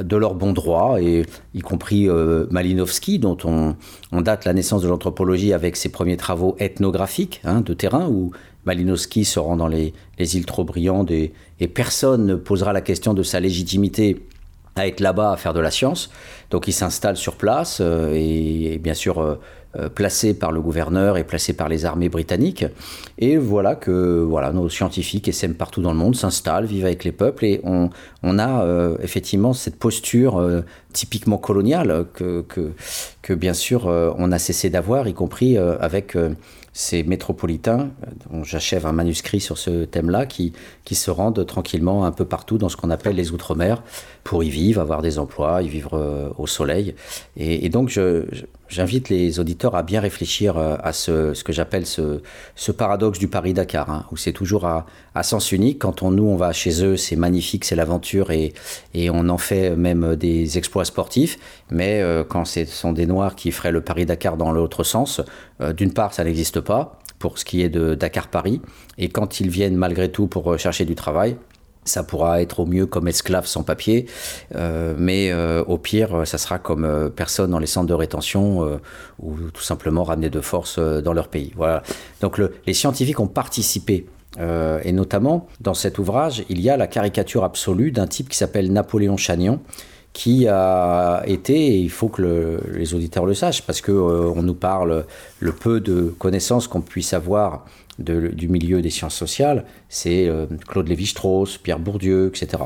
de 0.00 0.16
leur 0.16 0.36
bon 0.36 0.52
droit, 0.52 1.02
et 1.02 1.26
y 1.52 1.60
compris 1.62 2.08
Malinowski, 2.48 3.18
dont 3.18 3.36
on, 3.42 4.20
date 4.20 4.44
la 4.44 4.52
naissance 4.52 4.82
de 4.82 4.88
l'anthropologie 4.88 5.52
avec 5.52 5.74
ses 5.74 5.88
premiers 5.88 6.16
travaux 6.16 6.54
ethnographiques 6.60 7.40
hein, 7.42 7.60
de 7.60 7.74
terrain, 7.74 8.06
où 8.08 8.30
Malinowski 8.66 9.24
se 9.24 9.40
rend 9.40 9.56
dans 9.56 9.66
les, 9.66 9.92
îles 10.20 10.46
trop 10.46 10.62
brillantes 10.62 11.10
et 11.10 11.32
personne 11.74 12.24
ne 12.24 12.36
posera 12.36 12.72
la 12.72 12.82
question 12.82 13.14
de 13.14 13.24
sa 13.24 13.40
légitimité 13.40 14.24
à 14.76 14.86
être 14.86 15.00
là-bas 15.00 15.32
à 15.32 15.36
faire 15.36 15.54
de 15.54 15.60
la 15.60 15.70
science. 15.70 16.10
Donc 16.50 16.68
il 16.68 16.72
s'installe 16.72 17.16
sur 17.16 17.36
place 17.36 17.78
euh, 17.80 18.12
et, 18.14 18.78
bien 18.78 18.94
sûr 18.94 19.20
euh, 19.20 19.38
placé 19.94 20.34
par 20.34 20.52
le 20.52 20.60
gouverneur 20.60 21.16
et 21.16 21.24
placé 21.24 21.54
par 21.54 21.68
les 21.68 21.86
armées 21.86 22.10
britanniques. 22.10 22.66
Et 23.18 23.38
voilà 23.38 23.74
que 23.74 24.20
voilà, 24.20 24.52
nos 24.52 24.68
scientifiques 24.68 25.28
essaiment 25.28 25.54
partout 25.54 25.80
dans 25.80 25.92
le 25.92 25.98
monde, 25.98 26.14
s'installent, 26.14 26.66
vivent 26.66 26.84
avec 26.84 27.04
les 27.04 27.12
peuples, 27.12 27.46
et 27.46 27.60
on, 27.64 27.88
on 28.22 28.38
a 28.38 28.66
effectivement 29.02 29.54
cette 29.54 29.76
posture 29.76 30.62
typiquement 30.92 31.38
coloniale 31.38 32.04
que, 32.12 32.44
que, 33.22 33.32
bien 33.32 33.54
sûr 33.54 33.86
on 33.86 34.30
a 34.30 34.38
cessé 34.38 34.68
d'avoir, 34.68 35.08
y 35.08 35.14
compris 35.14 35.56
avec 35.56 36.18
ces 36.72 37.02
métropolitains, 37.02 37.90
dont 38.30 38.44
j'achève 38.44 38.86
un 38.86 38.92
manuscrit 38.92 39.40
sur 39.40 39.58
ce 39.58 39.84
thème-là, 39.84 40.26
qui, 40.26 40.52
qui 40.84 40.94
se 40.94 41.10
rendent 41.10 41.44
tranquillement 41.44 42.04
un 42.04 42.12
peu 42.12 42.24
partout 42.24 42.58
dans 42.58 42.68
ce 42.68 42.76
qu'on 42.76 42.90
appelle 42.90 43.16
les 43.16 43.32
Outre-mer 43.32 43.82
pour 44.24 44.42
y 44.42 44.48
vivre, 44.48 44.80
avoir 44.80 45.02
des 45.02 45.18
emplois, 45.18 45.62
y 45.62 45.68
vivre 45.68 45.94
euh, 45.94 46.30
au 46.38 46.46
soleil. 46.46 46.94
Et, 47.36 47.68
donc, 47.68 47.98
j'invite 48.72 49.10
les 49.10 49.38
auditeurs 49.38 49.76
à 49.76 49.82
bien 49.82 50.00
réfléchir 50.00 50.56
euh, 50.56 50.76
à 50.82 50.92
ce, 50.92 51.40
que 51.42 51.52
j'appelle 51.52 51.86
ce, 51.86 52.20
paradoxe 52.72 53.18
du 53.18 53.28
Paris-Dakar, 53.28 53.90
hein, 53.90 54.06
où 54.10 54.16
c'est 54.16 54.32
toujours 54.32 54.64
à, 54.64 54.86
sens 55.22 55.52
unique. 55.52 55.78
Quand 55.78 56.02
on, 56.02 56.10
nous, 56.10 56.24
on 56.24 56.36
va 56.36 56.52
chez 56.52 56.82
eux, 56.82 56.96
c'est 56.96 57.16
magnifique, 57.16 57.64
c'est 57.64 57.76
l'aventure, 57.76 58.30
et, 58.30 58.54
on 59.10 59.28
en 59.28 59.38
fait 59.38 59.76
même 59.76 60.16
des 60.16 60.56
exploits 60.58 60.86
sportifs. 60.86 61.38
Mais 61.70 62.00
euh, 62.00 62.24
quand 62.24 62.44
ce 62.46 62.64
sont 62.64 62.92
des 62.92 63.06
Noirs 63.06 63.36
qui 63.36 63.52
feraient 63.52 63.72
le 63.72 63.82
Paris-Dakar 63.82 64.36
dans 64.36 64.52
l'autre 64.52 64.84
sens, 64.84 65.20
d'une 65.76 65.92
part, 65.92 66.14
ça 66.14 66.24
n'existe 66.24 66.60
pas 66.60 66.98
pour 67.18 67.38
ce 67.38 67.44
qui 67.44 67.62
est 67.62 67.68
de 67.68 67.94
Dakar-Paris. 67.94 68.60
Et 68.98 69.08
quand 69.10 69.38
ils 69.38 69.50
viennent 69.50 69.76
malgré 69.76 70.10
tout 70.10 70.26
pour 70.26 70.58
chercher 70.58 70.84
du 70.84 70.94
travail, 70.94 71.36
ça 71.84 72.02
pourra 72.02 72.42
être 72.42 72.60
au 72.60 72.66
mieux 72.66 72.86
comme 72.86 73.08
esclave 73.08 73.46
sans 73.46 73.62
papier, 73.62 74.06
euh, 74.54 74.94
mais 74.96 75.32
euh, 75.32 75.64
au 75.64 75.78
pire, 75.78 76.26
ça 76.26 76.38
sera 76.38 76.58
comme 76.58 76.84
euh, 76.84 77.08
personne 77.08 77.50
dans 77.50 77.58
les 77.58 77.66
centres 77.66 77.88
de 77.88 77.94
rétention 77.94 78.80
ou 79.20 79.34
tout 79.52 79.62
simplement 79.62 80.04
ramener 80.04 80.30
de 80.30 80.40
force 80.40 80.78
dans 80.78 81.12
leur 81.12 81.28
pays. 81.28 81.52
Voilà. 81.56 81.82
Donc 82.20 82.40
les 82.66 82.74
scientifiques 82.74 83.20
ont 83.20 83.26
participé. 83.26 84.06
et 84.38 84.92
notamment, 84.92 85.48
dans 85.60 85.74
cet 85.74 85.98
ouvrage, 85.98 86.44
il 86.48 86.60
y 86.60 86.70
a 86.70 86.76
la 86.76 86.86
caricature 86.86 87.44
absolue 87.44 87.90
d'un 87.92 88.06
type 88.06 88.28
qui 88.28 88.36
s'appelle 88.36 88.72
Napoléon 88.72 89.16
Chagnon, 89.16 89.60
qui 90.12 90.46
a 90.46 91.22
été, 91.26 91.54
et 91.54 91.78
il 91.78 91.90
faut 91.90 92.08
que 92.08 92.60
les 92.74 92.94
auditeurs 92.94 93.24
le 93.24 93.34
sachent, 93.34 93.62
parce 93.62 93.80
qu'on 93.80 93.92
on 94.36 94.42
nous 94.42 94.54
parle 94.54 95.06
le 95.40 95.52
peu 95.52 95.80
de 95.80 96.14
connaissances 96.18 96.68
qu'on 96.68 96.82
puisse 96.82 97.14
avoir 97.14 97.64
du 97.98 98.48
milieu 98.48 98.82
des 98.82 98.90
sciences 98.90 99.14
sociales, 99.14 99.64
c'est 99.88 100.26
euh, 100.26 100.46
Claude 100.66 100.88
Lévi-Strauss, 100.88 101.58
Pierre 101.58 101.78
Bourdieu, 101.78 102.28
etc. 102.34 102.64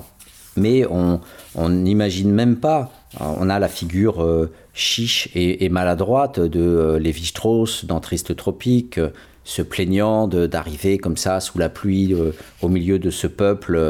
Mais 0.56 0.86
on 0.86 1.20
n'imagine 1.68 2.32
même 2.32 2.56
pas, 2.56 2.90
on 3.20 3.50
a 3.50 3.58
la 3.58 3.68
figure 3.68 4.22
euh, 4.22 4.50
chiche 4.72 5.28
et, 5.34 5.68
maladroite 5.68 6.40
de 6.40 6.60
euh, 6.60 6.98
Lévi-Strauss 6.98 7.84
dans 7.84 8.00
Triste 8.00 8.34
Tropique, 8.36 8.98
se 9.48 9.62
plaignant 9.62 10.26
d'arriver 10.26 10.98
comme 10.98 11.16
ça 11.16 11.40
sous 11.40 11.56
la 11.58 11.68
pluie 11.68 12.14
au 12.60 12.68
milieu 12.68 12.98
de 12.98 13.10
ce 13.10 13.28
peuple 13.28 13.80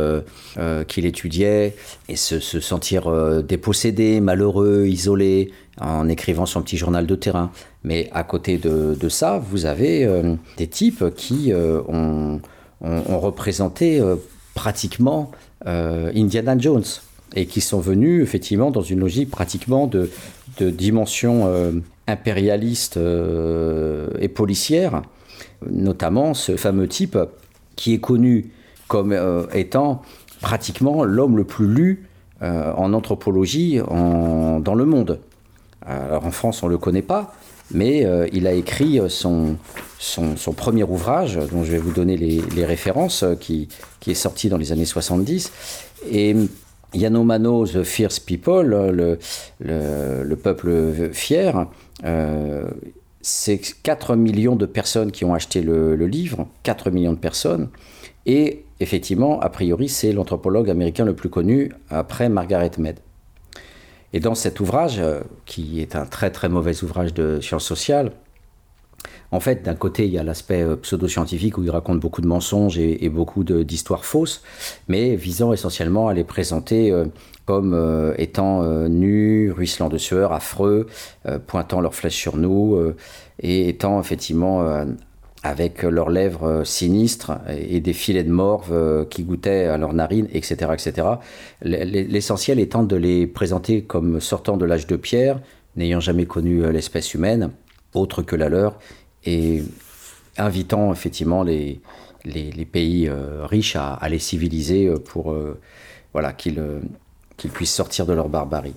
qu'il 0.86 1.06
étudiait 1.06 1.74
et 2.08 2.16
se, 2.16 2.38
se 2.40 2.60
sentir 2.60 3.10
dépossédé, 3.42 4.20
malheureux, 4.20 4.84
isolé, 4.86 5.50
en 5.80 6.08
écrivant 6.08 6.46
son 6.46 6.62
petit 6.62 6.76
journal 6.76 7.06
de 7.06 7.14
terrain. 7.14 7.50
Mais 7.84 8.08
à 8.12 8.24
côté 8.24 8.58
de, 8.58 9.08
ça, 9.08 9.38
vous 9.38 9.66
avez 9.66 10.04
euh, 10.04 10.34
des 10.56 10.66
types 10.66 11.04
qui 11.14 11.52
euh, 11.52 11.80
ont, 11.88 12.40
représenté 12.80 14.00
euh, 14.00 14.16
pratiquement 14.54 15.30
Indiana 15.64 16.56
Jones 16.58 16.84
et 17.34 17.46
qui 17.46 17.60
sont 17.60 17.80
venus 17.80 18.22
effectivement 18.22 18.70
dans 18.70 18.82
une 18.82 19.00
logique 19.00 19.30
pratiquement 19.30 19.86
de 19.86 20.10
dimension 20.60 21.50
impérialiste 22.06 22.98
et 22.98 24.28
policière, 24.28 25.02
notamment 25.70 26.34
ce 26.34 26.56
fameux 26.56 26.88
type 26.88 27.18
qui 27.76 27.94
est 27.94 28.00
connu 28.00 28.50
comme 28.88 29.16
étant 29.52 30.02
pratiquement 30.40 31.04
l'homme 31.04 31.36
le 31.36 31.44
plus 31.44 31.66
lu 31.66 32.08
en 32.40 32.92
anthropologie 32.92 33.80
dans 33.88 34.74
le 34.74 34.84
monde. 34.84 35.18
Alors 35.84 36.24
en 36.24 36.30
France, 36.30 36.62
on 36.62 36.66
ne 36.66 36.72
le 36.72 36.78
connaît 36.78 37.02
pas, 37.02 37.34
mais 37.70 38.04
euh, 38.04 38.28
il 38.32 38.46
a 38.46 38.52
écrit 38.52 39.00
son, 39.08 39.56
son, 39.98 40.52
premier 40.52 40.84
ouvrage, 40.84 41.38
dont 41.50 41.64
je 41.64 41.72
vais 41.72 41.78
vous 41.78 41.92
donner 41.92 42.16
les, 42.16 42.64
références, 42.64 43.22
euh, 43.22 43.34
qui, 43.34 43.68
qui, 44.00 44.10
est 44.10 44.14
sorti 44.14 44.48
dans 44.48 44.56
les 44.56 44.72
années 44.72 44.84
70. 44.84 45.52
Et 46.10 46.36
Yanomano, 46.94 47.66
The 47.66 47.82
Fierce 47.82 48.20
People, 48.20 48.90
le, 48.92 49.18
le, 49.60 50.36
peuple 50.36 51.10
fier, 51.12 51.66
euh, 52.04 52.64
c'est 53.28 53.60
4 53.82 54.14
millions 54.14 54.54
de 54.54 54.66
personnes 54.66 55.10
qui 55.10 55.24
ont 55.24 55.34
acheté 55.34 55.60
le, 55.60 55.96
livre, 56.06 56.46
4 56.62 56.92
millions 56.92 57.12
de 57.12 57.18
personnes. 57.18 57.70
Et 58.24 58.62
effectivement, 58.78 59.40
a 59.40 59.48
priori, 59.48 59.88
c'est 59.88 60.12
l'anthropologue 60.12 60.70
américain 60.70 61.04
le 61.04 61.16
plus 61.16 61.28
connu 61.28 61.72
après 61.90 62.28
Margaret 62.28 62.70
Mead. 62.78 63.00
Et 64.12 64.20
dans 64.20 64.36
cet 64.36 64.60
ouvrage, 64.60 65.00
euh, 65.00 65.22
qui 65.44 65.80
est 65.80 65.96
un 65.96 66.06
très 66.06 66.30
très 66.30 66.48
mauvais 66.48 66.84
ouvrage 66.84 67.14
de 67.14 67.40
sciences 67.40 67.64
sociales, 67.64 68.12
en 69.32 69.40
fait, 69.40 69.64
d'un 69.64 69.74
côté, 69.74 70.06
il 70.06 70.12
y 70.12 70.18
a 70.18 70.22
l'aspect 70.22 70.62
euh, 70.62 70.76
pseudo-scientifique 70.76 71.58
où 71.58 71.64
il 71.64 71.70
raconte 71.70 71.98
beaucoup 71.98 72.20
de 72.20 72.28
mensonges 72.28 72.78
et, 72.78 73.08
beaucoup 73.08 73.42
d'histoires 73.42 74.04
fausses, 74.04 74.44
mais 74.86 75.16
visant 75.16 75.52
essentiellement 75.52 76.06
à 76.06 76.14
les 76.14 76.22
présenter 76.22 76.92
euh, 77.48 78.10
comme 78.12 78.14
étant 78.18 78.62
nus, 78.88 79.52
ruisselant 79.52 79.88
de 79.88 79.98
sueur, 79.98 80.32
affreux, 80.32 80.86
pointant 81.46 81.80
leurs 81.80 81.94
flèches 81.94 82.16
sur 82.16 82.36
nous, 82.36 82.78
et 83.40 83.68
étant 83.68 84.00
effectivement 84.00 84.84
avec 85.46 85.82
leurs 85.82 86.10
lèvres 86.10 86.46
euh, 86.46 86.64
sinistres 86.64 87.32
et 87.48 87.80
des 87.80 87.92
filets 87.92 88.24
de 88.24 88.30
morve 88.30 88.72
euh, 88.72 89.04
qui 89.04 89.22
goûtaient 89.22 89.66
à 89.66 89.78
leurs 89.78 89.92
narines, 89.92 90.28
etc. 90.32 90.72
etc. 90.72 91.06
L'essentiel 91.62 92.58
étant 92.58 92.82
de 92.82 92.96
les 92.96 93.26
présenter 93.26 93.82
comme 93.82 94.20
sortant 94.20 94.56
de 94.56 94.64
l'âge 94.64 94.86
de 94.86 94.96
pierre, 94.96 95.40
n'ayant 95.76 96.00
jamais 96.00 96.26
connu 96.26 96.64
euh, 96.64 96.72
l'espèce 96.72 97.14
humaine, 97.14 97.52
autre 97.94 98.22
que 98.22 98.34
la 98.34 98.48
leur, 98.48 98.78
et 99.24 99.62
invitant 100.36 100.92
effectivement 100.92 101.42
les, 101.42 101.80
pays 102.72 103.08
riches 103.44 103.76
à, 103.76 104.06
les 104.10 104.18
civiliser 104.18 104.92
pour 105.06 105.34
voilà, 106.12 106.32
qu'ils 106.34 106.62
puissent 107.36 107.74
sortir 107.74 108.06
de 108.06 108.12
leur 108.12 108.28
barbarie. 108.28 108.74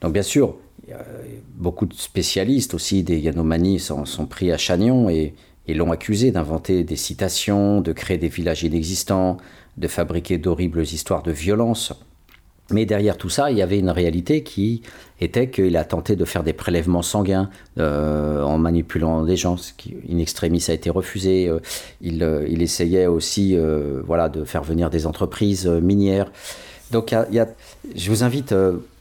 Donc 0.00 0.12
bien 0.12 0.22
sûr, 0.22 0.56
beaucoup 1.54 1.86
de 1.86 1.94
spécialistes 1.94 2.74
aussi 2.74 3.02
des 3.02 3.18
Yanomani 3.18 3.78
sont, 3.78 4.04
sont 4.04 4.26
pris 4.26 4.50
à 4.50 4.58
Chagnon 4.58 5.08
et 5.08 5.34
ils 5.66 5.76
l'ont 5.76 5.92
accusé 5.92 6.32
d'inventer 6.32 6.84
des 6.84 6.96
citations, 6.96 7.80
de 7.80 7.92
créer 7.92 8.18
des 8.18 8.28
villages 8.28 8.64
inexistants, 8.64 9.36
de 9.76 9.88
fabriquer 9.88 10.38
d'horribles 10.38 10.82
histoires 10.82 11.22
de 11.22 11.32
violence. 11.32 11.92
Mais 12.72 12.86
derrière 12.86 13.16
tout 13.16 13.28
ça, 13.28 13.50
il 13.50 13.58
y 13.58 13.62
avait 13.62 13.78
une 13.78 13.90
réalité 13.90 14.42
qui 14.42 14.82
était 15.20 15.50
qu'il 15.50 15.76
a 15.76 15.84
tenté 15.84 16.16
de 16.16 16.24
faire 16.24 16.44
des 16.44 16.52
prélèvements 16.52 17.02
sanguins 17.02 17.50
euh, 17.78 18.42
en 18.42 18.58
manipulant 18.58 19.24
des 19.24 19.36
gens, 19.36 19.56
qui, 19.76 19.96
in 20.10 20.18
extremis, 20.18 20.64
a 20.68 20.72
été 20.72 20.88
refusé. 20.88 21.48
Euh, 21.48 21.58
euh, 22.22 22.46
il, 22.48 22.62
essayait 22.62 23.06
aussi 23.06 23.56
voilà, 24.04 24.28
de 24.28 24.44
faire 24.44 24.62
venir 24.62 24.88
des 24.90 25.06
entreprises 25.06 25.66
minières. 25.66 26.30
Donc 26.90 27.14
je 27.94 28.10
vous 28.10 28.24
invite 28.24 28.54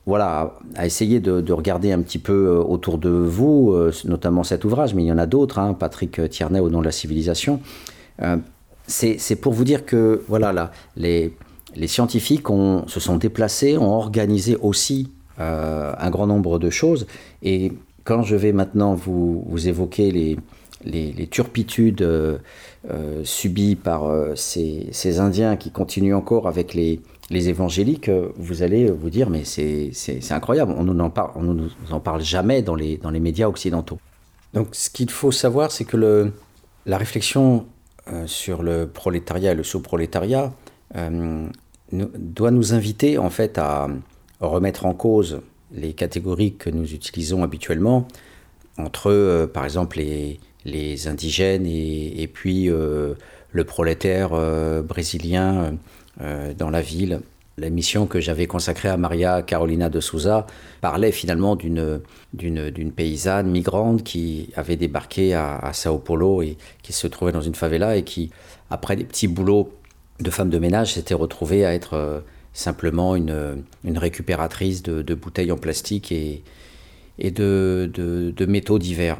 voilà, 0.09 0.55
à 0.75 0.87
essayer 0.87 1.19
de, 1.19 1.53
regarder 1.53 1.91
un 1.91 2.01
petit 2.01 2.17
peu 2.17 2.47
euh, 2.47 2.63
autour 2.63 2.97
de 2.97 3.09
vous, 3.09 3.71
euh, 3.73 3.93
notamment 4.05 4.43
cet 4.43 4.65
ouvrage, 4.65 4.95
mais 4.95 5.03
il 5.03 5.05
y 5.05 5.11
en 5.11 5.19
a 5.19 5.27
d'autres, 5.27 5.59
hein, 5.59 5.75
Patrick 5.75 6.27
Tierney 6.31 6.59
au 6.59 6.71
nom 6.71 6.79
de 6.79 6.85
la 6.85 6.91
civilisation. 6.91 7.61
Euh, 8.23 8.37
c'est 8.87 9.35
pour 9.35 9.53
vous 9.53 9.65
dire 9.65 9.85
que 9.85 10.23
voilà, 10.27 10.51
là, 10.51 10.71
les, 10.97 11.31
les 11.75 11.87
scientifiques 11.87 12.47
se 12.87 12.99
sont 12.99 13.17
déplacés, 13.17 13.77
ont 13.77 13.93
organisé 13.93 14.55
aussi 14.55 15.11
un 15.37 16.09
grand 16.09 16.25
nombre 16.25 16.57
de 16.57 16.71
choses. 16.71 17.05
Et 17.43 17.71
quand 18.03 18.23
je 18.23 18.35
vais 18.35 18.51
maintenant 18.51 18.95
vous, 18.95 19.45
vous 19.47 19.67
évoquer 19.67 20.11
les, 20.11 20.37
les, 20.83 21.27
turpitudes 21.27 22.03
subies 23.23 23.75
par 23.75 24.09
ces, 24.33 24.87
ces, 24.91 25.19
Indiens 25.19 25.55
qui 25.55 25.69
continuent 25.69 26.15
encore 26.15 26.47
avec 26.47 26.73
les, 26.73 26.99
les 27.29 27.49
évangéliques, 27.49 28.09
euh, 28.09 28.29
vous 28.37 28.63
allez 28.63 28.89
vous 28.89 29.09
dire, 29.09 29.29
mais 29.29 29.43
c'est 29.43 29.91
incroyable, 30.31 30.73
on 30.75 30.83
ne 30.83 30.93
nous 30.93 31.71
en 31.91 31.99
parle 31.99 32.21
jamais 32.21 32.61
dans 32.61 32.75
les, 32.75 32.97
dans 32.97 33.11
les 33.11 33.19
médias 33.19 33.47
occidentaux. 33.47 33.99
Donc 34.53 34.69
ce 34.71 34.89
qu'il 34.89 35.09
faut 35.11 35.31
savoir, 35.31 35.71
c'est 35.71 35.85
que 35.85 35.97
le, 35.97 36.33
la 36.85 36.97
réflexion 36.97 37.67
euh, 38.11 38.25
sur 38.25 38.63
le 38.63 38.87
prolétariat 38.87 39.51
et 39.51 39.55
le 39.55 39.63
sous-prolétariat 39.63 40.51
euh, 40.95 41.47
doit 41.91 42.51
nous 42.51 42.73
inviter 42.73 43.17
en 43.17 43.29
fait 43.29 43.57
à 43.57 43.87
remettre 44.39 44.85
en 44.85 44.93
cause 44.93 45.41
les 45.71 45.93
catégories 45.93 46.55
que 46.55 46.69
nous 46.69 46.93
utilisons 46.93 47.43
habituellement 47.43 48.07
entre, 48.77 49.47
par 49.53 49.65
exemple, 49.65 49.97
les, 49.97 50.39
les 50.65 51.07
indigènes 51.07 51.65
et, 51.65 52.21
et 52.21 52.27
puis 52.27 52.69
le 53.51 53.63
prolétaire 53.63 54.29
brésilien 54.83 55.63
euh, 55.63 55.71
dans 56.19 56.69
la 56.69 56.81
ville. 56.81 57.21
L'émission 57.59 58.07
que 58.07 58.21
j'avais 58.21 58.47
consacrée 58.47 58.87
à 58.87 58.95
Maria 58.95 59.41
Carolina 59.41 59.89
de 59.89 59.99
Souza 59.99 60.47
parlait 60.79 61.11
finalement 61.11 61.57
d'une, 61.57 62.01
paysanne 62.95 63.51
migrante 63.51 64.03
qui 64.03 64.49
avait 64.55 64.77
débarqué 64.77 65.33
à, 65.33 65.71
Sao 65.73 65.97
Paulo 65.97 66.41
et 66.41 66.57
qui 66.83 66.93
se 66.93 67.07
trouvait 67.07 67.33
dans 67.33 67.41
une 67.41 67.55
favela 67.55 67.97
et 67.97 68.03
qui, 68.03 68.31
après 68.69 68.95
des 68.95 69.03
petits 69.03 69.27
boulots 69.27 69.73
de 70.21 70.29
femme 70.29 70.49
de 70.49 70.57
ménage, 70.57 70.93
s'était 70.93 71.13
retrouvée 71.13 71.65
à 71.65 71.73
être 71.73 71.95
euh, 71.95 72.19
simplement 72.53 73.15
une, 73.17 73.63
récupératrice 73.85 74.81
de, 74.81 75.13
bouteilles 75.13 75.51
en 75.51 75.57
plastique 75.57 76.13
et, 76.13 76.43
de 77.19 78.45
métaux 78.47 78.79
divers. 78.79 79.17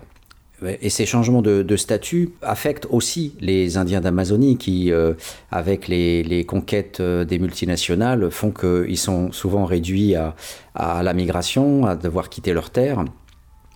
Et 0.82 0.90
ces 0.90 1.06
changements 1.06 1.42
de, 1.42 1.76
statut 1.78 2.32
affectent 2.42 2.88
aussi 2.90 3.34
les 3.40 3.78
Indiens 3.78 4.02
d'Amazonie 4.02 4.58
qui, 4.58 4.92
euh, 4.92 5.14
avec 5.52 5.88
les, 5.88 6.46
conquêtes 6.46 7.00
euh, 7.00 7.24
des 7.24 7.40
multinationales, 7.40 8.30
font 8.30 8.52
qu'ils 8.52 8.98
sont 8.98 9.32
souvent 9.32 9.66
réduits 9.66 10.16
à, 10.16 10.36
la 10.76 11.14
migration, 11.14 11.86
à 11.86 11.96
devoir 11.96 12.30
quitter 12.30 12.54
leur 12.54 12.70
terre 12.70 13.06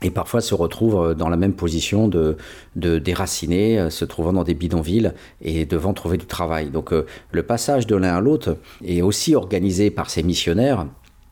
et 0.02 0.12
parfois 0.12 0.42
se 0.42 0.54
retrouvent 0.54 1.12
euh, 1.12 1.14
dans 1.14 1.30
la 1.30 1.38
même 1.38 1.54
position 1.54 2.10
de 2.10 2.36
déracinés, 2.76 3.90
se 3.90 4.04
trouvant 4.04 4.34
dans 4.34 4.44
des 4.44 4.54
bidonvilles 4.54 5.14
et 5.42 5.66
devant 5.66 5.94
trouver 5.94 6.18
du 6.18 6.26
travail. 6.26 6.70
Donc 6.70 6.92
le 6.92 7.44
passage 7.44 7.88
de 7.88 7.96
l'un 7.96 8.16
à 8.16 8.22
l'autre 8.22 8.58
est 8.86 9.02
aussi 9.02 9.36
organisé 9.36 9.90
par 9.90 10.10
ces 10.10 10.24
missionnaires 10.24 10.86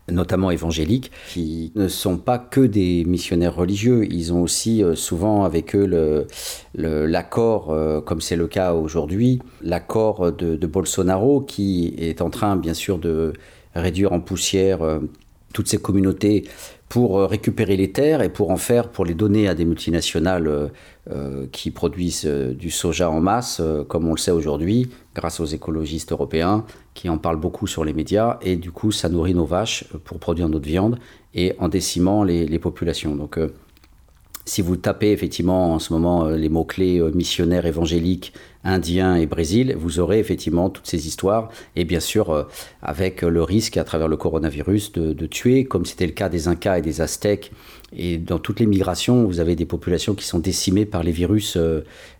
notamment 0.10 0.52
évangéliques, 0.52 1.12
qui 1.30 1.72
ne 1.76 1.88
sont 1.88 2.18
pas 2.18 2.40
que 2.40 2.62
des 2.62 3.04
missionnaires 3.06 3.56
religieux. 3.56 4.06
Ils 4.10 4.34
ont 4.34 4.42
aussi 4.42 4.84
euh, 4.84 4.96
souvent 4.96 5.44
avec 5.44 5.76
eux 5.76 6.28
l'accord, 6.74 7.72
euh, 7.72 8.02
comme 8.02 8.22
c'est 8.22 8.36
le 8.36 8.48
cas 8.48 8.74
aujourd'hui, 8.74 9.40
l'accord 9.62 10.32
de, 10.32 10.68
Bolsonaro, 10.68 11.42
qui 11.42 11.94
est 11.98 12.22
en 12.22 12.30
train 12.30 12.56
bien 12.56 12.74
sûr 12.74 12.98
de 12.98 13.34
réduire 13.76 14.14
en 14.14 14.20
poussière 14.20 14.82
euh, 14.82 15.00
toutes 15.54 15.68
ces 15.68 15.78
communautés 15.78 16.46
pour 16.88 17.22
récupérer 17.22 17.78
les 17.78 17.92
terres 17.92 18.22
et 18.22 18.28
pour 18.28 18.52
en 18.52 18.58
faire, 18.58 18.90
pour 18.90 19.06
les 19.06 19.14
donner 19.14 19.48
à 19.48 19.56
des 19.56 19.64
multinationales 19.64 20.72
qui 21.54 21.72
produisent 21.72 22.26
du 22.26 22.70
soja 22.70 23.10
en 23.10 23.22
masse, 23.22 23.62
comme 23.88 24.10
on 24.10 24.12
le 24.12 24.18
sait 24.18 24.32
aujourd'hui, 24.32 24.90
grâce 25.16 25.40
aux 25.40 25.46
écologistes 25.46 26.12
européens 26.12 26.66
qui 26.94 27.10
en 27.10 27.18
parlent 27.18 27.40
beaucoup 27.40 27.68
sur 27.68 27.86
les 27.86 27.94
médias, 27.94 28.38
et 28.42 28.56
du 28.56 28.72
coup 28.72 28.92
ça 28.92 29.10
nourrit 29.10 29.34
nos 29.34 29.46
vaches 29.46 29.86
pour 30.04 30.20
produire 30.20 30.50
notre 30.50 30.66
viande 30.66 31.00
et 31.34 31.54
en 31.60 31.70
décimant 31.70 32.24
les, 32.24 32.60
populations. 32.60 33.16
Donc 33.16 33.38
euh, 33.38 33.54
si 34.46 34.62
vous 34.62 34.76
tapez 34.76 35.12
effectivement 35.12 35.74
en 35.74 35.80
ce 35.80 35.94
moment 35.94 36.26
euh, 36.26 36.36
les 36.36 36.50
mots-clés 36.50 37.00
euh, 37.00 37.12
missionnaires 37.12 37.66
évangéliques, 37.66 38.34
indiens 38.64 39.16
et 39.16 39.26
Brésil, 39.26 39.76
vous 39.80 40.00
aurez 40.00 40.20
effectivement 40.20 40.70
toutes 40.70 40.86
ces 40.86 41.08
histoires 41.08 41.50
et 41.76 41.84
bien 41.86 42.00
sûr 42.00 42.48
avec 42.84 43.24
le 43.24 43.42
risque 43.42 43.78
à 43.78 43.84
travers 43.84 44.08
le 44.08 44.18
coronavirus 44.18 44.92
de, 44.92 45.14
de 45.14 45.26
tuer, 45.26 45.64
comme 45.66 45.86
c'était 45.86 46.06
le 46.06 46.12
cas 46.12 46.30
des 46.30 46.48
Incas 46.48 46.78
et 46.78 46.82
des 46.84 47.02
Aztèques. 47.02 47.52
Et 47.94 48.20
dans 48.20 48.38
toutes 48.38 48.60
les 48.60 48.68
migrations, 48.68 49.26
vous 49.26 49.40
avez 49.40 49.56
des 49.56 49.66
populations 49.66 50.14
qui 50.14 50.26
sont 50.26 50.38
décimées 50.38 50.86
par 50.86 51.02
les 51.02 51.12
virus 51.12 51.58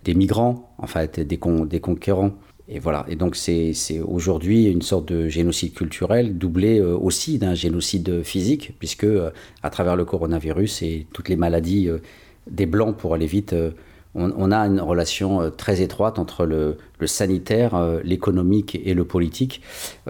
des 0.04 0.16
migrants, 0.16 0.74
en 0.80 0.88
fait 0.88 1.20
des, 1.20 1.38
des 1.38 1.80
conquérants. 1.80 2.32
Et 2.74 2.80
voilà. 2.80 3.06
Et 3.10 3.18
donc 3.18 3.36
c'est 3.36 3.74
aujourd'hui 4.00 4.66
une 4.66 4.82
sorte 4.82 5.10
de 5.10 5.28
génocide 5.28 5.74
culturel 5.74 6.38
doublé 6.38 6.80
euh, 6.80 6.96
aussi 6.96 7.38
d'un 7.38 7.54
génocide 7.54 8.24
physique, 8.24 8.74
puisque 8.80 9.04
euh, 9.04 9.30
à 9.62 9.70
travers 9.70 9.98
le 9.98 10.06
coronavirus 10.06 10.82
et 10.82 11.06
toutes 11.12 11.28
les 11.28 11.36
maladies 11.36 11.90
euh, 11.90 11.98
des 12.50 12.66
blancs, 12.66 12.96
pour 12.96 13.14
aller 13.14 13.26
vite, 13.26 13.54
on, 14.16 14.52
a 14.52 14.58
une 14.58 14.82
relation 14.82 15.52
très 15.56 15.82
étroite 15.82 16.18
entre 16.18 16.46
le, 16.46 16.76
sanitaire, 17.06 18.02
l'économique 18.04 18.82
et 18.84 18.96
le 18.96 19.06
politique. 19.06 19.62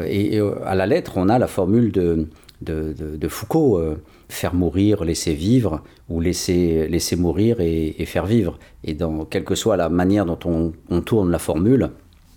Et, 0.02 0.40
à 0.40 0.74
la 0.74 0.88
lettre, 0.88 1.18
on 1.18 1.28
a 1.28 1.38
la 1.38 1.48
formule 1.48 1.92
de, 1.92 2.30
de, 2.62 3.28
Foucault 3.28 3.84
faire 4.30 4.56
mourir, 4.56 5.04
laisser 5.04 5.34
vivre, 5.34 5.84
ou 6.10 6.22
laisser, 6.22 6.88
laisser 6.88 7.18
mourir 7.18 7.58
et, 7.60 8.06
faire 8.06 8.26
vivre. 8.26 8.58
Et 8.86 8.94
dans, 8.94 9.26
quelle 9.26 9.44
que 9.44 9.56
soit 9.56 9.76
la 9.76 9.90
manière 9.90 10.26
dont 10.26 10.40
on, 10.46 10.72
on 10.90 11.02
tourne 11.02 11.30
la 11.30 11.40
formule, 11.40 11.92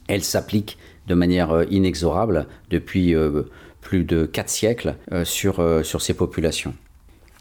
elle 0.08 0.24
s'applique 0.24 0.78
de 1.06 1.14
manière 1.14 1.50
euh, 1.50 1.64
inexorable 1.70 2.46
depuis 2.70 3.14
euh, 3.14 3.42
plus 3.80 4.04
de 4.04 4.24
quatre 4.24 4.48
siècles 4.48 4.96
euh, 5.12 5.24
sur, 5.24 5.62
sur 5.82 6.00
ces 6.00 6.14
populations. 6.14 6.74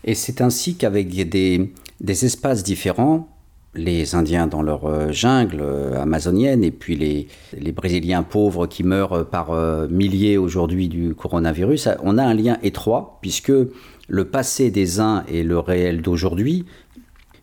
Et 0.04 0.16
c'est 0.16 0.42
ainsi 0.42 0.76
qu'avec 0.76 1.08
des, 1.30 1.72
des, 2.02 2.26
espaces 2.26 2.64
différents, 2.64 3.30
les 3.74 4.16
Indiens 4.16 4.48
dans 4.48 4.62
leur 4.62 5.14
jungle 5.14 5.64
amazonienne 5.98 6.64
et 6.64 6.72
puis 6.72 6.98
les, 6.98 7.28
les, 7.58 7.72
Brésiliens 7.72 8.22
pauvres 8.22 8.68
qui 8.68 8.84
meurent 8.84 9.26
par 9.30 9.56
milliers 9.90 10.38
aujourd'hui 10.38 10.90
du 10.90 11.16
coronavirus, 11.16 11.88
on 12.04 12.18
a 12.18 12.24
un 12.24 12.34
lien 12.34 12.58
étroit 12.62 13.18
puisque 13.22 13.54
le 14.10 14.26
passé 14.26 14.72
des 14.72 15.00
uns 15.00 15.24
et 15.30 15.42
le 15.44 15.58
réel 15.58 16.02
d'aujourd'hui 16.02 16.66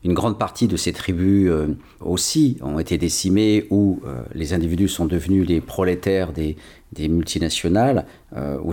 une 0.02 0.14
grande 0.14 0.38
partie 0.38 0.66
de 0.66 0.76
ces 0.76 0.92
tribus 0.92 1.50
euh, 1.50 1.66
aussi 2.00 2.56
ont 2.62 2.78
été 2.78 2.96
décimées 2.96 3.66
où 3.70 4.00
euh, 4.04 4.22
les 4.34 4.54
individus 4.54 4.88
sont 4.88 5.04
devenus 5.04 5.46
les 5.46 5.60
prolétaires 5.60 6.32
des, 6.32 6.56
multinationales 6.98 8.06
euh, 8.34 8.58
ou, 8.62 8.72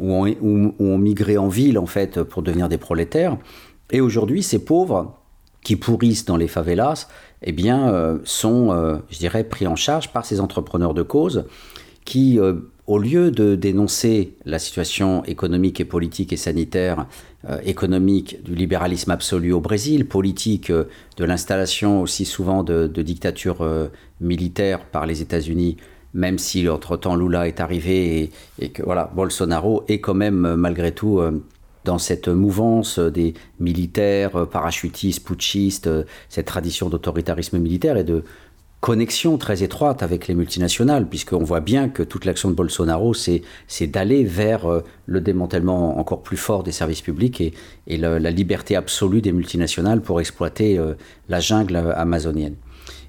ont, 0.00 0.98
migré 0.98 1.36
en 1.36 1.48
ville 1.48 1.78
en 1.78 1.86
fait 1.86 2.22
pour 2.22 2.42
devenir 2.42 2.68
des 2.68 2.78
prolétaires. 2.78 3.36
Et 3.90 4.00
aujourd'hui, 4.00 4.42
ces 4.42 4.64
pauvres 4.64 5.18
qui 5.62 5.76
pourrissent 5.76 6.24
dans 6.24 6.36
les 6.36 6.48
favelas, 6.48 7.08
eh 7.42 7.52
bien, 7.52 8.18
sont, 8.24 9.00
je 9.08 9.18
dirais, 9.18 9.44
pris 9.44 9.66
en 9.66 9.76
charge 9.76 10.12
par 10.12 10.26
ces 10.26 10.40
entrepreneurs 10.40 10.92
de 10.92 11.02
cause 11.02 11.46
qui 12.04 12.38
au 12.86 12.98
lieu 12.98 13.30
de 13.30 13.54
dénoncer 13.54 14.34
la 14.44 14.58
situation 14.58 15.24
économique 15.24 15.80
et 15.80 15.84
politique 15.84 16.32
et 16.32 16.36
sanitaire, 16.36 17.06
euh, 17.48 17.58
économique 17.64 18.42
du 18.42 18.54
libéralisme 18.54 19.10
absolu 19.10 19.52
au 19.52 19.60
Brésil, 19.60 20.06
politique 20.06 20.70
euh, 20.70 20.84
de 21.16 21.24
l'installation 21.24 22.02
aussi 22.02 22.24
souvent 22.24 22.62
de, 22.62 22.86
dictatures 22.86 23.62
euh, 23.62 23.88
militaires 24.20 24.84
par 24.84 25.06
les 25.06 25.22
États-Unis, 25.22 25.78
même 26.12 26.38
si 26.38 26.68
entre-temps 26.68 27.16
Lula 27.16 27.48
est 27.48 27.60
arrivé 27.60 28.30
et, 28.58 28.68
que 28.70 28.82
voilà, 28.82 29.10
Bolsonaro 29.14 29.84
est 29.88 30.00
quand 30.00 30.14
même 30.14 30.54
malgré 30.54 30.92
tout 30.92 31.20
dans 31.84 31.98
cette 31.98 32.28
mouvance 32.28 33.00
des 33.00 33.34
militaires, 33.58 34.46
parachutistes, 34.46 35.26
putschistes, 35.26 35.90
cette 36.28 36.46
tradition 36.46 36.88
d'autoritarisme 36.88 37.58
militaire 37.58 37.96
et 37.96 38.04
de 38.04 38.22
connexion 38.84 39.38
très 39.38 39.62
étroite 39.62 40.02
avec 40.02 40.28
les 40.28 40.34
multinationales, 40.34 41.08
puisqu'on 41.08 41.42
voit 41.42 41.60
bien 41.60 41.88
que 41.88 42.02
toute 42.02 42.26
l'action 42.26 42.50
de 42.50 42.54
Bolsonaro, 42.54 43.14
c'est 43.14 43.86
d'aller 43.86 44.24
vers 44.24 44.66
euh, 44.66 44.84
le 45.06 45.22
démantèlement 45.22 45.98
encore 45.98 46.22
plus 46.22 46.36
fort 46.36 46.62
des 46.62 46.70
services 46.70 47.00
publics 47.00 47.40
et, 47.40 47.96
la, 47.96 48.30
liberté 48.30 48.76
absolue 48.76 49.22
des 49.22 49.32
multinationales 49.32 50.02
pour 50.02 50.20
exploiter 50.20 50.78
euh, 50.78 50.92
la 51.30 51.40
jungle 51.40 51.76
amazonienne. 51.96 52.56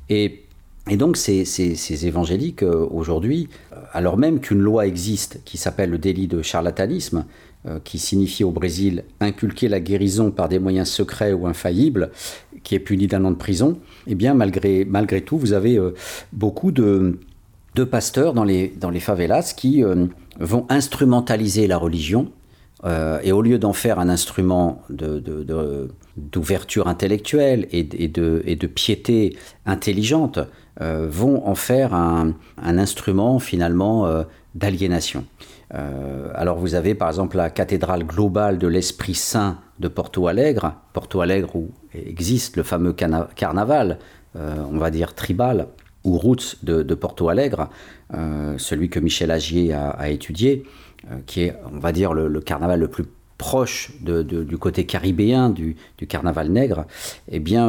Et, 0.08 0.46
donc 0.92 1.18
ces, 1.18 1.44
ces, 1.44 1.76
ces 1.76 2.08
évangéliques, 2.08 2.64
euh, 2.64 2.88
aujourd'hui, 2.90 3.50
alors 3.92 4.16
même 4.16 4.40
qu'une 4.40 4.62
loi 4.62 4.88
existe 4.88 5.42
qui 5.44 5.58
s'appelle 5.58 5.90
le 5.90 5.98
délit 5.98 6.28
de 6.28 6.42
charlatanisme, 6.42 7.26
qui 7.84 7.98
signifie 7.98 8.44
au 8.44 8.52
Brésil 8.52 9.06
inculquer 9.20 9.68
la 9.68 9.80
guérison 9.80 10.30
par 10.30 10.50
des 10.50 10.60
moyens 10.60 10.88
secrets 10.88 11.34
ou 11.34 11.48
infaillibles, 11.48 12.12
qui 12.64 12.76
est 12.76 12.80
puni 12.80 13.08
d'un 13.08 13.26
an 13.26 13.32
de 13.32 13.38
prison, 13.38 13.80
eh 14.08 14.16
bien, 14.16 14.34
malgré, 14.34 14.86
malgré 14.86 15.22
tout, 15.22 15.38
vous 15.38 15.54
avez 15.54 15.78
euh, 15.78 15.94
beaucoup 16.32 16.72
de, 16.72 17.20
pasteurs 17.90 18.34
dans 18.34 18.44
les, 18.44 18.72
favelas 19.00 19.54
qui 19.56 19.84
euh, 19.84 20.08
vont 20.40 20.66
instrumentaliser 20.70 21.68
la 21.68 21.78
religion. 21.78 22.32
Euh, 22.84 23.20
et 23.24 23.32
au 23.32 23.42
lieu 23.42 23.58
d'en 23.58 23.74
faire 23.74 24.00
un 24.00 24.10
instrument 24.10 24.82
d'ouverture 26.18 26.88
intellectuelle 26.88 27.68
et, 27.72 27.88
et, 28.04 28.08
de, 28.08 28.68
piété 28.68 29.38
intelligente, 29.66 30.40
vont 30.80 31.48
en 31.48 31.56
faire 31.56 31.94
un, 31.94 32.34
un 32.62 32.78
instrument 32.78 33.40
finalement 33.40 34.26
d'aliénation. 34.56 35.24
alors 35.72 36.58
vous 36.58 36.76
avez 36.76 36.96
par 36.96 37.08
exemple 37.08 37.38
la 37.38 37.50
cathédrale 37.50 38.04
globale 38.04 38.58
de 38.58 38.68
l'Esprit 38.68 39.16
Saint 39.16 39.58
de 39.80 39.88
Porto 39.88 40.28
Alegre, 40.28 40.74
Porto 40.92 41.22
Alegre 41.22 41.56
où 41.56 41.70
existe 42.08 42.58
le 42.58 42.64
fameux 42.64 42.94
carnaval, 42.94 44.00
euh, 44.36 44.56
on 44.72 44.78
va 44.78 44.92
dire 44.92 45.14
tribal, 45.14 45.68
ou 46.04 46.18
roots 46.18 46.58
de, 46.64 46.84
Porto 46.94 47.30
Alegre, 47.30 47.70
euh, 48.14 48.56
celui 48.58 48.90
que 48.90 49.00
Michel 49.00 49.32
Agier 49.32 49.74
a, 49.74 50.10
étudié, 50.10 50.66
euh, 51.10 51.16
qui 51.26 51.42
est, 51.42 51.56
on 51.74 51.80
va 51.80 51.92
dire, 51.92 52.14
le, 52.14 52.40
carnaval 52.42 52.80
le 52.80 52.88
plus 52.88 53.06
proche 53.38 53.92
du 54.02 54.58
côté 54.58 54.86
caribéen 54.86 55.50
du, 55.50 55.76
carnaval 56.08 56.50
nègre, 56.50 56.86
eh 57.30 57.40
bien, 57.40 57.68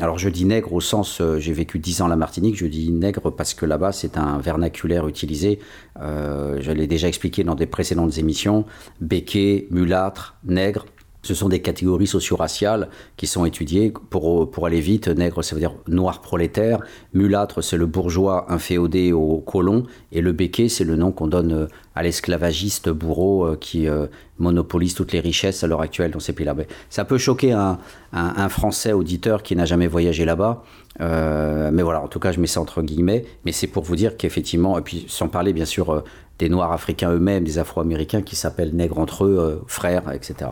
alors 0.00 0.16
je 0.16 0.28
dis 0.28 0.44
nègre 0.44 0.72
au 0.72 0.80
sens, 0.80 1.20
j'ai 1.38 1.52
vécu 1.52 1.80
dix 1.80 2.02
ans 2.02 2.06
à 2.06 2.08
la 2.08 2.16
Martinique, 2.16 2.56
je 2.56 2.66
dis 2.66 2.92
nègre 2.92 3.32
parce 3.32 3.52
que 3.52 3.66
là-bas 3.66 3.90
c'est 3.90 4.16
un 4.16 4.38
vernaculaire 4.38 5.08
utilisé, 5.08 5.58
je 5.96 6.70
l'ai 6.70 6.86
déjà 6.86 7.08
expliqué 7.08 7.42
dans 7.42 7.56
des 7.56 7.66
précédentes 7.66 8.16
émissions, 8.16 8.64
béquet, 9.00 9.66
mulâtre, 9.72 10.36
nègre, 10.44 10.86
Ce 11.28 11.34
sont 11.34 11.50
des 11.50 11.60
catégories 11.60 12.06
socio-raciales 12.06 12.88
qui 13.18 13.26
sont 13.26 13.44
étudiées. 13.44 13.92
Pour, 14.08 14.50
pour 14.50 14.64
aller 14.64 14.80
vite, 14.80 15.08
nègre, 15.08 15.44
ça 15.44 15.54
veut 15.54 15.60
dire 15.60 15.74
noir 15.86 16.22
prolétaire. 16.22 16.78
Mulâtre, 17.12 17.62
c'est 17.62 17.76
le 17.76 17.84
bourgeois 17.84 18.50
inféodé 18.50 19.12
au 19.12 19.36
colon. 19.36 19.84
Et 20.10 20.22
le 20.22 20.32
béquet, 20.32 20.70
c'est 20.70 20.84
le 20.84 20.96
nom 20.96 21.12
qu'on 21.12 21.26
donne 21.26 21.52
euh, 21.52 21.66
à 21.94 22.02
l'esclavagiste 22.02 22.88
bourreau 22.88 23.44
euh, 23.44 23.56
qui 23.56 23.88
euh, 23.88 24.06
monopolise 24.38 24.94
toutes 24.94 25.12
les 25.12 25.20
richesses 25.20 25.62
à 25.62 25.66
l'heure 25.66 25.82
actuelle 25.82 26.12
dans 26.12 26.18
ces 26.18 26.32
pays-là. 26.32 26.54
Ça 26.88 27.04
peut 27.04 27.18
choquer 27.18 27.52
un, 27.52 27.76
un, 28.14 28.48
Français 28.48 28.94
auditeur 28.94 29.42
qui 29.42 29.54
n'a 29.54 29.66
jamais 29.66 29.86
voyagé 29.86 30.24
là-bas. 30.24 30.62
mais 30.98 31.82
voilà, 31.82 32.00
en 32.00 32.08
tout 32.08 32.20
cas, 32.20 32.32
je 32.32 32.40
mets 32.40 32.46
ça 32.46 32.62
entre 32.62 32.80
guillemets. 32.80 33.26
Mais 33.44 33.52
c'est 33.52 33.66
pour 33.66 33.82
vous 33.82 33.96
dire 33.96 34.16
qu'effectivement, 34.16 34.78
et 34.78 34.82
puis 34.82 35.04
sans 35.08 35.28
parler 35.28 35.52
bien 35.52 35.66
sûr 35.66 36.04
des 36.38 36.48
Noirs 36.48 36.72
africains 36.72 37.12
eux-mêmes, 37.12 37.44
des 37.44 37.58
Afro-Américains 37.58 38.22
qui 38.22 38.36
s'appellent 38.36 38.74
nègres 38.74 38.98
entre 38.98 39.24
eux, 39.24 39.38
euh, 39.38 39.56
frères, 39.66 40.12
etc. 40.12 40.50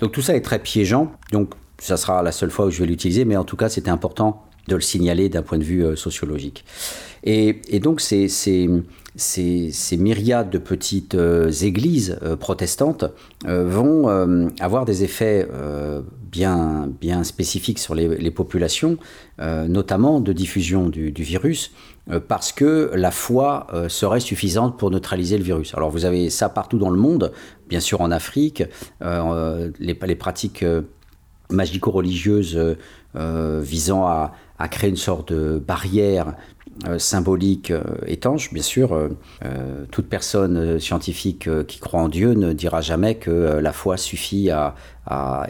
Donc 0.00 0.12
tout 0.12 0.22
ça 0.22 0.34
est 0.34 0.40
très 0.40 0.58
piégeant. 0.58 1.12
Donc 1.32 1.54
ça 1.78 1.96
sera 1.96 2.22
la 2.22 2.32
seule 2.32 2.50
fois 2.50 2.66
où 2.66 2.70
je 2.70 2.80
vais 2.80 2.86
l'utiliser, 2.86 3.24
mais 3.24 3.36
en 3.36 3.44
tout 3.44 3.56
cas 3.56 3.68
c'était 3.68 3.90
important 3.90 4.42
de 4.68 4.74
le 4.74 4.80
signaler 4.80 5.28
d'un 5.28 5.42
point 5.42 5.58
de 5.58 5.64
vue 5.64 5.84
euh, 5.84 5.96
sociologique. 5.96 6.64
Et, 7.22 7.80
donc 7.80 8.00
ces, 8.00 8.28
myriades 9.96 10.50
de 10.50 10.58
petites 10.58 11.16
euh, 11.16 11.50
églises 11.50 12.18
protestantes 12.38 13.04
vont 13.44 14.48
avoir 14.60 14.84
des 14.84 15.02
effets 15.02 15.48
bien, 16.30 16.88
bien 17.00 17.24
spécifiques 17.24 17.80
sur 17.80 17.96
les, 17.96 18.30
populations, 18.30 18.96
notamment 19.40 20.20
de 20.20 20.32
diffusion 20.32 20.88
du, 20.88 21.10
virus, 21.10 21.72
parce 22.28 22.52
que 22.52 22.92
la 22.94 23.10
foi 23.10 23.66
euh, 23.72 23.88
serait 23.88 24.20
suffisante 24.20 24.78
pour 24.78 24.90
neutraliser 24.90 25.38
le 25.38 25.44
virus. 25.44 25.74
Alors 25.74 25.90
vous 25.90 26.04
avez 26.04 26.30
ça 26.30 26.48
partout 26.48 26.78
dans 26.78 26.90
le 26.90 26.98
monde, 26.98 27.32
bien 27.68 27.80
sûr 27.80 28.00
en 28.00 28.10
Afrique, 28.10 28.62
euh, 29.02 29.70
les, 29.80 29.94
pratiques 30.14 30.64
magico-religieuses 31.50 32.76
visant 33.14 34.06
à, 34.06 34.32
créer 34.70 34.90
une 34.90 34.96
sorte 34.96 35.32
de 35.32 35.58
barrière 35.58 36.34
symbolique 36.98 37.72
étanche, 38.06 38.52
bien 38.52 38.62
sûr. 38.62 39.10
toute 39.90 40.08
personne 40.08 40.78
scientifique 40.78 41.48
qui 41.66 41.78
croit 41.78 42.00
en 42.00 42.08
Dieu 42.08 42.34
ne 42.34 42.52
dira 42.52 42.80
jamais 42.80 43.14
que 43.14 43.30
la 43.30 43.72
foi 43.72 43.96
suffit 43.96 44.50
à, 44.50 44.74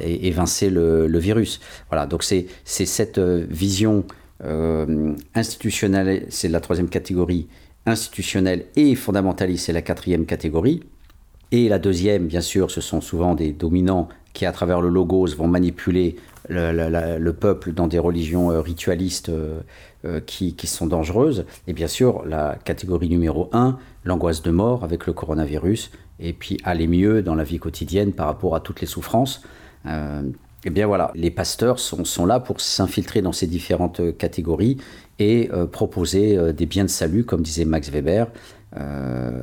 évincer 0.00 0.70
le, 0.70 1.18
virus. 1.18 1.60
Voilà, 1.90 2.06
donc 2.06 2.22
c'est 2.22 2.46
cette 2.64 3.18
vision 3.18 4.04
euh, 4.44 5.14
institutionnel, 5.34 6.26
c'est 6.28 6.48
la 6.48 6.60
troisième 6.60 6.88
catégorie, 6.88 7.48
institutionnel 7.86 8.66
et 8.76 8.94
fondamentaliste, 8.94 9.66
c'est 9.66 9.72
la 9.72 9.82
quatrième 9.82 10.26
catégorie. 10.26 10.82
Et 11.52 11.68
la 11.68 11.78
deuxième, 11.78 12.26
bien 12.26 12.40
sûr, 12.40 12.70
ce 12.70 12.80
sont 12.80 13.00
souvent 13.00 13.34
des 13.34 13.52
dominants 13.52 14.08
qui, 14.32 14.44
à 14.46 14.52
travers 14.52 14.80
le 14.80 14.88
logos, 14.88 15.28
vont 15.36 15.46
manipuler 15.46 16.16
le, 16.48 17.30
peuple 17.32 17.72
dans 17.72 17.86
des 17.86 17.98
religions 17.98 18.50
euh, 18.50 18.60
ritualistes 18.60 19.30
euh, 19.30 20.20
qui, 20.26 20.54
qui, 20.54 20.66
sont 20.66 20.86
dangereuses. 20.86 21.44
Et 21.66 21.72
bien 21.72 21.88
sûr, 21.88 22.24
la 22.26 22.56
catégorie 22.64 23.08
numéro 23.08 23.48
un, 23.52 23.78
l'angoisse 24.04 24.42
de 24.42 24.50
mort 24.50 24.84
avec 24.84 25.06
le 25.06 25.12
coronavirus, 25.12 25.90
et 26.20 26.32
puis 26.32 26.58
aller 26.64 26.86
mieux 26.86 27.22
dans 27.22 27.34
la 27.34 27.44
vie 27.44 27.58
quotidienne 27.58 28.12
par 28.12 28.26
rapport 28.26 28.54
à 28.54 28.60
toutes 28.60 28.80
les 28.80 28.86
souffrances. 28.86 29.42
Eh 30.66 30.84
voilà, 30.84 31.12
les 31.14 31.30
pasteurs 31.30 31.78
sont, 31.78 32.26
là 32.26 32.40
pour 32.40 32.60
s'infiltrer 32.60 33.22
dans 33.22 33.30
ces 33.30 33.46
différentes 33.46 34.00
euh, 34.00 34.10
catégories 34.10 34.78
et 35.20 35.48
euh, 35.52 35.66
proposer 35.66 36.36
euh, 36.36 36.52
des 36.52 36.66
biens 36.66 36.82
de 36.82 36.90
salut, 36.90 37.24
comme 37.24 37.42
disait 37.42 37.64
Max 37.64 37.88
Weber. 37.88 38.26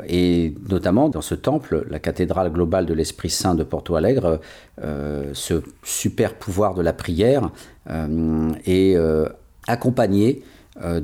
et 0.07 0.53
notamment 0.69 1.07
dans 1.07 1.21
ce 1.21 1.33
temple, 1.33 1.87
la 1.89 1.99
cathédrale 1.99 2.51
globale 2.51 2.85
de 2.85 2.93
l'Esprit 2.93 3.29
Saint 3.29 3.55
de 3.55 3.63
Porto 3.63 3.95
Alegre, 3.95 4.39
ce 5.33 5.63
super 5.81 6.35
pouvoir 6.35 6.75
de 6.75 6.83
la 6.83 6.93
prière 6.93 7.49
est 8.65 8.95
accompagné 9.65 10.43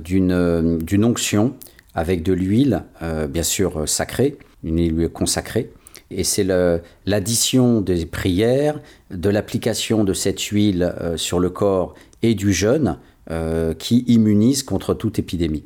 d'une 0.04 1.06
onction 1.06 1.56
avec 1.96 2.22
de 2.22 2.34
l'huile, 2.34 2.84
bien 3.30 3.42
sûr 3.42 3.90
sacrée, 3.90 4.38
une 4.64 4.78
huile 4.78 5.10
consacrée, 5.10 5.72
et 6.12 6.24
c'est 6.24 6.46
l'addition 7.06 7.82
des 7.82 8.06
prières, 8.06 8.80
de 9.12 9.30
l'application 9.30 10.04
de 10.04 10.14
cette 10.14 10.42
huile 10.42 10.94
euh, 11.02 11.18
sur 11.18 11.40
le 11.40 11.50
corps 11.50 11.96
et 12.22 12.36
du 12.36 12.54
jeûne 12.54 12.98
euh, 13.32 13.74
qui 13.74 14.04
immunise 14.08 14.64
contre 14.64 14.94
toute 14.94 15.20
épidémie. 15.20 15.66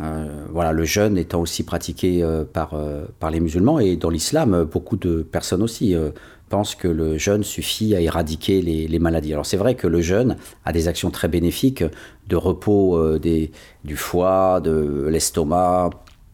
Euh, 0.00 0.44
voilà, 0.52 0.72
le 0.72 0.84
jeûne 0.84 1.18
étant 1.18 1.40
aussi 1.40 1.64
pratiqué 1.64 2.24
par, 2.52 2.80
par 3.18 3.30
les 3.30 3.40
musulmans 3.40 3.80
et 3.80 3.96
dans 3.96 4.10
l'islam, 4.10 4.64
beaucoup 4.70 4.96
de 4.96 5.22
personnes 5.22 5.62
aussi 5.62 5.96
pensent 6.48 6.76
que 6.76 6.86
le 6.86 7.18
jeûne 7.18 7.42
suffit 7.42 7.96
à 7.96 8.00
éradiquer 8.00 8.62
les, 8.62 8.98
maladies. 9.00 9.32
Alors 9.32 9.44
c'est 9.44 9.56
vrai 9.56 9.74
que 9.74 9.88
le 9.88 10.00
jeûne 10.00 10.36
a 10.64 10.72
des 10.72 10.86
actions 10.86 11.10
très 11.10 11.26
bénéfiques 11.26 11.82
de 12.28 12.36
repos 12.36 13.18
des, 13.18 13.50
du 13.84 13.96
foie, 13.96 14.60
de 14.60 15.08
l'estomac, 15.10 15.90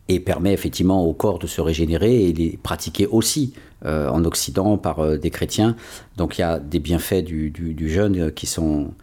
et 0.09 0.21
permet 0.21 0.53
effectivement 0.53 1.03
au 1.05 1.15
corps 1.15 1.39
de 1.39 1.47
se 1.47 1.61
régénérer 1.61 2.29
et 2.29 2.33
les 2.33 2.59
pratiquer 2.63 3.07
aussi 3.07 3.55
en 3.85 4.25
Occident 4.25 4.79
par 4.79 5.01
euh, 5.01 5.19
des 5.19 5.31
chrétiens. 5.31 5.77
Donc 6.17 6.39
il 6.39 6.41
y 6.41 6.45
a 6.45 6.59
des 6.59 6.79
bienfaits 6.79 7.23
du, 7.25 7.53
jeûne 7.89 8.19
euh, 8.19 8.31
qui 8.31 8.47
sont, 8.47 8.95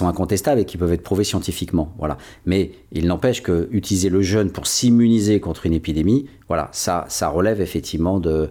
incontestables 0.00 0.60
et 0.60 0.64
qui 0.64 0.78
peuvent 0.78 0.92
être 0.92 1.02
prouvés 1.02 1.24
scientifiquement. 1.24 1.92
Voilà. 1.98 2.16
Mais 2.46 2.72
il 2.92 3.06
n'empêche 3.06 3.42
que 3.42 3.68
utiliser 3.72 4.08
le 4.08 4.22
jeûne 4.22 4.50
pour 4.50 4.66
s'immuniser 4.66 5.40
contre 5.40 5.66
une 5.66 5.74
épidémie, 5.74 6.26
voilà, 6.48 6.70
ça, 6.72 7.06
relève 7.28 7.60
effectivement 7.60 8.20
de, 8.20 8.50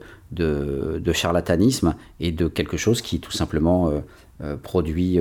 charlatanisme 1.14 1.96
et 2.20 2.32
de 2.32 2.48
quelque 2.48 2.78
chose 2.78 3.02
qui 3.02 3.20
tout 3.20 3.32
simplement 3.32 3.92
produit, 4.64 5.20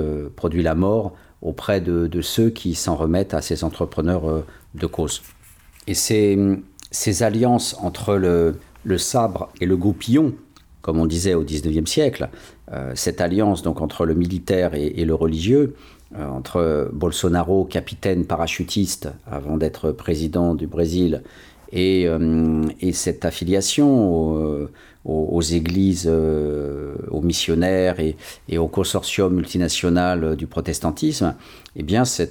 la 0.55 0.75
mort 0.75 1.15
auprès 1.43 1.81
de, 1.81 2.21
ceux 2.21 2.51
qui 2.51 2.75
s'en 2.75 2.97
remettent 2.97 3.35
à 3.35 3.41
ces 3.41 3.65
entrepreneurs 3.65 4.45
de 4.75 4.87
cause. 4.87 5.23
Et 5.87 5.95
ces 5.95 7.23
alliances 7.23 7.77
entre 7.81 8.15
le, 8.17 8.99
sabre 8.99 9.51
et 9.61 9.67
le 9.67 9.77
goupillon, 9.77 10.35
comme 10.83 10.99
on 10.99 11.07
disait 11.07 11.35
au 11.35 11.43
XIXe 11.43 11.91
siècle, 11.91 12.29
euh, 12.73 12.93
cette 12.95 13.21
alliance 13.21 13.63
donc 13.63 13.81
entre 13.81 14.07
le 14.07 14.15
militaire 14.15 14.75
et, 14.75 15.05
le 15.05 15.15
religieux, 15.15 15.75
euh, 16.17 16.27
entre 16.27 16.91
Bolsonaro, 16.93 17.65
capitaine 17.65 18.25
parachutiste 18.25 19.11
avant 19.31 19.57
d'être 19.57 19.93
président 19.93 20.55
du 20.55 20.67
Brésil, 20.67 21.23
et, 21.73 22.07
euh, 22.07 22.65
cette 22.93 23.25
affiliation 23.25 24.69
aux, 25.05 25.41
églises, 25.41 26.09
aux 26.09 27.21
missionnaires 27.23 28.01
et, 28.01 28.17
au 28.59 28.69
consortium 28.69 29.35
multinational 29.35 30.37
du 30.37 30.47
protestantisme, 30.47 31.35
eh 31.77 31.83
bien 31.83 32.05
ce 32.05 32.27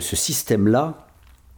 système-là 0.00 1.05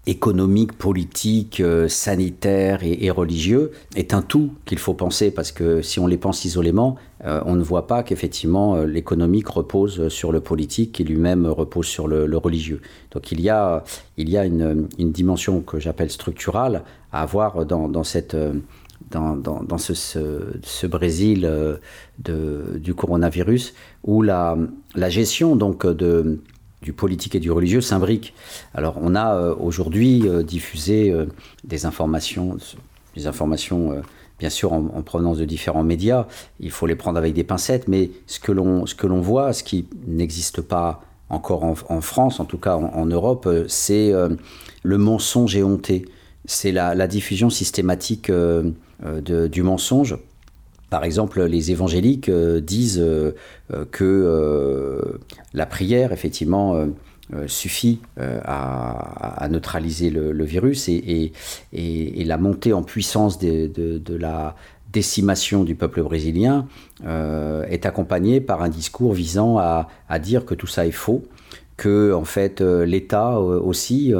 économique, 0.08 0.72
politique, 0.72 1.60
euh, 1.60 1.86
sanitaire 1.86 2.80
et, 2.82 3.10
religieux 3.10 3.72
est 3.94 4.14
un 4.14 4.22
tout 4.22 4.54
qu'il 4.64 4.78
faut 4.78 4.94
penser 4.94 5.30
parce 5.30 5.52
que 5.52 5.82
si 5.82 6.00
on 6.00 6.06
les 6.06 6.16
pense 6.16 6.46
isolément, 6.46 6.96
euh, 7.24 7.42
on 7.44 7.56
ne 7.56 7.62
voit 7.62 7.86
pas 7.86 8.02
qu'effectivement 8.02 8.76
euh, 8.76 8.86
l'économique 8.86 9.48
repose 9.48 10.08
sur 10.08 10.32
le 10.32 10.40
politique 10.40 10.92
qui 10.92 11.04
lui-même 11.04 11.46
repose 11.46 11.86
sur 11.86 12.08
le, 12.08 12.36
religieux. 12.38 12.80
Donc 13.10 13.32
il 13.32 13.40
y 13.42 13.50
a, 13.50 13.84
il 14.16 14.30
y 14.30 14.38
a 14.38 14.46
une, 14.46 14.88
dimension 14.98 15.60
que 15.60 15.78
j'appelle 15.78 16.10
structurale 16.10 16.84
à 17.12 17.22
avoir 17.22 17.66
dans, 17.66 18.04
cette... 18.04 18.36
Dans, 19.10 19.36
dans, 19.36 19.78
ce, 19.78 19.94
ce, 19.94 20.86
Brésil 20.86 21.48
de, 22.18 22.78
du 22.78 22.94
coronavirus, 22.94 23.72
où 24.04 24.20
la, 24.20 24.58
la 24.94 25.08
gestion 25.08 25.56
donc 25.56 25.86
de, 25.86 26.40
du 26.82 26.92
politique 26.92 27.34
et 27.34 27.40
du 27.40 27.50
religieux 27.50 27.80
s'imbriquent. 27.80 28.34
Alors 28.74 28.96
on 29.00 29.14
a 29.14 29.34
euh, 29.34 29.54
aujourd'hui 29.58 30.28
euh, 30.28 30.42
diffusé 30.42 31.10
euh, 31.10 31.26
des 31.64 31.86
informations, 31.86 32.56
des 33.16 33.26
informations 33.26 34.02
bien 34.38 34.50
sûr 34.50 34.72
en, 34.72 35.02
provenance 35.02 35.38
de 35.38 35.44
différents 35.44 35.82
médias. 35.82 36.26
Il 36.60 36.70
faut 36.70 36.86
les 36.86 36.94
prendre 36.94 37.18
avec 37.18 37.34
des 37.34 37.42
pincettes, 37.42 37.88
mais 37.88 38.10
ce 38.26 38.38
que 38.38 38.52
l'on 38.52 39.20
voit, 39.20 39.52
ce 39.52 39.64
qui 39.64 39.86
n'existe 40.06 40.60
pas 40.60 41.02
encore 41.28 41.64
en, 41.64 42.00
France, 42.00 42.38
en 42.38 42.44
tout 42.44 42.56
cas 42.56 42.76
en, 42.76 43.04
Europe, 43.04 43.48
c'est 43.66 44.12
le 44.82 44.98
mensonge 44.98 45.56
éhonté. 45.56 46.06
C'est 46.44 46.70
la, 46.70 47.06
diffusion 47.08 47.50
systématique 47.50 48.30
du 48.30 49.62
mensonge 49.64 50.16
par 50.90 51.04
exemple, 51.04 51.42
les 51.44 51.70
évangéliques 51.70 52.28
euh, 52.28 52.60
disent 52.60 52.98
euh, 52.98 53.34
euh, 53.72 53.84
que 53.90 55.18
la 55.52 55.66
prière, 55.66 56.12
effectivement, 56.12 56.86
suffit 57.46 58.00
à, 58.16 59.46
neutraliser 59.50 60.10
le, 60.10 60.44
virus 60.44 60.88
et, 60.88 61.32
la 61.72 62.38
montée 62.38 62.72
en 62.72 62.82
puissance 62.82 63.38
de, 63.38 64.16
la 64.16 64.56
décimation 64.92 65.64
du 65.64 65.74
peuple 65.74 66.02
brésilien 66.02 66.66
est 67.04 67.86
accompagnée 67.86 68.40
par 68.40 68.62
un 68.62 68.68
discours 68.68 69.12
visant 69.12 69.58
à, 69.58 69.88
dire 70.20 70.46
que 70.46 70.54
tout 70.54 70.66
ça 70.66 70.86
est 70.86 70.90
faux, 70.92 71.24
que 71.76 72.12
en 72.14 72.24
fait 72.24 72.60
l'État 72.60 73.38
aussi 73.38 74.14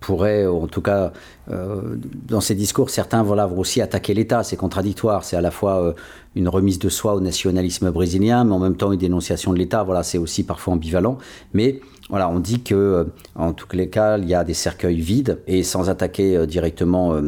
pourrait, 0.00 0.46
en 0.46 0.66
tout 0.66 0.80
cas, 0.80 1.12
dans 1.48 2.40
ces 2.40 2.54
discours, 2.54 2.90
certains 2.90 3.22
voilà, 3.22 3.46
vont 3.46 3.58
aussi 3.58 3.80
attaquer 3.80 4.14
l'État. 4.14 4.42
C'est 4.42 4.56
contradictoire. 4.56 5.24
C'est 5.24 5.36
à 5.36 5.40
la 5.40 5.50
fois 5.50 5.94
une 6.34 6.48
remise 6.48 6.78
de 6.78 6.88
soi 6.88 7.14
au 7.14 7.20
nationalisme 7.20 7.90
brésilien, 7.90 8.44
mais 8.44 8.52
en 8.52 8.58
même 8.58 8.76
temps 8.76 8.92
une 8.92 8.98
dénonciation 8.98 9.52
de 9.52 9.58
l'État. 9.58 9.82
Voilà, 9.82 10.02
c'est 10.02 10.18
aussi 10.18 10.42
parfois 10.42 10.74
ambivalent. 10.74 11.18
Mais 11.52 11.80
voilà, 12.08 12.28
on 12.30 12.40
dit 12.40 12.62
que, 12.62 13.08
en 13.34 13.52
tous 13.52 13.76
les 13.76 13.88
cas, 13.88 14.18
il 14.18 14.28
y 14.28 14.34
a 14.34 14.42
des 14.42 14.54
cercueils 14.54 15.00
vides 15.00 15.40
et 15.46 15.62
sans 15.62 15.90
attaquer 15.90 16.46
directement 16.46 17.20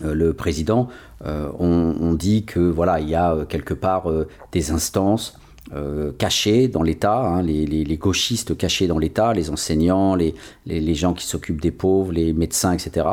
le 0.00 0.32
président, 0.34 0.88
on, 1.24 2.14
dit 2.14 2.44
que 2.44 2.60
voilà, 2.60 3.00
il 3.00 3.08
y 3.08 3.14
a 3.14 3.44
quelque 3.48 3.74
part 3.74 4.10
des 4.52 4.70
instances 4.70 5.39
euh, 5.72 6.10
cachés 6.18 6.66
dans 6.66 6.82
l'État, 6.82 7.20
hein, 7.20 7.42
les, 7.42 7.96
gauchistes 7.96 8.56
cachés 8.56 8.88
dans 8.88 8.98
l'État, 8.98 9.32
les 9.32 9.50
enseignants, 9.50 10.16
les, 10.16 10.34
les 10.66 10.94
gens 10.96 11.14
qui 11.14 11.24
s'occupent 11.24 11.60
des 11.60 11.70
pauvres, 11.70 12.12
les 12.12 12.32
médecins, 12.32 12.72
etc. 12.72 13.06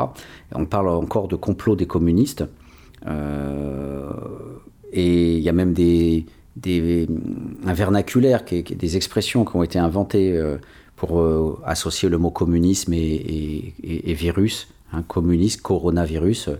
On 0.52 0.64
parle 0.64 0.88
encore 0.88 1.28
de 1.28 1.36
complot 1.36 1.76
des 1.76 1.86
communistes. 1.86 2.44
Euh, 3.06 4.10
et 4.92 5.36
il 5.36 5.42
y 5.42 5.48
a 5.48 5.52
même 5.52 5.72
des, 5.72 6.26
des 6.56 7.06
un 7.64 7.74
vernaculaire, 7.74 8.42
des 8.44 8.96
expressions 8.96 9.44
qui 9.44 9.54
ont 9.54 9.62
été 9.62 9.78
inventées 9.78 10.36
euh, 10.36 10.56
pour 10.96 11.60
associer 11.64 12.08
le 12.08 12.18
mot 12.18 12.32
communisme 12.32 12.92
et, 12.92 13.72
virus, 14.14 14.66
hein, 14.92 15.04
communiste, 15.06 15.62
coronavirus. 15.62 16.50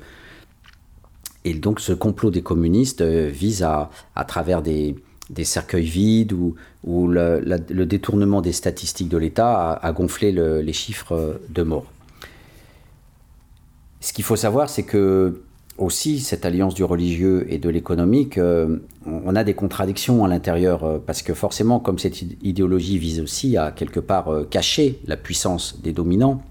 Et 1.44 1.54
donc 1.54 1.80
ce 1.80 1.92
complot 1.92 2.30
des 2.30 2.42
communistes 2.42 3.02
vise 3.02 3.64
à, 3.64 3.90
à 4.14 4.24
travers 4.24 4.62
des, 4.62 4.94
des 5.30 5.44
cercueils 5.44 5.84
vides 5.84 6.32
ou, 6.32 6.54
le, 6.84 7.84
détournement 7.84 8.40
des 8.40 8.52
statistiques 8.52 9.08
de 9.08 9.18
l'État 9.18 9.72
a, 9.72 9.92
gonflé 9.92 10.32
les 10.32 10.72
chiffres 10.72 11.40
de 11.50 11.62
morts. 11.62 11.86
Ce 14.00 14.12
qu'il 14.12 14.24
faut 14.24 14.36
savoir, 14.36 14.70
c'est 14.70 14.84
que 14.84 15.42
aussi 15.78 16.18
cette 16.18 16.44
alliance 16.44 16.74
du 16.74 16.84
religieux 16.84 17.46
et 17.48 17.58
de 17.58 17.68
l'économique, 17.68 18.36
euh, 18.36 18.78
on 19.06 19.34
a 19.36 19.44
des 19.44 19.54
contradictions 19.54 20.24
à 20.24 20.28
l'intérieur, 20.28 20.84
euh, 20.84 20.98
parce 21.04 21.22
que 21.22 21.34
forcément, 21.34 21.78
comme 21.78 21.98
cette 21.98 22.20
idéologie 22.42 22.98
vise 22.98 23.20
aussi 23.20 23.56
à 23.56 23.70
quelque 23.70 24.00
part 24.00 24.28
euh, 24.28 24.44
cacher 24.44 24.98
la 25.06 25.16
puissance 25.16 25.80
des 25.80 25.92
dominants, 25.92 26.42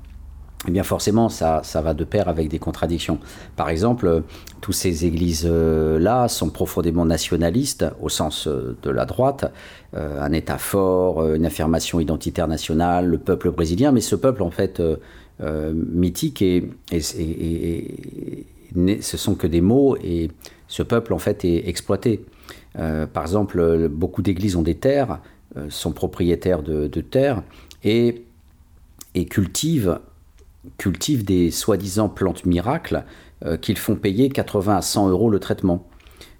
eh 0.65 0.71
bien 0.71 0.83
forcément, 0.83 1.29
ça, 1.29 1.61
ça 1.63 1.81
va 1.81 1.93
de 1.93 2.03
pair 2.03 2.27
avec 2.27 2.49
des 2.49 2.57
contradictions. 2.57 3.19
Par 3.55 3.69
exemple, 3.69 4.07
euh, 4.07 4.21
toutes 4.59 4.73
ces 4.73 5.05
églises-là 5.05 6.27
sont 6.27 6.49
profondément 6.49 7.05
nationalistes 7.05 7.85
au 8.01 8.09
sens 8.09 8.47
euh, 8.47 8.75
de 8.81 8.89
la 8.89 9.05
droite, 9.05 9.51
euh, 9.95 10.19
un 10.19 10.31
État 10.31 10.57
fort, 10.57 11.23
une 11.35 11.45
affirmation 11.45 11.99
identitaire 11.99 12.47
nationale, 12.47 13.05
le 13.05 13.19
peuple 13.19 13.51
brésilien, 13.51 13.91
mais 13.91 14.01
ce 14.01 14.15
peuple 14.15 14.41
en 14.41 14.51
fait 14.51 14.81
mythique 15.39 16.41
et, 16.41 16.67
et, 16.91 18.47
ce 19.01 19.17
sont 19.17 19.35
que 19.35 19.45
des 19.45 19.61
mots 19.61 19.95
et 20.03 20.31
ce 20.67 20.81
peuple 20.81 21.13
en 21.13 21.19
fait 21.19 21.45
est 21.45 21.69
exploité. 21.69 22.25
par 22.73 23.21
exemple, 23.21 23.87
beaucoup 23.87 24.23
d'églises 24.23 24.55
ont 24.55 24.63
des 24.63 24.75
terres, 24.75 25.19
sont 25.69 25.91
propriétaires 25.91 26.63
de, 26.63 26.87
terres 27.01 27.43
et 27.83 28.23
cultivent 29.29 29.99
cultivent 30.77 31.25
des 31.25 31.51
soi-disant 31.51 32.09
plantes 32.09 32.45
miracles 32.45 33.03
euh, 33.45 33.55
qu'ils 33.55 33.77
font 33.77 33.95
payer 33.95 34.29
80 34.29 34.77
à 34.77 34.81
100 34.81 35.09
euros 35.09 35.29
le 35.29 35.39
traitement. 35.39 35.85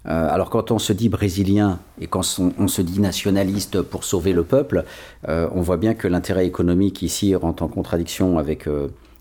Euh, 0.06 0.28
alors 0.30 0.50
quand 0.50 0.70
on 0.72 0.78
se 0.80 0.92
dit 0.92 1.08
brésilien 1.08 1.78
et 2.00 2.08
quand 2.08 2.22
on, 2.58 2.66
se 2.66 2.82
dit 2.82 3.00
nationaliste 3.00 3.82
pour 3.82 4.02
sauver 4.02 4.32
le 4.32 4.42
peuple, 4.42 4.84
euh, 5.28 5.48
on 5.54 5.60
voit 5.60 5.76
bien 5.76 5.94
que 5.94 6.08
l'intérêt 6.08 6.46
économique 6.46 7.02
ici 7.02 7.36
rentre 7.36 7.62
en 7.62 7.68
contradiction 7.68 8.38
avec 8.38 8.68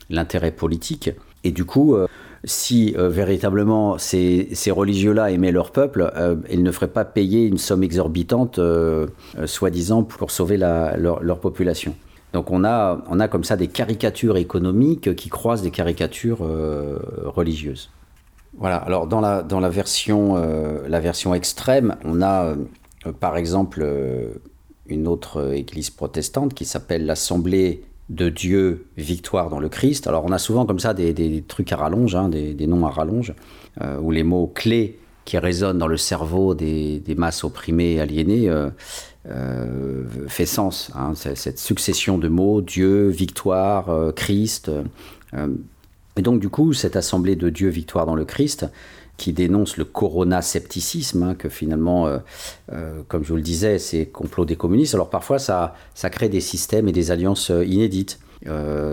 l'intérêt 0.10 0.52
politique. 0.52 1.12
Et 1.44 1.52
du 1.52 1.66
coup, 1.66 1.96
si 2.44 2.96
véritablement 2.98 3.98
ces, 3.98 4.50
religieux-là 4.68 5.32
aimaient 5.32 5.52
leur 5.52 5.72
peuple, 5.72 6.12
ils 6.50 6.64
ne 6.64 6.72
feraient 6.72 6.88
pas 6.88 7.06
payer 7.06 7.46
une 7.46 7.58
somme 7.58 7.84
exorbitante, 7.84 8.60
soi-disant, 9.46 10.04
pour 10.04 10.32
sauver 10.32 10.58
leur 10.58 11.40
population. 11.40 11.96
Donc 12.34 12.52
on 12.52 12.64
a, 12.64 13.02
on 13.10 13.20
a 13.20 13.28
comme 13.28 13.44
ça 13.44 13.56
des 13.56 13.68
caricatures 13.68 14.38
économiques 14.38 15.16
qui 15.16 15.30
croisent 15.30 15.64
des 15.64 15.72
caricatures 15.72 16.40
euh, 16.42 17.00
religieuses. 17.26 17.90
Voilà, 18.58 18.78
alors 18.78 19.08
dans 19.08 19.22
la, 19.22 19.44
dans 19.44 19.60
la, 19.60 19.70
version, 19.70 20.36
euh, 20.38 20.88
la 20.88 21.00
version 21.00 21.34
extrême, 21.34 21.96
on 22.04 22.22
a 22.22 22.46
euh, 22.46 23.12
par 23.20 23.38
exemple 23.38 23.86
une 24.88 25.08
autre 25.08 25.54
église 25.54 25.90
protestante 25.90 26.54
qui 26.54 26.66
s'appelle 26.66 27.06
l'Assemblée 27.06 27.84
de 28.10 28.30
Dieu, 28.30 28.88
Victoire 28.98 29.50
dans 29.50 29.60
le 29.60 29.70
Christ. 29.70 30.08
Alors 30.08 30.26
on 30.26 30.32
a 30.32 30.40
souvent 30.40 30.66
comme 30.66 30.80
ça 30.80 30.94
des, 30.94 31.44
trucs 31.48 31.72
à 31.72 31.78
rallonge, 31.78 32.16
hein, 32.16 32.30
des, 32.30 32.54
des, 32.54 32.68
noms 32.68 32.86
à 32.86 32.90
rallonge, 32.90 33.34
où 34.02 34.12
les 34.12 34.24
mots 34.24 34.48
clés 34.48 35.00
qui 35.26 35.38
résonnent 35.38 35.78
dans 35.78 35.88
le 35.88 35.98
cerveau 35.98 36.56
des, 36.56 37.04
masses 37.18 37.44
opprimées 37.44 37.96
et 37.96 38.00
aliénées 38.00 38.50
euh, 39.30 40.06
fait 40.28 40.46
sens. 40.46 40.90
Hein, 40.96 41.14
cette 41.16 41.60
succession 41.60 42.18
de 42.18 42.30
mots, 42.30 42.62
Dieu, 42.62 43.10
victoire, 43.10 43.90
euh, 43.90 44.12
Christ. 44.14 44.72
Euh, 45.34 45.48
et 46.16 46.22
donc 46.22 46.40
du 46.40 46.48
coup, 46.50 46.72
cette 46.72 46.96
assemblée 46.96 47.36
de 47.36 47.50
Dieu, 47.50 47.68
victoire 47.68 48.06
dans 48.06 48.16
le 48.16 48.24
Christ, 48.24 48.68
qui 49.18 49.34
dénonce 49.34 49.78
le 49.78 49.84
corona-scepticisme, 49.84 51.24
hein, 51.24 51.36
que 51.36 51.50
finalement, 51.50 52.08
comme 53.08 53.24
je 53.24 53.30
vous 53.30 53.36
le 53.36 53.42
disais, 53.42 53.80
c'est 53.80 54.06
complot 54.06 54.46
des 54.46 54.56
communistes. 54.56 54.94
Alors 54.94 55.10
parfois, 55.10 55.40
ça, 55.40 55.76
ça 55.96 56.12
crée 56.12 56.30
des 56.30 56.40
systèmes 56.40 56.88
et 56.88 56.92
des 56.92 57.10
alliances 57.10 57.50
inédites. 57.50 58.20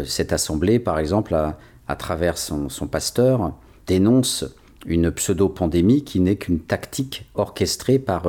cette 0.07 0.33
assemblée, 0.33 0.79
par 0.79 0.99
exemple, 0.99 1.35
à, 1.35 1.97
travers 1.97 2.39
son, 2.39 2.71
son, 2.71 2.87
pasteur, 2.87 3.53
dénonce 3.87 4.47
une 4.87 5.11
pseudo-pandémie 5.11 6.05
qui 6.05 6.21
n'est 6.21 6.37
qu'une 6.37 6.61
tactique 6.61 7.27
orchestrée 7.35 7.99
par 7.99 8.27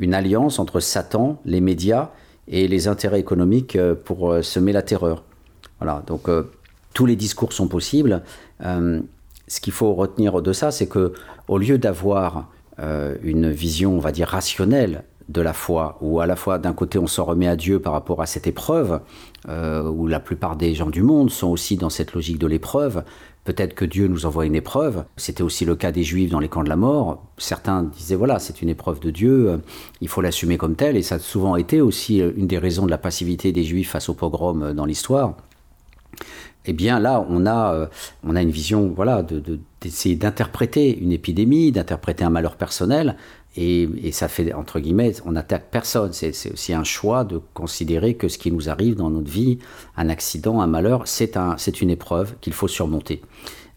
une 0.00 0.14
alliance 0.14 0.58
entre 0.58 0.80
Satan, 0.80 1.38
les 1.44 1.60
médias 1.60 2.08
et 2.48 2.66
les 2.66 2.88
intérêts 2.88 3.20
économiques 3.20 3.76
euh, 3.76 3.94
pour 3.94 4.32
euh, 4.32 4.42
semer 4.42 4.72
la 4.72 4.82
terreur. 4.82 5.22
Voilà, 5.78 6.02
donc 6.06 6.28
euh, 6.28 6.50
tous 6.94 7.06
les 7.06 7.16
discours 7.16 7.52
sont 7.52 7.68
possibles. 7.68 8.22
ce 8.60 9.60
qu'il 9.60 9.72
faut 9.72 9.94
retenir 9.94 10.42
de 10.42 10.52
ça, 10.52 10.70
c'est 10.70 10.88
que 10.88 11.12
au 11.48 11.58
lieu 11.58 11.78
d'avoir 11.78 12.48
une 13.22 13.50
vision, 13.50 13.94
on 13.94 13.98
va 13.98 14.10
dire, 14.10 14.28
rationnelle 14.28 15.04
de 15.28 15.40
la 15.40 15.52
foi, 15.52 15.98
où 16.00 16.20
à 16.20 16.26
la 16.26 16.34
fois 16.34 16.58
d'un 16.58 16.72
côté 16.72 16.98
on 16.98 17.06
s'en 17.06 17.24
remet 17.24 17.46
à 17.46 17.54
Dieu 17.54 17.78
par 17.78 17.92
rapport 17.92 18.22
à 18.22 18.26
cette 18.26 18.46
épreuve, 18.48 19.00
où 19.48 20.06
la 20.08 20.18
plupart 20.18 20.56
des 20.56 20.74
gens 20.74 20.90
du 20.90 21.02
monde 21.02 21.30
sont 21.30 21.48
aussi 21.48 21.76
dans 21.76 21.90
cette 21.90 22.12
logique 22.12 22.38
de 22.38 22.46
l'épreuve, 22.48 23.04
Peut-être 23.44 23.74
que 23.74 23.84
Dieu 23.84 24.06
nous 24.06 24.26
envoie 24.26 24.46
une 24.46 24.54
épreuve. 24.54 25.04
C'était 25.16 25.42
aussi 25.42 25.64
le 25.64 25.74
cas 25.74 25.92
des 25.92 26.02
Juifs 26.02 26.30
dans 26.30 26.40
les 26.40 26.48
camps 26.48 26.62
de 26.62 26.68
la 26.68 26.76
mort. 26.76 27.24
Certains 27.38 27.84
disaient 27.84 28.16
voilà, 28.16 28.38
c'est 28.38 28.62
une 28.62 28.68
épreuve 28.68 29.00
de 29.00 29.10
Dieu, 29.10 29.60
il 30.00 30.08
faut 30.08 30.20
l'assumer 30.20 30.58
comme 30.58 30.76
telle. 30.76 30.96
Et 30.96 31.02
ça 31.02 31.16
a 31.16 31.18
souvent 31.18 31.56
été 31.56 31.80
aussi 31.80 32.18
une 32.18 32.46
des 32.46 32.58
raisons 32.58 32.84
de 32.84 32.90
la 32.90 32.98
passivité 32.98 33.52
des 33.52 33.64
Juifs 33.64 33.90
face 33.90 34.08
au 34.08 34.14
pogrom 34.14 34.72
dans 34.72 34.84
l'histoire. 34.84 35.36
Eh 36.66 36.72
bien 36.72 37.00
là, 37.00 37.24
on 37.28 37.46
a, 37.46 37.74
euh, 37.74 37.86
on 38.22 38.36
a 38.36 38.42
une 38.42 38.50
vision 38.50 38.92
voilà, 38.94 39.24
d'essayer 39.80 40.14
d'interpréter 40.14 40.98
une 40.98 41.12
épidémie, 41.12 41.72
d'interpréter 41.72 42.24
un 42.24 42.30
malheur 42.30 42.56
personnel 42.56 43.16
et, 43.56 44.12
ça 44.12 44.28
fait, 44.28 44.52
entre 44.52 44.78
guillemets, 44.78 45.14
on 45.24 45.32
n'attaque 45.32 45.70
personne. 45.70 46.12
C'est 46.12 46.52
aussi 46.52 46.72
un 46.72 46.84
choix 46.84 47.24
de 47.24 47.40
considérer 47.52 48.14
que 48.14 48.28
ce 48.28 48.38
qui 48.38 48.52
nous 48.52 48.70
arrive 48.70 48.94
dans 48.94 49.10
notre 49.10 49.30
vie, 49.30 49.58
un 49.96 50.08
accident, 50.08 50.60
un 50.60 50.68
malheur, 50.68 51.02
c'est 51.06 51.36
un, 51.36 51.56
une 51.80 51.90
épreuve 51.90 52.34
qu'il 52.40 52.52
faut 52.52 52.68
surmonter. 52.68 53.22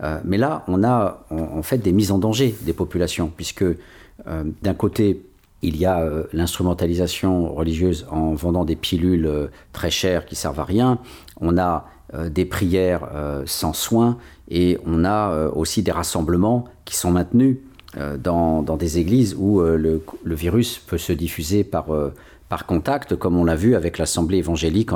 Euh, 0.03 0.19
mais 0.25 0.37
là, 0.37 0.63
on 0.67 0.83
a 0.83 1.25
en, 1.31 1.63
fait 1.63 1.79
des 1.79 1.91
mises 1.91 2.11
en 2.11 2.19
danger 2.19 2.55
des 2.61 2.73
populations, 2.73 3.31
puisque 3.35 3.63
euh, 3.63 4.43
d'un 4.61 4.73
côté, 4.75 5.25
il 5.63 5.77
y 5.77 5.85
a 5.85 6.01
euh, 6.01 6.25
l'instrumentalisation 6.33 7.53
religieuse 7.53 8.05
en 8.11 8.33
vendant 8.35 8.65
des 8.65 8.75
pilules 8.75 9.49
très 9.71 9.89
chères 9.89 10.25
qui 10.25 10.35
servent 10.35 10.59
à 10.59 10.65
rien. 10.65 10.99
On 11.41 11.57
a 11.57 11.85
des 12.29 12.45
prières 12.45 13.09
sans 13.45 13.73
soins 13.73 14.19
et 14.47 14.77
on 14.85 15.03
a 15.03 15.47
aussi 15.47 15.81
des 15.81 15.91
rassemblements 15.91 16.65
qui 16.85 16.95
sont 16.95 17.09
maintenus 17.09 17.57
euh, 17.97 18.17
dans, 18.17 18.63
des 18.77 18.97
églises 18.97 19.35
où 19.37 19.61
euh, 19.61 19.77
le, 19.77 20.35
virus 20.35 20.79
peut 20.79 20.97
se 20.97 21.13
diffuser 21.13 21.63
par, 21.63 21.93
euh, 21.93 22.11
par 22.49 22.65
contact, 22.65 23.15
comme 23.15 23.37
on 23.37 23.45
l'a 23.45 23.55
vu 23.55 23.75
avec 23.75 23.99
l'Assemblée 23.99 24.39
évangélique 24.39 24.89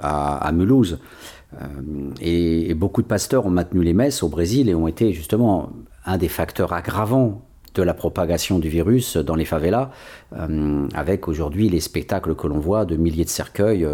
à, 0.00 0.50
Mulhouse. 0.52 0.98
Et, 2.20 2.74
beaucoup 2.74 3.02
de 3.02 3.08
pasteurs 3.08 3.46
ont 3.46 3.50
maintenu 3.50 3.82
les 3.82 3.94
messes 3.94 4.22
au 4.22 4.28
Brésil 4.28 4.68
et 4.68 4.74
ont 4.74 4.86
été 4.86 5.12
justement 5.12 5.70
un 6.04 6.16
des 6.16 6.28
facteurs 6.28 6.72
aggravants 6.72 7.42
de 7.74 7.82
la 7.82 7.94
propagation 7.94 8.60
du 8.60 8.68
virus 8.68 9.16
dans 9.16 9.34
les 9.34 9.44
favelas, 9.44 9.90
avec 10.94 11.26
aujourd'hui 11.26 11.68
les 11.68 11.80
spectacles 11.80 12.36
que 12.36 12.46
l'on 12.46 12.60
voit 12.60 12.84
de 12.84 12.96
milliers 12.96 13.24
de 13.24 13.28
cercueils 13.28 13.84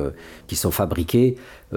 qui 0.48 0.56
sont 0.56 0.70
fabriqués 0.70 1.36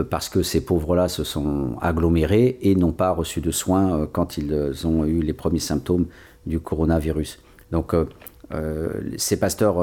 parce 0.10 0.28
que 0.28 0.44
ces 0.44 0.66
pauvres-là 0.66 1.08
se 1.08 1.24
sont 1.24 1.78
agglomérés 1.82 2.58
et 2.62 2.76
n'ont 2.76 2.92
pas 2.92 3.12
reçu 3.12 3.40
de 3.40 3.52
soins 3.52 4.06
quand 4.12 4.38
ils 4.38 4.86
ont 4.86 5.06
eu 5.06 5.22
les 5.22 5.34
premiers 5.34 5.60
symptômes 5.60 6.08
du 6.46 6.60
coronavirus. 6.60 7.39
Donc, 7.72 7.94
euh, 8.54 8.89
ces 9.18 9.39
pasteurs 9.39 9.78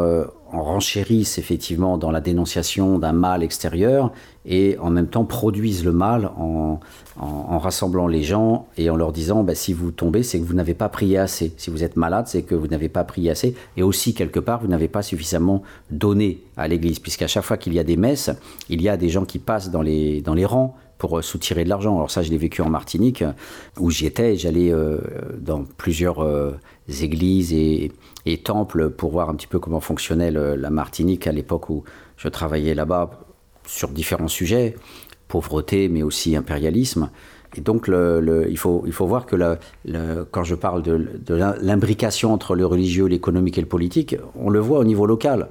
en 0.53 0.63
renchérissent 0.63 1.39
effectivement 1.39 1.99
dans 1.99 2.11
la 2.11 2.21
dénonciation 2.21 2.99
d'un 2.99 3.13
mal 3.13 3.43
extérieur 3.43 4.13
et 4.45 4.77
en 4.79 4.91
même 4.91 5.09
temps 5.09 5.25
produisent 5.25 5.85
le 5.85 5.93
mal 5.93 6.31
en, 6.37 6.79
rassemblant 7.17 8.07
les 8.07 8.23
gens 8.23 8.69
et 8.79 8.89
en 8.89 8.97
leur 8.97 9.13
disant 9.13 9.43
bah, 9.43 9.55
si 9.55 9.73
vous 9.73 9.91
tombez, 9.91 10.23
c'est 10.23 10.39
que 10.39 10.45
vous 10.45 10.55
n'avez 10.55 10.75
pas 10.75 10.89
prié 10.89 11.19
assez. 11.19 11.53
Si 11.57 11.71
vous 11.71 11.85
êtes 11.85 11.97
malade, 11.97 12.27
c'est 12.29 12.43
que 12.43 12.55
vous 12.55 12.69
n'avez 12.69 12.89
pas 12.89 13.05
prié 13.05 13.31
assez. 13.31 13.55
Et 13.77 13.83
aussi, 13.83 14.15
quelque 14.15 14.41
part, 14.41 14.61
vous 14.61 14.69
n'avez 14.69 14.89
pas 14.89 15.03
suffisamment 15.03 15.63
donné 15.91 16.43
à 16.57 16.69
l'Église, 16.69 16.99
puisqu'à 16.99 17.27
chaque 17.27 17.45
fois 17.45 17.57
qu'il 17.57 17.75
y 17.75 17.79
a 17.79 17.85
des 17.85 17.97
messes, 17.97 18.31
il 18.69 18.81
y 18.81 18.89
a 18.89 18.97
des 18.97 19.09
gens 19.09 19.25
qui 19.25 19.39
passent 19.39 19.71
dans 19.71 19.83
les 19.83 20.45
rangs 20.45 20.77
pour 21.01 21.19
euh, 21.19 21.23
soutirer 21.23 21.65
de 21.65 21.69
l'argent. 21.69 21.97
Alors 21.97 22.11
ça, 22.13 22.23
je 22.23 22.31
l'ai 22.31 22.39
vécu 22.39 22.63
en 22.63 22.71
Martinique, 22.71 23.25
où 23.81 23.91
j'y 23.91 24.07
étais. 24.07 24.37
J'allais 24.37 24.71
euh, 24.71 24.99
dans 25.41 25.65
plusieurs 25.65 26.21
euh, 26.23 26.53
églises 27.03 27.53
et, 27.53 27.91
temples 28.45 28.91
pour 28.91 29.11
voir 29.11 29.29
un 29.29 29.35
petit 29.35 29.49
peu 29.49 29.59
comment 29.59 29.81
fonctionnait 29.81 30.31
la 30.31 30.71
Martinique 30.71 31.27
à 31.27 31.33
l'époque 31.33 31.69
où 31.69 31.83
je 32.17 32.29
travaillais 32.29 32.75
là-bas 32.75 33.11
sur 33.67 33.89
différents 33.89 34.29
sujets, 34.29 34.77
pauvreté, 35.27 35.89
mais 35.89 36.05
aussi 36.05 36.37
impérialisme. 36.37 37.11
Et 37.57 37.61
donc, 37.61 37.89
il, 37.89 38.57
faut, 38.57 38.85
il 38.87 38.93
faut 38.93 39.07
voir 39.07 39.27
que 39.27 39.37
quand 40.31 40.45
je 40.45 40.55
parle 40.55 40.83
de, 40.83 41.21
de 41.27 41.35
l'imbrication 41.35 42.33
entre 42.33 42.55
le 42.55 42.65
religieux, 42.65 43.07
l'économique 43.07 43.59
et 43.59 43.63
le 43.63 43.67
politique, 43.67 44.17
on 44.37 44.49
le 44.49 44.61
voit 44.61 44.79
au 44.79 44.85
niveau 44.85 45.07
local. 45.07 45.49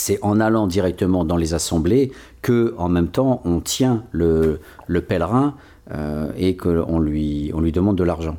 C'est 0.00 0.18
en 0.22 0.40
allant 0.40 0.66
directement 0.66 1.26
dans 1.26 1.36
les 1.36 1.52
assemblées 1.52 2.10
que, 2.40 2.74
en 2.78 2.88
même 2.88 3.08
temps, 3.08 3.42
on 3.44 3.60
tient 3.60 4.02
le, 4.12 4.58
le 4.86 5.02
pèlerin 5.02 5.56
euh, 5.92 6.32
et 6.38 6.56
qu'on 6.56 6.98
lui, 6.98 7.50
on 7.52 7.60
lui 7.60 7.70
demande 7.70 7.96
de 7.96 8.04
l'argent. 8.04 8.38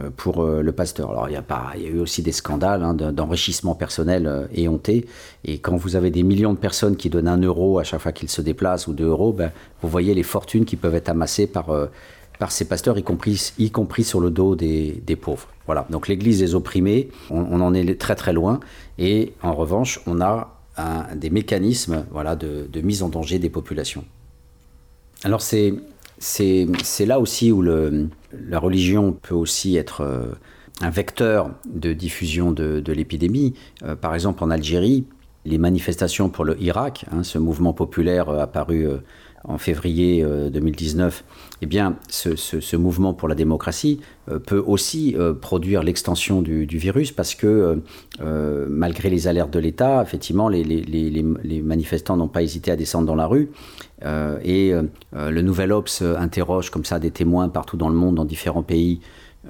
Euh, 0.00 0.08
pour 0.16 0.42
euh, 0.42 0.62
le 0.62 0.72
pasteur. 0.72 1.10
Alors 1.10 1.28
il 1.28 1.34
y, 1.34 1.36
a 1.36 1.44
y 1.76 1.86
a 1.86 1.90
eu 1.90 2.00
aussi 2.00 2.22
des 2.22 2.32
scandales 2.32 2.82
hein, 2.82 2.94
d'enrichissement 2.94 3.74
personnel 3.74 4.26
euh, 4.26 4.46
éhonté. 4.54 5.06
Et 5.44 5.58
quand 5.58 5.76
vous 5.76 5.94
avez 5.94 6.10
des 6.10 6.22
millions 6.22 6.54
de 6.54 6.58
personnes 6.58 6.96
qui 6.96 7.10
donnent 7.10 7.28
un 7.28 7.42
euro 7.42 7.78
à 7.78 7.84
chaque 7.84 8.00
fois 8.00 8.12
qu'ils 8.12 8.30
se 8.30 8.40
déplacent 8.40 8.86
ou 8.86 8.94
deux 8.94 9.08
euros, 9.08 9.34
ben, 9.34 9.52
vous 9.82 9.90
voyez 9.90 10.14
les 10.14 10.22
fortunes 10.22 10.64
qui 10.64 10.76
peuvent 10.76 10.94
être 10.94 11.10
amassées 11.10 11.46
par, 11.46 11.66
par 12.38 12.50
ces 12.50 12.64
pasteurs, 12.64 12.96
y 12.96 13.02
compris, 13.02 13.52
y 13.58 13.70
compris 13.70 14.04
sur 14.04 14.20
le 14.20 14.30
dos 14.30 14.56
des, 14.56 15.02
des 15.06 15.16
pauvres. 15.16 15.48
Voilà, 15.66 15.86
donc 15.90 16.08
l'Église 16.08 16.38
des 16.38 16.54
opprimés, 16.54 17.10
on, 17.30 17.60
en 17.60 17.74
est 17.74 18.00
très 18.00 18.14
très 18.14 18.32
loin. 18.32 18.60
Et 18.98 19.34
en 19.42 19.52
revanche, 19.52 20.00
on 20.06 20.22
a 20.22 20.63
un, 20.76 21.14
des 21.14 21.30
mécanismes 21.30 22.06
voilà, 22.10 22.36
de, 22.36 22.80
mise 22.80 23.02
en 23.02 23.08
danger 23.08 23.38
des 23.38 23.50
populations. 23.50 24.04
Alors 25.22 25.42
c'est 25.42 25.74
c'est 26.18 27.06
là 27.06 27.20
aussi 27.20 27.52
où 27.52 27.62
la 27.62 28.58
religion 28.58 29.12
peut 29.12 29.34
aussi 29.34 29.76
être 29.76 30.00
euh, 30.00 30.26
un 30.80 30.90
vecteur 30.90 31.50
de 31.66 31.92
diffusion 31.92 32.52
de, 32.52 32.92
l'épidémie. 32.92 33.54
Euh, 33.82 33.94
par 33.94 34.14
exemple, 34.14 34.42
en 34.42 34.50
Algérie, 34.50 35.06
les 35.44 35.58
manifestations 35.58 36.30
pour 36.30 36.44
le 36.44 36.60
Irak, 36.62 37.04
hein, 37.10 37.24
ce 37.24 37.38
mouvement 37.38 37.74
populaire 37.74 38.28
euh, 38.28 38.40
apparu 38.40 38.86
en 39.44 39.58
février 39.58 40.24
2019, 40.52 41.24
eh 41.62 41.66
bien, 41.66 41.96
ce, 42.08 42.76
mouvement 42.76 43.12
pour 43.12 43.28
la 43.28 43.34
démocratie 43.34 44.00
peut 44.46 44.62
aussi 44.66 45.16
produire 45.40 45.82
l'extension 45.82 46.40
du, 46.42 46.64
virus 46.66 47.12
parce 47.12 47.34
que, 47.34 47.82
malgré 48.68 49.10
les 49.10 49.28
alertes 49.28 49.52
de 49.52 49.58
l'État, 49.58 50.02
effectivement, 50.02 50.48
les 50.48 51.62
manifestants 51.62 52.16
n'ont 52.16 52.28
pas 52.28 52.42
hésité 52.42 52.70
à 52.70 52.76
descendre 52.76 53.06
dans 53.06 53.14
la 53.14 53.26
rue 53.26 53.50
euh, 54.04 54.38
et 54.42 54.72
euh, 54.72 54.82
le 55.30 55.42
Nouvel 55.42 55.72
Ops 55.72 56.02
interroge 56.02 56.70
comme 56.70 56.84
ça 56.84 56.98
des 56.98 57.10
témoins 57.10 57.48
partout 57.48 57.76
dans 57.76 57.88
le 57.88 57.94
monde, 57.94 58.16
dans 58.16 58.24
différents 58.24 58.62
pays, 58.62 59.00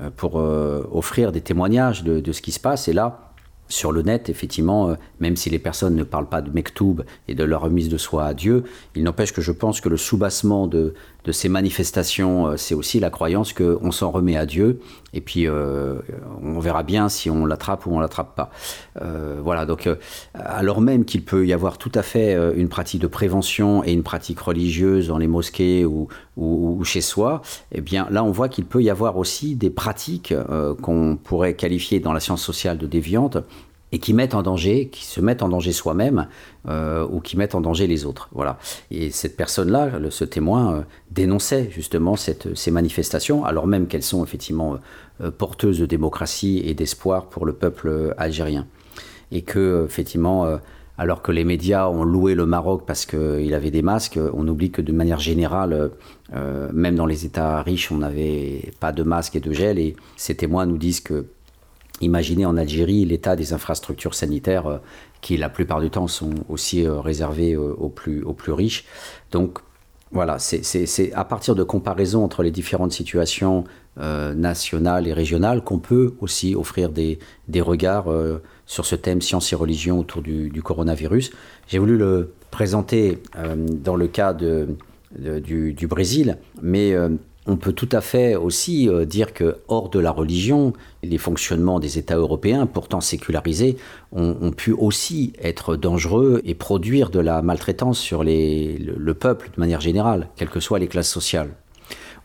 euh, 0.00 0.10
pour 0.14 0.36
offrir 0.36 1.32
des 1.32 1.40
témoignages 1.40 2.04
de, 2.04 2.20
de, 2.20 2.32
ce 2.32 2.42
qui 2.42 2.52
se 2.52 2.60
passe. 2.60 2.88
Et 2.88 2.92
là, 2.92 3.33
sur 3.68 3.92
le 3.92 4.02
net, 4.02 4.28
effectivement, 4.28 4.96
même 5.20 5.36
si 5.36 5.50
les 5.50 5.58
personnes 5.58 5.96
ne 5.96 6.04
parlent 6.04 6.28
pas 6.28 6.42
de 6.42 6.50
Mektoub 6.50 7.02
et 7.28 7.34
de 7.34 7.44
leur 7.44 7.62
remise 7.62 7.88
de 7.88 7.96
soi 7.96 8.26
à 8.26 8.34
Dieu, 8.34 8.64
il 8.94 9.02
n'empêche 9.02 9.32
que 9.32 9.40
je 9.40 9.52
pense 9.52 9.80
que 9.80 9.88
le 9.88 9.96
soubassement 9.96 10.66
de, 10.66 10.94
de 11.24 11.32
ces 11.32 11.48
manifestations, 11.48 12.48
euh, 12.48 12.56
c'est 12.56 12.74
aussi 12.74 13.00
la 13.00 13.10
croyance 13.10 13.52
qu'on 13.52 13.90
s'en 13.90 14.10
remet 14.10 14.36
à 14.36 14.46
Dieu, 14.46 14.80
et 15.14 15.20
puis 15.20 15.46
euh, 15.46 15.96
on 16.42 16.58
verra 16.58 16.82
bien 16.82 17.08
si 17.08 17.30
on 17.30 17.46
l'attrape 17.46 17.86
ou 17.86 17.94
on 17.94 18.00
l'attrape 18.00 18.34
pas. 18.36 18.50
Euh, 19.00 19.40
voilà, 19.42 19.64
donc 19.64 19.88
alors 20.34 20.80
même 20.80 21.04
qu'il 21.04 21.24
peut 21.24 21.46
y 21.46 21.52
avoir 21.52 21.78
tout 21.78 21.92
à 21.94 22.02
fait 22.02 22.36
une 22.56 22.68
pratique 22.68 23.00
de 23.00 23.06
prévention 23.06 23.84
et 23.84 23.92
une 23.92 24.02
pratique 24.02 24.40
religieuse 24.40 25.08
dans 25.08 25.18
les 25.18 25.28
mosquées 25.28 25.84
ou, 25.84 26.08
chez 26.84 27.00
soi, 27.00 27.42
eh 27.72 27.80
bien 27.80 28.06
là 28.10 28.22
on 28.24 28.30
voit 28.30 28.48
qu'il 28.48 28.64
peut 28.64 28.82
y 28.82 28.90
avoir 28.90 29.16
aussi 29.16 29.54
des 29.54 29.70
pratiques 29.70 30.34
qu'on 30.82 31.16
pourrait 31.22 31.54
qualifier 31.54 32.00
dans 32.00 32.12
la 32.12 32.20
science 32.20 32.42
sociale 32.42 32.76
de 32.76 32.86
déviantes 32.86 33.38
et 33.94 33.98
qui 33.98 34.12
mettent 34.12 34.34
en 34.34 34.42
danger, 34.42 34.88
qui 34.88 35.04
se 35.04 35.20
mettent 35.20 35.40
en 35.40 35.48
danger 35.48 35.70
soi-même 35.70 36.26
euh, 36.68 37.06
ou 37.08 37.20
qui 37.20 37.36
mettent 37.36 37.54
en 37.54 37.60
danger 37.60 37.86
les 37.86 38.06
autres. 38.06 38.28
Voilà. 38.32 38.58
Et 38.90 39.10
cette 39.12 39.36
personne-là, 39.36 40.00
ce 40.10 40.24
témoin, 40.24 40.74
euh, 40.74 40.82
dénonçait 41.12 41.70
justement 41.70 42.16
ces 42.16 42.70
manifestations, 42.72 43.44
alors 43.44 43.68
même 43.68 43.86
qu'elles 43.86 44.02
sont 44.02 44.24
effectivement 44.24 44.78
euh, 45.20 45.30
porteuses 45.30 45.78
de 45.78 45.86
démocratie 45.86 46.60
et 46.64 46.74
d'espoir 46.74 47.26
pour 47.26 47.46
le 47.46 47.52
peuple 47.52 48.12
algérien. 48.18 48.66
Et 49.30 49.42
que, 49.42 49.84
effectivement, 49.86 50.58
alors 50.98 51.22
que 51.22 51.30
les 51.30 51.44
médias 51.44 51.88
ont 51.88 52.02
loué 52.02 52.34
le 52.34 52.46
Maroc 52.46 52.82
parce 52.86 53.06
qu'il 53.06 53.54
avait 53.54 53.70
des 53.70 53.82
masques, 53.82 54.18
on 54.32 54.46
oublie 54.48 54.70
que 54.72 54.82
de 54.82 54.92
manière 54.92 55.18
générale, 55.18 55.90
même 56.72 56.94
dans 56.94 57.06
les 57.06 57.24
États 57.24 57.62
riches, 57.62 57.90
on 57.90 57.98
n'avait 57.98 58.72
pas 58.80 58.92
de 58.92 59.02
masques 59.02 59.34
et 59.34 59.40
de 59.40 59.52
gel. 59.52 59.78
Et 59.78 59.96
ces 60.16 60.36
témoins 60.36 60.66
nous 60.66 60.78
disent 60.78 61.00
que 61.00 61.26
Imaginez 62.04 62.44
en 62.44 62.56
Algérie 62.58 63.04
l'état 63.06 63.34
des 63.34 63.54
infrastructures 63.54 64.14
sanitaires 64.14 64.66
euh, 64.66 64.78
qui, 65.22 65.38
la 65.38 65.48
plupart 65.48 65.80
du 65.80 65.88
temps, 65.88 66.06
sont 66.06 66.34
aussi 66.50 66.86
euh, 66.86 67.00
réservées 67.00 67.54
euh, 67.54 67.74
aux 67.78 67.88
plus, 67.88 68.22
riches. 68.52 68.84
Donc, 69.32 69.58
voilà, 70.12 70.38
c'est 70.38 71.12
à 71.14 71.24
partir 71.24 71.56
de 71.56 71.64
comparaisons 71.64 72.22
entre 72.22 72.44
les 72.44 72.52
différentes 72.52 72.92
situations 72.92 73.64
nationales 73.96 75.08
et 75.08 75.12
régionales 75.12 75.64
qu'on 75.64 75.80
peut 75.80 76.14
aussi 76.20 76.54
offrir 76.54 76.90
des, 76.90 77.18
regards 77.60 78.06
sur 78.64 78.86
ce 78.86 78.94
thème 78.94 79.20
science 79.20 79.52
et 79.52 79.56
religion 79.56 79.98
autour 79.98 80.22
du, 80.22 80.62
coronavirus. 80.62 81.32
J'ai 81.66 81.80
voulu 81.80 81.96
le 81.96 82.32
présenter 82.52 83.18
dans 83.82 83.96
le 83.96 84.06
cas 84.06 84.34
du, 84.34 85.86
Brésil, 85.88 86.38
mais 86.62 86.94
on 87.46 87.56
peut 87.56 87.72
tout 87.72 87.88
à 87.92 88.00
fait 88.00 88.36
aussi 88.36 88.88
euh, 88.88 89.04
dire 89.04 89.34
que 89.34 89.58
hors 89.68 89.90
de 89.90 89.98
la 89.98 90.10
religion, 90.10 90.72
les 91.02 91.18
fonctionnements 91.18 91.78
des 91.78 91.98
États 91.98 92.16
européens, 92.16 92.66
pourtant 92.66 93.00
sécularisés, 93.00 93.76
ont, 94.12 94.52
pu 94.52 94.72
aussi 94.72 95.32
être 95.42 95.76
dangereux 95.76 96.40
et 96.44 96.54
produire 96.54 97.10
de 97.10 97.18
la 97.18 97.42
maltraitance 97.42 97.98
sur 97.98 98.22
le, 98.24 99.12
peuple 99.12 99.50
de 99.54 99.60
manière 99.60 99.80
générale, 99.80 100.28
quelles 100.36 100.48
que 100.48 100.60
soient 100.60 100.78
les 100.78 100.86
classes 100.86 101.10
sociales. 101.10 101.50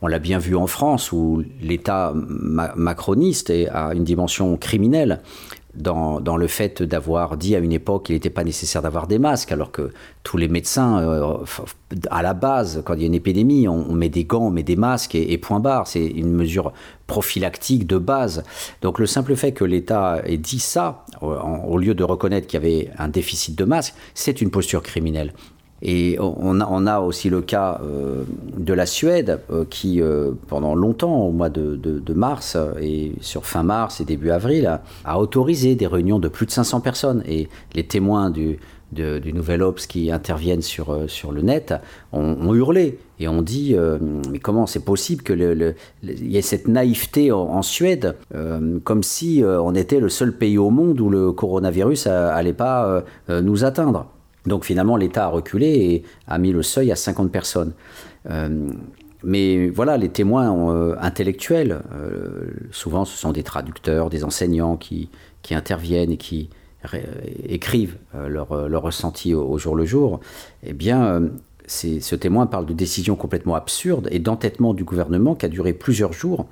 On 0.02 0.08
l'a 0.08 0.20
bien 0.20 0.38
vu 0.38 0.56
en 0.56 0.68
France 0.68 1.12
où 1.12 1.44
l'État 1.62 2.14
macroniste 2.14 3.52
a 3.72 3.94
une 3.94 4.04
dimension 4.04 4.56
criminelle 4.56 5.20
dans, 5.76 6.38
le 6.38 6.48
fait 6.48 6.82
d'avoir 6.82 7.38
dit 7.38 7.56
à 7.56 7.60
une 7.60 7.72
époque 7.72 8.08
qu'il 8.08 8.16
n'était 8.16 8.30
pas 8.30 8.44
nécessaire 8.44 8.82
d'avoir 8.82 9.08
des 9.08 9.20
masques, 9.20 9.52
alors 9.52 9.72
que 9.72 9.92
tous 10.24 10.38
les 10.38 10.48
médecins, 10.48 11.00
euh, 11.00 11.38
à 12.10 12.22
la 12.22 12.34
base, 12.34 12.82
quand 12.86 12.96
il 12.96 13.02
y 13.02 13.04
a 13.04 13.08
une 13.08 13.14
épidémie, 13.14 13.68
on, 13.68 13.94
met 13.94 14.10
des 14.10 14.26
gants, 14.26 14.48
on 14.48 14.50
met 14.50 14.64
des 14.64 14.76
masques 14.76 15.16
et, 15.16 15.38
point 15.38 15.60
barre. 15.60 15.88
C'est 15.88 16.06
une 16.06 16.32
mesure 16.32 16.74
prophylactique 17.08 17.88
de 17.88 17.98
base. 17.98 18.44
Donc 18.82 19.00
le 19.00 19.06
simple 19.06 19.36
fait 19.36 19.52
que 19.52 19.64
l'État 19.64 20.22
ait 20.26 20.38
dit 20.38 20.60
ça, 20.60 21.06
au 21.22 21.78
lieu 21.78 21.94
de 21.94 22.04
reconnaître 22.04 22.48
qu'il 22.48 22.62
y 22.62 22.66
avait 22.66 22.92
un 22.98 23.08
déficit 23.08 23.58
de 23.58 23.66
masques, 23.66 23.94
c'est 24.14 24.42
une 24.42 24.52
posture 24.52 24.82
criminelle. 24.82 25.34
Et 25.82 26.18
on 26.20 26.60
a, 26.60 27.00
aussi 27.00 27.30
le 27.30 27.42
cas 27.42 27.80
euh, 27.84 28.24
de 28.58 28.74
la 28.74 28.86
Suède 28.86 29.40
euh, 29.50 29.64
qui, 29.70 30.02
euh, 30.02 30.32
pendant 30.48 30.76
longtemps, 30.76 31.22
au 31.22 31.32
mois 31.32 31.50
de, 31.50 31.80
mars 32.14 32.58
et 32.82 33.14
sur 33.22 33.46
fin 33.46 33.64
mars 33.64 34.02
et 34.02 34.06
début 34.06 34.32
avril, 34.32 34.80
a, 35.06 35.20
autorisé 35.20 35.76
des 35.76 35.88
réunions 35.88 36.20
de 36.20 36.28
plus 36.28 36.46
de 36.46 36.52
500 36.52 36.82
personnes. 36.82 37.24
Et 37.28 37.48
les 37.76 37.86
témoins 37.86 38.30
du, 38.30 38.60
Nouvel 38.92 39.62
Ops 39.62 39.86
qui 39.86 40.12
interviennent 40.12 40.64
sur, 40.64 41.04
sur 41.08 41.32
le 41.32 41.44
net 41.44 41.76
ont, 42.12 42.54
hurlé 42.54 42.98
et 43.20 43.28
ont 43.28 43.44
dit 43.44 43.76
mais 44.32 44.40
comment 44.40 44.66
c'est 44.66 44.84
possible 44.84 45.22
que 45.22 45.32
le, 45.32 45.76
y 46.04 46.38
ait 46.38 46.42
cette 46.42 46.68
naïveté 46.68 47.32
en, 47.32 47.62
Suède 47.62 48.16
comme 48.84 49.04
si 49.04 49.44
on 49.46 49.76
était 49.76 50.00
le 50.00 50.10
seul 50.10 50.36
pays 50.36 50.58
au 50.58 50.72
monde 50.72 51.00
où 51.00 51.10
le 51.12 51.32
coronavirus 51.32 52.08
n'allait 52.08 52.52
pas 52.52 53.04
nous 53.30 53.64
atteindre. 53.64 54.08
Donc 54.46 54.66
finalement, 54.66 54.98
l'État 54.98 55.26
a 55.26 55.28
reculé 55.28 55.68
et 55.68 56.04
a 56.28 56.38
mis 56.38 56.52
le 56.52 56.64
seuil 56.64 56.92
à 56.92 56.96
50 56.96 57.32
personnes. 57.32 57.74
Euh, 58.30 58.70
mais 59.24 59.70
voilà, 59.70 59.98
les 59.98 60.10
témoins 60.10 60.74
euh, 60.74 60.96
intellectuels, 61.00 61.82
euh, 61.94 62.52
souvent 62.72 63.04
ce 63.04 63.18
sont 63.18 63.34
des 63.34 63.44
traducteurs, 63.44 64.10
des 64.10 64.24
enseignants 64.24 64.78
qui, 64.78 65.10
interviennent 65.52 66.12
et 66.12 66.18
qui 66.18 66.50
écrivent 67.44 67.98
leur, 68.14 68.70
leur, 68.70 68.84
ressenti 68.84 69.34
au, 69.34 69.58
jour 69.58 69.76
le 69.76 69.84
jour. 69.84 70.20
Eh 70.64 70.74
bien, 70.74 71.24
ce 71.66 72.16
témoin 72.16 72.46
parle 72.46 72.68
de 72.68 72.74
décisions 72.74 73.16
complètement 73.16 73.56
absurdes 73.56 74.08
et 74.12 74.20
d'entêtement 74.20 74.76
du 74.76 74.84
gouvernement 74.84 75.34
qui 75.34 75.48
a 75.48 75.50
duré 75.50 75.74
plusieurs 75.74 76.14
jours 76.14 76.46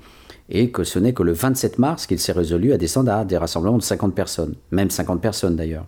et 0.50 0.72
que 0.72 0.84
ce 0.84 0.98
n'est 0.98 1.14
que 1.14 1.24
le 1.24 1.34
27 1.34 1.78
mars 1.78 2.08
qu'il 2.08 2.20
s'est 2.20 2.32
résolu 2.32 2.74
à 2.74 2.78
descendre 2.78 3.12
à 3.12 3.24
des 3.24 3.38
rassemblements 3.38 3.78
de 3.78 3.84
50 3.84 4.16
personnes, 4.16 4.56
même 4.72 4.90
50 4.90 5.22
personnes 5.22 5.56
d'ailleurs. 5.56 5.86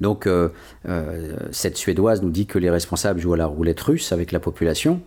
Donc 0.00 0.26
euh, 0.26 0.50
euh, 0.88 1.36
cette 1.50 1.76
Suédoise 1.76 2.22
nous 2.22 2.30
dit 2.30 2.46
que 2.46 2.58
les 2.58 2.70
responsables 2.70 3.20
jouent 3.20 3.34
à 3.34 3.38
la 3.38 3.46
roulette 3.46 3.80
russe 3.80 4.12
avec 4.12 4.32
la 4.32 4.40
population 4.40 5.00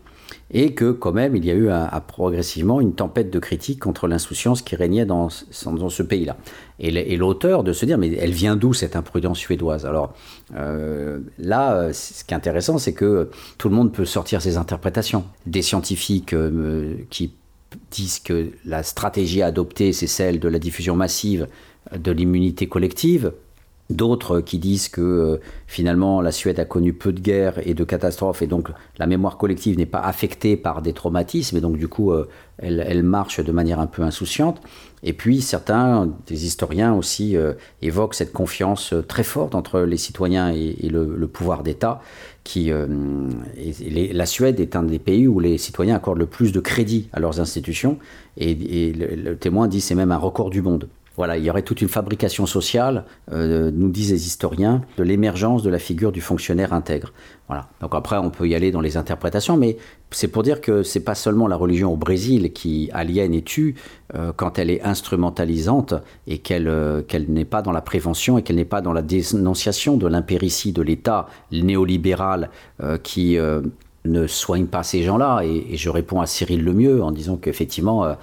et 0.52 0.74
que 0.74 0.92
quand 0.92 1.12
même 1.12 1.36
il 1.36 1.46
y 1.46 1.52
a 1.52 1.56
eu 1.56 1.70
progressivement 2.08 2.82
une 2.82 2.94
tempête 2.94 3.32
de 3.32 3.40
critiques 3.40 3.80
contre 3.80 4.08
l'insouciance 4.08 4.62
qui 4.62 4.76
régnait 4.76 5.06
dans, 5.06 5.30
ce 5.30 6.04
pays-là. 6.04 6.38
Et 6.80 7.18
l'auteur 7.18 7.64
de 7.64 7.74
se 7.74 7.86
dire 7.86 7.98
mais 7.98 8.14
elle 8.14 8.32
vient 8.32 8.56
d'où 8.56 8.74
cette 8.74 8.96
imprudence 8.96 9.40
suédoise? 9.40 9.86
Alors 9.88 10.14
euh, 10.56 11.20
là, 11.40 11.92
ce 11.94 12.24
qui 12.24 12.34
est 12.34 12.38
intéressant, 12.38 12.78
c'est 12.78 12.94
que 12.94 13.30
tout 13.58 13.70
le 13.70 13.76
monde 13.76 13.92
peut 13.92 14.06
sortir 14.06 14.42
ses 14.42 14.58
interprétations. 14.58 15.24
Des 15.48 15.64
scientifiques 15.64 16.36
qui 17.10 17.34
disent 17.92 18.20
que 18.20 18.50
la 18.66 18.84
stratégie 18.84 19.42
adoptée, 19.42 19.94
c'est 19.94 20.08
celle 20.08 20.40
de 20.40 20.48
la 20.48 20.60
diffusion 20.60 20.96
massive 20.96 21.48
de 21.98 22.12
l'immunité 22.12 22.68
collective, 22.68 23.34
D'autres 23.90 24.40
qui 24.40 24.60
disent 24.60 24.88
que 24.88 25.02
euh, 25.02 25.38
finalement 25.66 26.22
la 26.22 26.32
Suède 26.32 26.60
a 26.60 26.66
connu 26.66 26.94
peu 26.94 27.12
de 27.12 27.20
guerres 27.20 27.60
et 27.68 27.74
de 27.74 27.84
catastrophes 27.84 28.44
et 28.44 28.48
donc 28.48 28.70
la 29.00 29.08
mémoire 29.08 29.36
collective 29.36 29.80
n'est 29.80 29.88
pas 29.88 30.02
affectée 30.02 30.58
par 30.58 30.84
des 30.84 30.94
traumatismes 30.94 31.58
et 31.58 31.62
donc 31.62 31.76
du 31.76 31.88
coup 31.88 32.12
euh, 32.12 32.28
elle, 32.60 33.02
marche 33.02 33.40
de 33.40 33.52
manière 33.52 33.80
un 33.80 33.88
peu 33.88 34.04
insouciante. 34.04 34.62
Et 35.02 35.14
puis 35.14 35.42
certains, 35.42 36.08
des 36.28 36.46
historiens 36.46 36.94
aussi, 36.94 37.36
euh, 37.36 37.54
évoquent 37.82 38.14
cette 38.14 38.32
confiance 38.32 38.94
très 39.08 39.24
forte 39.24 39.56
entre 39.56 39.80
les 39.80 39.98
citoyens 39.98 40.52
et, 40.52 40.88
le, 40.88 41.28
pouvoir 41.28 41.64
d'État. 41.64 42.00
Qui, 42.44 42.72
la 42.72 44.26
Suède 44.26 44.60
est 44.60 44.76
un 44.76 44.84
des 44.84 44.98
pays 44.98 45.28
où 45.28 45.40
les 45.40 45.58
citoyens 45.58 45.96
accordent 45.96 46.20
le 46.20 46.26
plus 46.26 46.52
de 46.52 46.60
crédit 46.60 47.08
à 47.14 47.20
leurs 47.20 47.40
institutions 47.40 47.98
et, 48.38 48.92
le 48.94 49.36
témoin 49.36 49.68
dit 49.68 49.82
c'est 49.82 49.96
même 49.96 50.12
un 50.12 50.18
record 50.18 50.50
du 50.50 50.62
monde. 50.62 50.88
Voilà, 51.20 51.38
il 51.38 51.44
y 51.44 51.50
aurait 51.50 51.64
toute 51.64 51.82
une 51.82 51.90
fabrication 51.90 52.46
sociale, 52.46 53.04
euh, 53.34 53.72
nous 53.74 53.90
disent 53.90 54.12
les 54.12 54.26
historiens, 54.26 54.80
de 54.98 55.04
l'émergence 55.04 55.64
de 55.64 55.70
la 55.70 55.78
figure 55.78 56.14
du 56.14 56.22
fonctionnaire 56.22 56.72
intègre. 56.72 57.12
Voilà. 57.50 57.68
Donc 57.82 57.94
après, 57.94 58.16
on 58.16 58.30
peut 58.30 58.48
y 58.48 58.56
aller 58.56 58.72
dans 58.72 58.80
les 58.80 58.96
interprétations, 58.96 59.58
mais 59.58 59.76
c'est 60.12 60.30
pour 60.30 60.44
dire 60.44 60.62
que 60.62 60.82
c'est 60.82 61.02
pas 61.02 61.16
seulement 61.16 61.50
la 61.50 61.58
religion 61.58 61.92
au 61.92 61.98
Brésil 61.98 62.54
qui 62.54 62.90
aliène 62.94 63.34
et 63.34 63.42
tue 63.42 63.76
euh, 64.16 64.32
quand 64.34 64.60
elle 64.60 64.70
est 64.70 64.82
instrumentalisante 64.84 65.94
et 66.26 66.38
qu'elle 66.38 66.70
euh, 66.70 67.02
qu'elle 67.02 67.30
n'est 67.30 67.44
pas 67.44 67.62
dans 67.62 67.74
la 67.74 67.82
prévention 67.82 68.38
et 68.38 68.42
qu'elle 68.42 68.56
n'est 68.56 68.64
pas 68.64 68.80
dans 68.80 68.94
la 68.94 69.02
dénonciation 69.02 69.98
de 69.98 70.08
l'impéritie 70.08 70.72
de 70.72 70.82
l'État 70.82 71.28
néolibéral 71.52 72.50
qui 73.04 73.38
ne 74.12 74.28
soigne 74.28 74.66
pas 74.66 74.84
ces 74.84 75.04
gens-là. 75.04 75.42
Et, 75.44 75.78
je 75.78 75.90
réponds 75.90 76.22
à 76.22 76.26
Cyril 76.26 76.64
Lemieux 76.64 77.04
en 77.04 77.12
disant 77.12 77.38
qu'effectivement, 77.38 78.04
euh, 78.04 78.14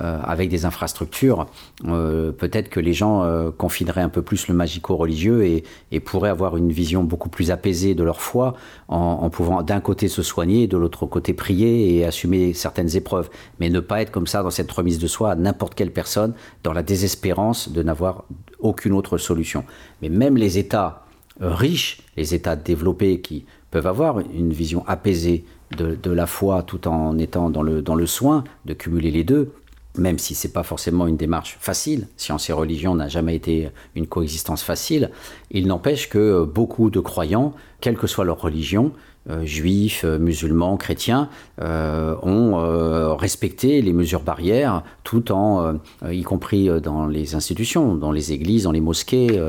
euh, 0.00 0.20
avec 0.22 0.48
des 0.48 0.64
infrastructures, 0.64 1.46
euh, 1.86 2.32
peut-être 2.32 2.68
que 2.68 2.80
les 2.80 2.92
gens 2.92 3.24
confineraient 3.56 4.02
un 4.02 4.08
peu 4.08 4.22
plus 4.22 4.48
le 4.48 4.54
magico-religieux 4.54 5.44
et, 5.44 5.64
pourraient 6.00 6.30
avoir 6.30 6.56
une 6.56 6.70
vision 6.70 7.02
beaucoup 7.02 7.28
plus 7.28 7.50
apaisée 7.50 7.94
de 7.94 8.04
leur 8.04 8.20
foi 8.20 8.54
en, 8.88 9.28
pouvant 9.30 9.62
d'un 9.62 9.80
côté 9.80 10.08
se 10.08 10.22
soigner 10.22 10.68
de 10.68 10.76
l'autre 10.76 11.04
côté 11.06 11.32
prier 11.32 11.96
et 11.96 12.04
assumer 12.04 12.52
certaines 12.52 12.94
épreuves. 12.96 13.28
Mais 13.58 13.70
ne 13.70 13.80
pas 13.80 14.02
être 14.02 14.12
comme 14.12 14.26
ça 14.26 14.42
dans 14.42 14.50
cette 14.50 14.70
remise 14.70 14.98
de 14.98 15.06
soi 15.06 15.32
à 15.32 15.34
n'importe 15.34 15.74
quelle 15.74 15.92
personne 15.92 16.34
dans 16.62 16.72
la 16.72 16.82
désespérance 16.82 17.70
de 17.70 17.82
n'avoir 17.82 18.24
aucune 18.60 18.92
autre 18.92 19.18
solution. 19.18 19.64
Mais 20.00 20.08
même 20.08 20.36
les 20.36 20.58
États 20.58 21.06
riches, 21.40 22.02
les 22.16 22.34
États 22.34 22.56
développés 22.56 23.20
qui 23.20 23.46
peuvent 23.70 23.86
avoir 23.86 24.20
une 24.20 24.52
vision 24.52 24.84
apaisée 24.86 25.44
de, 25.76 26.10
la 26.10 26.26
foi 26.26 26.62
tout 26.62 26.86
en 26.86 27.18
étant 27.18 27.50
dans 27.50 27.62
le, 27.62 27.82
dans 27.82 27.96
le 27.96 28.06
soin 28.06 28.44
de 28.64 28.72
cumuler 28.72 29.10
les 29.10 29.24
deux, 29.24 29.52
même 29.98 30.18
si 30.18 30.34
ce 30.34 30.46
n'est 30.46 30.52
pas 30.52 30.62
forcément 30.62 31.06
une 31.06 31.16
démarche 31.16 31.56
facile, 31.60 32.06
science 32.16 32.48
et 32.48 32.52
religion 32.52 32.94
n'a 32.94 33.08
jamais 33.08 33.34
été 33.34 33.70
une 33.94 34.06
coexistence 34.06 34.62
facile, 34.62 35.10
il 35.50 35.66
n'empêche 35.66 36.08
que 36.08 36.44
beaucoup 36.44 36.90
de 36.90 37.00
croyants, 37.00 37.54
quelle 37.80 37.96
que 37.96 38.06
soit 38.06 38.24
leur 38.24 38.40
religion, 38.40 38.92
euh, 39.28 39.44
juifs, 39.44 40.04
euh, 40.04 40.18
musulmans, 40.20 40.76
chrétiens, 40.76 41.28
euh, 41.60 42.14
ont 42.22 43.16
respecté 43.16 43.82
les 43.82 43.92
mesures 43.92 44.20
barrières, 44.20 44.84
tout 45.02 45.32
en, 45.32 45.78
y 46.08 46.22
compris 46.22 46.68
dans 46.80 47.06
les 47.06 47.34
institutions, 47.34 47.94
dans 47.94 48.12
les 48.12 48.32
églises, 48.32 48.64
dans 48.64 48.72
les 48.72 48.80
mosquées, 48.80 49.40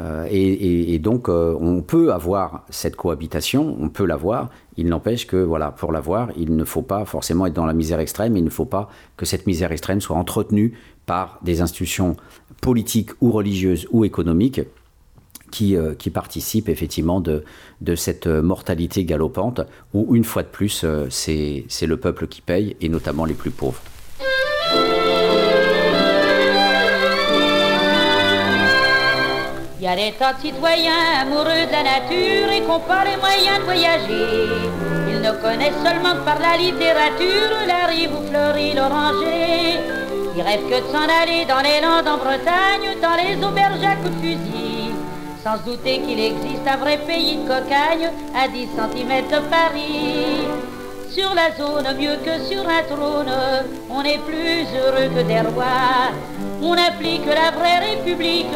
euh, 0.00 0.26
et, 0.30 0.98
donc, 0.98 1.28
euh, 1.28 1.56
on 1.60 1.82
peut 1.82 2.12
avoir 2.12 2.64
cette 2.70 2.96
cohabitation, 2.96 3.76
on 3.78 3.88
peut 3.88 4.06
l'avoir. 4.06 4.50
Il 4.76 4.86
n'empêche 4.86 5.26
que, 5.26 5.36
voilà, 5.36 5.70
pour 5.70 5.92
l'avoir, 5.92 6.30
il 6.36 6.56
ne 6.56 6.64
faut 6.64 6.82
pas 6.82 7.04
forcément 7.04 7.46
être 7.46 7.52
dans 7.52 7.66
la 7.66 7.74
misère 7.74 8.00
extrême. 8.00 8.36
Il 8.36 8.44
ne 8.44 8.50
faut 8.50 8.64
pas 8.64 8.88
que 9.16 9.26
cette 9.26 9.46
misère 9.46 9.72
extrême 9.72 10.00
soit 10.00 10.16
entretenue 10.16 10.78
par 11.04 11.38
des 11.42 11.60
institutions 11.60 12.16
politiques 12.60 13.10
ou 13.20 13.32
religieuses 13.32 13.86
ou 13.90 14.04
économiques 14.04 14.62
qui, 15.50 15.76
euh, 15.76 15.94
participent 16.14 16.70
effectivement 16.70 17.20
de, 17.20 17.44
de, 17.82 17.94
cette 17.94 18.26
mortalité 18.26 19.04
galopante, 19.04 19.60
où 19.92 20.14
une 20.16 20.24
fois 20.24 20.42
de 20.42 20.48
plus, 20.48 20.86
c'est 21.10 21.86
le 21.86 21.96
peuple 21.98 22.26
qui 22.26 22.40
paye, 22.40 22.76
et 22.80 22.88
notamment 22.88 23.26
les 23.26 23.34
plus 23.34 23.50
pauvres. 23.50 23.82
Il 29.82 29.86
y 29.86 29.88
a 29.88 29.96
des 29.96 30.12
tas 30.12 30.34
de 30.34 30.40
citoyens 30.42 31.22
amoureux 31.22 31.66
de 31.66 31.72
la 31.72 31.82
nature 31.82 32.52
et 32.52 32.60
qui 32.60 32.68
n'ont 32.68 32.78
pas 32.78 33.02
les 33.02 33.16
moyens 33.16 33.58
de 33.58 33.64
voyager. 33.64 34.70
Ils 35.10 35.20
ne 35.20 35.32
connaissent 35.42 35.82
seulement 35.84 36.14
que 36.14 36.24
par 36.24 36.38
la 36.38 36.56
littérature 36.56 37.50
la 37.66 37.86
rive 37.88 38.12
où 38.14 38.24
fleurit 38.28 38.74
l'oranger. 38.74 39.80
Ils 40.36 40.42
rêvent 40.42 40.70
que 40.70 40.86
de 40.86 40.86
s'en 40.86 41.08
aller 41.20 41.44
dans 41.46 41.62
les 41.62 41.80
Landes 41.80 42.06
en 42.06 42.16
Bretagne, 42.16 42.94
dans 43.02 43.16
les 43.16 43.44
auberges 43.44 43.82
à 43.82 43.96
coups 43.96 44.14
de 44.14 44.20
fusil. 44.20 44.94
Sans 45.42 45.56
douter 45.66 45.98
qu'il 45.98 46.20
existe 46.20 46.64
un 46.64 46.76
vrai 46.76 46.98
pays 46.98 47.38
de 47.38 47.48
cocagne 47.48 48.08
à 48.36 48.46
10 48.46 48.68
cm 48.78 49.26
de 49.32 49.48
Paris. 49.50 50.46
Sur 51.10 51.34
la 51.34 51.56
zone, 51.56 51.88
mieux 51.98 52.18
que 52.24 52.38
sur 52.48 52.62
un 52.68 52.84
trône, 52.84 53.34
on 53.90 54.04
est 54.04 54.18
plus 54.18 54.64
heureux 54.78 55.10
que 55.12 55.22
des 55.26 55.40
rois. 55.40 56.12
On 56.64 56.74
applique 56.74 57.26
la 57.26 57.50
vraie 57.50 57.78
république, 57.90 58.46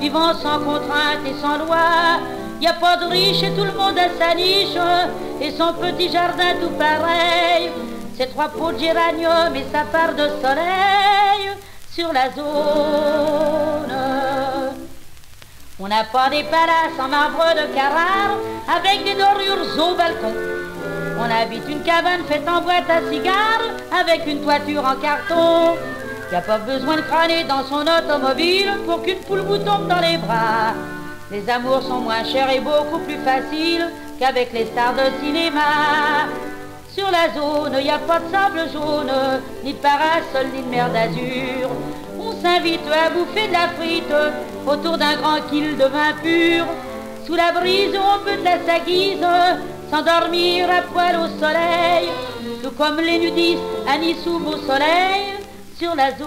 vivant 0.00 0.34
sans 0.34 0.58
contrainte 0.58 1.24
et 1.24 1.40
sans 1.40 1.58
loi. 1.58 2.18
Y 2.60 2.66
a 2.66 2.72
pas 2.72 2.96
de 2.96 3.04
riche 3.04 3.42
et 3.42 3.52
tout 3.52 3.64
le 3.64 3.72
monde 3.72 3.96
a 3.98 4.08
sa 4.18 4.34
niche, 4.34 4.76
et 5.40 5.50
son 5.52 5.72
petit 5.74 6.10
jardin 6.10 6.54
tout 6.60 6.70
pareil. 6.70 7.70
Ses 8.18 8.28
trois 8.28 8.48
pots 8.48 8.72
de 8.72 8.78
géranium 8.78 9.54
et 9.54 9.66
sa 9.70 9.84
part 9.84 10.14
de 10.14 10.28
soleil 10.42 11.54
sur 11.92 12.12
la 12.12 12.30
zone. 12.34 12.46
On 15.78 15.88
n'a 15.88 16.04
pas 16.04 16.30
des 16.30 16.42
palaces 16.44 16.98
en 16.98 17.08
marbre 17.08 17.54
de 17.54 17.74
Carrare 17.74 18.38
avec 18.66 19.04
des 19.04 19.14
dorures 19.14 19.90
au 19.90 19.94
balcon. 19.94 20.34
On 21.20 21.30
habite 21.30 21.68
une 21.68 21.82
cabane 21.82 22.24
faite 22.28 22.48
en 22.48 22.62
boîte 22.62 22.90
à 22.90 23.02
cigares 23.10 23.70
avec 23.92 24.26
une 24.26 24.40
toiture 24.40 24.84
en 24.84 24.96
carton. 24.96 25.76
Y 26.32 26.34
a 26.34 26.40
pas 26.40 26.58
besoin 26.58 26.96
de 26.96 27.02
crâner 27.02 27.44
dans 27.44 27.62
son 27.64 27.82
automobile 27.82 28.72
pour 28.84 29.00
qu'une 29.02 29.18
poule 29.18 29.42
vous 29.42 29.58
tombe 29.58 29.86
dans 29.86 30.00
les 30.00 30.16
bras. 30.18 30.74
Les 31.30 31.48
amours 31.48 31.82
sont 31.82 32.00
moins 32.00 32.24
chers 32.24 32.50
et 32.50 32.58
beaucoup 32.58 32.98
plus 32.98 33.18
faciles 33.18 33.88
qu'avec 34.18 34.52
les 34.52 34.66
stars 34.66 34.94
de 34.94 35.24
cinéma. 35.24 36.26
Sur 36.92 37.08
la 37.12 37.32
zone, 37.32 37.80
y 37.80 37.90
a 37.90 37.98
pas 37.98 38.18
de 38.18 38.30
sable 38.32 38.68
jaune, 38.72 39.12
ni 39.62 39.72
de 39.72 39.78
parasol, 39.78 40.46
ni 40.52 40.62
de 40.62 40.68
mer 40.68 40.90
d'azur. 40.90 41.70
On 42.18 42.32
s'invite 42.32 42.80
à 42.90 43.10
bouffer 43.10 43.46
de 43.46 43.52
la 43.52 43.68
frite 43.78 44.14
autour 44.66 44.98
d'un 44.98 45.16
grand 45.16 45.40
kill 45.48 45.76
de 45.76 45.84
vin 45.84 46.12
pur. 46.24 46.66
Sous 47.24 47.36
la 47.36 47.52
brise, 47.52 47.94
on 47.94 48.24
peut 48.24 48.36
de 48.36 48.44
la 48.44 48.58
saguise, 48.66 49.24
s'endormir 49.92 50.68
à 50.70 50.82
poil 50.92 51.16
au 51.20 51.28
soleil, 51.38 52.08
tout 52.64 52.70
comme 52.72 52.98
les 52.98 53.18
nudistes 53.18 53.60
à 53.88 53.96
Nice 53.96 54.26
au 54.26 54.56
soleil 54.66 55.35
sur 55.78 55.94
la 55.94 56.10
zone. 56.16 56.26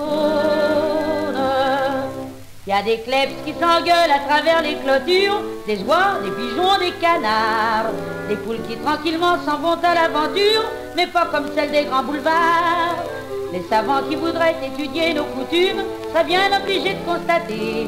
Il 2.68 2.70
y 2.70 2.74
a 2.74 2.84
des 2.84 3.00
kleps 3.00 3.34
qui 3.45 3.54
s'engueulent 3.54 4.12
à 4.14 4.20
travers 4.28 4.62
les 4.62 4.76
clôtures, 4.76 5.41
des 5.66 5.82
oies, 5.84 6.20
des 6.24 6.30
pigeons, 6.30 6.78
des 6.80 6.91
canards, 7.02 7.91
des 8.28 8.36
poules 8.36 8.62
qui 8.68 8.78
tranquillement 8.78 9.38
s'en 9.43 9.58
vont 9.58 9.80
à 9.82 9.95
l'aventure, 9.95 10.64
mais 10.95 11.08
pas 11.08 11.26
comme 11.32 11.47
celles 11.56 11.72
des 11.72 11.86
grands 11.86 12.04
boulevards. 12.04 13.04
Les 13.52 13.64
savants 13.64 14.04
qui 14.08 14.16
voudraient 14.16 14.56
étudier 14.64 15.16
nos 15.16 15.24
coutumes 15.24 15.84
seraient 16.12 16.26
bien 16.26 16.52
obligés 16.62 16.93
de 16.93 17.12
constater 17.12 17.88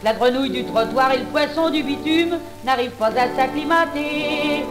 que 0.00 0.04
la 0.04 0.12
grenouille 0.12 0.50
du 0.50 0.64
trottoir 0.64 1.12
et 1.12 1.18
le 1.18 1.26
poisson 1.26 1.70
du 1.70 1.84
bitume 1.84 2.38
n'arrivent 2.64 2.98
pas 2.98 3.10
à 3.10 3.28
s'acclimater. 3.36 4.64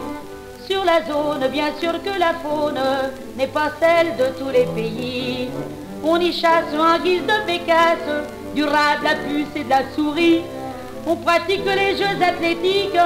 Sur 0.67 0.83
la 0.83 1.01
zone, 1.05 1.47
bien 1.49 1.67
sûr 1.79 1.93
que 2.03 2.19
la 2.19 2.33
faune 2.33 2.79
n'est 3.37 3.47
pas 3.47 3.71
celle 3.79 4.17
de 4.17 4.37
tous 4.37 4.49
les 4.49 4.65
pays. 4.65 5.47
On 6.07 6.19
y 6.19 6.31
chasse 6.31 6.65
en 6.77 6.99
guise 6.99 7.23
de 7.23 7.45
bécasse, 7.47 7.97
du 8.53 8.63
rat, 8.63 8.97
de 8.99 9.03
la 9.05 9.15
puce 9.15 9.55
et 9.55 9.63
de 9.63 9.69
la 9.69 9.81
souris. 9.95 10.43
On 11.07 11.15
pratique 11.15 11.65
les 11.65 11.97
jeux 11.97 12.21
athlétiques 12.21 12.99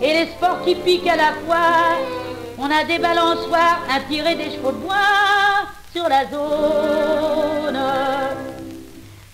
et 0.00 0.12
les 0.12 0.26
sports 0.26 0.62
qui 0.64 0.76
piquent 0.76 1.08
à 1.08 1.16
la 1.16 1.32
fois. 1.44 1.98
On 2.56 2.70
a 2.70 2.84
des 2.84 2.98
balançoires, 2.98 3.80
un 3.90 4.00
tir 4.08 4.24
et 4.28 4.36
des 4.36 4.52
chevaux 4.52 4.70
de 4.70 4.76
bois 4.76 5.66
sur 5.92 6.08
la 6.08 6.24
zone. 6.26 7.80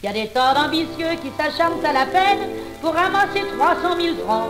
Il 0.03 0.07
y 0.07 0.09
a 0.09 0.13
des 0.15 0.29
tas 0.29 0.55
d'ambitieux 0.55 1.15
qui 1.23 1.31
s'acharnent 1.39 1.85
à 1.85 1.93
la 1.93 2.07
peine 2.07 2.49
pour 2.81 2.95
ramasser 2.95 3.45
300 3.59 4.01
000 4.01 4.17
francs. 4.27 4.49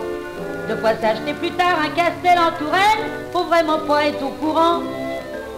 De 0.69 0.75
quoi 0.75 0.91
s'acheter 1.01 1.33
plus 1.33 1.51
tard 1.51 1.79
un 1.83 1.89
castel 1.89 2.39
en 2.39 2.57
Touraine, 2.57 3.11
faut 3.33 3.43
vraiment 3.43 3.79
pas 3.79 4.05
être 4.05 4.23
au 4.23 4.29
courant. 4.29 4.79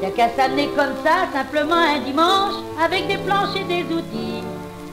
Y 0.02 0.06
a 0.06 0.12
qu'à 0.12 0.30
s'amener 0.36 0.68
comme 0.76 0.96
ça, 1.04 1.28
simplement 1.34 1.76
un 1.76 2.00
dimanche, 2.00 2.56
avec 2.84 3.08
des 3.08 3.18
planches 3.18 3.56
et 3.56 3.64
des 3.64 3.84
outils, 3.94 4.44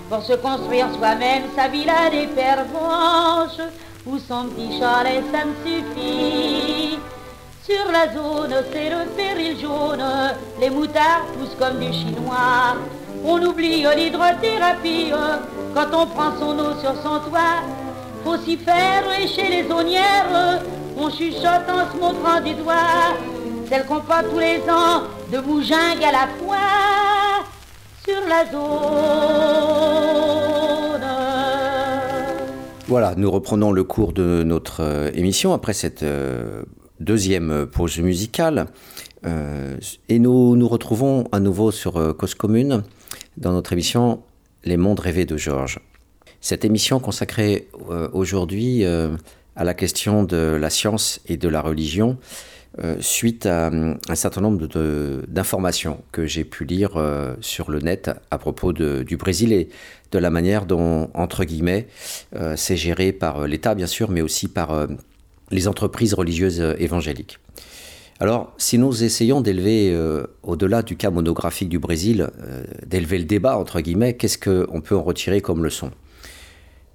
pour 0.08 0.22
se 0.22 0.34
construire 0.34 0.86
soi-même 0.96 1.42
sa 1.56 1.68
villa 1.68 2.08
des 2.10 2.28
pervenches, 2.28 3.60
ou 4.06 4.18
son 4.18 4.44
petit 4.44 4.78
chalet, 4.78 5.24
ça 5.32 5.44
me 5.44 5.54
suffit. 5.64 6.98
Sur 7.64 7.92
la 7.92 8.12
zone, 8.12 8.54
c'est 8.72 8.90
le 8.90 9.06
péril 9.16 9.58
jaune, 9.60 10.04
les 10.60 10.70
moutards 10.70 11.26
poussent 11.38 11.56
comme 11.58 11.78
du 11.78 11.92
chinois. 11.92 12.76
On 13.24 13.40
oublie 13.42 13.84
l'hydrothérapie 13.94 15.12
quand 15.74 15.86
on 15.94 16.06
prend 16.06 16.32
son 16.40 16.58
eau 16.58 16.74
sur 16.80 16.94
son 17.02 17.20
toit. 17.28 17.62
Faut 18.24 18.36
s'y 18.38 18.56
faire 18.56 19.04
et 19.20 19.28
chez 19.28 19.48
les 19.48 19.70
aunières, 19.72 20.60
on 20.96 21.08
chuchote 21.10 21.68
en 21.68 21.92
se 21.92 22.00
montrant 22.00 22.40
du 22.40 22.54
doigt. 22.54 23.14
Qu'on 23.72 24.00
tous 24.00 24.38
les 24.38 24.58
ans 24.68 25.04
de 25.32 25.38
à 26.04 26.12
la 26.12 26.28
fois 26.38 26.58
sur 28.04 28.20
la 28.28 28.44
zone. 28.52 28.60
Voilà, 32.86 33.14
nous 33.16 33.30
reprenons 33.30 33.72
le 33.72 33.82
cours 33.82 34.12
de 34.12 34.42
notre 34.42 34.82
euh, 34.82 35.10
émission 35.14 35.54
après 35.54 35.72
cette 35.72 36.02
euh, 36.02 36.64
deuxième 37.00 37.64
pause 37.64 37.98
musicale. 37.98 38.66
Euh, 39.24 39.78
et 40.10 40.18
nous 40.18 40.54
nous 40.54 40.68
retrouvons 40.68 41.24
à 41.32 41.40
nouveau 41.40 41.70
sur 41.70 42.14
Cause 42.18 42.34
Commune 42.34 42.82
dans 43.38 43.52
notre 43.52 43.72
émission 43.72 44.22
Les 44.64 44.76
mondes 44.76 45.00
rêvés 45.00 45.24
de 45.24 45.38
Georges. 45.38 45.80
Cette 46.42 46.66
émission 46.66 47.00
consacrée 47.00 47.68
aujourd'hui 48.12 48.84
à 48.84 49.64
la 49.64 49.74
question 49.74 50.24
de 50.24 50.58
la 50.60 50.68
science 50.68 51.20
et 51.26 51.38
de 51.38 51.48
la 51.48 51.62
religion 51.62 52.18
euh, 52.78 52.96
suite 53.00 53.44
à 53.44 53.66
un 53.66 54.14
certain 54.14 54.40
nombre 54.40 54.66
d'informations 55.28 56.02
que 56.10 56.24
j'ai 56.24 56.44
pu 56.44 56.64
lire 56.64 56.96
euh, 56.96 57.34
sur 57.42 57.70
le 57.70 57.80
net 57.80 58.10
à 58.30 58.38
propos 58.38 58.72
du 58.72 59.16
Brésil 59.18 59.52
et 59.52 59.68
de 60.10 60.18
la 60.18 60.30
manière 60.30 60.64
dont, 60.64 61.10
entre 61.12 61.44
guillemets, 61.44 61.86
euh, 62.34 62.54
c'est 62.56 62.76
géré 62.76 63.12
par 63.12 63.46
l'État, 63.46 63.74
bien 63.74 63.86
sûr, 63.86 64.10
mais 64.10 64.22
aussi 64.22 64.48
par 64.48 64.86
les 65.50 65.68
entreprises 65.68 66.14
religieuses 66.14 66.60
évangéliques. 66.78 67.38
Alors, 68.20 68.54
si 68.56 68.78
nous 68.78 69.04
essayons 69.04 69.42
d'élever, 69.42 69.94
au-delà 70.42 70.82
du 70.82 70.96
cas 70.96 71.10
monographique 71.10 71.68
du 71.68 71.78
Brésil, 71.78 72.30
d'élever 72.86 73.18
le 73.18 73.24
débat, 73.24 73.58
entre 73.58 73.80
guillemets, 73.80 74.14
qu'est-ce 74.14 74.38
qu'on 74.38 74.80
peut 74.80 74.96
en 74.96 75.02
retirer 75.02 75.40
comme 75.40 75.64
leçon? 75.64 75.90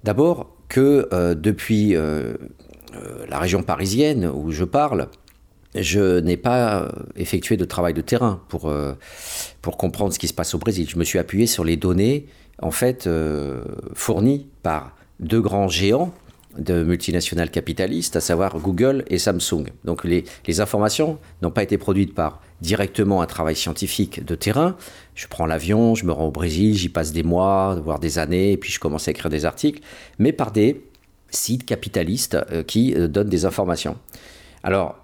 D'abord 0.04 0.56
que 0.68 1.34
depuis 1.34 1.94
la 3.28 3.38
région 3.38 3.62
parisienne 3.62 4.26
où 4.32 4.52
je 4.52 4.64
parle, 4.64 5.08
je 5.74 6.20
n'ai 6.20 6.36
pas 6.36 6.82
euh, 6.82 6.88
effectué 7.16 7.56
de 7.56 7.64
travail 7.64 7.94
de 7.94 8.00
terrain 8.00 8.40
pour, 8.48 8.68
euh, 8.68 8.94
pour 9.62 9.76
comprendre 9.76 10.12
ce 10.12 10.18
qui 10.18 10.28
se 10.28 10.34
passe 10.34 10.54
au 10.54 10.58
Brésil. 10.58 10.88
Je 10.88 10.98
me 10.98 11.04
suis 11.04 11.18
appuyé 11.18 11.46
sur 11.46 11.64
les 11.64 11.76
données 11.76 12.26
en 12.60 12.70
fait 12.70 13.06
euh, 13.06 13.62
fournies 13.94 14.48
par 14.62 14.96
deux 15.20 15.40
grands 15.40 15.68
géants 15.68 16.12
de 16.56 16.82
multinationales 16.82 17.50
capitalistes, 17.50 18.16
à 18.16 18.20
savoir 18.20 18.58
Google 18.58 19.04
et 19.08 19.18
Samsung. 19.18 19.66
Donc 19.84 20.04
les, 20.04 20.24
les 20.46 20.60
informations 20.60 21.18
n'ont 21.42 21.50
pas 21.50 21.62
été 21.62 21.78
produites 21.78 22.14
par 22.14 22.40
directement 22.62 23.22
un 23.22 23.26
travail 23.26 23.54
scientifique 23.54 24.24
de 24.24 24.34
terrain. 24.34 24.76
Je 25.14 25.28
prends 25.28 25.46
l'avion, 25.46 25.94
je 25.94 26.04
me 26.04 26.10
rends 26.10 26.26
au 26.26 26.30
Brésil, 26.32 26.74
j'y 26.74 26.88
passe 26.88 27.12
des 27.12 27.22
mois, 27.22 27.76
voire 27.84 28.00
des 28.00 28.18
années, 28.18 28.52
et 28.52 28.56
puis 28.56 28.72
je 28.72 28.80
commence 28.80 29.06
à 29.06 29.12
écrire 29.12 29.30
des 29.30 29.44
articles, 29.44 29.82
mais 30.18 30.32
par 30.32 30.50
des 30.50 30.82
sites 31.30 31.64
capitalistes 31.64 32.38
qui 32.66 32.94
donnent 32.94 33.28
des 33.28 33.44
informations. 33.44 33.96
Alors, 34.64 34.96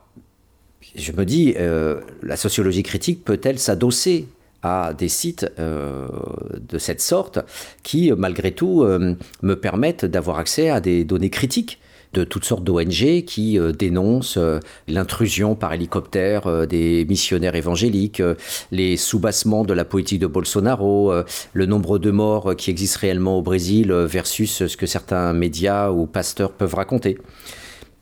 je 0.94 1.12
me 1.12 1.24
dis, 1.24 1.54
euh, 1.58 2.00
la 2.22 2.36
sociologie 2.36 2.82
critique 2.82 3.24
peut-elle 3.24 3.58
s'adosser 3.58 4.26
à 4.62 4.94
des 4.94 5.08
sites 5.08 5.46
euh, 5.58 6.06
de 6.68 6.78
cette 6.78 7.00
sorte 7.00 7.38
qui, 7.82 8.12
malgré 8.16 8.52
tout, 8.52 8.82
euh, 8.82 9.14
me 9.42 9.54
permettent 9.54 10.04
d'avoir 10.04 10.38
accès 10.38 10.70
à 10.70 10.80
des 10.80 11.04
données 11.04 11.30
critiques 11.30 11.80
de 12.14 12.22
toutes 12.22 12.44
sortes 12.44 12.62
d'ONG 12.62 13.24
qui 13.26 13.58
dénoncent 13.76 14.38
l'intrusion 14.86 15.56
par 15.56 15.72
hélicoptère 15.72 16.64
des 16.68 17.04
missionnaires 17.08 17.56
évangéliques, 17.56 18.22
les 18.70 18.96
soubassements 18.96 19.64
de 19.64 19.74
la 19.74 19.84
politique 19.84 20.20
de 20.20 20.28
Bolsonaro, 20.28 21.12
le 21.52 21.66
nombre 21.66 21.98
de 21.98 22.12
morts 22.12 22.54
qui 22.54 22.70
existent 22.70 23.00
réellement 23.00 23.36
au 23.36 23.42
Brésil 23.42 23.92
versus 23.92 24.64
ce 24.64 24.76
que 24.76 24.86
certains 24.86 25.32
médias 25.32 25.90
ou 25.90 26.06
pasteurs 26.06 26.52
peuvent 26.52 26.76
raconter. 26.76 27.18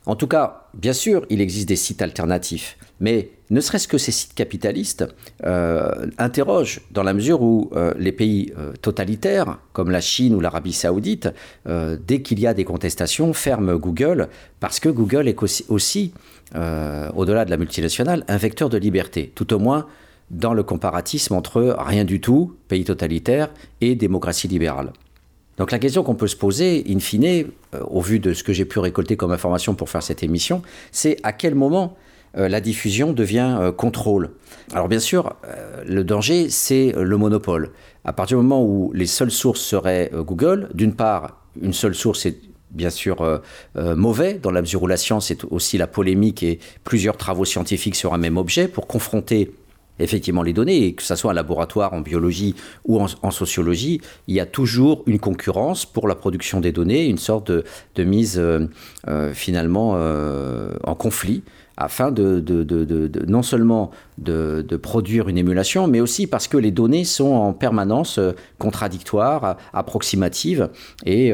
En 0.05 0.17
tout 0.17 0.27
cas, 0.27 0.67
bien 0.75 0.93
sûr, 0.93 1.25
il 1.31 1.41
existe 1.41 1.69
des 1.69 1.77
sites 1.77 2.03
alternatifs, 2.03 2.77
mais 2.99 3.31
ne 3.51 3.61
serait-ce 3.61 3.87
que 3.87 3.99
ces 3.99 4.11
sites 4.11 4.35
capitalistes 4.35 5.05
euh, 5.45 6.07
interrogent 6.19 6.81
dans 6.91 7.05
la 7.05 7.15
mesure 7.15 7.41
où 7.41 7.71
euh, 7.77 7.95
les 7.99 8.11
pays 8.11 8.53
euh, 8.59 8.73
totalitaires, 8.83 9.61
comme 9.73 9.91
la 9.91 10.01
Chine 10.01 10.35
ou 10.35 10.41
l'Arabie 10.41 10.73
saoudite, 10.73 11.29
dès 11.67 12.23
qu'il 12.23 12.41
y 12.41 12.47
a 12.47 12.55
des 12.55 12.65
contestations, 12.65 13.33
ferment 13.33 13.77
Google, 13.77 14.29
parce 14.59 14.81
que 14.81 14.89
Google 14.89 15.29
est 15.29 15.37
aussi, 15.69 16.13
au-delà 16.55 17.45
de 17.45 17.51
la 17.51 17.57
multinationale, 17.57 18.25
un 18.27 18.37
vecteur 18.37 18.69
de 18.69 18.79
liberté, 18.79 19.31
tout 19.35 19.53
au 19.55 19.59
moins 19.59 19.87
dans 20.31 20.55
le 20.55 20.63
comparatisme 20.63 21.35
entre 21.35 21.77
rien 21.79 22.05
du 22.05 22.21
tout, 22.21 22.57
pays 22.69 22.85
totalitaire, 22.85 23.51
et 23.81 23.95
démocratie 23.95 24.49
libérale. 24.49 24.93
Donc 25.63 25.71
la 25.71 25.79
question 25.79 26.03
qu'on 26.03 26.17
peut 26.17 26.27
se 26.27 26.35
poser, 26.35 26.85
in 26.89 26.99
fine, 26.99 27.25
euh, 27.25 27.45
au 27.87 28.01
vu 28.01 28.19
de 28.19 28.33
ce 28.33 28.43
que 28.43 28.53
j'ai 28.53 28.65
pu 28.65 28.81
récolter 28.81 29.17
comme 29.17 29.31
information 29.31 29.77
pour 29.77 29.91
faire 29.91 30.03
cette 30.03 30.25
émission, 30.25 30.61
c'est 30.91 31.19
à 31.23 31.33
quel 31.33 31.55
moment 31.55 31.97
euh, 32.37 32.49
la 32.49 32.61
diffusion 32.61 33.13
devient 33.13 33.59
euh, 33.61 33.71
contrôle. 33.71 34.31
Alors 34.73 34.89
bien 34.89 34.99
sûr, 34.99 35.37
le 35.87 36.03
danger, 36.03 36.49
c'est 36.51 36.93
le 36.99 37.17
monopole. 37.17 37.71
À 38.05 38.13
partir 38.13 38.39
du 38.39 38.43
moment 38.43 38.65
où 38.65 38.91
les 38.93 39.07
seules 39.07 39.31
sources 39.31 39.61
seraient 39.61 40.11
Google, 40.13 40.69
d'une 40.75 40.97
part, 40.97 41.41
une 41.63 41.73
seule 41.73 41.95
source 41.95 42.27
est 42.27 42.41
bien 42.73 42.91
sûr 42.91 43.41
mauvais, 43.77 44.35
dans 44.35 44.51
la 44.51 44.63
mesure 44.63 44.83
où 44.83 44.87
la 44.89 44.97
science 44.97 45.31
est 45.31 45.45
aussi 45.45 45.79
la 45.79 45.87
polémique 45.87 46.43
et 46.43 46.59
plusieurs 46.83 47.17
travaux 47.17 47.45
scientifiques 47.45 47.95
sur 47.95 48.15
un 48.15 48.19
même 48.19 48.37
objet 48.37 48.67
pour 48.67 48.89
confronter 48.89 49.53
effectivement 49.99 50.43
les 50.43 50.53
données, 50.53 50.87
et 50.87 50.93
que 50.95 51.03
ce 51.03 51.15
soit 51.15 51.31
un 51.31 51.35
laboratoire 51.35 51.93
en 51.93 52.01
biologie 52.01 52.55
ou 52.85 53.01
en, 53.01 53.31
sociologie, 53.31 54.01
il 54.27 54.35
y 54.35 54.41
a 54.41 54.47
toujours 54.47 55.03
une 55.07 55.19
concurrence 55.19 55.87
pour 55.87 56.09
la 56.09 56.15
production 56.15 56.61
des 56.61 56.73
données, 56.73 57.07
une 57.07 57.19
sorte 57.19 57.51
de, 57.51 58.05
mise 58.05 58.39
euh, 58.39 58.67
euh, 59.09 59.33
finalement 59.33 59.95
euh, 59.97 60.75
en 60.85 60.95
conflit 60.95 61.43
afin 61.77 62.13
de, 62.13 62.45
non 63.27 63.43
seulement 63.43 63.91
de, 64.19 64.63
produire 64.77 65.29
une 65.29 65.39
émulation, 65.39 65.87
mais 65.89 66.01
aussi 66.01 66.27
parce 66.27 66.47
que 66.47 66.59
les 66.59 66.71
données 66.71 67.05
sont 67.05 67.33
en 67.33 67.55
permanence 67.55 68.21
contradictoires, 68.59 69.57
approximatives, 69.73 70.69
et 71.07 71.33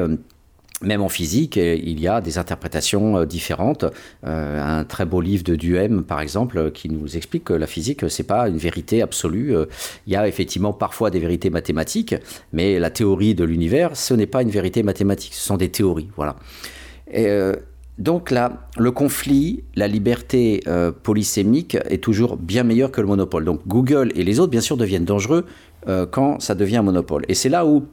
même 0.83 1.03
en 1.03 1.09
physique, 1.09 1.57
il 1.57 2.01
y 2.01 2.07
a 2.09 2.21
des 2.21 2.39
interprétations 2.39 3.19
euh, 3.19 3.27
différentes. 3.27 3.85
Euh, 4.25 4.79
un 4.79 4.85
très 4.85 5.05
beau 5.05 5.21
livre 5.21 5.43
de 5.43 5.57
Duhem, 5.57 6.05
par 6.05 6.21
exemple, 6.21 6.71
qui 6.73 6.89
nous 6.89 7.17
explique 7.17 7.45
que 7.45 7.53
la 7.53 7.67
physique, 7.67 8.09
c'est 8.09 8.27
pas 8.27 8.49
une 8.49 8.59
vérité 8.59 9.03
absolue. 9.03 9.57
Euh, 9.57 9.67
il 10.07 10.13
y 10.13 10.17
a 10.17 10.29
effectivement 10.29 10.73
parfois 10.73 11.11
des 11.11 11.19
vérités 11.19 11.51
mathématiques, 11.51 12.15
mais 12.53 12.79
la 12.79 12.91
théorie 12.91 13.35
de 13.35 13.45
l'univers, 13.45 13.97
ce 13.97 14.15
n'est 14.15 14.27
pas 14.27 14.43
une 14.43 14.51
vérité 14.51 14.83
mathématique, 14.83 15.35
ce 15.35 15.47
sont 15.47 15.57
des 15.57 15.69
théories. 15.69 16.09
Voilà. 16.17 16.37
donc 17.99 18.31
là, 18.31 18.69
le 18.77 18.91
conflit, 18.93 19.65
la 19.75 19.89
liberté 19.89 20.61
polysémique 21.03 21.77
est 21.89 22.03
toujours 22.03 22.37
bien 22.37 22.63
meilleure 22.63 22.93
que 22.93 23.01
le 23.01 23.07
monopole. 23.07 23.45
Donc 23.45 23.67
Google 23.67 24.13
et 24.15 24.25
les 24.25 24.39
autres, 24.41 24.51
bien 24.51 24.61
sûr, 24.61 24.77
deviennent 24.77 25.05
dangereux 25.05 25.45
quand 26.11 26.41
ça 26.41 26.55
devient 26.55 26.79
un 26.79 26.83
monopole. 26.83 27.25
Et 27.29 27.35
c'est 27.35 27.49
là 27.49 27.67
où 27.67 27.87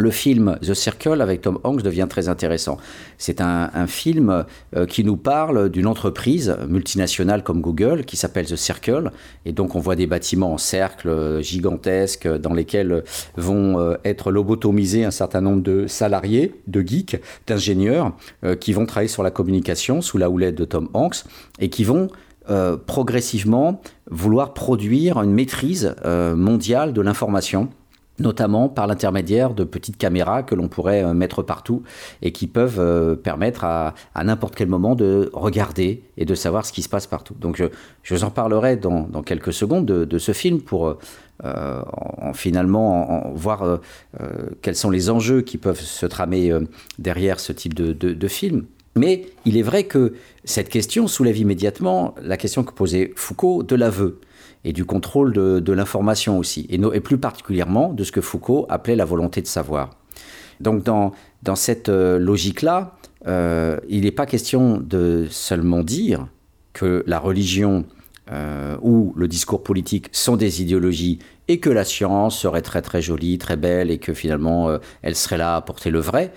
le 0.00 0.10
film 0.10 0.58
The 0.62 0.74
Circle 0.74 1.20
avec 1.20 1.42
Tom 1.42 1.58
Hanks 1.64 1.82
devient 1.82 2.06
très 2.08 2.28
intéressant. 2.28 2.78
C'est 3.18 3.40
un, 3.40 3.68
film 3.86 4.44
euh, 4.76 4.86
qui 4.86 5.04
nous 5.04 5.16
parle 5.16 5.68
d'une 5.68 5.86
entreprise 5.86 6.56
multinationale 6.68 7.42
comme 7.42 7.60
Google 7.60 8.04
qui 8.04 8.16
s'appelle 8.16 8.46
The 8.46 8.56
Circle. 8.56 9.10
Et 9.44 9.52
donc 9.52 9.74
on 9.74 9.80
voit 9.80 9.96
des 9.96 10.06
bâtiments 10.06 10.54
en 10.54 10.58
cercle 10.58 11.08
euh, 11.08 11.42
gigantesques 11.42 12.28
dans 12.28 12.54
lesquels 12.54 13.04
vont 13.36 13.78
euh, 13.78 13.96
être 14.04 14.30
lobotomisés 14.30 15.04
un 15.04 15.10
certain 15.10 15.40
nombre 15.40 15.62
de 15.62 15.86
salariés, 15.86 16.54
de 16.66 16.80
geeks, 16.80 17.20
d'ingénieurs 17.46 18.12
qui 18.60 18.72
vont 18.72 18.86
travailler 18.86 19.08
sur 19.08 19.22
la 19.22 19.30
communication 19.30 20.00
sous 20.00 20.18
la 20.18 20.30
houlette 20.30 20.54
de 20.54 20.64
Tom 20.64 20.88
Hanks 20.94 21.24
et 21.58 21.68
qui 21.68 21.84
vont 21.84 22.08
progressivement 22.86 23.80
vouloir 24.10 24.54
produire 24.54 25.22
une 25.22 25.32
maîtrise 25.32 25.94
mondiale 26.04 26.92
de 26.92 27.00
l'information 27.00 27.68
notamment 28.20 28.68
par 28.68 28.86
l'intermédiaire 28.86 29.54
de 29.54 29.64
petites 29.64 29.96
caméras 29.96 30.42
que 30.42 30.54
l'on 30.54 30.68
pourrait 30.68 31.02
euh, 31.02 31.14
mettre 31.14 31.42
partout 31.42 31.82
et 32.22 32.32
qui 32.32 32.46
peuvent 32.46 32.78
euh, 32.78 33.16
permettre 33.16 33.64
à, 33.64 33.94
n'importe 34.22 34.54
quel 34.54 34.68
moment 34.68 34.94
de 34.94 35.30
regarder 35.32 36.04
et 36.16 36.24
de 36.24 36.34
savoir 36.34 36.66
ce 36.66 36.72
qui 36.72 36.82
se 36.82 36.88
passe 36.88 37.06
partout. 37.06 37.34
Donc 37.40 37.56
je, 37.56 38.14
vous 38.14 38.24
en 38.24 38.30
parlerai 38.30 38.76
dans, 38.76 39.22
quelques 39.22 39.52
secondes 39.52 39.86
de, 39.86 40.18
ce 40.18 40.32
film 40.32 40.60
pour 40.60 40.98
euh, 41.44 41.82
en, 41.92 42.32
finalement 42.34 43.32
voir 43.34 43.80
quels 44.60 44.76
sont 44.76 44.90
les 44.90 45.08
enjeux 45.08 45.40
qui 45.40 45.56
peuvent 45.56 45.80
se 45.80 46.04
tramer 46.04 46.52
derrière 46.98 47.40
ce 47.40 47.52
type 47.52 47.72
de, 47.72 47.92
de 47.92 48.28
film. 48.28 48.66
Mais 48.96 49.26
il 49.44 49.56
est 49.56 49.62
vrai 49.62 49.84
que 49.84 50.14
cette 50.44 50.68
question 50.68 51.06
soulève 51.06 51.38
immédiatement 51.38 52.14
la 52.22 52.36
question 52.36 52.64
que 52.64 52.72
posait 52.72 53.12
Foucault 53.16 53.62
de 53.62 53.76
l'aveu 53.76 54.20
et 54.64 54.72
du 54.72 54.84
contrôle 54.84 55.32
de, 55.32 55.72
l'information 55.72 56.38
aussi, 56.38 56.66
et, 56.68 57.00
plus 57.00 57.18
particulièrement 57.18 57.92
de 57.92 58.04
ce 58.04 58.12
que 58.12 58.20
Foucault 58.20 58.66
appelait 58.68 58.96
la 58.96 59.04
volonté 59.04 59.40
de 59.40 59.46
savoir. 59.46 59.90
Donc 60.60 60.82
dans, 60.84 61.12
cette 61.54 61.88
euh, 61.88 62.18
logique-là, 62.18 62.96
euh, 63.26 63.78
il 63.88 64.02
n'est 64.02 64.10
pas 64.10 64.26
question 64.26 64.78
de 64.78 65.26
seulement 65.30 65.82
dire 65.82 66.26
que 66.74 67.02
la 67.06 67.18
religion 67.18 67.86
euh, 68.30 68.76
ou 68.82 69.12
le 69.16 69.26
discours 69.26 69.62
politique 69.62 70.08
sont 70.12 70.36
des 70.36 70.62
idéologies 70.62 71.18
et 71.48 71.58
que 71.58 71.70
la 71.70 71.84
science 71.84 72.38
serait 72.38 72.62
très 72.62 72.82
très 72.82 73.00
jolie, 73.00 73.38
très 73.38 73.56
belle 73.56 73.90
et 73.90 73.98
que 73.98 74.12
finalement 74.12 74.78
elle 75.02 75.16
serait 75.16 75.38
là 75.38 75.56
à 75.56 75.60
porter 75.62 75.90
le 75.90 75.98
vrai. 75.98 76.32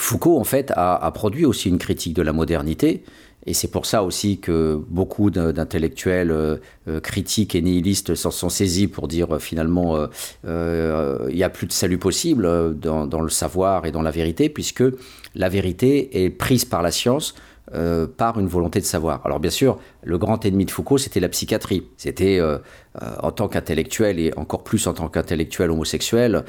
Foucault, 0.00 0.38
en 0.38 0.44
fait, 0.44 0.72
a, 0.74 1.10
produit 1.12 1.44
aussi 1.44 1.68
une 1.68 1.78
critique 1.78 2.14
de 2.14 2.22
la 2.22 2.32
modernité 2.32 3.04
et 3.46 3.54
c'est 3.54 3.68
pour 3.68 3.86
ça 3.86 4.02
aussi 4.02 4.38
que 4.38 4.80
beaucoup 4.88 5.30
d'intellectuels 5.30 6.30
euh, 6.30 6.56
euh, 6.88 7.00
critiques 7.00 7.54
et 7.54 7.62
nihilistes 7.62 8.14
s'en 8.14 8.30
sont 8.30 8.50
saisis 8.50 8.86
pour 8.86 9.08
dire 9.08 9.36
euh, 9.36 9.38
finalement 9.38 9.96
il 10.44 11.34
n'y 11.34 11.42
a 11.42 11.48
plus 11.48 11.66
de 11.66 11.72
salut 11.72 11.98
possible 11.98 12.78
dans, 12.78 13.20
le 13.20 13.28
savoir 13.28 13.86
et 13.86 13.92
dans 13.92 14.02
la 14.02 14.10
vérité, 14.10 14.48
puisque 14.48 14.84
la 15.34 15.48
vérité 15.48 16.24
est 16.24 16.30
prise 16.30 16.64
par 16.64 16.82
la 16.82 16.90
science. 16.90 17.34
par 18.16 18.40
une 18.40 18.48
volonté 18.48 18.80
de 18.80 18.84
savoir. 18.84 19.24
Alors 19.24 19.38
bien 19.38 19.50
sûr, 19.50 19.78
le 20.02 20.18
grand 20.18 20.44
ennemi 20.44 20.64
de 20.64 20.72
Foucault, 20.72 20.98
c'était 20.98 21.20
la 21.20 21.28
psychiatrie. 21.28 21.84
C'était 21.96 22.40
en 23.22 23.30
tant 23.30 23.48
qu'intellectuel 23.48 24.18
et 24.18 24.32
encore 24.36 24.64
plus 24.64 24.88
en 24.88 24.92
tant 24.92 25.08
qu'intellectuel 25.08 25.70
homosexuel, 25.70 26.44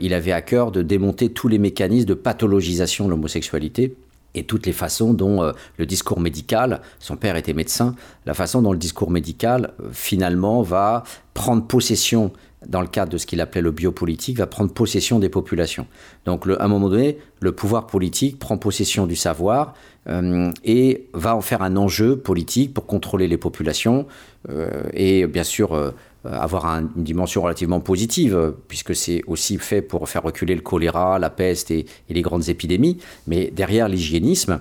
il 0.00 0.12
avait 0.12 0.32
à 0.32 0.42
cœur 0.42 0.72
de 0.72 0.82
démonter 0.82 1.28
tous 1.30 1.48
les 1.48 1.58
mécanismes 1.58 2.08
de 2.08 2.14
pathologisation 2.14 3.04
de 3.04 3.10
l'homosexualité 3.10 3.94
et 4.36 4.44
toutes 4.44 4.66
les 4.66 4.72
façons 4.72 5.14
dont 5.14 5.42
euh, 5.42 5.52
le 5.78 5.86
discours 5.86 6.20
médical, 6.20 6.82
son 6.98 7.16
père 7.16 7.36
était 7.36 7.54
médecin, 7.54 7.96
la 8.26 8.34
façon 8.34 8.62
dont 8.62 8.72
le 8.72 8.78
discours 8.78 9.10
médical 9.10 9.72
euh, 9.80 9.88
finalement 9.92 10.62
va 10.62 11.02
prendre 11.34 11.66
possession 11.66 12.32
dans 12.66 12.80
le 12.80 12.86
cadre 12.86 13.12
de 13.12 13.18
ce 13.18 13.26
qu'il 13.26 13.40
appelait 13.40 13.62
le 13.62 13.70
biopolitique, 13.70 14.38
va 14.38 14.46
prendre 14.46 14.72
possession 14.72 15.18
des 15.18 15.28
populations. 15.28 15.86
Donc, 16.24 16.48
à 16.48 16.64
un 16.64 16.68
moment 16.68 16.88
donné, 16.88 17.18
le 17.40 17.52
pouvoir 17.52 17.86
politique 17.86 18.38
prend 18.38 18.58
possession 18.58 19.06
du 19.06 19.14
savoir 19.14 19.74
euh, 20.08 20.50
et 20.64 21.06
va 21.12 21.36
en 21.36 21.42
faire 21.42 21.62
un 21.62 21.76
enjeu 21.76 22.16
politique 22.16 22.74
pour 22.74 22.86
contrôler 22.86 23.28
les 23.28 23.38
populations 23.38 24.06
et 24.92 25.26
bien 25.26 25.42
sûr 25.42 25.92
avoir 26.30 26.66
une 26.66 26.90
dimension 26.96 27.42
relativement 27.42 27.80
positive, 27.80 28.54
puisque 28.68 28.94
c'est 28.94 29.22
aussi 29.26 29.58
fait 29.58 29.82
pour 29.82 30.08
faire 30.08 30.22
reculer 30.22 30.54
le 30.54 30.60
choléra, 30.60 31.18
la 31.18 31.30
peste 31.30 31.70
et, 31.70 31.86
les 32.08 32.22
grandes 32.22 32.48
épidémies. 32.48 32.98
Mais 33.26 33.50
derrière 33.50 33.88
l'hygiénisme, 33.88 34.60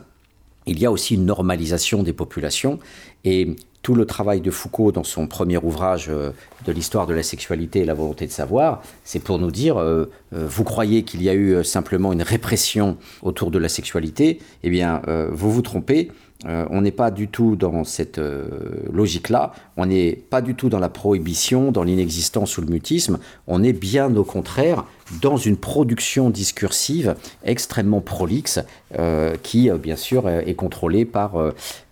il 0.68 0.80
y 0.80 0.86
a 0.86 0.92
aussi 0.92 1.16
une 1.16 1.26
normalisation 1.26 2.04
des 2.04 2.14
populations. 2.14 2.80
Et 3.24 3.56
tout 3.82 3.94
le 3.94 4.06
travail 4.06 4.42
de 4.42 4.50
Foucault 4.50 4.92
dans 4.92 5.04
son 5.04 5.28
premier 5.28 5.58
ouvrage 5.58 6.08
euh, 6.10 6.32
de 6.66 6.72
l'histoire 6.72 7.06
de 7.06 7.14
la 7.14 7.22
sexualité 7.22 7.82
et 7.82 7.86
la 7.86 7.94
volonté 7.94 8.26
de 8.26 8.32
savoir, 8.32 8.82
c'est 9.04 9.20
pour 9.20 9.38
nous 9.38 9.52
dire, 9.52 9.78
euh, 9.78 10.12
vous 10.32 10.64
croyez 10.64 11.04
qu'il 11.04 11.22
y 11.22 11.30
a 11.30 11.36
eu 11.36 11.64
simplement 11.64 12.12
une 12.12 12.24
répression 12.24 12.98
autour 13.22 13.52
de 13.52 13.60
la 13.60 13.70
sexualité, 13.70 14.40
eh 14.64 14.70
bien, 14.72 15.02
vous 15.32 15.52
vous 15.52 15.62
trompez. 15.62 16.10
Euh, 16.46 16.66
on 16.70 16.82
n'est 16.82 16.92
pas 16.92 17.12
du 17.12 17.28
tout 17.28 17.56
dans 17.56 17.84
cette 17.84 18.20
euh, 18.20 18.48
logique-là, 18.92 19.54
on 19.78 19.86
n'est 19.86 20.14
pas 20.14 20.42
du 20.42 20.56
tout 20.56 20.70
dans 20.70 20.80
la 20.80 20.90
prohibition, 20.90 21.72
dans 21.72 21.84
l'inexistence 21.84 22.58
ou 22.58 22.62
le 22.62 22.68
mutisme, 22.68 23.20
on 23.48 23.64
est 23.64 23.74
bien 23.74 24.16
au 24.16 24.24
contraire 24.24 24.86
dans 25.22 25.38
une 25.38 25.58
production 25.58 26.30
discursive 26.30 27.16
extrêmement 27.44 28.02
prolixe 28.02 28.60
euh, 28.98 29.36
qui, 29.42 29.70
bien 29.72 29.96
sûr, 29.96 30.30
est 30.30 30.56
contrôlée 30.56 31.06
par 31.06 31.36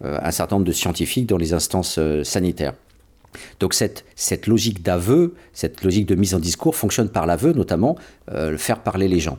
un 0.04 0.32
certain 0.32 0.56
nombre 0.56 0.66
de 0.66 0.72
scientifiques 0.72 1.28
dans 1.28 1.38
les 1.38 1.54
instances 1.54 2.00
sanitaires. 2.24 2.74
Donc 3.60 3.74
cette, 3.74 4.06
cette 4.16 4.48
logique 4.48 4.84
d'aveu, 4.84 5.34
cette 5.54 5.84
logique 5.84 6.06
de 6.06 6.16
mise 6.16 6.34
en 6.36 6.40
discours 6.40 6.76
fonctionne 6.76 7.10
par 7.10 7.26
l'aveu, 7.26 7.54
notamment 7.54 7.98
euh, 8.32 8.58
faire 8.58 8.80
parler 8.80 9.08
les 9.08 9.20
gens. 9.20 9.38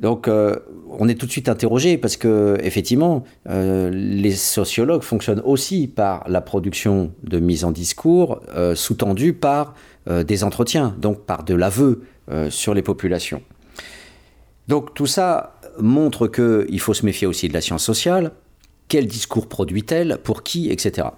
Donc 0.00 0.28
euh, 0.28 0.56
on 0.88 1.08
est 1.08 1.14
tout 1.14 1.26
de 1.26 1.30
suite 1.30 1.48
interrogé 1.48 1.98
parce 1.98 2.16
que 2.16 2.58
effectivement 2.62 3.24
euh, 3.48 3.90
les 3.90 4.32
sociologues 4.32 5.02
fonctionnent 5.02 5.42
aussi 5.44 5.86
par 5.86 6.24
la 6.28 6.40
production 6.40 7.12
de 7.24 7.38
mise 7.38 7.64
en 7.64 7.72
discours 7.72 8.40
sous-tendue 8.74 9.32
par 9.32 9.74
des 10.08 10.44
entretiens, 10.44 10.96
donc 10.98 11.20
par 11.20 11.44
de 11.44 11.54
l'aveu 11.54 12.02
sur 12.50 12.74
les 12.74 12.82
populations. 12.82 13.42
Donc 14.68 14.94
tout 14.94 15.06
ça 15.06 15.60
montre 15.78 16.26
qu'il 16.28 16.80
faut 16.80 16.94
se 16.94 17.04
méfier 17.04 17.26
aussi 17.26 17.48
de 17.48 17.52
la 17.52 17.60
science 17.60 17.84
sociale, 17.84 18.32
quel 18.92 19.06
discours 19.06 19.46
produit-elle, 19.46 20.18
pour 20.22 20.42
qui, 20.42 20.68
etc. 20.68 21.08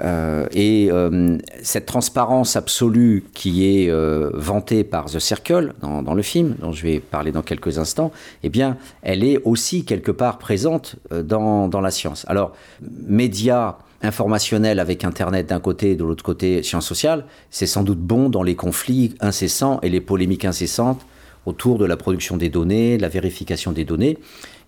Euh, 0.00 0.46
et 0.52 0.90
euh, 0.90 1.38
cette 1.62 1.86
transparence 1.86 2.56
absolue 2.56 3.24
qui 3.32 3.64
est 3.64 3.88
euh, 3.88 4.28
vantée 4.34 4.84
par 4.84 5.06
The 5.06 5.18
Circle 5.18 5.72
dans, 5.80 6.12
le 6.12 6.20
film, 6.20 6.56
dont 6.58 6.72
je 6.72 6.82
vais 6.82 7.00
parler 7.00 7.32
dans 7.32 7.40
quelques 7.40 7.78
instants, 7.78 8.12
eh 8.42 8.50
bien, 8.50 8.76
elle 9.00 9.24
est 9.24 9.40
aussi 9.44 9.86
quelque 9.86 10.10
part 10.10 10.36
présente 10.36 10.96
dans, 11.10 11.68
dans 11.68 11.80
la 11.80 11.90
science. 11.90 12.26
Alors, 12.28 12.52
médias 12.82 13.78
informationnels 14.02 14.78
avec 14.78 15.02
Internet 15.02 15.46
d'un 15.46 15.60
côté 15.60 15.92
et 15.92 15.96
de 15.96 16.04
l'autre 16.04 16.22
côté 16.22 16.62
sciences 16.62 16.86
sociales, 16.86 17.24
c'est 17.48 17.66
sans 17.66 17.82
doute 17.82 17.98
bon 17.98 18.28
dans 18.28 18.42
les 18.42 18.56
conflits 18.56 19.14
incessants 19.20 19.80
et 19.82 19.88
les 19.88 20.02
polémiques 20.02 20.44
incessantes 20.44 21.00
autour 21.46 21.78
de 21.78 21.84
la 21.84 21.96
production 21.96 22.36
des 22.36 22.50
données, 22.50 22.98
la 22.98 23.08
vérification 23.08 23.72
des 23.72 23.84
données. 23.84 24.18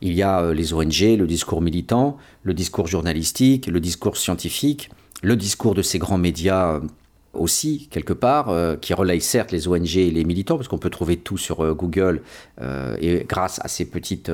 Il 0.00 0.12
y 0.14 0.22
a 0.22 0.40
euh, 0.40 0.54
les 0.54 0.72
ONG, 0.72 1.18
le 1.18 1.26
discours 1.26 1.60
militant, 1.60 2.16
le 2.44 2.54
discours 2.54 2.86
journalistique, 2.86 3.66
le 3.66 3.80
discours 3.80 4.16
scientifique, 4.16 4.90
le 5.22 5.36
discours 5.36 5.74
de 5.74 5.82
ces 5.82 5.98
grands 5.98 6.18
médias 6.18 6.76
euh, 6.76 6.80
aussi, 7.34 7.88
quelque 7.90 8.12
part, 8.12 8.48
euh, 8.48 8.76
qui 8.76 8.94
relayent 8.94 9.20
certes 9.20 9.50
les 9.50 9.66
ONG 9.68 9.96
et 9.96 10.10
les 10.10 10.24
militants, 10.24 10.56
parce 10.56 10.68
qu'on 10.68 10.78
peut 10.78 10.90
trouver 10.90 11.16
tout 11.16 11.36
sur 11.36 11.74
Google, 11.74 12.22
et 13.00 13.24
grâce 13.28 13.60
à 13.62 13.68
ces 13.68 13.84
petites, 13.84 14.32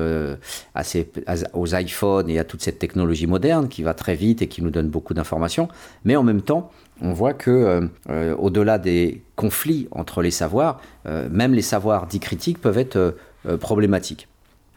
à 0.73 0.83
ces, 0.83 1.11
aux 1.53 1.75
iPhones 1.75 2.29
et 2.29 2.39
à 2.39 2.43
toute 2.45 2.63
cette 2.63 2.79
technologie 2.79 3.27
moderne 3.27 3.67
qui 3.67 3.83
va 3.83 3.93
très 3.93 4.15
vite 4.15 4.41
et 4.41 4.47
qui 4.47 4.63
nous 4.63 4.71
donne 4.71 4.87
beaucoup 4.87 5.13
d'informations, 5.13 5.67
mais 6.03 6.15
en 6.15 6.23
même 6.23 6.41
temps, 6.41 6.71
on 7.01 7.13
voit 7.13 7.33
que 7.33 7.89
au-delà 8.37 8.77
des 8.77 9.21
conflits 9.35 9.87
entre 9.91 10.21
les 10.21 10.31
savoirs, 10.31 10.79
même 11.05 11.53
les 11.53 11.61
savoirs 11.61 12.07
dits 12.07 12.19
critiques 12.19 12.59
peuvent 12.59 12.77
être 12.77 13.15
problématiques. 13.59 14.27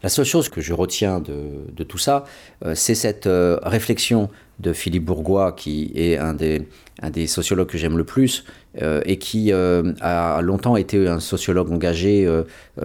La 0.01 0.07
seule 0.07 0.25
chose 0.25 0.47
que 0.47 0.61
je 0.61 0.73
retiens 0.73 1.19
de, 1.19 1.83
tout 1.83 1.97
ça, 1.97 2.23
euh, 2.63 2.73
c'est 2.73 2.95
cette 2.95 3.27
euh, 3.27 3.59
réflexion 3.63 4.29
de 4.59 4.71
Philippe 4.71 5.05
Bourgois, 5.05 5.51
qui 5.51 5.91
est 5.93 6.17
un 6.17 6.33
des 6.33 7.27
sociologues 7.27 7.67
que 7.67 7.77
j'aime 7.77 7.97
le 7.97 8.05
plus, 8.05 8.45
euh, 8.81 9.01
et 9.05 9.17
qui 9.17 9.51
a 9.51 10.41
longtemps 10.41 10.75
été 10.75 11.07
un 11.07 11.19
sociologue 11.19 11.71
engagé 11.71 12.27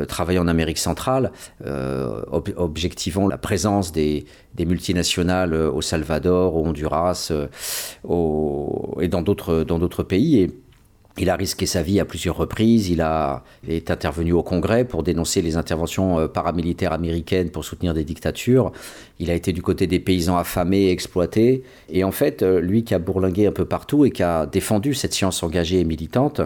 travaillant 0.08 0.44
en 0.44 0.48
Amérique 0.48 0.78
centrale, 0.78 1.32
objectivant 2.56 3.28
la 3.28 3.38
présence 3.38 3.92
des, 3.92 4.24
multinationales 4.58 5.54
au 5.54 5.82
Salvador, 5.82 6.56
au 6.56 6.64
Honduras 6.66 7.32
et 9.00 9.08
dans 9.08 9.22
d'autres 9.22 10.02
pays. 10.02 10.50
Il 11.16 11.30
a 11.30 11.36
risqué 11.36 11.64
sa 11.66 11.82
vie 11.82 12.00
à 12.00 12.04
plusieurs 12.04 12.36
reprises. 12.36 12.90
Il, 12.90 13.00
a, 13.00 13.44
est 13.68 13.90
intervenu 13.90 14.32
au 14.32 14.42
Congrès 14.42 14.84
pour 14.84 15.04
dénoncer 15.04 15.42
les 15.42 15.56
interventions 15.56 16.18
euh, 16.18 16.26
paramilitaires 16.26 16.92
américaines 16.92 17.50
pour 17.50 17.64
soutenir 17.64 17.94
des 17.94 18.04
dictatures. 18.04 18.72
Il 19.20 19.30
a 19.30 19.34
été 19.34 19.52
du 19.52 19.62
côté 19.62 19.86
des 19.86 20.00
paysans 20.00 20.36
affamés 20.36 20.86
et 20.86 20.90
exploités. 20.90 21.62
Et 21.88 22.02
en 22.02 22.10
fait, 22.10 22.42
euh, 22.42 22.60
lui 22.60 22.82
qui 22.82 22.94
a 22.94 22.98
bourlingué 22.98 23.46
un 23.46 23.52
peu 23.52 23.64
partout 23.64 24.04
et 24.04 24.10
qui 24.10 24.24
a 24.24 24.46
défendu 24.46 24.92
cette 24.92 25.14
science 25.14 25.42
engagée 25.44 25.80
et 25.80 25.84
militante, 25.84 26.40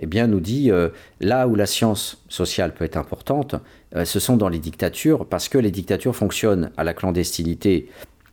eh 0.00 0.06
bien, 0.06 0.26
nous 0.26 0.40
dit 0.40 0.70
euh, 0.70 0.88
là 1.20 1.46
où 1.46 1.54
la 1.54 1.66
science 1.66 2.22
sociale 2.28 2.72
peut 2.72 2.84
être 2.84 2.96
importante, 2.96 3.56
ce 4.04 4.18
sont 4.18 4.36
dans 4.36 4.48
les 4.48 4.58
dictatures, 4.58 5.24
parce 5.24 5.48
que 5.48 5.56
les 5.56 5.70
dictatures 5.70 6.16
fonctionnent 6.16 6.72
à 6.76 6.82
la 6.82 6.94
clandestinité 6.94 7.88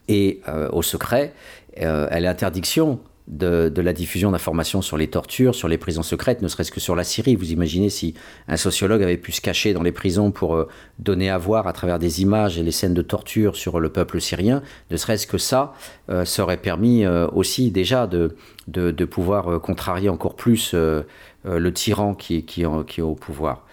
et 0.08 0.42
au 0.72 0.82
secret. 0.82 1.34
elle 1.76 2.26
est 2.26 2.28
interdiction 2.28 3.00
de, 3.28 3.82
la 3.82 3.94
diffusion 3.94 4.32
d'informations 4.32 4.82
sur 4.82 4.98
les 4.98 5.08
tortures, 5.08 5.56
sur 5.56 5.68
les 5.68 5.78
prisons 5.78 6.04
secrètes, 6.04 6.42
ne 6.42 6.48
serait-ce 6.48 6.72
que 6.72 6.80
sur 6.80 6.96
la 6.96 7.04
Syrie. 7.04 7.36
Vous 7.36 7.52
imaginez 7.52 7.90
si 7.90 8.14
un 8.48 8.58
sociologue 8.58 9.04
avait 9.04 9.18
pu 9.18 9.32
se 9.32 9.42
cacher 9.42 9.74
dans 9.74 9.84
les 9.84 9.92
prisons 9.92 10.32
pour 10.32 10.56
euh, 10.56 10.68
donner 11.00 11.30
à 11.30 11.38
voir 11.38 11.68
à 11.68 11.74
travers 11.74 12.00
des 12.00 12.22
images 12.22 12.58
et 12.58 12.64
les 12.64 12.72
scènes 12.72 12.94
de 12.94 13.02
torture 13.02 13.56
sur 13.56 13.80
le 13.80 13.90
peuple 13.90 14.20
syrien, 14.20 14.62
ne 14.90 14.98
serait-ce 14.98 15.28
que 15.28 15.38
ça, 15.38 15.74
euh, 16.10 16.26
ça 16.26 16.44
aurait 16.44 16.58
permis 16.58 17.06
euh, 17.06 17.28
aussi 17.34 17.72
déjà 17.72 18.08
de, 18.08 18.36
de, 18.68 19.06
pouvoir 19.06 19.60
contrarier 19.62 20.10
encore 20.10 20.36
plus 20.36 20.74
le 20.74 21.74
tyran 21.74 22.14
qui, 22.14 22.46
qui, 22.46 22.62
est 22.62 23.02
au 23.02 23.16
pouvoir. 23.16 23.66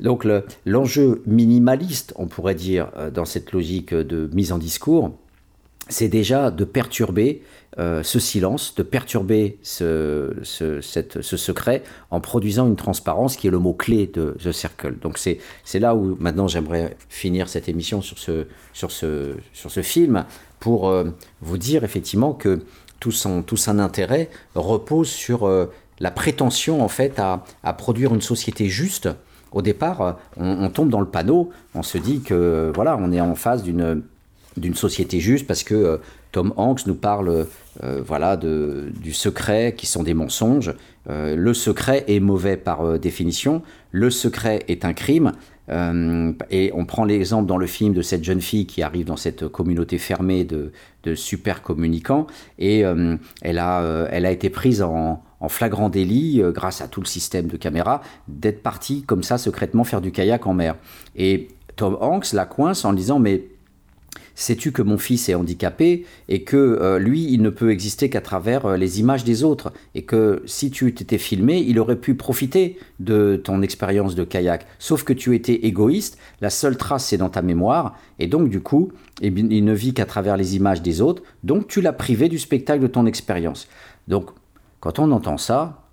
Donc 0.00 0.26
l'enjeu 0.64 1.22
minimaliste, 1.26 2.12
on 2.16 2.26
pourrait 2.26 2.54
dire, 2.54 2.90
dans 3.12 3.24
cette 3.24 3.52
logique 3.52 3.94
de 3.94 4.28
mise 4.32 4.50
en 4.52 4.58
discours, 4.58 5.12
c'est 5.90 6.08
déjà 6.08 6.50
de 6.50 6.64
perturber 6.64 7.42
euh, 7.78 8.02
ce 8.02 8.18
silence, 8.18 8.74
de 8.74 8.82
perturber 8.82 9.58
ce, 9.62 10.32
secret 11.22 11.82
en 12.10 12.20
produisant 12.20 12.66
une 12.66 12.76
transparence 12.76 13.36
qui 13.36 13.46
est 13.46 13.50
le 13.50 13.58
mot-clé 13.58 14.08
de 14.12 14.36
The 14.42 14.50
Circle. 14.50 14.98
Donc 15.00 15.18
c'est 15.18 15.38
là 15.78 15.94
où 15.94 16.16
maintenant 16.18 16.48
j'aimerais 16.48 16.96
finir 17.08 17.48
cette 17.48 17.68
émission 17.68 18.02
sur 18.02 18.18
ce, 18.18 19.82
film 19.82 20.24
pour 20.58 20.88
euh, 20.88 21.04
vous 21.42 21.58
dire 21.58 21.84
effectivement 21.84 22.32
que 22.32 22.60
tout 22.98 23.12
son, 23.12 23.44
intérêt 23.78 24.30
repose 24.54 25.08
sur 25.08 25.46
euh, 25.46 25.66
la 26.00 26.10
prétention 26.10 26.82
en 26.82 26.88
fait 26.88 27.18
à, 27.18 27.44
à, 27.62 27.72
produire 27.72 28.14
une 28.14 28.20
société 28.20 28.66
juste. 28.66 29.08
Au 29.52 29.62
départ, 29.62 30.18
on, 30.36 30.64
on 30.64 30.70
tombe 30.70 30.90
dans 30.90 31.00
le 31.00 31.08
panneau, 31.08 31.50
on 31.74 31.82
se 31.82 31.98
dit 31.98 32.20
que 32.20 32.72
voilà, 32.74 32.96
on 33.00 33.12
est 33.12 33.20
en 33.20 33.34
face 33.34 33.62
d'une 33.62 34.02
d'une 34.60 34.74
société 34.74 35.18
juste 35.20 35.46
parce 35.46 35.64
que 35.64 35.74
euh, 35.74 35.96
Tom 36.32 36.52
Hanks 36.56 36.86
nous 36.86 36.94
parle 36.94 37.46
euh, 37.82 38.02
voilà, 38.06 38.36
de, 38.36 38.92
du 39.00 39.12
secret 39.12 39.74
qui 39.76 39.86
sont 39.86 40.02
des 40.02 40.14
mensonges. 40.14 40.74
Euh, 41.08 41.34
le 41.34 41.54
secret 41.54 42.04
est 42.06 42.20
mauvais 42.20 42.56
par 42.56 42.98
définition. 42.98 43.62
Le 43.90 44.10
secret 44.10 44.60
est 44.68 44.84
un 44.84 44.92
crime. 44.92 45.32
et 46.50 46.72
on 46.74 46.84
prend 46.84 47.04
l'exemple 47.04 47.46
dans 47.46 47.56
le 47.56 47.66
film 47.66 47.94
de 47.94 48.02
cette 48.02 48.24
jeune 48.24 48.40
fille 48.40 48.66
qui 48.66 48.82
arrive 48.82 49.06
dans 49.06 49.16
cette 49.16 49.46
communauté 49.48 49.98
fermée 49.98 50.44
de, 50.44 50.72
super 51.14 51.62
communicants 51.62 52.26
et 52.58 52.80
elle, 52.80 53.58
a, 53.58 54.06
elle 54.10 54.26
a 54.26 54.32
été 54.32 54.50
prise 54.50 54.82
en, 54.82 55.22
en 55.38 55.48
flagrant 55.48 55.88
délit 55.88 56.42
grâce 56.52 56.80
à 56.80 56.88
tout 56.88 57.00
le 57.00 57.06
système 57.06 57.46
de 57.46 57.56
caméra 57.56 58.02
d'être 58.26 58.64
partie 58.64 59.02
comme 59.02 59.22
ça 59.22 59.38
secrètement 59.38 59.84
faire 59.84 60.00
du 60.00 60.10
kayak 60.10 60.44
en 60.48 60.54
mer. 60.54 60.74
Et 61.14 61.48
Tom 61.76 61.96
Hanks 62.00 62.32
la 62.32 62.46
coince 62.46 62.84
en 62.84 62.92
disant 62.92 63.20
mais 63.20 63.44
sais-tu 64.34 64.72
que 64.72 64.82
mon 64.82 64.98
fils 64.98 65.28
est 65.28 65.34
handicapé 65.34 66.06
et 66.28 66.42
que 66.42 66.56
euh, 66.56 66.98
lui, 66.98 67.24
il 67.30 67.42
ne 67.42 67.50
peut 67.50 67.70
exister 67.70 68.10
qu'à 68.10 68.20
travers 68.20 68.66
euh, 68.66 68.76
les 68.76 69.00
images 69.00 69.24
des 69.24 69.44
autres 69.44 69.72
et 69.94 70.02
que 70.02 70.42
si 70.46 70.70
tu 70.70 70.92
t'étais 70.94 71.18
filmé, 71.18 71.58
il 71.58 71.78
aurait 71.78 71.96
pu 71.96 72.14
profiter 72.14 72.78
de 72.98 73.40
ton 73.42 73.62
expérience 73.62 74.14
de 74.14 74.24
kayak. 74.24 74.66
Sauf 74.78 75.04
que 75.04 75.12
tu 75.12 75.34
étais 75.34 75.54
égoïste, 75.54 76.18
la 76.40 76.50
seule 76.50 76.76
trace 76.76 77.06
c'est 77.06 77.18
dans 77.18 77.30
ta 77.30 77.42
mémoire 77.42 77.98
et 78.18 78.26
donc 78.26 78.48
du 78.48 78.60
coup, 78.60 78.92
eh 79.22 79.28
il 79.28 79.64
ne 79.64 79.74
vit 79.74 79.94
qu'à 79.94 80.06
travers 80.06 80.36
les 80.36 80.56
images 80.56 80.82
des 80.82 81.00
autres, 81.00 81.22
donc 81.44 81.68
tu 81.68 81.80
l'as 81.80 81.92
privé 81.92 82.28
du 82.28 82.38
spectacle 82.38 82.82
de 82.82 82.86
ton 82.86 83.06
expérience. 83.06 83.68
Donc 84.08 84.30
quand 84.80 84.98
on 84.98 85.10
entend 85.12 85.36
ça, 85.36 85.86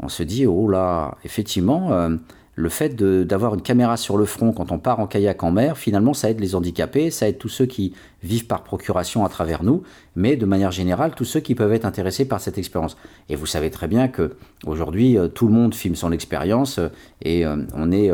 on 0.00 0.08
se 0.08 0.22
dit, 0.22 0.46
oh 0.46 0.68
là, 0.68 1.16
effectivement, 1.24 1.92
euh, 1.92 2.16
le 2.56 2.68
fait 2.68 2.94
d'avoir 2.94 3.54
une 3.54 3.62
caméra 3.62 3.96
sur 3.96 4.16
le 4.16 4.24
front 4.24 4.52
quand 4.52 4.70
on 4.70 4.78
part 4.78 5.00
en 5.00 5.06
kayak 5.06 5.42
en 5.42 5.50
mer, 5.50 5.76
finalement, 5.76 6.14
ça 6.14 6.30
aide 6.30 6.40
les 6.40 6.54
handicapés, 6.54 7.10
ça 7.10 7.28
aide 7.28 7.38
tous 7.38 7.48
ceux 7.48 7.66
qui 7.66 7.94
vivent 8.22 8.46
par 8.46 8.62
procuration 8.62 9.24
à 9.24 9.28
travers 9.28 9.62
nous, 9.62 9.82
mais 10.16 10.36
de 10.36 10.46
manière 10.46 10.70
générale, 10.70 11.14
tous 11.14 11.24
ceux 11.24 11.40
qui 11.40 11.54
peuvent 11.54 11.72
être 11.72 11.84
intéressés 11.84 12.26
par 12.26 12.40
cette 12.40 12.58
expérience. 12.58 12.96
Et 13.28 13.36
vous 13.36 13.46
savez 13.46 13.70
très 13.70 13.88
bien 13.88 14.08
que 14.08 14.36
aujourd'hui, 14.66 15.18
euh, 15.18 15.28
tout 15.28 15.46
le 15.46 15.52
monde 15.52 15.74
filme 15.74 15.96
son 15.96 16.12
expérience 16.12 16.78
euh, 16.78 16.88
et 17.22 17.44
euh, 17.44 17.56
on 17.74 17.90
est 17.90 18.10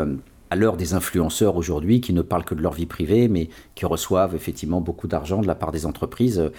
à 0.51 0.57
l'heure 0.57 0.77
des 0.77 0.95
influenceurs 0.95 1.57
aujourd'hui 1.57 2.01
qui 2.01 2.13
ne 2.13 2.23
parlent 2.23 2.45
que 2.45 2.55
de 2.55 2.61
leur 2.63 2.73
vie 2.73 2.87
privée, 2.87 3.29
mais 3.29 3.49
qui 3.75 3.87
reçoivent 3.87 4.35
effectivement 4.35 4.81
beaucoup 4.81 5.07
d'argent 5.07 5.41
de 5.41 5.47
la 5.47 5.55
part 5.55 5.71
des 5.71 5.87
entreprises 5.87 6.41
euh, 6.41 6.51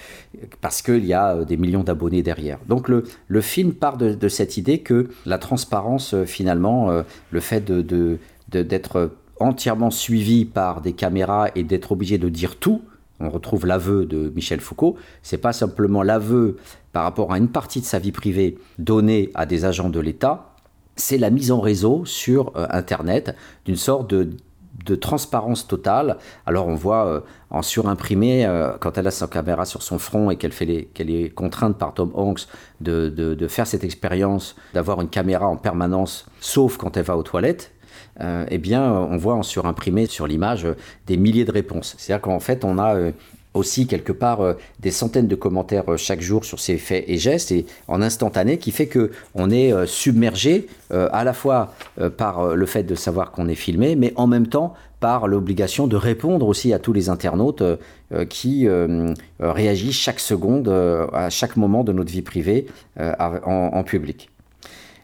parce 0.62 0.82
qu'il 0.82 1.06
y 1.06 1.14
a 1.14 1.36
euh, 1.36 1.46
des 1.46 1.58
millions 1.58 1.84
d'abonnés 1.84 2.24
derrière. 2.24 2.60
Donc 2.68 2.88
le, 2.88 3.04
le 3.28 3.42
film 3.42 3.74
part 3.74 3.98
de, 3.98 4.28
cette 4.30 4.56
idée 4.58 4.80
que 4.80 5.10
la 5.26 5.38
transparence, 5.38 6.14
euh, 6.14 6.26
finalement, 6.26 7.04
le 7.32 7.40
fait 7.40 7.66
de, 7.66 8.18
d'être 8.48 9.12
entièrement 9.40 9.92
suivi 9.92 10.46
par 10.46 10.82
des 10.82 10.94
caméras 10.94 11.50
et 11.56 11.64
d'être 11.64 11.92
obligé 11.92 12.18
de 12.18 12.30
dire 12.30 12.56
tout, 12.58 12.82
on 13.20 13.30
retrouve 13.30 13.66
l'aveu 13.66 14.06
de 14.06 14.32
Michel 14.36 14.62
Foucault, 14.62 14.96
c'est 15.22 15.38
pas 15.38 15.54
simplement 15.54 16.04
l'aveu 16.04 16.58
par 16.94 17.04
rapport 17.04 17.34
à 17.34 17.38
une 17.38 17.50
partie 17.50 17.82
de 17.82 17.86
sa 17.86 18.00
vie 18.00 18.12
privée 18.12 18.58
donnée 18.80 19.30
à 19.34 19.46
des 19.46 19.66
agents 19.66 19.90
de 19.90 20.00
l'État, 20.00 20.51
c'est 21.02 21.18
la 21.18 21.30
mise 21.30 21.52
en 21.52 21.60
réseau 21.60 22.06
sur 22.06 22.54
euh, 22.56 22.68
Internet 22.70 23.36
d'une 23.66 23.76
sorte 23.76 24.10
de, 24.10 24.30
transparence 25.00 25.68
totale. 25.68 26.18
Alors 26.46 26.68
on 26.68 26.76
voit 26.76 27.06
euh, 27.06 27.20
en 27.50 27.62
surimprimé, 27.62 28.46
euh, 28.46 28.72
quand 28.80 28.98
elle 28.98 29.08
a 29.08 29.12
sa 29.12 29.28
caméra 29.28 29.66
sur 29.66 29.84
son 29.84 30.00
front 30.00 30.32
et 30.32 30.38
qu'elle 30.38 31.10
est 31.10 31.30
contrainte 31.34 31.78
par 31.78 31.94
Tom 31.94 32.12
Hanks 32.14 32.48
de, 32.82 33.48
faire 33.48 33.68
cette 33.68 33.84
expérience, 33.84 34.56
d'avoir 34.74 35.02
une 35.02 35.10
caméra 35.10 35.48
en 35.48 35.58
permanence, 35.58 36.26
sauf 36.40 36.78
quand 36.78 36.98
elle 36.98 37.06
va 37.06 37.18
aux 37.18 37.24
toilettes, 37.24 37.72
eh 38.20 38.58
bien, 38.60 38.92
on 38.92 39.18
voit 39.18 39.34
en 39.34 39.44
surimprimé 39.44 40.06
sur 40.06 40.28
l'image 40.28 40.68
des 41.08 41.18
milliers 41.18 41.46
de 41.46 41.52
réponses. 41.52 41.96
C'est-à-dire 41.98 42.22
qu'en 42.22 42.40
fait, 42.40 42.64
on 42.64 42.78
a 42.78 43.12
aussi 43.54 43.88
quelque 43.88 44.12
part 44.12 44.42
euh, 44.42 44.54
des 44.80 44.92
centaines 44.92 45.28
de 45.28 45.36
commentaires 45.36 45.84
euh, 45.90 45.98
chaque 45.98 46.22
jour 46.22 46.46
sur 46.46 46.60
ces 46.60 46.78
faits 46.78 47.04
et 47.08 47.18
gestes 47.18 47.52
et 47.52 47.66
en 47.88 48.02
instantané 48.02 48.58
qui 48.58 48.72
fait 48.72 48.88
que 48.88 49.12
on 49.36 49.50
est 49.50 49.74
euh, 49.74 49.86
submergé 49.86 50.68
à 50.90 51.24
la 51.24 51.32
fois 51.32 51.74
par 52.18 52.56
le 52.56 52.66
fait 52.66 52.84
de 52.84 52.96
savoir 52.96 53.32
qu'on 53.32 53.48
est 53.48 53.56
filmé 53.56 53.96
mais 53.96 54.12
en 54.18 54.28
même 54.28 54.48
temps 54.48 54.74
par 55.00 55.28
l'obligation 55.28 55.88
de 55.88 55.96
répondre 55.96 56.46
aussi 56.48 56.74
à 56.74 56.80
tous 56.80 56.92
les 56.92 57.08
internautes 57.08 57.64
qui 58.28 58.68
réagissent 59.40 59.96
chaque 59.96 60.20
seconde 60.20 60.68
à 61.14 61.30
chaque 61.30 61.56
moment 61.56 61.86
de 61.86 61.94
notre 61.94 62.12
vie 62.12 62.22
privée 62.22 62.68
en 62.98 63.84
public. 63.84 64.30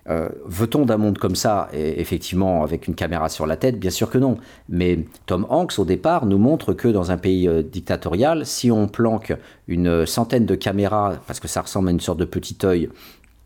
Euh, 0.10 0.30
veut-on 0.46 0.86
d'un 0.86 0.98
monde 0.98 1.18
comme 1.18 1.36
ça, 1.36 1.70
effectivement 1.74 2.64
avec 2.64 2.88
une 2.88 2.96
caméra 2.96 3.30
sur 3.30 3.46
la 3.46 3.58
tête? 3.58 3.80
Bien 3.80 3.90
sûr 3.90 4.10
que 4.10 4.18
non. 4.18 4.38
Mais 4.70 5.00
Tom 5.26 5.46
Hanks, 5.50 5.80
au 5.80 5.86
départ, 5.86 6.26
nous 6.26 6.38
montre 6.38 6.74
que 6.74 6.88
dans 6.88 7.12
un 7.12 7.18
pays 7.18 7.48
euh, 7.48 7.62
dictatorial, 7.62 8.46
si 8.46 8.72
on 8.72 8.88
planque 8.88 9.34
une 9.68 10.06
centaine 10.06 10.46
de 10.46 10.56
caméras, 10.56 11.16
parce 11.28 11.40
que 11.40 11.48
ça 11.48 11.62
ressemble 11.62 11.90
à 11.90 11.92
une 11.92 12.00
sorte 12.00 12.20
de 12.20 12.26
petit 12.26 12.58
œil, 12.64 12.90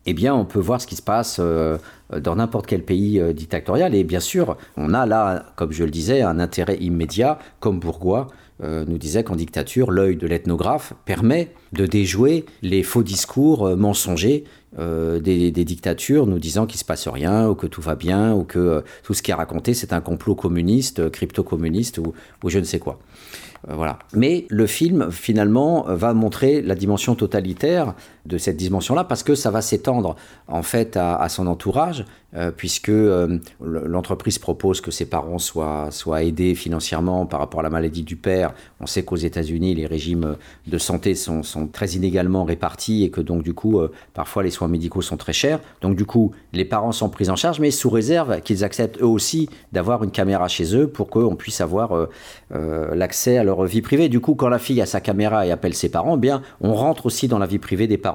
eh 0.06 0.14
bien, 0.14 0.34
on 0.34 0.44
peut 0.44 0.58
voir 0.58 0.80
ce 0.80 0.86
qui 0.86 0.96
se 0.96 1.02
passe 1.02 1.38
euh, 1.40 1.78
dans 2.20 2.36
n'importe 2.36 2.66
quel 2.66 2.82
pays 2.82 3.22
dictatorial. 3.34 3.94
Et 3.94 4.04
bien 4.04 4.20
sûr, 4.20 4.56
on 4.76 4.94
a 4.94 5.06
là, 5.06 5.46
comme 5.56 5.72
je 5.72 5.84
le 5.84 5.90
disais, 5.90 6.22
un 6.22 6.38
intérêt 6.38 6.76
immédiat, 6.78 7.38
comme 7.60 7.78
Bourgois 7.78 8.28
nous 8.60 8.98
disait 8.98 9.24
qu'en 9.24 9.34
dictature, 9.34 9.90
l'œil 9.90 10.14
de 10.14 10.24
l'ethnographe 10.28 10.92
permet 11.04 11.52
de 11.72 11.84
déjouer 11.84 12.44
les 12.62 12.84
faux 12.84 13.02
discours 13.02 13.76
mensongers 13.76 14.44
euh, 14.78 15.20
des, 15.20 15.50
dictatures 15.50 16.26
nous 16.26 16.38
disant 16.38 16.64
qu'il 16.64 16.80
se 16.80 16.84
passe 16.86 17.06
rien 17.06 17.46
ou 17.46 17.54
que 17.54 17.66
tout 17.66 17.82
va 17.82 17.94
bien 17.94 18.32
ou 18.32 18.42
que 18.42 18.58
euh, 18.58 18.80
tout 19.02 19.12
ce 19.12 19.22
qui 19.22 19.30
est 19.30 19.34
raconté 19.34 19.74
c'est 19.74 19.92
un 19.92 20.00
complot 20.00 20.34
communiste, 20.34 21.00
euh, 21.00 21.10
crypto-communiste 21.10 21.98
ou, 21.98 22.14
je 22.48 22.58
ne 22.58 22.64
sais 22.64 22.78
quoi. 22.78 22.98
voilà. 23.68 23.98
Mais 24.14 24.46
le 24.48 24.66
film 24.66 25.10
finalement 25.10 25.84
va 25.88 26.14
montrer 26.14 26.62
la 26.62 26.74
dimension 26.74 27.14
totalitaire 27.14 27.94
de 28.26 28.38
cette 28.38 28.56
dimension-là 28.56 29.04
parce 29.04 29.22
que 29.22 29.34
ça 29.34 29.50
va 29.50 29.62
s'étendre 29.62 30.16
en 30.48 30.62
fait 30.62 30.96
à, 30.96 31.28
son 31.28 31.46
entourage 31.46 32.04
puisque 32.56 32.90
l'entreprise 33.60 34.38
propose 34.38 34.80
que 34.80 34.90
ses 34.90 35.04
parents 35.04 35.38
soient, 35.38 35.90
soient 35.90 36.22
aidés 36.22 36.54
financièrement 36.54 37.26
par 37.26 37.40
rapport 37.40 37.60
à 37.60 37.62
la 37.62 37.68
maladie 37.68 38.04
du 38.04 38.16
père. 38.16 38.54
On 38.80 38.86
sait 38.86 39.04
qu'aux 39.04 39.16
États-Unis 39.16 39.74
les 39.74 39.86
régimes 39.86 40.36
de 40.66 40.78
santé 40.78 41.14
sont, 41.14 41.42
sont, 41.42 41.66
très 41.66 41.90
inégalement 41.90 42.44
répartis 42.44 43.04
et 43.04 43.10
que 43.10 43.20
donc 43.20 43.42
du 43.42 43.52
coup 43.52 43.80
parfois 44.14 44.42
les 44.42 44.50
soins 44.50 44.68
médicaux 44.68 45.02
sont 45.02 45.16
très 45.16 45.32
chers. 45.32 45.60
Donc 45.80 45.96
du 45.96 46.06
coup, 46.06 46.32
les 46.52 46.64
parents 46.64 46.92
sont 46.92 47.08
pris 47.08 47.30
en 47.30 47.36
charge, 47.36 47.60
mais 47.60 47.70
sous 47.70 47.90
réserve 47.90 48.40
qu'ils 48.40 48.64
acceptent 48.64 49.00
eux 49.00 49.06
aussi 49.06 49.48
d'avoir 49.72 50.04
une 50.04 50.10
caméra 50.10 50.48
chez 50.48 50.76
eux 50.76 50.88
pour 50.88 51.08
qu'on 51.08 51.36
puisse 51.36 51.60
avoir 51.60 51.92
euh, 51.92 52.08
euh, 52.54 52.94
l'accès 52.94 53.38
à 53.38 53.44
leur 53.44 53.64
vie 53.64 53.82
privée. 53.82 54.08
Du 54.08 54.20
coup, 54.20 54.34
quand 54.34 54.48
la 54.48 54.58
fille 54.58 54.80
a 54.80 54.86
sa 54.86 55.00
caméra 55.00 55.46
et 55.46 55.50
appelle 55.50 55.74
ses 55.74 55.88
parents, 55.88 56.16
eh 56.16 56.20
bien, 56.20 56.42
on 56.60 56.74
rentre 56.74 57.06
aussi 57.06 57.28
dans 57.28 57.38
la 57.38 57.46
vie 57.46 57.58
privée 57.58 57.86
des 57.86 57.98
parents. 57.98 58.11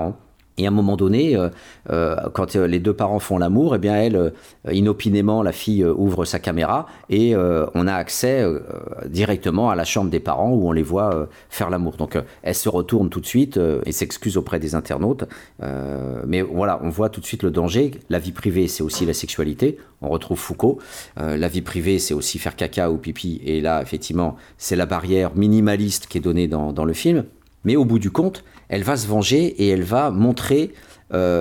Et 0.58 0.66
à 0.66 0.70
un 0.70 0.72
moment 0.72 0.98
donné, 0.98 1.36
euh, 1.36 1.50
euh, 1.92 2.16
quand 2.34 2.56
euh, 2.56 2.66
les 2.66 2.80
deux 2.80 2.94
parents 2.94 3.20
font 3.20 3.38
l'amour, 3.38 3.76
eh 3.76 3.78
bien 3.78 3.96
elle, 3.96 4.34
inopinément, 4.72 5.44
la 5.44 5.52
fille 5.52 5.86
ouvre 5.86 6.26
sa 6.26 6.40
caméra 6.40 6.88
et 7.10 7.36
on 7.36 7.88
a 7.88 7.94
accès 7.94 8.44
directement 9.08 9.70
à 9.70 9.76
la 9.76 9.84
chambre 9.84 10.10
des 10.10 10.20
parents 10.20 10.52
où 10.52 10.68
on 10.68 10.72
les 10.72 10.82
voit 10.82 11.28
faire 11.50 11.70
l'amour. 11.70 11.98
Donc 11.98 12.18
elle 12.42 12.56
se 12.56 12.70
retourne 12.70 13.10
tout 13.10 13.20
de 13.20 13.26
suite 13.26 13.60
et 13.86 13.92
s'excuse 13.92 14.38
auprès 14.38 14.60
des 14.60 14.76
internautes. 14.76 15.26
mais 16.26 16.42
voilà, 16.42 16.80
on 16.84 16.90
voit 16.90 17.10
tout 17.10 17.22
de 17.22 17.26
suite 17.26 17.44
le 17.44 17.52
danger. 17.52 17.92
La 18.10 18.20
vie 18.20 18.32
privée, 18.32 18.68
c'est 18.68 18.84
aussi 18.84 19.06
la 19.06 19.14
sexualité. 19.14 19.78
On 20.02 20.10
retrouve 20.10 20.40
Foucault. 20.40 20.80
la 21.16 21.48
vie 21.48 21.62
privée, 21.62 22.00
c'est 22.00 22.14
aussi 22.14 22.40
faire 22.40 22.56
caca 22.56 22.92
ou 22.92 22.98
pipi. 22.98 23.42
Et 23.46 23.62
là, 23.62 23.82
effectivement, 23.82 24.36
c'est 24.58 24.76
la 24.76 24.86
barrière 24.86 25.36
minimaliste 25.36 26.08
qui 26.08 26.18
est 26.18 26.22
donnée 26.22 26.48
dans, 26.48 26.74
dans 26.74 26.86
le 26.86 26.94
film. 26.94 27.26
Mais 27.64 27.76
au 27.76 27.86
bout 27.86 28.00
du 28.00 28.12
compte, 28.12 28.44
elle 28.70 28.84
va 28.84 28.98
se 28.98 29.08
venger 29.08 29.46
et 29.46 29.70
elle 29.70 29.84
va 29.84 30.12
montrer 30.12 30.74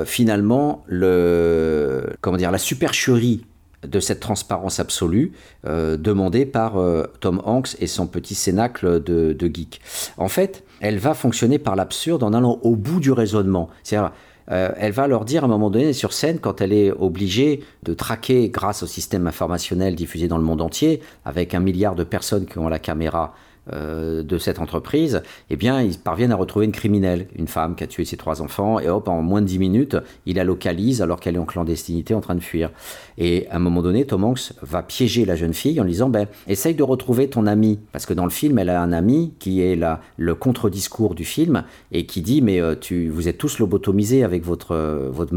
finalement 0.04 0.84
le, 0.86 2.06
comment 2.20 2.36
dire, 2.36 2.52
la 2.52 2.58
supercherie 2.58 3.44
de 3.86 3.98
cette 3.98 4.20
transparence 4.20 4.78
absolue 4.78 5.32
demandée 5.64 6.46
par 6.46 6.74
Tom 7.20 7.42
Hanks 7.44 7.76
et 7.80 7.88
son 7.88 8.06
petit 8.06 8.36
cénacle 8.36 9.02
de, 9.02 9.32
de 9.32 9.46
geek. 9.52 9.80
En 10.18 10.28
fait, 10.28 10.62
elle 10.80 10.98
va 10.98 11.14
fonctionner 11.14 11.58
par 11.58 11.74
l'absurde 11.74 12.22
en 12.22 12.32
allant 12.32 12.60
au 12.62 12.76
bout 12.76 13.00
du 13.00 13.10
raisonnement. 13.10 13.68
C'est-à-dire, 13.82 14.12
euh, 14.50 14.70
elle 14.76 14.92
va 14.92 15.06
leur 15.08 15.24
dire 15.24 15.42
à 15.42 15.46
un 15.46 15.48
moment 15.48 15.70
donné 15.70 15.92
sur 15.92 16.12
scène, 16.12 16.38
quand 16.38 16.60
elle 16.60 16.72
est 16.72 16.92
obligée 16.92 17.64
de 17.82 17.94
traquer 17.94 18.48
grâce 18.48 18.82
au 18.82 18.86
système 18.86 19.26
informationnel 19.26 19.94
diffusé 19.94 20.28
dans 20.28 20.38
le 20.38 20.44
monde 20.44 20.62
entier, 20.62 21.00
avec 21.24 21.54
un 21.54 21.60
milliard 21.60 21.94
de 21.94 22.04
personnes 22.04 22.46
qui 22.46 22.58
ont 22.58 22.68
la 22.68 22.78
caméra 22.78 23.34
euh, 23.72 24.22
de 24.22 24.38
cette 24.38 24.58
entreprise, 24.58 25.22
eh 25.50 25.56
bien, 25.56 25.82
ils 25.82 25.98
parviennent 25.98 26.32
à 26.32 26.36
retrouver 26.36 26.66
une 26.66 26.72
criminelle, 26.72 27.26
une 27.36 27.48
femme 27.48 27.74
qui 27.74 27.84
a 27.84 27.86
tué 27.86 28.04
ses 28.04 28.16
trois 28.16 28.40
enfants, 28.42 28.78
et 28.78 28.88
hop, 28.88 29.08
en 29.08 29.22
moins 29.22 29.40
de 29.40 29.46
dix 29.46 29.58
minutes, 29.58 29.96
il 30.24 30.36
la 30.36 30.44
localise 30.44 31.02
alors 31.02 31.20
qu'elle 31.20 31.36
est 31.36 31.40
en 31.40 31.46
clandestinité 31.46 32.14
en 32.14 32.20
train 32.20 32.34
de 32.34 32.40
fuir. 32.40 32.70
Et 33.18 33.48
à 33.50 33.56
un 33.56 33.58
moment 33.58 33.82
donné, 33.82 34.04
Tom 34.04 34.24
Hanks 34.24 34.52
va 34.62 34.82
piéger 34.82 35.24
la 35.24 35.36
jeune 35.36 35.54
fille 35.54 35.80
en 35.80 35.84
lui 35.84 35.92
disant, 35.92 36.08
ben, 36.08 36.26
essaye 36.46 36.74
de 36.74 36.82
retrouver 36.82 37.28
ton 37.28 37.46
ami, 37.46 37.78
parce 37.92 38.06
que 38.06 38.14
dans 38.14 38.24
le 38.24 38.30
film, 38.30 38.58
elle 38.58 38.70
a 38.70 38.80
un 38.80 38.92
ami 38.92 39.32
qui 39.38 39.62
est 39.62 39.76
la, 39.76 40.00
le 40.16 40.34
contre-discours 40.34 41.14
du 41.14 41.24
film, 41.24 41.64
et 41.92 42.06
qui 42.06 42.22
dit, 42.22 42.42
mais 42.42 42.60
euh, 42.60 42.74
tu, 42.74 43.08
vous 43.08 43.28
êtes 43.28 43.38
tous 43.38 43.58
lobotomisés 43.58 44.22
avec 44.22 44.44
votre, 44.44 44.76
votre 45.10 45.32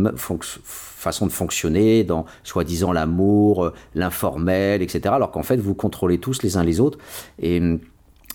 façon 0.99 1.25
de 1.25 1.31
fonctionner 1.31 2.03
dans 2.03 2.25
soi-disant 2.43 2.91
l'amour, 2.91 3.65
euh, 3.65 3.73
l'informel, 3.95 4.81
etc. 4.81 5.13
Alors 5.15 5.31
qu'en 5.31 5.43
fait, 5.43 5.57
vous 5.57 5.73
contrôlez 5.73 6.17
tous 6.17 6.43
les 6.43 6.57
uns 6.57 6.63
les 6.63 6.79
autres. 6.79 6.97
Et 7.41 7.61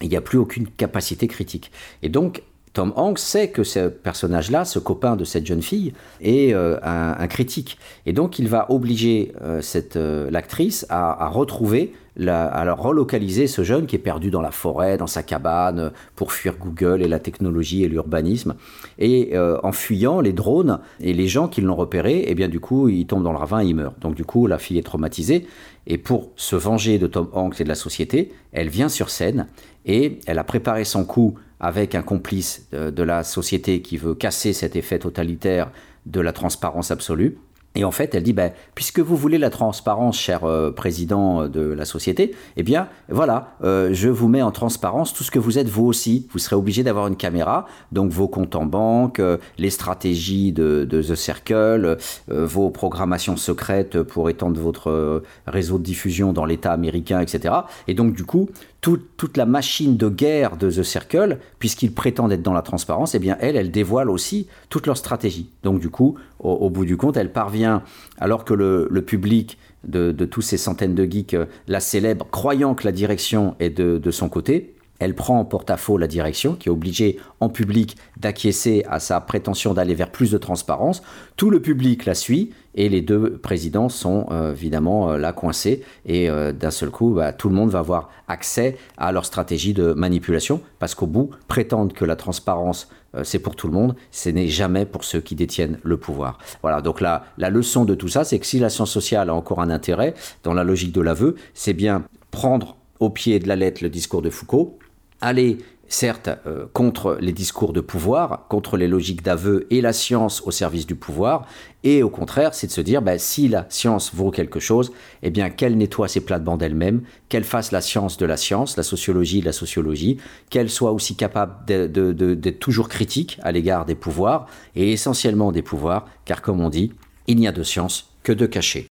il 0.00 0.08
n'y 0.08 0.16
a 0.16 0.20
plus 0.20 0.38
aucune 0.38 0.68
capacité 0.68 1.28
critique. 1.28 1.70
Et 2.02 2.08
donc, 2.08 2.42
Tom 2.74 2.92
Hanks 2.96 3.20
sait 3.20 3.50
que 3.50 3.62
ce 3.62 3.88
personnage-là, 3.88 4.64
ce 4.64 4.80
copain 4.80 5.14
de 5.14 5.24
cette 5.24 5.46
jeune 5.46 5.62
fille, 5.62 5.94
est 6.20 6.52
euh, 6.52 6.76
un, 6.82 7.26
critique. 7.28 7.78
Et 8.04 8.12
donc, 8.12 8.40
il 8.40 8.48
va 8.48 8.68
obliger 8.68 9.32
euh, 9.42 9.62
euh, 9.94 10.28
l'actrice 10.28 10.84
à, 10.88 11.28
retrouver, 11.28 11.92
à 12.26 12.72
relocaliser 12.72 13.46
ce 13.46 13.62
jeune 13.62 13.86
qui 13.86 13.94
est 13.94 14.00
perdu 14.00 14.30
dans 14.32 14.40
la 14.40 14.50
forêt, 14.50 14.96
dans 14.96 15.06
sa 15.06 15.22
cabane, 15.22 15.92
pour 16.16 16.32
fuir 16.32 16.56
Google 16.58 17.00
et 17.00 17.06
la 17.06 17.20
technologie 17.20 17.84
et 17.84 17.88
l'urbanisme. 17.88 18.56
Et 18.98 19.38
en 19.38 19.72
fuyant, 19.72 20.20
les 20.20 20.32
drones 20.32 20.80
et 21.00 21.12
les 21.12 21.28
gens 21.28 21.46
qui 21.46 21.60
l'ont 21.60 21.76
repéré, 21.76 22.18
et 22.18 22.30
eh 22.32 22.34
bien 22.34 22.48
du 22.48 22.58
coup, 22.58 22.88
il 22.88 23.06
tombe 23.06 23.22
dans 23.22 23.32
le 23.32 23.38
ravin 23.38 23.62
et 23.62 23.66
il 23.66 23.76
meurt. 23.76 23.98
Donc 24.00 24.16
du 24.16 24.24
coup, 24.24 24.48
la 24.48 24.58
fille 24.58 24.78
est 24.78 24.82
traumatisée. 24.82 25.46
Et 25.86 25.98
pour 25.98 26.30
se 26.36 26.56
venger 26.56 26.98
de 26.98 27.06
Tom 27.06 27.28
Hanks 27.32 27.60
et 27.60 27.64
de 27.64 27.68
la 27.68 27.74
société, 27.74 28.32
elle 28.52 28.68
vient 28.68 28.88
sur 28.88 29.10
scène 29.10 29.46
et 29.86 30.18
elle 30.26 30.38
a 30.38 30.44
préparé 30.44 30.84
son 30.84 31.04
coup 31.04 31.34
avec 31.60 31.94
un 31.94 32.02
complice 32.02 32.68
de, 32.72 33.02
la 33.02 33.24
société 33.24 33.82
qui 33.82 33.96
veut 33.96 34.14
casser 34.14 34.52
cet 34.52 34.76
effet 34.76 34.98
totalitaire 34.98 35.70
de 36.06 36.20
la 36.20 36.32
transparence 36.32 36.90
absolue. 36.90 37.38
Et 37.76 37.84
en 37.84 37.90
fait, 37.90 38.14
elle 38.14 38.22
dit, 38.22 38.32
ben, 38.32 38.52
puisque 38.76 39.00
vous 39.00 39.16
voulez 39.16 39.36
la 39.36 39.50
transparence, 39.50 40.16
cher 40.16 40.44
euh, 40.44 40.70
président 40.70 41.48
de 41.48 41.60
la 41.60 41.84
société, 41.84 42.32
eh 42.56 42.62
bien, 42.62 42.88
voilà, 43.08 43.56
euh, 43.64 43.90
je 43.92 44.08
vous 44.08 44.28
mets 44.28 44.42
en 44.42 44.52
transparence 44.52 45.12
tout 45.12 45.24
ce 45.24 45.32
que 45.32 45.40
vous 45.40 45.58
êtes 45.58 45.68
vous 45.68 45.84
aussi. 45.84 46.28
Vous 46.30 46.38
serez 46.38 46.54
obligé 46.54 46.84
d'avoir 46.84 47.08
une 47.08 47.16
caméra, 47.16 47.66
donc 47.90 48.12
vos 48.12 48.28
comptes 48.28 48.54
en 48.54 48.64
banque, 48.64 49.18
euh, 49.18 49.38
les 49.58 49.70
stratégies 49.70 50.52
de, 50.52 50.86
de 50.88 51.02
The 51.02 51.16
Circle, 51.16 51.96
vos 52.28 52.70
programmations 52.70 53.36
secrètes 53.36 54.00
pour 54.02 54.30
étendre 54.30 54.60
votre 54.60 55.22
réseau 55.46 55.78
de 55.78 55.82
diffusion 55.82 56.32
dans 56.32 56.44
l'État 56.44 56.72
américain, 56.72 57.20
etc. 57.20 57.54
Et 57.88 57.94
donc, 57.94 58.14
du 58.14 58.24
coup, 58.24 58.48
toute 58.84 59.36
la 59.36 59.46
machine 59.46 59.96
de 59.96 60.08
guerre 60.08 60.56
de 60.56 60.70
The 60.70 60.82
Circle, 60.82 61.38
puisqu'ils 61.58 61.92
prétendent 61.92 62.32
être 62.32 62.42
dans 62.42 62.52
la 62.52 62.62
transparence, 62.62 63.14
eh 63.14 63.20
elle, 63.40 63.70
dévoile 63.70 64.10
aussi 64.10 64.46
toute 64.68 64.86
leur 64.86 64.96
stratégie. 64.96 65.50
Donc, 65.62 65.80
du 65.80 65.88
coup, 65.88 66.16
au, 66.38 66.68
bout 66.68 66.84
du 66.84 66.96
compte, 66.96 67.16
elle 67.16 67.32
parvient, 67.32 67.82
alors 68.18 68.44
que 68.44 68.52
le, 68.52 69.02
public 69.02 69.58
de, 69.84 70.12
tous 70.24 70.42
ces 70.42 70.58
centaines 70.58 70.94
de 70.94 71.04
geeks 71.04 71.34
euh, 71.34 71.46
la 71.66 71.80
célèbre, 71.80 72.26
croyant 72.30 72.74
que 72.74 72.84
la 72.84 72.92
direction 72.92 73.54
est 73.58 73.70
de 73.70 74.10
son 74.10 74.28
côté, 74.28 74.73
elle 75.00 75.14
prend 75.14 75.38
en 75.38 75.44
porte-à-faux 75.44 75.98
la 75.98 76.06
direction, 76.06 76.54
qui 76.54 76.68
est 76.68 76.72
obligée 76.72 77.18
en 77.40 77.48
public 77.48 77.96
d'acquiescer 78.16 78.84
à 78.88 79.00
sa 79.00 79.20
prétention 79.20 79.74
d'aller 79.74 79.94
vers 79.94 80.10
plus 80.10 80.30
de 80.30 80.38
transparence. 80.38 81.02
Tout 81.36 81.50
le 81.50 81.60
public 81.60 82.04
la 82.06 82.14
suit 82.14 82.50
et 82.74 82.88
les 82.88 83.00
deux 83.00 83.36
présidents 83.38 83.88
sont 83.88 84.26
euh, 84.30 84.52
évidemment 84.52 85.10
euh, 85.10 85.18
là 85.18 85.32
coincés. 85.32 85.82
Et 86.06 86.30
euh, 86.30 86.52
d'un 86.52 86.70
seul 86.70 86.90
coup, 86.90 87.10
bah, 87.10 87.32
tout 87.32 87.48
le 87.48 87.54
monde 87.54 87.70
va 87.70 87.80
avoir 87.80 88.10
accès 88.28 88.76
à 88.96 89.12
leur 89.12 89.24
stratégie 89.24 89.74
de 89.74 89.92
manipulation 89.92 90.60
parce 90.78 90.94
qu'au 90.94 91.06
bout, 91.06 91.30
prétendre 91.48 91.94
que 91.94 92.04
la 92.04 92.16
transparence 92.16 92.88
c'est 93.22 93.38
pour 93.38 93.54
tout 93.54 93.68
le 93.68 93.72
monde, 93.72 93.94
ce 94.10 94.28
n'est 94.28 94.48
jamais 94.48 94.86
pour 94.86 95.04
ceux 95.04 95.20
qui 95.20 95.36
détiennent 95.36 95.78
le 95.84 95.96
pouvoir. 95.96 96.36
Voilà, 96.62 96.80
donc 96.80 97.00
la, 97.00 97.24
la 97.38 97.48
leçon 97.48 97.84
de 97.84 97.94
tout 97.94 98.08
ça, 98.08 98.24
c'est 98.24 98.40
que 98.40 98.44
si 98.44 98.58
la 98.58 98.70
science 98.70 98.90
sociale 98.90 99.30
a 99.30 99.34
encore 99.34 99.60
un 99.60 99.70
intérêt 99.70 100.14
dans 100.42 100.52
la 100.52 100.64
logique 100.64 100.90
de 100.90 101.00
l'aveu, 101.00 101.36
c'est 101.54 101.74
bien 101.74 102.02
prendre 102.32 102.76
au 102.98 103.10
pied 103.10 103.38
de 103.38 103.46
la 103.46 103.54
lettre 103.54 103.84
le 103.84 103.88
discours 103.88 104.20
de 104.20 104.30
Foucault, 104.30 104.80
aller 105.20 105.58
certes 105.88 106.30
euh, 106.46 106.66
contre 106.72 107.18
les 107.20 107.32
discours 107.32 107.72
de 107.72 107.80
pouvoir, 107.80 108.46
contre 108.48 108.76
les 108.76 108.88
logiques 108.88 109.22
d'aveu 109.22 109.66
et 109.70 109.80
la 109.80 109.92
science 109.92 110.42
au 110.44 110.50
service 110.50 110.86
du 110.86 110.94
pouvoir, 110.94 111.46
et 111.82 112.02
au 112.02 112.08
contraire, 112.08 112.54
c'est 112.54 112.66
de 112.66 112.72
se 112.72 112.80
dire, 112.80 113.02
bah, 113.02 113.18
si 113.18 113.48
la 113.48 113.66
science 113.68 114.14
vaut 114.14 114.30
quelque 114.30 114.60
chose, 114.60 114.92
eh 115.22 115.30
bien 115.30 115.50
qu'elle 115.50 115.76
nettoie 115.76 116.08
ses 116.08 116.20
plates-bandes 116.20 116.62
elle-même, 116.62 117.02
qu'elle 117.28 117.44
fasse 117.44 117.72
la 117.72 117.80
science 117.80 118.16
de 118.16 118.26
la 118.26 118.36
science, 118.36 118.76
la 118.76 118.82
sociologie 118.82 119.40
de 119.40 119.46
la 119.46 119.52
sociologie, 119.52 120.18
qu'elle 120.50 120.70
soit 120.70 120.92
aussi 120.92 121.16
capable 121.16 121.64
d'être 121.66 122.58
toujours 122.58 122.88
critique 122.88 123.38
à 123.42 123.52
l'égard 123.52 123.84
des 123.84 123.94
pouvoirs, 123.94 124.46
et 124.74 124.92
essentiellement 124.92 125.52
des 125.52 125.62
pouvoirs, 125.62 126.06
car 126.24 126.42
comme 126.42 126.60
on 126.60 126.70
dit, 126.70 126.92
il 127.26 127.36
n'y 127.36 127.48
a 127.48 127.52
de 127.52 127.62
science 127.62 128.10
que 128.22 128.32
de 128.32 128.46
cachets. 128.46 128.86